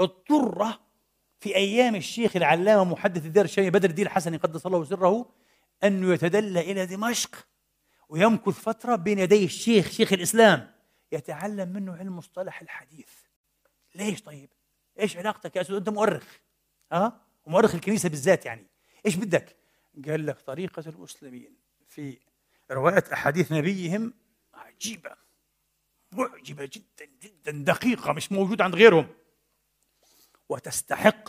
اضطر 0.00 0.78
في 1.40 1.56
أيام 1.56 1.94
الشيخ 1.94 2.36
العلامة 2.36 2.84
محدث 2.84 3.26
الدير 3.26 3.44
الشامي 3.44 3.70
بدر 3.70 3.90
الدين 3.90 4.06
الحسني 4.06 4.36
قدس 4.36 4.66
الله 4.66 4.84
سره 4.84 5.30
أنه 5.84 6.14
يتدلى 6.14 6.60
إلى 6.60 6.86
دمشق 6.86 7.46
ويمكث 8.08 8.60
فترة 8.60 8.96
بين 8.96 9.18
يدي 9.18 9.44
الشيخ 9.44 9.90
شيخ 9.90 10.12
الإسلام 10.12 10.74
يتعلم 11.12 11.68
منه 11.68 11.96
علم 11.96 12.16
مصطلح 12.16 12.60
الحديث. 12.60 13.08
ليش 13.94 14.22
طيب؟ 14.22 14.50
إيش 15.00 15.16
علاقتك 15.16 15.56
يا 15.56 15.60
أستاذ؟ 15.60 15.76
أنت 15.76 15.88
مؤرخ. 15.88 16.26
ها؟ 16.92 17.06
أه؟ 17.06 17.20
ومؤرخ 17.44 17.74
الكنيسة 17.74 18.08
بالذات 18.08 18.46
يعني. 18.46 18.66
إيش 19.06 19.16
بدك؟ 19.16 19.56
قال 20.08 20.26
لك 20.26 20.40
طريقة 20.40 20.82
المسلمين 20.86 21.56
في 21.88 22.18
رواية 22.70 23.04
أحاديث 23.12 23.52
نبيهم 23.52 24.14
عجيبة. 24.54 25.16
معجبة 26.12 26.70
جدا 26.72 27.04
جدا 27.22 27.52
دقيقة 27.52 28.12
مش 28.12 28.32
موجوده 28.32 28.64
عند 28.64 28.74
غيرهم. 28.74 29.08
وتستحق 30.48 31.28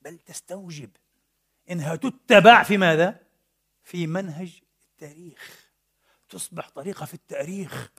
بل 0.00 0.18
تستوجب. 0.18 0.90
إنها 1.70 1.96
تتبع 1.96 2.62
في 2.62 2.76
ماذا؟ 2.76 3.23
في 3.84 4.06
منهج 4.06 4.60
التاريخ. 4.84 5.70
تصبح 6.28 6.68
طريقة 6.68 7.06
في 7.06 7.14
التاريخ. 7.14 7.90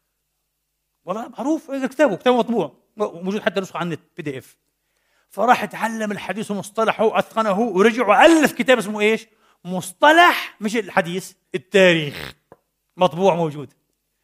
والله 1.06 1.28
معروف 1.28 1.72
هذا 1.72 1.88
كتابه 1.88 2.16
كتابه 2.16 2.38
مطبوع. 2.38 2.78
موجود 2.98 3.42
حتى 3.42 3.60
نسخة 3.60 3.78
على 3.78 3.86
النت 3.86 4.00
بي 4.18 4.24
دي 4.24 4.38
اف 4.38 4.58
فراح 5.30 5.66
تعلم 5.66 6.12
الحديث 6.12 6.52
ومصطلحه 6.52 7.06
وأتقنه 7.06 7.60
ورجع 7.60 8.08
وألف 8.08 8.52
كتاب 8.52 8.78
اسمه 8.78 9.02
إيش؟ 9.02 9.28
مصطلح 9.66 10.58
مش 10.62 10.76
الحديث 10.76 11.34
التاريخ. 11.56 12.34
مطبوع 12.98 13.36
موجود. 13.36 13.74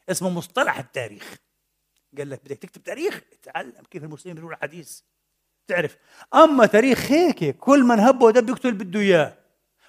اسمه 0.09 0.29
مصطلح 0.29 0.77
التاريخ. 0.79 1.35
قال 2.17 2.29
لك 2.29 2.41
بدك 2.45 2.57
تكتب 2.57 2.83
تاريخ 2.83 3.21
تعلم 3.43 3.83
كيف 3.91 4.03
المسلمين 4.03 4.35
بيقولوا 4.35 4.57
الحديث 4.57 5.01
تعرف 5.67 5.97
أما 6.33 6.65
تاريخ 6.65 7.11
هيك 7.11 7.57
كل 7.57 7.83
من 7.83 7.99
هب 7.99 8.21
ودب 8.21 8.65
اللي 8.65 8.83
بده 8.83 8.99
إياه. 8.99 9.40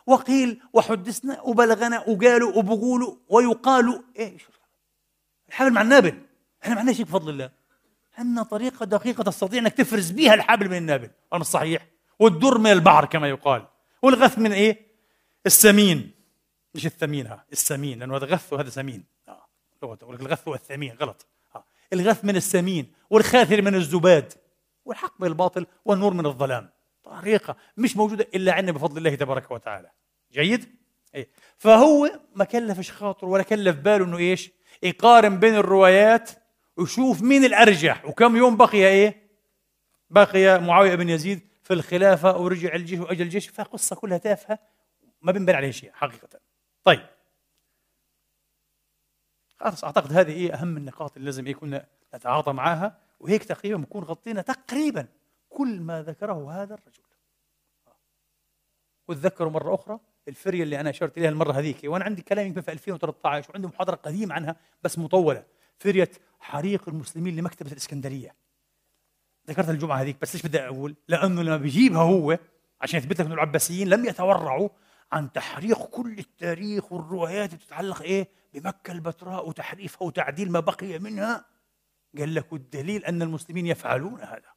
وقيل 0.07 0.63
وحدثنا 0.73 1.41
وبلغنا 1.41 2.01
وقالوا 2.01 2.59
وبقولوا 2.59 3.17
ويقال 3.29 4.05
إيش 4.19 4.43
الحبل 5.49 5.71
مع 5.71 5.83
النابل. 5.83 6.23
إحنا 6.63 6.75
ما 6.75 6.81
عندناش 6.81 6.97
شيء 6.97 7.05
بفضل 7.05 7.31
الله. 7.31 7.51
عندنا 8.19 8.43
طريقة 8.43 8.85
دقيقة 8.87 9.23
تستطيع 9.23 9.61
إنك 9.61 9.73
تفرز 9.73 10.11
بها 10.11 10.35
الحبل 10.35 10.69
من 10.69 10.77
النابل. 10.77 11.11
أم 11.35 11.43
صحيح. 11.43 11.87
والدر 12.19 12.59
من 12.59 12.73
البحر 12.73 13.05
كما 13.05 13.29
يقال. 13.29 13.67
والغث 14.03 14.39
من 14.39 14.53
إيه؟ 14.53 14.87
السمين. 15.47 16.11
مش 16.75 16.87
الثمين؟ 16.87 17.27
ها 17.27 17.45
السمين. 17.53 17.99
لأنه 17.99 18.17
هذا 18.17 18.27
غث 18.27 18.53
وهذا 18.53 18.71
سمين. 18.71 19.05
آه. 19.29 19.49
الغث 19.83 20.49
والثمين 20.49 20.97
غلط. 21.01 21.27
آه. 21.57 21.65
الغث 21.93 22.25
من 22.25 22.37
السمين 22.37 22.93
والخاثر 23.11 23.63
من 23.63 23.75
الزباد. 23.75 24.33
والحق 24.85 25.21
من 25.21 25.27
الباطل 25.27 25.67
والنور 25.85 26.15
من 26.15 26.27
الظلام. 26.27 26.71
طريقة 27.05 27.57
مش 27.77 27.97
موجودة 27.97 28.27
إلا 28.35 28.53
عندنا 28.53 28.73
بفضل 28.73 28.99
الله 28.99 29.15
تبارك 29.15 29.51
وتعالى 29.51 29.91
جيد؟ 30.33 30.77
إيه؟ 31.15 31.29
فهو 31.59 32.21
ما 32.35 32.45
كلفش 32.45 32.91
خاطر 32.91 33.27
ولا 33.27 33.43
كلف 33.43 33.77
باله 33.77 34.05
إنه 34.05 34.19
إيش؟ 34.19 34.51
يقارن 34.83 35.39
بين 35.39 35.55
الروايات 35.55 36.31
ويشوف 36.77 37.23
مين 37.23 37.45
الأرجح 37.45 38.05
وكم 38.05 38.37
يوم 38.37 38.57
بقي 38.57 38.87
إيه؟ 38.87 39.23
بقي 40.11 40.61
معاوية 40.61 40.95
بن 40.95 41.09
يزيد 41.09 41.49
في 41.63 41.75
الخلافة 41.75 42.39
ورجع 42.39 42.75
الجيش 42.75 43.01
وأجل 43.01 43.23
الجيش 43.23 43.49
فقصة 43.49 43.97
كلها 43.97 44.19
تافهة 44.19 44.59
ما 45.23 45.33
بنبان 45.33 45.57
عليها 45.57 45.71
شيء 45.71 45.91
حقيقة. 45.93 46.29
طيب 46.85 47.07
خلاص 49.61 49.85
أعتقد 49.85 50.13
هذه 50.13 50.33
إيه 50.33 50.55
أهم 50.55 50.77
النقاط 50.77 51.17
اللي 51.17 51.27
لازم 51.27 51.47
يكون 51.47 51.81
نتعاطى 52.15 52.53
معها 52.53 52.99
وهيك 53.21 53.45
تقريبا 53.45 53.77
بنكون 53.77 54.05
غطينا 54.05 54.43
تقريبا 54.43 55.07
كل 55.57 55.81
ما 55.81 56.03
ذكره 56.03 56.63
هذا 56.63 56.75
الرجل. 56.75 57.03
وتذكروا 59.09 59.51
مرة 59.51 59.75
أخرى 59.75 60.01
الفرية 60.29 60.63
اللي 60.63 60.81
أنا 60.81 60.91
أشرت 60.91 61.19
إليها 61.19 61.31
المرة 61.31 61.53
هذيك 61.53 61.81
وأنا 61.85 62.05
عندي 62.05 62.23
كلام 62.23 62.47
يمكن 62.47 62.61
في 62.61 62.73
2013 62.73 63.51
وعندي 63.51 63.67
محاضرة 63.67 63.95
قديمة 63.95 64.35
عنها 64.35 64.57
بس 64.83 64.99
مطولة. 64.99 65.45
فرية 65.79 66.11
حريق 66.41 66.89
المسلمين 66.89 67.37
لمكتبة 67.37 67.73
الإسكندرية. 67.73 68.35
ذكرت 69.49 69.69
الجمعة 69.69 69.97
هذيك 69.97 70.17
بس 70.23 70.35
ليش 70.35 70.47
بدي 70.47 70.61
أقول؟ 70.61 70.97
لأنه 71.09 71.43
لما 71.43 71.57
بيجيبها 71.57 72.03
هو 72.03 72.39
عشان 72.81 72.99
يثبت 72.99 73.21
لك 73.21 73.27
أنه 73.27 73.35
العباسيين 73.35 73.89
لم 73.89 74.05
يتورعوا 74.05 74.69
عن 75.13 75.33
تحريق 75.33 75.85
كل 75.85 76.19
التاريخ 76.19 76.93
والروايات 76.93 77.53
اللي 77.53 77.65
تتعلق 77.65 78.03
إيه؟ 78.03 78.29
بمكة 78.55 78.93
البتراء 78.93 79.49
وتحريفها 79.49 80.07
وتعديل 80.07 80.53
ما 80.53 80.61
بقي 80.61 80.99
منها. 80.99 81.45
قال 82.19 82.35
لك 82.35 82.53
والدليل 82.53 83.05
أن 83.05 83.23
المسلمين 83.23 83.67
يفعلون 83.67 84.21
هذا. 84.21 84.52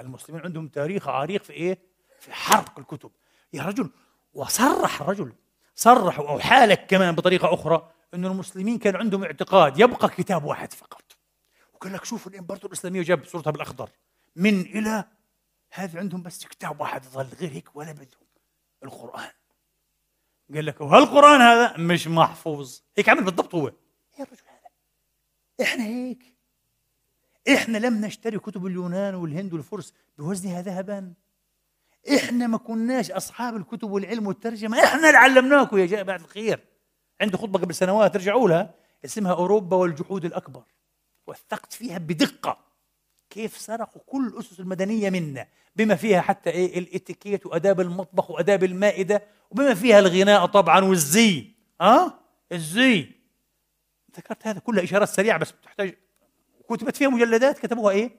المسلمين 0.00 0.42
عندهم 0.42 0.68
تاريخ 0.68 1.08
عريق 1.08 1.42
في 1.42 1.52
إيه؟ 1.52 1.78
في 2.20 2.32
حرق 2.32 2.78
الكتب. 2.78 3.10
يا 3.52 3.62
رجل 3.62 3.90
وصرح 4.32 5.00
الرجل 5.00 5.32
صرح 5.74 6.18
أو 6.18 6.38
حالك 6.38 6.86
كمان 6.86 7.14
بطريقة 7.14 7.54
أخرى 7.54 7.92
أن 8.14 8.24
المسلمين 8.24 8.78
كان 8.78 8.96
عندهم 8.96 9.24
اعتقاد 9.24 9.80
يبقى 9.80 10.08
كتاب 10.08 10.44
واحد 10.44 10.72
فقط. 10.72 11.02
وقال 11.74 11.92
لك 11.92 12.04
شوفوا 12.04 12.32
الإمبراطور 12.32 12.70
الإسلامية 12.70 13.02
جاب 13.02 13.24
صورتها 13.24 13.50
بالأخضر. 13.50 13.90
من 14.36 14.60
إلى 14.60 15.04
هذا 15.72 15.98
عندهم 15.98 16.22
بس 16.22 16.44
كتاب 16.44 16.80
واحد 16.80 17.04
ظل 17.04 17.28
غير 17.40 17.50
هيك 17.50 17.76
ولا 17.76 17.92
بدهم. 17.92 18.28
القرآن. 18.84 19.30
قال 20.54 20.66
لك 20.66 20.80
وهالقرآن 20.80 21.40
هذا؟ 21.40 21.76
مش 21.76 22.08
محفوظ. 22.08 22.80
هيك 22.96 23.08
عمل 23.08 23.24
بالضبط 23.24 23.54
هو. 23.54 23.68
يا 24.18 24.24
رجل 24.24 24.42
هذا. 24.46 24.70
إحنا 25.62 25.84
هيك. 25.84 26.37
إحنا 27.54 27.78
لم 27.78 28.04
نشتري 28.04 28.38
كتب 28.38 28.66
اليونان 28.66 29.14
والهند 29.14 29.52
والفرس 29.52 29.94
بوزنها 30.18 30.62
ذهبا. 30.62 31.12
إحنا 32.16 32.46
ما 32.46 32.58
كناش 32.58 33.10
أصحاب 33.10 33.56
الكتب 33.56 33.90
والعلم 33.90 34.26
والترجمة. 34.26 34.84
إحنا 34.84 35.06
اللي 35.06 35.18
علمناكم 35.18 35.78
يا 35.78 35.86
جماعة 35.86 36.16
الخير. 36.16 36.64
عندي 37.20 37.36
خطبة 37.36 37.58
قبل 37.58 37.74
سنوات 37.74 38.16
ارجعوا 38.16 38.48
لها. 38.48 38.74
اسمها 39.04 39.32
أوروبا 39.32 39.76
والجحود 39.76 40.24
الأكبر. 40.24 40.62
وثقت 41.26 41.72
فيها 41.72 41.98
بدقة 41.98 42.58
كيف 43.30 43.58
سرقوا 43.58 44.02
كل 44.06 44.26
الاسس 44.26 44.60
المدنية 44.60 45.10
منا. 45.10 45.46
بما 45.76 45.94
فيها 45.94 46.20
حتى 46.20 46.50
إيه 46.50 46.78
الإتيكيت 46.78 47.46
وأداب 47.46 47.80
المطبخ 47.80 48.30
وأداب 48.30 48.64
المائدة. 48.64 49.22
وبما 49.50 49.74
فيها 49.74 49.98
الغناء 49.98 50.46
طبعا 50.46 50.84
والزي. 50.84 51.50
ها 51.80 52.06
أه؟ 52.06 52.14
الزي. 52.52 53.10
ذكرت 54.16 54.46
هذا 54.46 54.58
كلها 54.58 54.84
إشارات 54.84 55.08
سريعة 55.08 55.38
بس 55.38 55.50
بتحتاج 55.50 55.94
كتبت 56.68 56.96
فيها 56.96 57.08
مجلدات 57.08 57.58
كتبوها 57.58 57.94
إيه؟ 57.94 58.18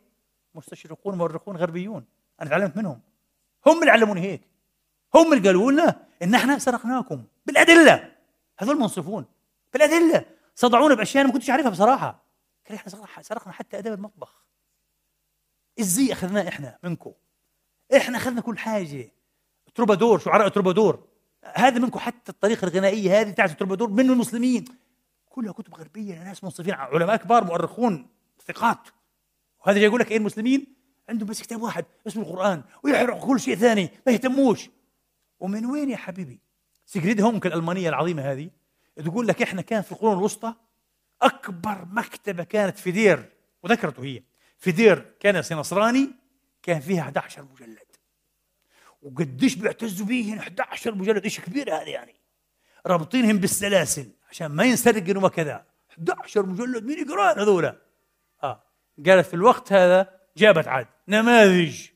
مستشرقون 0.56 1.18
مؤرخون 1.18 1.58
غربيون. 1.58 2.06
أنا 2.42 2.50
تعلمت 2.50 2.78
منهم. 2.78 3.02
هم 3.66 3.80
اللي 3.80 3.92
علموني 3.92 4.22
هيك. 4.22 4.42
هم 5.16 5.34
اللي 5.34 5.48
قالوا 5.48 5.72
لنا 5.72 6.06
إن 6.24 6.36
إحنا 6.36 6.58
سرقناكم. 6.58 7.24
بالأدلة. 7.46 8.16
هذول 8.60 8.80
منصفون. 8.80 9.26
بالأدلة. 9.74 10.26
صدعونا 10.56 10.96
بأشياء 10.96 11.22
أنا 11.22 11.28
ما 11.28 11.34
كنتش 11.34 11.50
اعرفها 11.50 11.70
بصراحة. 11.70 12.24
قال 12.68 12.76
إحنا 12.76 13.22
سرقنا 13.22 13.54
حتى 13.54 13.78
اداب 13.78 13.94
المطبخ. 13.94 14.46
إزاي 15.80 16.14
أخذناه 16.14 16.48
إحنا 16.48 16.78
منكم؟ 16.84 17.14
إحنا 17.98 18.18
أخذنا 18.18 18.42
كل 18.42 18.58
حاجة. 18.58 19.12
تروبادور. 19.76 20.20
شعراء 20.20 20.48
تروبادور؟ 20.48 21.08
هذا 21.44 21.80
منكم 21.80 22.00
حتى 22.00 22.32
الطريقة 22.32 22.68
الغنائية 22.68 23.22
هذه 23.22 23.32
بتاعت 23.32 23.52
تروبادور. 23.52 23.90
من 23.90 24.10
المسلمين. 24.10 24.66
كلها 25.30 25.54
كتب 25.54 25.76
غربية. 25.76 26.24
ناس 26.24 26.44
منصفين. 26.44 26.74
علماء 26.74 27.16
كبار 27.16 27.44
مؤرخون. 27.44 28.08
ثقات. 28.48 28.80
وهذا 29.66 29.80
يقول 29.80 30.00
لك 30.00 30.12
إيه 30.12 30.18
المسلمين؟ 30.18 30.76
عندهم 31.10 31.30
بس 31.30 31.42
كتاب 31.42 31.62
واحد 31.62 31.86
اسمه 32.08 32.24
القرآن 32.24 32.64
ويحرقوا 32.84 33.28
كل 33.28 33.40
شيء 33.40 33.56
ثاني 33.56 33.90
ما 34.08 34.14
يهتموش. 34.14 34.70
ومن 35.40 35.66
وين 35.66 35.90
يا 35.90 35.98
حبيبي؟ 35.98 36.40
سيجريد 36.86 37.22
هونكه 37.22 37.46
الألمانية 37.46 37.90
العظيمة 37.90 38.32
هذه 38.32 38.50
تقول 39.06 39.28
لك 39.28 39.42
إحنا 39.42 39.62
كان 39.62 39.82
في 39.82 39.92
القرون 39.92 40.18
الوسطى 40.18 40.54
أكبر 41.22 41.86
مكتبة 41.92 42.44
كانت 42.44 42.78
في 42.78 42.92
دير 42.92 43.30
وذكرته 43.64 44.04
هي 44.04 44.24
في 44.58 44.72
دير 44.72 45.16
كنسي 45.22 45.56
نصراني 45.56 46.12
كان 46.64 46.80
فيها 46.80 47.02
11 47.02 47.48
مجلد. 47.54 47.78
وقديش 49.02 49.56
بيعتزوا 49.56 50.06
بيهن 50.06 50.38
11 50.38 50.96
مجلد 50.96 51.24
إيش 51.24 51.40
كبير 51.40 51.76
هذا 51.76 51.88
يعني. 51.88 52.16
رابطينهم 52.88 53.38
بالسلاسل 53.38 54.10
عشان 54.30 54.48
ما 54.48 54.64
ينسرقوا 54.64 55.26
وكذا. 55.26 55.66
11 55.92 56.46
مجلد 56.46 56.84
مين 56.84 57.00
يقرأ 57.00 57.42
هذولا؟ 57.44 57.89
قالت 59.08 59.28
في 59.28 59.34
الوقت 59.34 59.74
هذا 59.74 60.10
جابت 60.38 60.68
عاد 60.68 60.88
نماذج؟ 61.08 61.88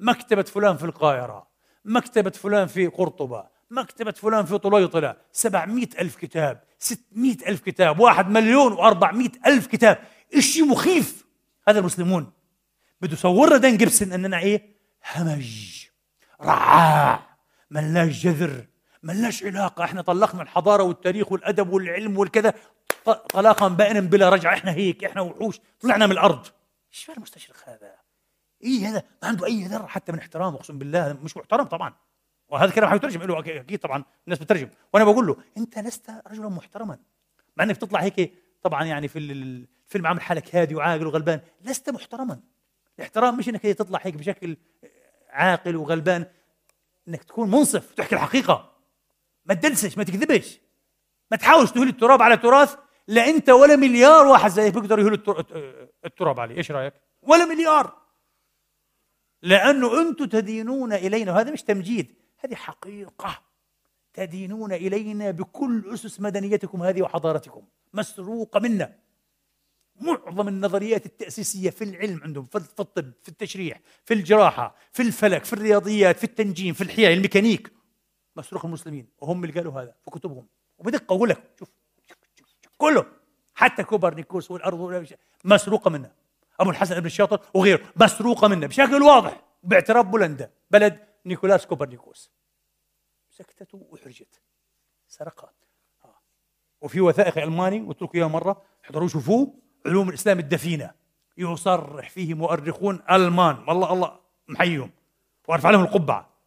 مكتبة 0.00 0.42
فلان 0.42 0.76
في 0.76 0.84
القاهرة 0.84 1.48
مكتبة 1.84 2.30
فلان 2.30 2.66
في 2.66 2.86
قرطبة 2.86 3.44
مكتبة 3.70 4.10
فلان 4.10 4.44
في 4.44 4.58
طليطلة 4.58 5.16
سبعمائة 5.32 5.88
ألف 6.00 6.16
كتاب 6.16 6.62
ستمائة 6.78 7.48
ألف 7.48 7.60
كتاب 7.60 8.00
واحد 8.00 8.30
مليون 8.30 8.72
وأربعمائة 8.72 9.30
ألف 9.46 9.66
كتاب. 9.66 9.98
إشي 10.34 10.62
مخيف؟ 10.62 11.24
هذا 11.68 11.78
المسلمون. 11.78 12.32
بده 13.00 13.12
يصورنا 13.12 13.56
دين 13.56 13.76
جيبسون 13.76 14.12
أننا 14.12 14.38
إيه؟ 14.38 14.76
همج 15.14 15.86
رعاع 16.40 17.36
ملاش 17.70 18.22
جذر 18.22 18.66
ملاش 19.02 19.44
علاقة. 19.44 19.84
إحنا 19.84 20.02
طلقنا 20.02 20.42
الحضارة 20.42 20.82
والتاريخ 20.82 21.32
والأدب 21.32 21.72
والعلم 21.72 22.18
والكذا. 22.18 22.54
طلاقا 23.32 23.68
بائنا 23.68 24.00
بلا 24.00 24.28
رجعة. 24.28 24.54
إحنا 24.54 24.72
هيك. 24.72 25.04
إحنا 25.04 25.20
وحوش. 25.20 25.60
طلعنا 25.80 26.06
من 26.06 26.12
الأرض. 26.12 26.46
إيش 26.92 27.10
المستشرق 27.10 27.56
هذا؟ 27.64 27.94
إيه 28.62 28.88
هذا؟ 28.88 29.02
ما 29.22 29.28
عنده 29.28 29.46
أي 29.46 29.64
ذرة 29.64 29.86
حتى 29.86 30.12
من 30.12 30.18
احترام 30.18 30.54
أقسم 30.54 30.78
بالله. 30.78 31.18
مش 31.22 31.36
محترم 31.36 31.64
طبعا. 31.64 31.94
وهذا 32.48 32.64
الكلام 32.68 32.90
حيترجم 32.90 33.22
له 33.22 33.38
أكيد 33.38 33.78
طبعا. 33.78 34.04
الناس 34.24 34.38
بترجم 34.38 34.68
وأنا 34.92 35.04
بقول 35.04 35.26
له 35.26 35.36
أنت 35.56 35.78
لست 35.78 36.10
رجلا 36.26 36.48
محترما. 36.48 36.98
مع 37.56 37.64
إنك 37.64 37.76
تطلع 37.76 38.00
هيك 38.00 38.34
طبعا 38.62 38.84
يعني 38.84 39.08
في 39.08 39.18
الفيلم 39.18 40.06
عامل 40.06 40.20
حالك 40.20 40.56
هادي 40.56 40.74
وعاقل 40.74 41.06
وغلبان. 41.06 41.40
لست 41.60 41.90
محترما. 41.90 42.40
الاحترام 42.98 43.38
مش 43.38 43.48
إنك 43.48 43.62
تطلع 43.62 44.00
هيك 44.02 44.14
بشكل 44.14 44.56
عاقل 45.30 45.76
وغلبان. 45.76 46.26
إنك 47.08 47.24
تكون 47.24 47.50
منصف 47.50 47.92
وتحكي 47.92 48.14
الحقيقة. 48.14 48.77
ما 49.48 49.54
تدلسش 49.54 49.98
ما 49.98 50.04
تكذبش. 50.04 50.60
ما 51.30 51.36
تحاولش 51.36 51.70
تهل 51.70 51.88
التراب 51.88 52.22
على 52.22 52.36
تراث 52.36 52.76
لا 53.08 53.28
انت 53.28 53.50
ولا 53.50 53.76
مليار 53.76 54.26
واحد 54.26 54.50
زيك 54.50 54.74
بيقدر 54.74 54.98
يهل 54.98 55.12
التراب 56.04 56.40
عليه. 56.40 56.56
إيش 56.56 56.70
رأيك؟ 56.70 56.94
ولا 57.22 57.44
مليار. 57.44 57.96
لأنه 59.42 60.00
أنتم 60.00 60.24
تدينون 60.24 60.92
إلينا 60.92 61.32
وهذا 61.32 61.50
مش 61.50 61.62
تمجيد 61.62 62.14
هذه 62.38 62.54
حقيقة. 62.54 63.42
تدينون 64.14 64.72
إلينا 64.72 65.30
بكل 65.30 65.90
أسس 65.94 66.20
مدنيتكم 66.20 66.82
هذه 66.82 67.02
وحضارتكم. 67.02 67.62
مسروقة 67.94 68.60
منا. 68.60 68.98
معظم 70.00 70.48
النظريات 70.48 71.06
التأسيسية 71.06 71.70
في 71.70 71.84
العلم 71.84 72.20
عندهم 72.22 72.46
في 72.46 72.56
الطب 72.56 73.12
في 73.22 73.28
التشريح 73.28 73.80
في 74.04 74.14
الجراحة 74.14 74.74
في 74.92 75.02
الفلك 75.02 75.44
في 75.44 75.52
الرياضيات 75.52 76.16
في 76.16 76.24
التنجيم 76.24 76.74
في 76.74 76.80
الحياة 76.80 77.14
الميكانيك. 77.14 77.77
مسروق 78.38 78.64
المسلمين 78.64 79.08
وهم 79.18 79.44
اللي 79.44 79.60
قالوا 79.60 79.82
هذا 79.82 79.94
في 80.04 80.10
كتبهم. 80.10 80.46
وبدقة 80.78 81.14
أقول 81.14 81.28
لك 81.28 81.42
شوف 81.58 81.68
كله 82.78 83.06
حتى 83.54 83.84
كوبرنيكوس 83.84 84.50
والأرض 84.50 85.06
مسروقة 85.44 85.90
منها. 85.90 86.12
أبو 86.60 86.70
الحسن 86.70 86.96
ابن 86.96 87.06
الشاطر 87.06 87.40
وغيره 87.54 87.80
مسروقة 87.96 88.48
منها 88.48 88.68
بشكل 88.68 89.02
واضح 89.02 89.44
باعتراف 89.62 90.06
بولندا 90.06 90.50
بلد 90.70 91.06
نيكولاس 91.26 91.66
كوبرنيكوس 91.66 92.32
سكتت 93.30 93.74
وحرجت. 93.74 94.42
سرقها 95.08 95.52
آه. 96.04 96.18
وفي 96.80 97.00
وثائق 97.00 97.38
ألماني 97.38 97.80
قلت 97.80 98.02
لكم 98.02 98.18
إياها 98.18 98.28
مرة 98.28 98.62
احضروا 98.84 99.08
شوفوه 99.08 99.54
علوم 99.86 100.08
الإسلام 100.08 100.38
الدفينة. 100.38 100.94
يصرح 101.36 102.10
فيه 102.10 102.34
مؤرخون 102.34 103.02
ألمان. 103.10 103.64
والله 103.68 103.92
الله 103.92 104.20
محيهم 104.48 104.90
وأرفع 105.48 105.70
لهم 105.70 105.82
القبعة. 105.82 106.37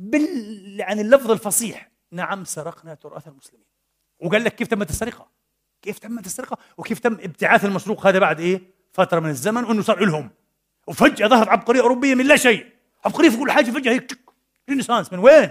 بال 0.00 0.80
يعني 0.80 1.00
اللفظ 1.00 1.30
الفصيح. 1.30 1.90
نعم 2.12 2.44
سرقنا 2.44 2.94
تراث 2.94 3.28
المسلمين. 3.28 3.66
وقال 4.20 4.44
لك 4.44 4.54
كيف 4.54 4.68
تمت 4.68 4.90
السرقة؟ 4.90 5.30
كيف 5.82 5.98
تمت 5.98 6.26
السرقة؟ 6.26 6.58
وكيف 6.76 6.98
تم 6.98 7.14
ابتعاث 7.14 7.64
المسروق 7.64 8.06
هذا 8.06 8.18
بعد 8.18 8.40
إيه؟ 8.40 8.60
فترة 8.92 9.20
من 9.20 9.30
الزمن 9.30 9.64
وأنه 9.64 9.82
صار 9.82 10.04
لهم. 10.04 10.30
وفجأة 10.86 11.26
ظهرت 11.26 11.48
عبقرية 11.48 11.80
أوروبية 11.80 12.14
من 12.14 12.26
لا 12.26 12.36
شيء. 12.36 12.72
عبقرية 13.04 13.28
في 13.28 13.36
كل 13.36 13.50
حاجة 13.50 13.70
فجأة 13.70 13.92
هيك 13.92 14.18
renaissance. 14.68 15.12
من 15.12 15.18
وين؟ 15.18 15.50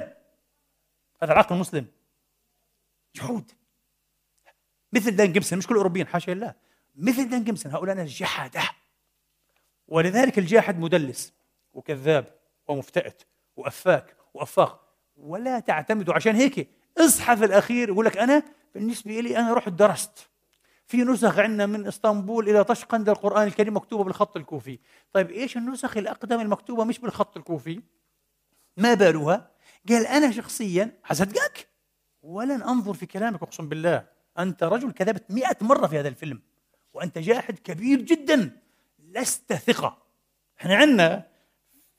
هذا 1.21 1.33
العقل 1.33 1.55
المسلم. 1.55 1.85
جحود 3.15 3.51
مثل 4.93 5.15
دان 5.15 5.33
جيبسون 5.33 5.57
مش 5.57 5.67
كل 5.67 5.73
الأوروبيين 5.73 6.07
حاشا 6.07 6.31
لله. 6.31 6.55
مثل 6.95 7.29
دان 7.29 7.43
جيبسون 7.43 7.71
هؤلاء 7.71 7.95
ناس 7.95 8.09
جحدة 8.09 8.61
ولذلك 9.87 10.39
الجاحد 10.39 10.79
مدلس 10.79 11.33
وكذاب 11.73 12.39
ومفتئت 12.67 13.23
وأفاك. 13.55 14.18
وأفاق. 14.33 14.95
ولا 15.17 15.59
تعتمدوا 15.59 16.13
عشان 16.13 16.35
هيك 16.35 16.69
اصحى 16.97 17.37
في 17.37 17.45
الأخير 17.45 17.89
يقول 17.89 18.05
لك 18.05 18.17
أنا 18.17 18.43
بالنسبة 18.75 19.19
لي 19.19 19.37
أنا 19.37 19.53
رحت 19.53 19.69
درست. 19.69 20.29
في 20.87 20.97
نسخ 20.97 21.39
عندنا 21.39 21.65
من 21.65 21.87
إسطنبول 21.87 22.49
إلى 22.49 22.63
طشقند 22.63 23.09
القرآن 23.09 23.47
الكريم 23.47 23.75
مكتوبة 23.75 24.03
بالخط 24.03 24.37
الكوفي. 24.37 24.79
طيب 25.13 25.31
إيش 25.31 25.57
النسخ 25.57 25.97
الأقدم 25.97 26.39
المكتوبة 26.39 26.83
مش 26.83 26.99
بالخط 26.99 27.37
الكوفي؟ 27.37 27.81
ما 28.77 28.93
بالها؟ 28.93 29.51
قال 29.89 30.07
أنا 30.07 30.31
شخصيا 30.31 30.91
حصدقك؟ 31.03 31.67
ولن 32.21 32.61
أنظر 32.61 32.93
في 32.93 33.05
كلامك 33.05 33.43
أقسم 33.43 33.69
بالله. 33.69 34.07
أنت 34.39 34.63
رجل 34.63 34.91
كذبت 34.91 35.31
مئة 35.31 35.57
مرة 35.61 35.87
في 35.87 35.99
هذا 35.99 36.07
الفيلم 36.07 36.41
وأنت 36.93 37.17
جاحد 37.17 37.59
كبير 37.59 38.01
جدا. 38.01 38.59
لست 38.99 39.53
ثقة. 39.53 39.97
إحنا 40.59 40.75
عندنا 40.75 41.27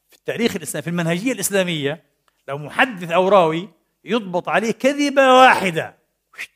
في 0.09 0.17
التاريخ 0.17 0.57
الإسلامي 0.57 0.83
في 0.83 0.91
المنهجية 0.91 1.33
الإسلامية 1.33 2.10
لو 2.51 2.59
محدث 2.59 3.11
أو 3.11 3.29
راوي 3.29 3.69
يضبط 4.05 4.49
عليه 4.49 4.71
كذبة 4.73 5.35
واحدة. 5.35 5.99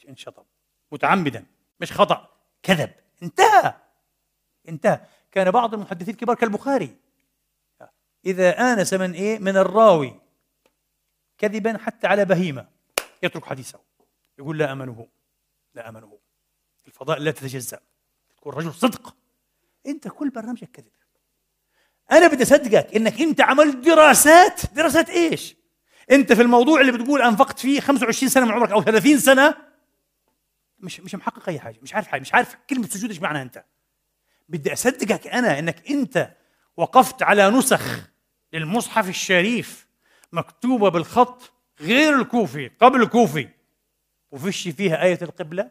انشطب. 0.09 0.47
متعمدا. 0.93 1.47
مش 1.81 1.93
خطأ. 1.93 2.29
كذب. 2.63 2.91
انتهى. 3.23 3.75
انتهى. 4.69 5.01
كان 5.33 5.51
بعض 5.51 5.75
المحدثين 5.75 6.15
الكبار 6.15 6.37
كالبخاري. 6.37 6.97
إذا 8.27 8.73
آنس 8.73 8.95
من 8.95 9.13
إيه؟ 9.13 9.39
من 9.39 9.57
الراوي 9.57 10.21
كذبا 11.39 11.79
حتى 11.79 12.07
على 12.07 12.25
بهيمة. 12.25 12.67
يترك 13.23 13.45
حديثه. 13.45 13.81
يقول 14.39 14.59
لا 14.59 14.73
أمنه. 14.73 15.09
لا 15.75 15.89
أمنه. 15.89 16.19
الفضاء 16.87 17.19
لا 17.19 17.31
تتجزأ. 17.31 17.81
تكون 18.37 18.53
رجل 18.53 18.75
صدق. 18.75 19.17
أنت 19.87 20.09
كل 20.09 20.31
برنامجك 20.31 20.71
كذب. 20.71 20.93
أنا 22.13 22.29
بدي 22.29 22.43
أصدقك 22.43 22.97
إنك 22.97 23.21
أنت 23.21 23.41
عملت 23.41 23.77
دراسات. 23.77 24.75
دراسات 24.75 25.11
إيش؟ 25.11 25.64
انت 26.11 26.33
في 26.33 26.43
الموضوع 26.43 26.81
اللي 26.81 26.93
بتقول 26.93 27.23
أنفقت 27.23 27.59
فيه 27.59 27.81
25 27.81 28.29
سنة 28.31 28.45
من 28.45 28.53
عمرك 28.53 28.71
أو 28.71 28.83
30 28.83 29.19
سنة 29.19 29.55
مش 30.79 31.01
مش 31.01 31.15
محقق 31.15 31.49
أي 31.49 31.61
حاجة 31.61 31.79
مش 31.83 31.95
عارف 31.95 32.07
حاجة 32.07 32.21
مش 32.21 32.35
عارف 32.35 32.57
كلمة 32.71 32.87
سجود 32.87 33.11
إيش 33.11 33.21
معناها 33.21 33.43
أنت. 33.43 33.65
بدي 34.49 34.73
أصدقك 34.73 35.27
أنا 35.27 35.59
إنك 35.59 35.91
أنت 35.91 36.37
وقفت 36.77 37.23
على 37.23 37.51
نسخ 37.51 38.11
للمصحف 38.53 39.09
الشريف 39.09 39.87
مكتوبة 40.33 40.89
بالخط 40.89 41.53
غير 41.81 42.21
الكوفي 42.21 42.69
قبل 42.81 43.03
الكوفي. 43.03 43.49
وفيش 44.31 44.69
فيها 44.69 45.03
آية 45.03 45.19
القبلة؟ 45.23 45.71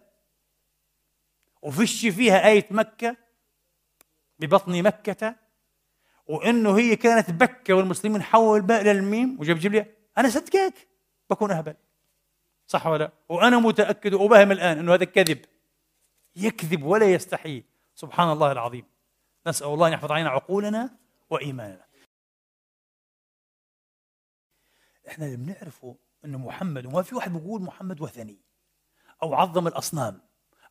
وفيش 1.61 2.05
فيها 2.07 2.47
آية 2.47 2.67
مكة؟ 2.71 3.17
ببطن 4.39 4.83
مكة؟ 4.83 5.35
وإنه 6.27 6.77
هي 6.77 6.95
كانت 6.95 7.31
بكة 7.31 7.73
والمسلمين 7.73 8.21
حولوا 8.23 8.57
الباء 8.57 8.81
إلى 8.81 8.91
الميم؟ 8.91 9.37
وجاب 9.39 9.59
جيب 9.59 9.73
لي 9.73 9.85
أنا 10.17 10.29
صدقك 10.29 10.87
بكون 11.29 11.51
أهبل. 11.51 11.75
صح 12.67 12.87
ولا 12.87 13.11
وأنا 13.29 13.59
متأكد 13.59 14.13
وأبهم 14.13 14.51
الآن 14.51 14.77
إنه 14.77 14.93
هذا 14.93 15.05
كذب. 15.05 15.45
يكذب 16.35 16.83
ولا 16.83 17.13
يستحي 17.13 17.63
سبحان 17.95 18.31
الله 18.31 18.51
العظيم. 18.51 18.85
نسأل 19.47 19.67
الله 19.67 19.87
أن 19.87 19.93
يحفظ 19.93 20.11
علينا 20.11 20.29
عقولنا 20.29 20.97
وإيماننا. 21.29 21.85
إحنا 25.07 25.25
اللي 25.25 25.37
بنعرفه 25.37 25.95
انه 26.25 26.37
محمد 26.37 26.85
وما 26.85 27.01
في 27.01 27.15
واحد 27.15 27.33
بيقول 27.33 27.61
محمد 27.61 28.01
وثني 28.01 28.37
أو 29.23 29.33
عظم 29.33 29.67
الأصنام 29.67 30.21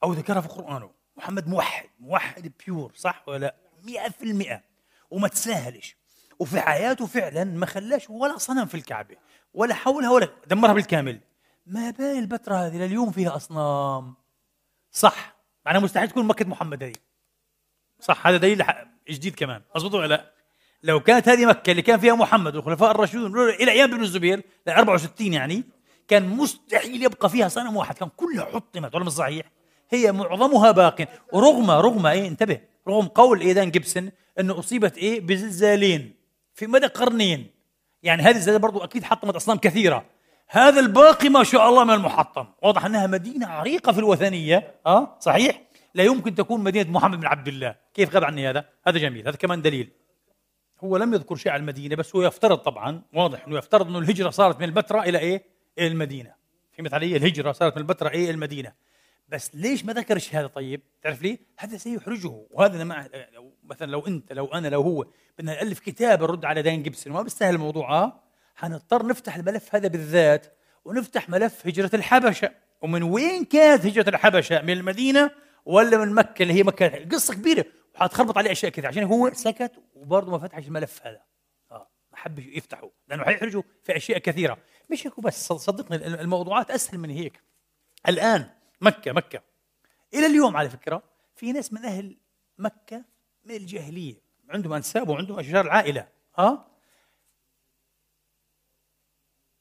أو 0.04 0.12
ذكرها 0.12 0.40
في 0.40 0.48
قرآنه. 0.48 0.90
محمد 1.16 1.48
موحد 1.48 1.88
موحد 2.00 2.52
بيور 2.66 2.92
صح 2.94 3.28
ولا 3.28 3.38
لا؟ 3.38 3.54
مئة 3.82 4.08
في 4.08 4.22
المئة. 4.22 4.62
وما 5.10 5.28
تساهلش. 5.28 5.96
وفي 6.38 6.60
حياته 6.60 7.06
فعلا 7.06 7.44
ما 7.44 7.66
خلاش 7.66 8.10
ولا 8.10 8.38
صنم 8.38 8.66
في 8.66 8.74
الكعبة. 8.74 9.16
ولا 9.54 9.74
حولها 9.74 10.10
ولا 10.10 10.28
دمرها 10.46 10.72
بالكامل. 10.72 11.20
ما 11.66 11.90
بال 11.90 12.18
البتراء 12.18 12.66
هذه 12.66 12.76
لليوم 12.76 13.10
فيها 13.10 13.36
أصنام. 13.36 14.14
صح. 14.90 15.36
معناها 15.66 15.82
مستحيل 15.82 16.08
تكون 16.08 16.26
مكة 16.26 16.44
محمد 16.44 16.82
هذه. 16.82 16.92
صح. 18.00 18.26
هذا 18.26 18.36
دليل 18.36 18.64
جديد 19.10 19.34
كمان. 19.34 19.62
مضبوط 19.76 19.94
ولا 19.94 20.06
لا؟ 20.06 20.32
لو 20.82 21.00
كانت 21.00 21.28
هذه 21.28 21.46
مكة 21.46 21.70
اللي 21.70 21.82
كان 21.82 22.00
فيها 22.00 22.14
محمد 22.14 22.56
والخلفاء 22.56 22.90
الراشدون 22.90 23.48
إلى 23.50 23.70
أيام 23.70 23.92
ابن 23.92 24.02
الزبير 24.02 24.42
ل 24.66 24.70
64 24.70 25.32
يعني 25.32 25.64
كان 26.08 26.28
مستحيل 26.28 27.02
يبقى 27.02 27.30
فيها 27.30 27.48
صنم 27.48 27.76
واحد. 27.76 27.94
كان 27.94 28.08
كلها 28.16 28.44
حطمت 28.44 28.94
ولا 28.94 29.04
مش 29.04 29.12
صحيح؟ 29.12 29.50
هي 29.90 30.12
معظمها 30.12 30.70
باق. 30.70 31.08
رغم 31.34 31.70
رغم 31.70 32.06
إيه؟ 32.06 32.28
انتبه. 32.28 32.60
رغم 32.88 33.06
قول 33.06 33.40
ايدان 33.40 33.70
جيبسون 33.70 34.10
إنه 34.40 34.58
أصيبت 34.58 34.98
إيه؟ 34.98 35.20
بزلزالين 35.20 36.14
في 36.54 36.66
مدى 36.66 36.86
قرنين. 36.86 37.61
يعني 38.02 38.22
هذه 38.22 38.36
الزلزال 38.36 38.60
برضو 38.60 38.84
أكيد 38.84 39.04
حطمت 39.04 39.36
أصنام 39.36 39.58
كثيرة. 39.58 40.04
هذا 40.48 40.80
الباقي 40.80 41.28
ما 41.28 41.44
شاء 41.44 41.68
الله 41.68 41.84
من 41.84 41.94
المحطم. 41.94 42.46
واضح 42.62 42.84
أنها 42.84 43.06
مدينة 43.06 43.46
عريقة 43.46 43.92
في 43.92 43.98
الوثنية. 43.98 44.74
آه؟ 44.86 45.16
صحيح؟ 45.20 45.62
لا 45.94 46.04
يمكن 46.04 46.34
تكون 46.34 46.60
مدينة 46.60 46.90
محمد 46.90 47.20
بن 47.20 47.26
عبد 47.26 47.48
الله. 47.48 47.74
كيف 47.94 48.14
غاب 48.14 48.24
عني 48.24 48.50
هذا؟ 48.50 48.64
هذا 48.86 48.98
جميل. 48.98 49.28
هذا 49.28 49.36
كمان 49.36 49.62
دليل. 49.62 49.90
هو 50.84 50.96
لم 50.96 51.14
يذكر 51.14 51.36
شيء 51.36 51.52
عن 51.52 51.60
المدينة 51.60 51.96
بس 51.96 52.16
هو 52.16 52.22
يفترض 52.22 52.58
طبعا 52.58 53.02
واضح 53.14 53.46
إنه 53.46 53.58
يفترض 53.58 53.86
إنه 53.86 53.98
الهجرة 53.98 54.30
صارت 54.30 54.58
من 54.60 54.64
البتراء 54.64 55.08
إلى 55.08 55.18
إيه؟ 55.18 55.42
إلى 55.78 55.86
المدينة. 55.86 56.34
فهمت 56.78 56.94
علي؟ 56.94 57.16
الهجرة 57.16 57.52
صارت 57.52 57.76
من 57.76 57.82
البتراء 57.82 58.14
إلى 58.14 58.30
المدينة. 58.30 58.72
بس 59.32 59.54
ليش 59.54 59.84
ما 59.84 59.92
ذكرش 59.92 60.34
هذا 60.34 60.46
طيب؟ 60.46 60.82
تعرف 61.02 61.22
ليه؟ 61.22 61.38
هذا 61.58 61.76
سيحرجه. 61.76 62.46
وهذا 62.50 62.84
ما 62.84 63.08
مثلا 63.64 63.90
لو 63.90 64.06
انت 64.06 64.32
لو 64.32 64.46
أنا 64.46 64.68
لو 64.68 64.82
هو 64.82 65.06
بدنا 65.38 65.54
نالف 65.54 65.80
كتاب 65.80 66.22
نرد 66.22 66.44
على 66.44 66.62
دين 66.62 66.82
جيبسون 66.82 67.12
ما 67.12 67.22
بيستاهل 67.22 67.54
الموضوع 67.54 67.92
آه؟ 67.92 68.22
حنضطر 68.54 69.06
نفتح 69.06 69.36
الملف 69.36 69.74
هذا 69.74 69.88
بالذات 69.88 70.58
ونفتح 70.84 71.28
ملف 71.28 71.66
هجرة 71.66 71.90
الحبشة. 71.94 72.50
ومن 72.82 73.02
وين 73.02 73.44
كانت 73.44 73.86
هجرة 73.86 74.08
الحبشة؟ 74.08 74.62
من 74.62 74.70
المدينة 74.70 75.30
ولا 75.64 76.04
من 76.04 76.14
مكة 76.14 76.42
اللي 76.42 76.54
هي 76.54 76.62
مكة؟ 76.62 77.08
قصة 77.08 77.34
كبيرة. 77.34 77.64
وحتخربط 77.94 78.38
عليه 78.38 78.52
أشياء 78.52 78.72
كثيرة. 78.72 78.88
عشان 78.88 79.04
هو 79.04 79.30
سكت 79.32 79.72
وبرضه 79.94 80.30
ما 80.30 80.38
فتحش 80.38 80.66
الملف 80.66 81.00
هذا. 81.06 81.20
آه 81.70 81.90
ما 82.12 82.18
حب 82.18 82.38
يفتحه. 82.38 82.90
لأنه 83.08 83.24
حيحرجه 83.24 83.62
في 83.82 83.96
أشياء 83.96 84.18
كثيرة. 84.18 84.58
مش 84.90 85.06
هيك 85.06 85.20
بس 85.20 85.52
صدقني 85.52 86.06
الموضوعات 86.06 86.70
أسهل 86.70 86.98
من 86.98 87.10
هيك. 87.10 87.40
الآن 88.08 88.61
مكة 88.82 89.12
مكة. 89.12 89.42
إلى 90.14 90.26
اليوم 90.26 90.56
على 90.56 90.70
فكرة 90.70 91.02
في 91.34 91.52
ناس 91.52 91.72
من 91.72 91.84
أهل 91.84 92.16
مكة 92.58 93.04
من 93.44 93.54
الجاهلية 93.54 94.22
عندهم 94.48 94.72
أنساب 94.72 95.08
وعندهم 95.08 95.38
أشجار 95.38 95.64
العائلة 95.64 96.08
ها؟ 96.38 96.68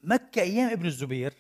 مكة 0.01 0.41
أيام 0.41 0.69
ابن 0.69 0.85
الزبير 0.85 1.33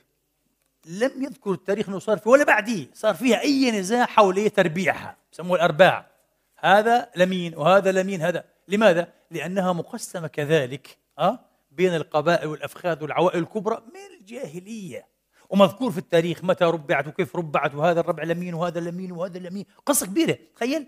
لم 0.85 1.23
يذكر 1.23 1.51
التاريخ 1.51 1.89
إنه 1.89 1.99
صار 1.99 2.17
فيه 2.17 2.29
ولا 2.29 2.43
بعديه 2.43 2.87
صار 2.93 3.15
فيها 3.15 3.41
أي 3.41 3.71
نزاع 3.71 4.05
حول 4.05 4.49
تربيعها 4.49 5.17
بسموها 5.31 5.55
الأرباع. 5.55 6.11
هذا 6.57 7.11
لمين 7.15 7.55
وهذا 7.55 7.91
لمين 7.91 8.21
هذا؟ 8.21 8.45
لماذا؟ 8.67 9.13
لأنها 9.31 9.73
مقسمة 9.73 10.27
كذلك 10.27 10.97
أه؟ 11.19 11.39
بين 11.71 11.95
القبائل 11.95 12.47
والأفخاذ 12.47 13.03
والعوائل 13.03 13.39
الكبرى 13.39 13.83
من 13.93 14.19
الجاهلية. 14.19 15.07
ومذكور 15.51 15.91
في 15.91 15.97
التاريخ 15.97 16.43
متى 16.43 16.65
ربعت 16.65 17.07
وكيف 17.07 17.35
ربعت 17.35 17.75
وهذا 17.75 17.99
الربع 17.99 18.23
لمين 18.23 18.53
وهذا 18.53 18.79
لمين 18.79 19.11
وهذا 19.11 19.39
لمين. 19.39 19.65
قصة 19.85 20.05
كبيرة 20.05 20.37
تخيل. 20.55 20.87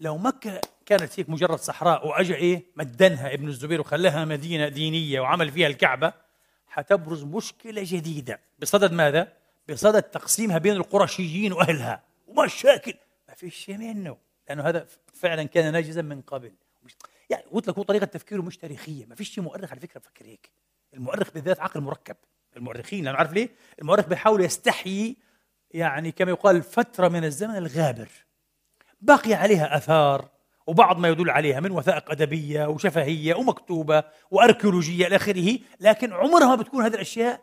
لو 0.00 0.18
مكة 0.18 0.60
كانت 0.86 1.20
هيك 1.20 1.28
مجرد 1.28 1.58
صحراء 1.58 2.06
واجى 2.06 2.34
إيه 2.34 2.64
مدنها 2.76 3.34
ابن 3.34 3.48
الزبير 3.48 3.80
وخلاها 3.80 4.24
مدينة 4.24 4.68
دينية 4.68 5.20
وعمل 5.20 5.50
فيها 5.50 5.66
الكعبة 5.66 6.12
حتبرز 6.66 7.22
مشكلة 7.24 7.82
جديدة. 7.84 8.40
بصدد 8.58 8.92
ماذا؟ 8.92 9.32
بصدد 9.68 10.02
تقسيمها 10.02 10.58
بين 10.58 10.72
القرشيين 10.72 11.52
وأهلها. 11.52 12.02
ومشاكل. 12.26 12.94
ما 13.28 13.34
فيش 13.34 13.54
شيء 13.54 13.76
منه 13.76 14.16
لأنه 14.48 14.62
هذا 14.62 14.86
فعلا 15.14 15.42
كان 15.42 15.72
ناجزا 15.72 16.02
من 16.02 16.20
قبل. 16.20 16.52
يعني 17.30 17.44
قلت 17.52 17.68
لك 17.68 17.78
هو 17.78 17.82
طريقة 17.82 18.04
تفكيره 18.04 18.42
مش 18.42 18.56
تاريخية. 18.56 19.06
ما 19.06 19.14
فيش 19.14 19.30
شيء 19.30 19.44
مؤرخ 19.44 19.70
على 19.70 19.80
فكرة 19.80 20.00
بفكر 20.00 20.24
هيك. 20.24 20.50
المؤرخ 20.94 21.30
بالذات 21.34 21.60
عقل 21.60 21.80
مركب. 21.80 22.16
المؤرخين 22.56 23.04
لأنه 23.04 23.18
عارف 23.18 23.32
ليه؟ 23.32 23.48
المؤرخ 23.80 24.06
بيحاول 24.06 24.44
يستحيي 24.44 25.16
يعني 25.70 26.12
كما 26.12 26.30
يقال 26.30 26.62
فترة 26.62 27.08
من 27.08 27.24
الزمن 27.24 27.56
الغابر 27.56 28.08
بقي 29.00 29.34
عليها 29.34 29.76
آثار 29.76 30.28
وبعض 30.66 30.98
ما 30.98 31.08
يدل 31.08 31.30
عليها 31.30 31.60
من 31.60 31.70
وثائق 31.70 32.10
أدبية 32.10 32.66
وشفهية 32.66 33.34
ومكتوبة 33.34 34.04
وأركيولوجية 34.30 35.06
إلى 35.06 35.16
آخره 35.16 35.58
لكن 35.80 36.12
عمرها 36.12 36.46
ما 36.46 36.54
بتكون 36.54 36.84
هذه 36.84 36.94
الأشياء 36.94 37.40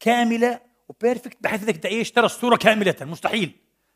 كاملة 0.00 0.60
وبيرفكت 0.88 1.36
بحيث 1.40 1.62
إنك 1.62 1.76
تعيش 1.76 2.10
ترى 2.10 2.26
الصورة 2.26 2.56
كاملة 2.56 2.94
مستحيل 3.00 3.52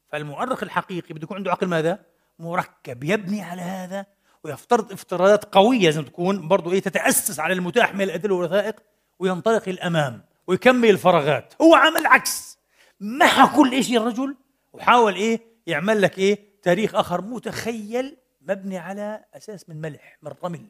فالمؤرخ 0.09 0.63
الحقيقي 0.63 1.15
بده 1.15 1.23
يكون 1.23 1.37
عنده 1.37 1.51
عقل 1.51 1.67
ماذا؟ 1.67 1.99
مركب 2.39 3.05
يبني 3.05 3.43
على 3.43 3.63
هذا 3.63 4.07
ويفترض 4.45 4.93
افتراضات 4.93 5.55
قوية 5.55 5.85
لازم 5.85 6.05
تكون 6.05 6.49
برضه 6.49 6.73
إيه 6.73 6.81
تتأسس 6.81 7.41
على 7.41 7.55
المتاح 7.55 7.95
من 7.95 8.03
الأدلة 8.03 8.35
والوثائق 8.35 8.77
وينطلق 9.21 9.69
الأمام 9.69 10.25
ويكمل 10.47 10.91
الفراغات. 10.91 11.55
هو 11.63 11.75
عمل 11.75 12.07
عكس. 12.07 12.59
محى 13.01 13.57
كل 13.57 13.85
شيء 13.85 13.97
الرجل 13.97 14.37
وحاول 14.73 15.15
إيه؟ 15.15 15.41
يعمل 15.67 16.03
لك 16.03 16.19
إيه؟ 16.19 16.39
تاريخ 16.63 16.95
آخر. 16.95 17.23
متخيل 17.23 18.17
مبني 18.41 18.79
على 18.79 19.25
أساس 19.35 19.69
من 19.69 19.81
ملح 19.81 20.19
من 20.23 20.33
رمل. 20.45 20.67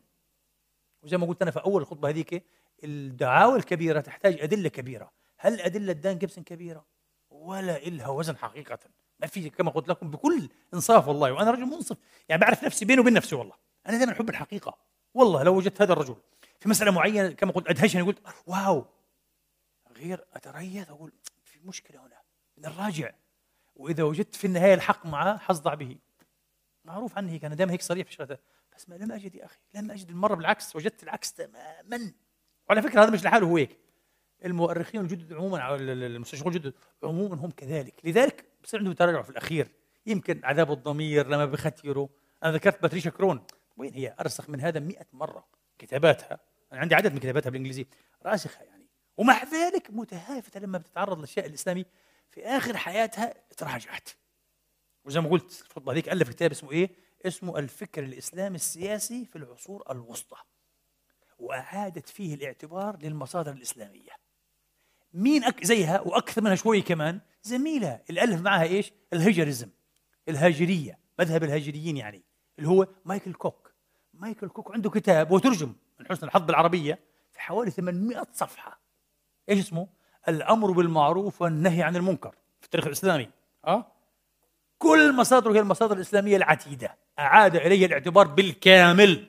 وزي 1.02 1.16
ما 1.16 1.26
قلت 1.26 1.42
أنا 1.42 1.50
في 1.50 1.60
أول 1.60 1.82
الخطبه 1.82 2.08
هذيك 2.08 2.44
الدعاوى 2.84 3.58
الكبيرة 3.58 4.00
تحتاج 4.00 4.40
أدلة 4.40 4.68
كبيرة. 4.68 5.10
هل 5.38 5.60
أدلة 5.60 5.92
دان 5.92 6.18
جيبسون 6.18 6.44
كبيرة؟ 6.44 6.84
ولا 7.30 7.76
إلها 7.76 8.08
وزن 8.08 8.36
حقيقة. 8.36 8.78
ما 9.20 9.26
في 9.26 9.50
كما 9.50 9.70
قلت 9.70 9.88
لكم 9.88 10.10
بكل 10.10 10.48
إنصاف 10.74 11.08
والله. 11.08 11.32
وأنا 11.32 11.50
رجل 11.50 11.66
منصف. 11.66 11.96
يعني 12.28 12.40
بعرف 12.40 12.64
نفسي 12.64 12.84
بيني 12.84 13.00
وبين 13.00 13.12
نفسي 13.12 13.34
والله. 13.34 13.54
أنا 13.86 13.98
دائما 13.98 14.12
أحب 14.12 14.28
الحقيقة. 14.28 14.78
والله 15.14 15.42
لو 15.42 15.56
وجدت 15.56 15.82
هذا 15.82 15.92
الرجل 15.92 16.16
في 16.60 16.68
مسألة 16.68 16.90
معينة 16.90 17.30
كما 17.30 17.52
قلت 17.52 17.68
أدهشني 17.68 18.02
قلت 18.02 18.18
واو 18.46 18.86
غير 19.96 20.24
أتريث 20.32 20.90
أقول 20.90 21.12
في 21.44 21.58
مشكلة 21.64 22.06
هنا 22.06 22.20
نراجع 22.58 23.10
وإذا 23.76 24.02
وجدت 24.02 24.34
في 24.34 24.46
النهاية 24.46 24.74
الحق 24.74 25.06
معه 25.06 25.38
حصدع 25.38 25.74
به. 25.74 25.96
معروف 26.84 27.18
عني 27.18 27.32
هيك 27.32 27.44
أنا 27.44 27.54
دائما 27.54 27.72
هيك 27.72 27.82
صريح 27.82 28.06
في 28.06 28.12
شغلته. 28.12 28.36
بس 28.76 28.88
ما 28.88 28.94
لم 28.94 29.12
أجد 29.12 29.34
يا 29.34 29.44
أخي 29.44 29.58
لم 29.74 29.90
أجد 29.90 30.08
المرة 30.08 30.34
بالعكس 30.34 30.76
وجدت 30.76 31.02
العكس 31.02 31.32
تماما. 31.32 32.12
وعلى 32.68 32.82
فكرة 32.82 33.02
هذا 33.02 33.10
مش 33.10 33.24
لحاله 33.24 33.46
هو 33.46 33.56
هيك. 33.56 33.78
المؤرخين 34.44 35.00
الجدد 35.00 35.32
عموما 35.32 35.58
أو 35.58 35.74
المستشرقون 35.74 36.54
الجدد 36.54 36.74
عموما 37.02 37.36
هم 37.36 37.50
كذلك. 37.50 37.94
لذلك 38.04 38.44
بصير 38.62 38.80
عندهم 38.80 38.94
تراجع 38.94 39.22
في 39.22 39.30
الأخير. 39.30 39.68
يمكن 40.06 40.40
عذاب 40.44 40.72
الضمير 40.72 41.26
لما 41.26 41.46
بختيروا 41.46 42.08
أنا 42.44 42.52
ذكرت 42.52 42.82
باتريشا 42.82 43.10
كرون. 43.10 43.44
وين 43.76 43.94
هي؟ 43.94 44.14
أرسخ 44.20 44.50
من 44.50 44.60
هذا 44.60 44.80
مئة 44.80 45.06
مرة 45.12 45.46
كتاباتها. 45.78 46.49
عندي 46.72 46.94
عدد 46.94 47.12
من 47.12 47.18
كتاباتها 47.18 47.50
بالإنجليزي. 47.50 47.86
راسخه 48.22 48.62
يعني 48.62 48.86
ومع 49.16 49.44
ذلك 49.44 49.90
متهافته 49.90 50.60
لما 50.60 50.78
بتتعرض 50.78 51.20
للشيء 51.20 51.46
الإسلامي. 51.46 51.84
في 52.30 52.44
آخر 52.44 52.76
حياتها 52.76 53.34
تراجعت. 53.56 54.08
وزي 55.04 55.20
ما 55.20 55.28
قلت 55.28 55.52
في 55.52 55.80
هذيك 55.88 56.08
ألف 56.08 56.28
كتاب 56.28 56.50
اسمه 56.50 56.72
إيه؟ 56.72 56.90
اسمه 57.26 57.58
الفكر 57.58 58.02
الإسلامي 58.04 58.56
السياسي 58.56 59.24
في 59.24 59.36
العصور 59.36 59.90
الوسطى. 59.90 60.36
وأعادت 61.38 62.08
فيه 62.08 62.34
الاعتبار 62.34 62.98
للمصادر 63.02 63.52
الإسلامية. 63.52 64.10
مين 65.12 65.44
أك 65.44 65.64
زيها 65.64 66.00
وأكثر 66.00 66.42
منها 66.42 66.54
شوي 66.54 66.82
كمان 66.82 67.20
زميلها 67.42 68.02
الألف 68.10 68.40
معها 68.40 68.62
إيش؟ 68.62 68.92
الهجرزم 69.12 69.70
الهاجرية 70.28 70.98
مذهب 71.18 71.44
الهاجريين 71.44 71.96
يعني 71.96 72.22
اللي 72.58 72.68
هو 72.68 72.88
مايكل 73.04 73.32
كوك. 73.32 73.74
مايكل 74.14 74.48
كوك 74.48 74.72
عنده 74.72 74.90
كتاب 74.90 75.30
وترجم. 75.30 75.74
من 76.00 76.06
حسن 76.06 76.26
الحظ 76.26 76.42
بالعربيه 76.42 76.98
في 77.32 77.40
حوالي 77.40 77.70
800 77.70 78.26
صفحة. 78.32 78.80
إيش 79.48 79.58
اسمه؟ 79.58 79.88
الأمر 80.28 80.70
بالمعروف 80.70 81.42
والنهي 81.42 81.82
عن 81.82 81.96
المنكر 81.96 82.34
في 82.60 82.64
التاريخ 82.64 82.86
الإسلامي. 82.86 83.30
آه؟ 83.66 83.86
كل 84.78 85.16
مصادره 85.16 85.52
هي 85.52 85.60
المصادر 85.60 85.96
الإسلامية 85.96 86.36
العتيدة. 86.36 86.96
أعاد 87.18 87.56
الي 87.56 87.84
الاعتبار 87.84 88.26
بالكامل. 88.26 89.28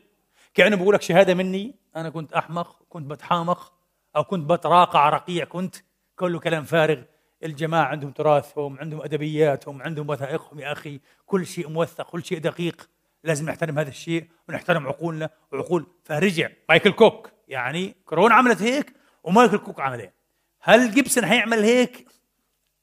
كأنه 0.54 0.76
بقول 0.76 0.96
لك 0.96 1.02
شهادة 1.02 1.34
مني. 1.34 1.76
أنا 1.96 2.10
كنت 2.10 2.34
أحمق 2.34 2.84
كنت 2.90 3.12
بتحامق 3.12 3.74
أو 4.16 4.24
كنت 4.24 4.50
بتراقع 4.52 5.10
رقيع. 5.10 5.46
كنت 5.46 5.76
كله 6.16 6.40
كلام 6.40 6.64
فارغ. 6.64 7.02
الجماعة 7.44 7.86
عندهم 7.86 8.12
تراثهم 8.12 8.78
عندهم 8.80 9.02
أدبياتهم 9.02 9.82
عندهم 9.82 10.10
وثائقهم. 10.10 10.60
يا 10.60 10.72
أخي 10.72 11.00
كل 11.26 11.46
شيء 11.46 11.70
موثق 11.70 12.10
كل 12.10 12.24
شيء 12.24 12.40
دقيق. 12.40 12.90
لازم 13.24 13.46
نحترم 13.46 13.80
هذا 13.80 13.90
الشيء 13.90 14.28
ونحترم 14.50 14.88
عقولنا. 14.88 15.30
وعقول 15.52 15.88
فرجع 16.04 16.50
مايكل 16.70 16.92
كوك. 16.92 17.32
يعني 17.48 17.96
كرونا 18.06 18.36
عملت 18.36 18.62
هيك 18.62 18.94
ومايكل 19.24 19.58
كوك 19.58 19.80
عمل 19.80 20.00
هيك 20.00 20.14
هل 20.62 20.92
جيبسون 20.92 21.26
حيعمل 21.26 21.64
هيك؟ 21.64 22.08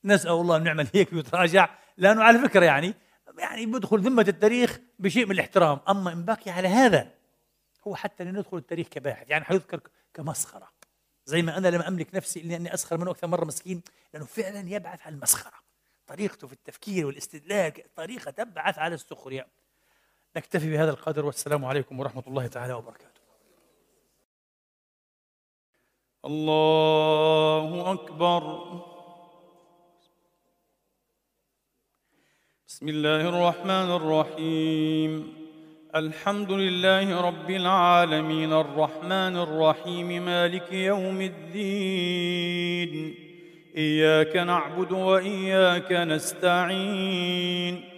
نسأل 0.05 0.31
الله 0.31 0.57
أن 0.57 0.63
نعمل 0.63 0.89
هيك 0.95 1.13
ويتراجع 1.13 1.69
لأنه 1.97 2.23
على 2.23 2.39
فكرة 2.39 2.65
يعني 2.65 2.95
يعني 3.39 3.67
بدخل 3.67 4.01
ذمة 4.01 4.25
التاريخ 4.29 4.81
بشيء 4.99 5.27
من 5.27 5.33
الاحترام. 5.33 5.81
أما 5.89 6.13
إن 6.13 6.25
بقي 6.25 6.51
على 6.51 6.69
هذا 6.69 7.11
هو 7.87 7.95
حتى 7.95 8.25
لندخل 8.25 8.57
التاريخ 8.57 8.89
كباحث. 8.89 9.31
يعني 9.31 9.45
حيذكر 9.45 9.81
كمسخرة. 10.15 10.69
زي 11.25 11.43
ما 11.43 11.59
أنا 11.59 11.69
لما 11.69 11.89
أملك 11.89 12.15
نفسي 12.15 12.43
إني 12.43 12.57
أني 12.57 12.75
أسخر 12.75 12.99
منه 12.99 13.11
أكثر 13.11 13.27
مرة 13.27 13.45
مسكين 13.45 13.83
لأنه 14.15 14.27
فعلا 14.27 14.71
يبعث 14.71 15.03
على 15.03 15.15
المسخرة. 15.15 15.59
طريقته 16.07 16.47
في 16.47 16.53
التفكير 16.53 17.07
والاستدلال 17.07 17.73
طريقة 17.95 18.31
تبعث 18.31 18.79
على 18.79 18.95
السخرية. 18.95 19.47
نكتفي 20.39 20.71
بهذا 20.71 20.91
القدر 20.91 21.27
والسلام 21.27 21.65
عليكم 21.65 22.01
ورحمة 22.01 22.23
الله 22.27 22.47
تعالى 22.47 22.73
وبركاته. 22.73 23.09
الله 26.25 27.93
أكبر. 27.93 28.65
بسم 32.69 32.89
الله 32.89 33.29
الرحمن 33.29 33.71
الرحيم. 33.71 35.35
الحمد 35.95 36.53
لله 36.53 37.21
رب 37.21 37.51
العالمين. 37.51 38.53
الرحمن 38.53 39.37
الرحيم. 39.37 40.25
مالك 40.25 40.73
يوم 40.73 41.21
الدين. 41.21 43.15
إياك 43.77 44.37
نعبد 44.37 44.93
وإياك 44.93 45.93
نستعين. 45.93 47.98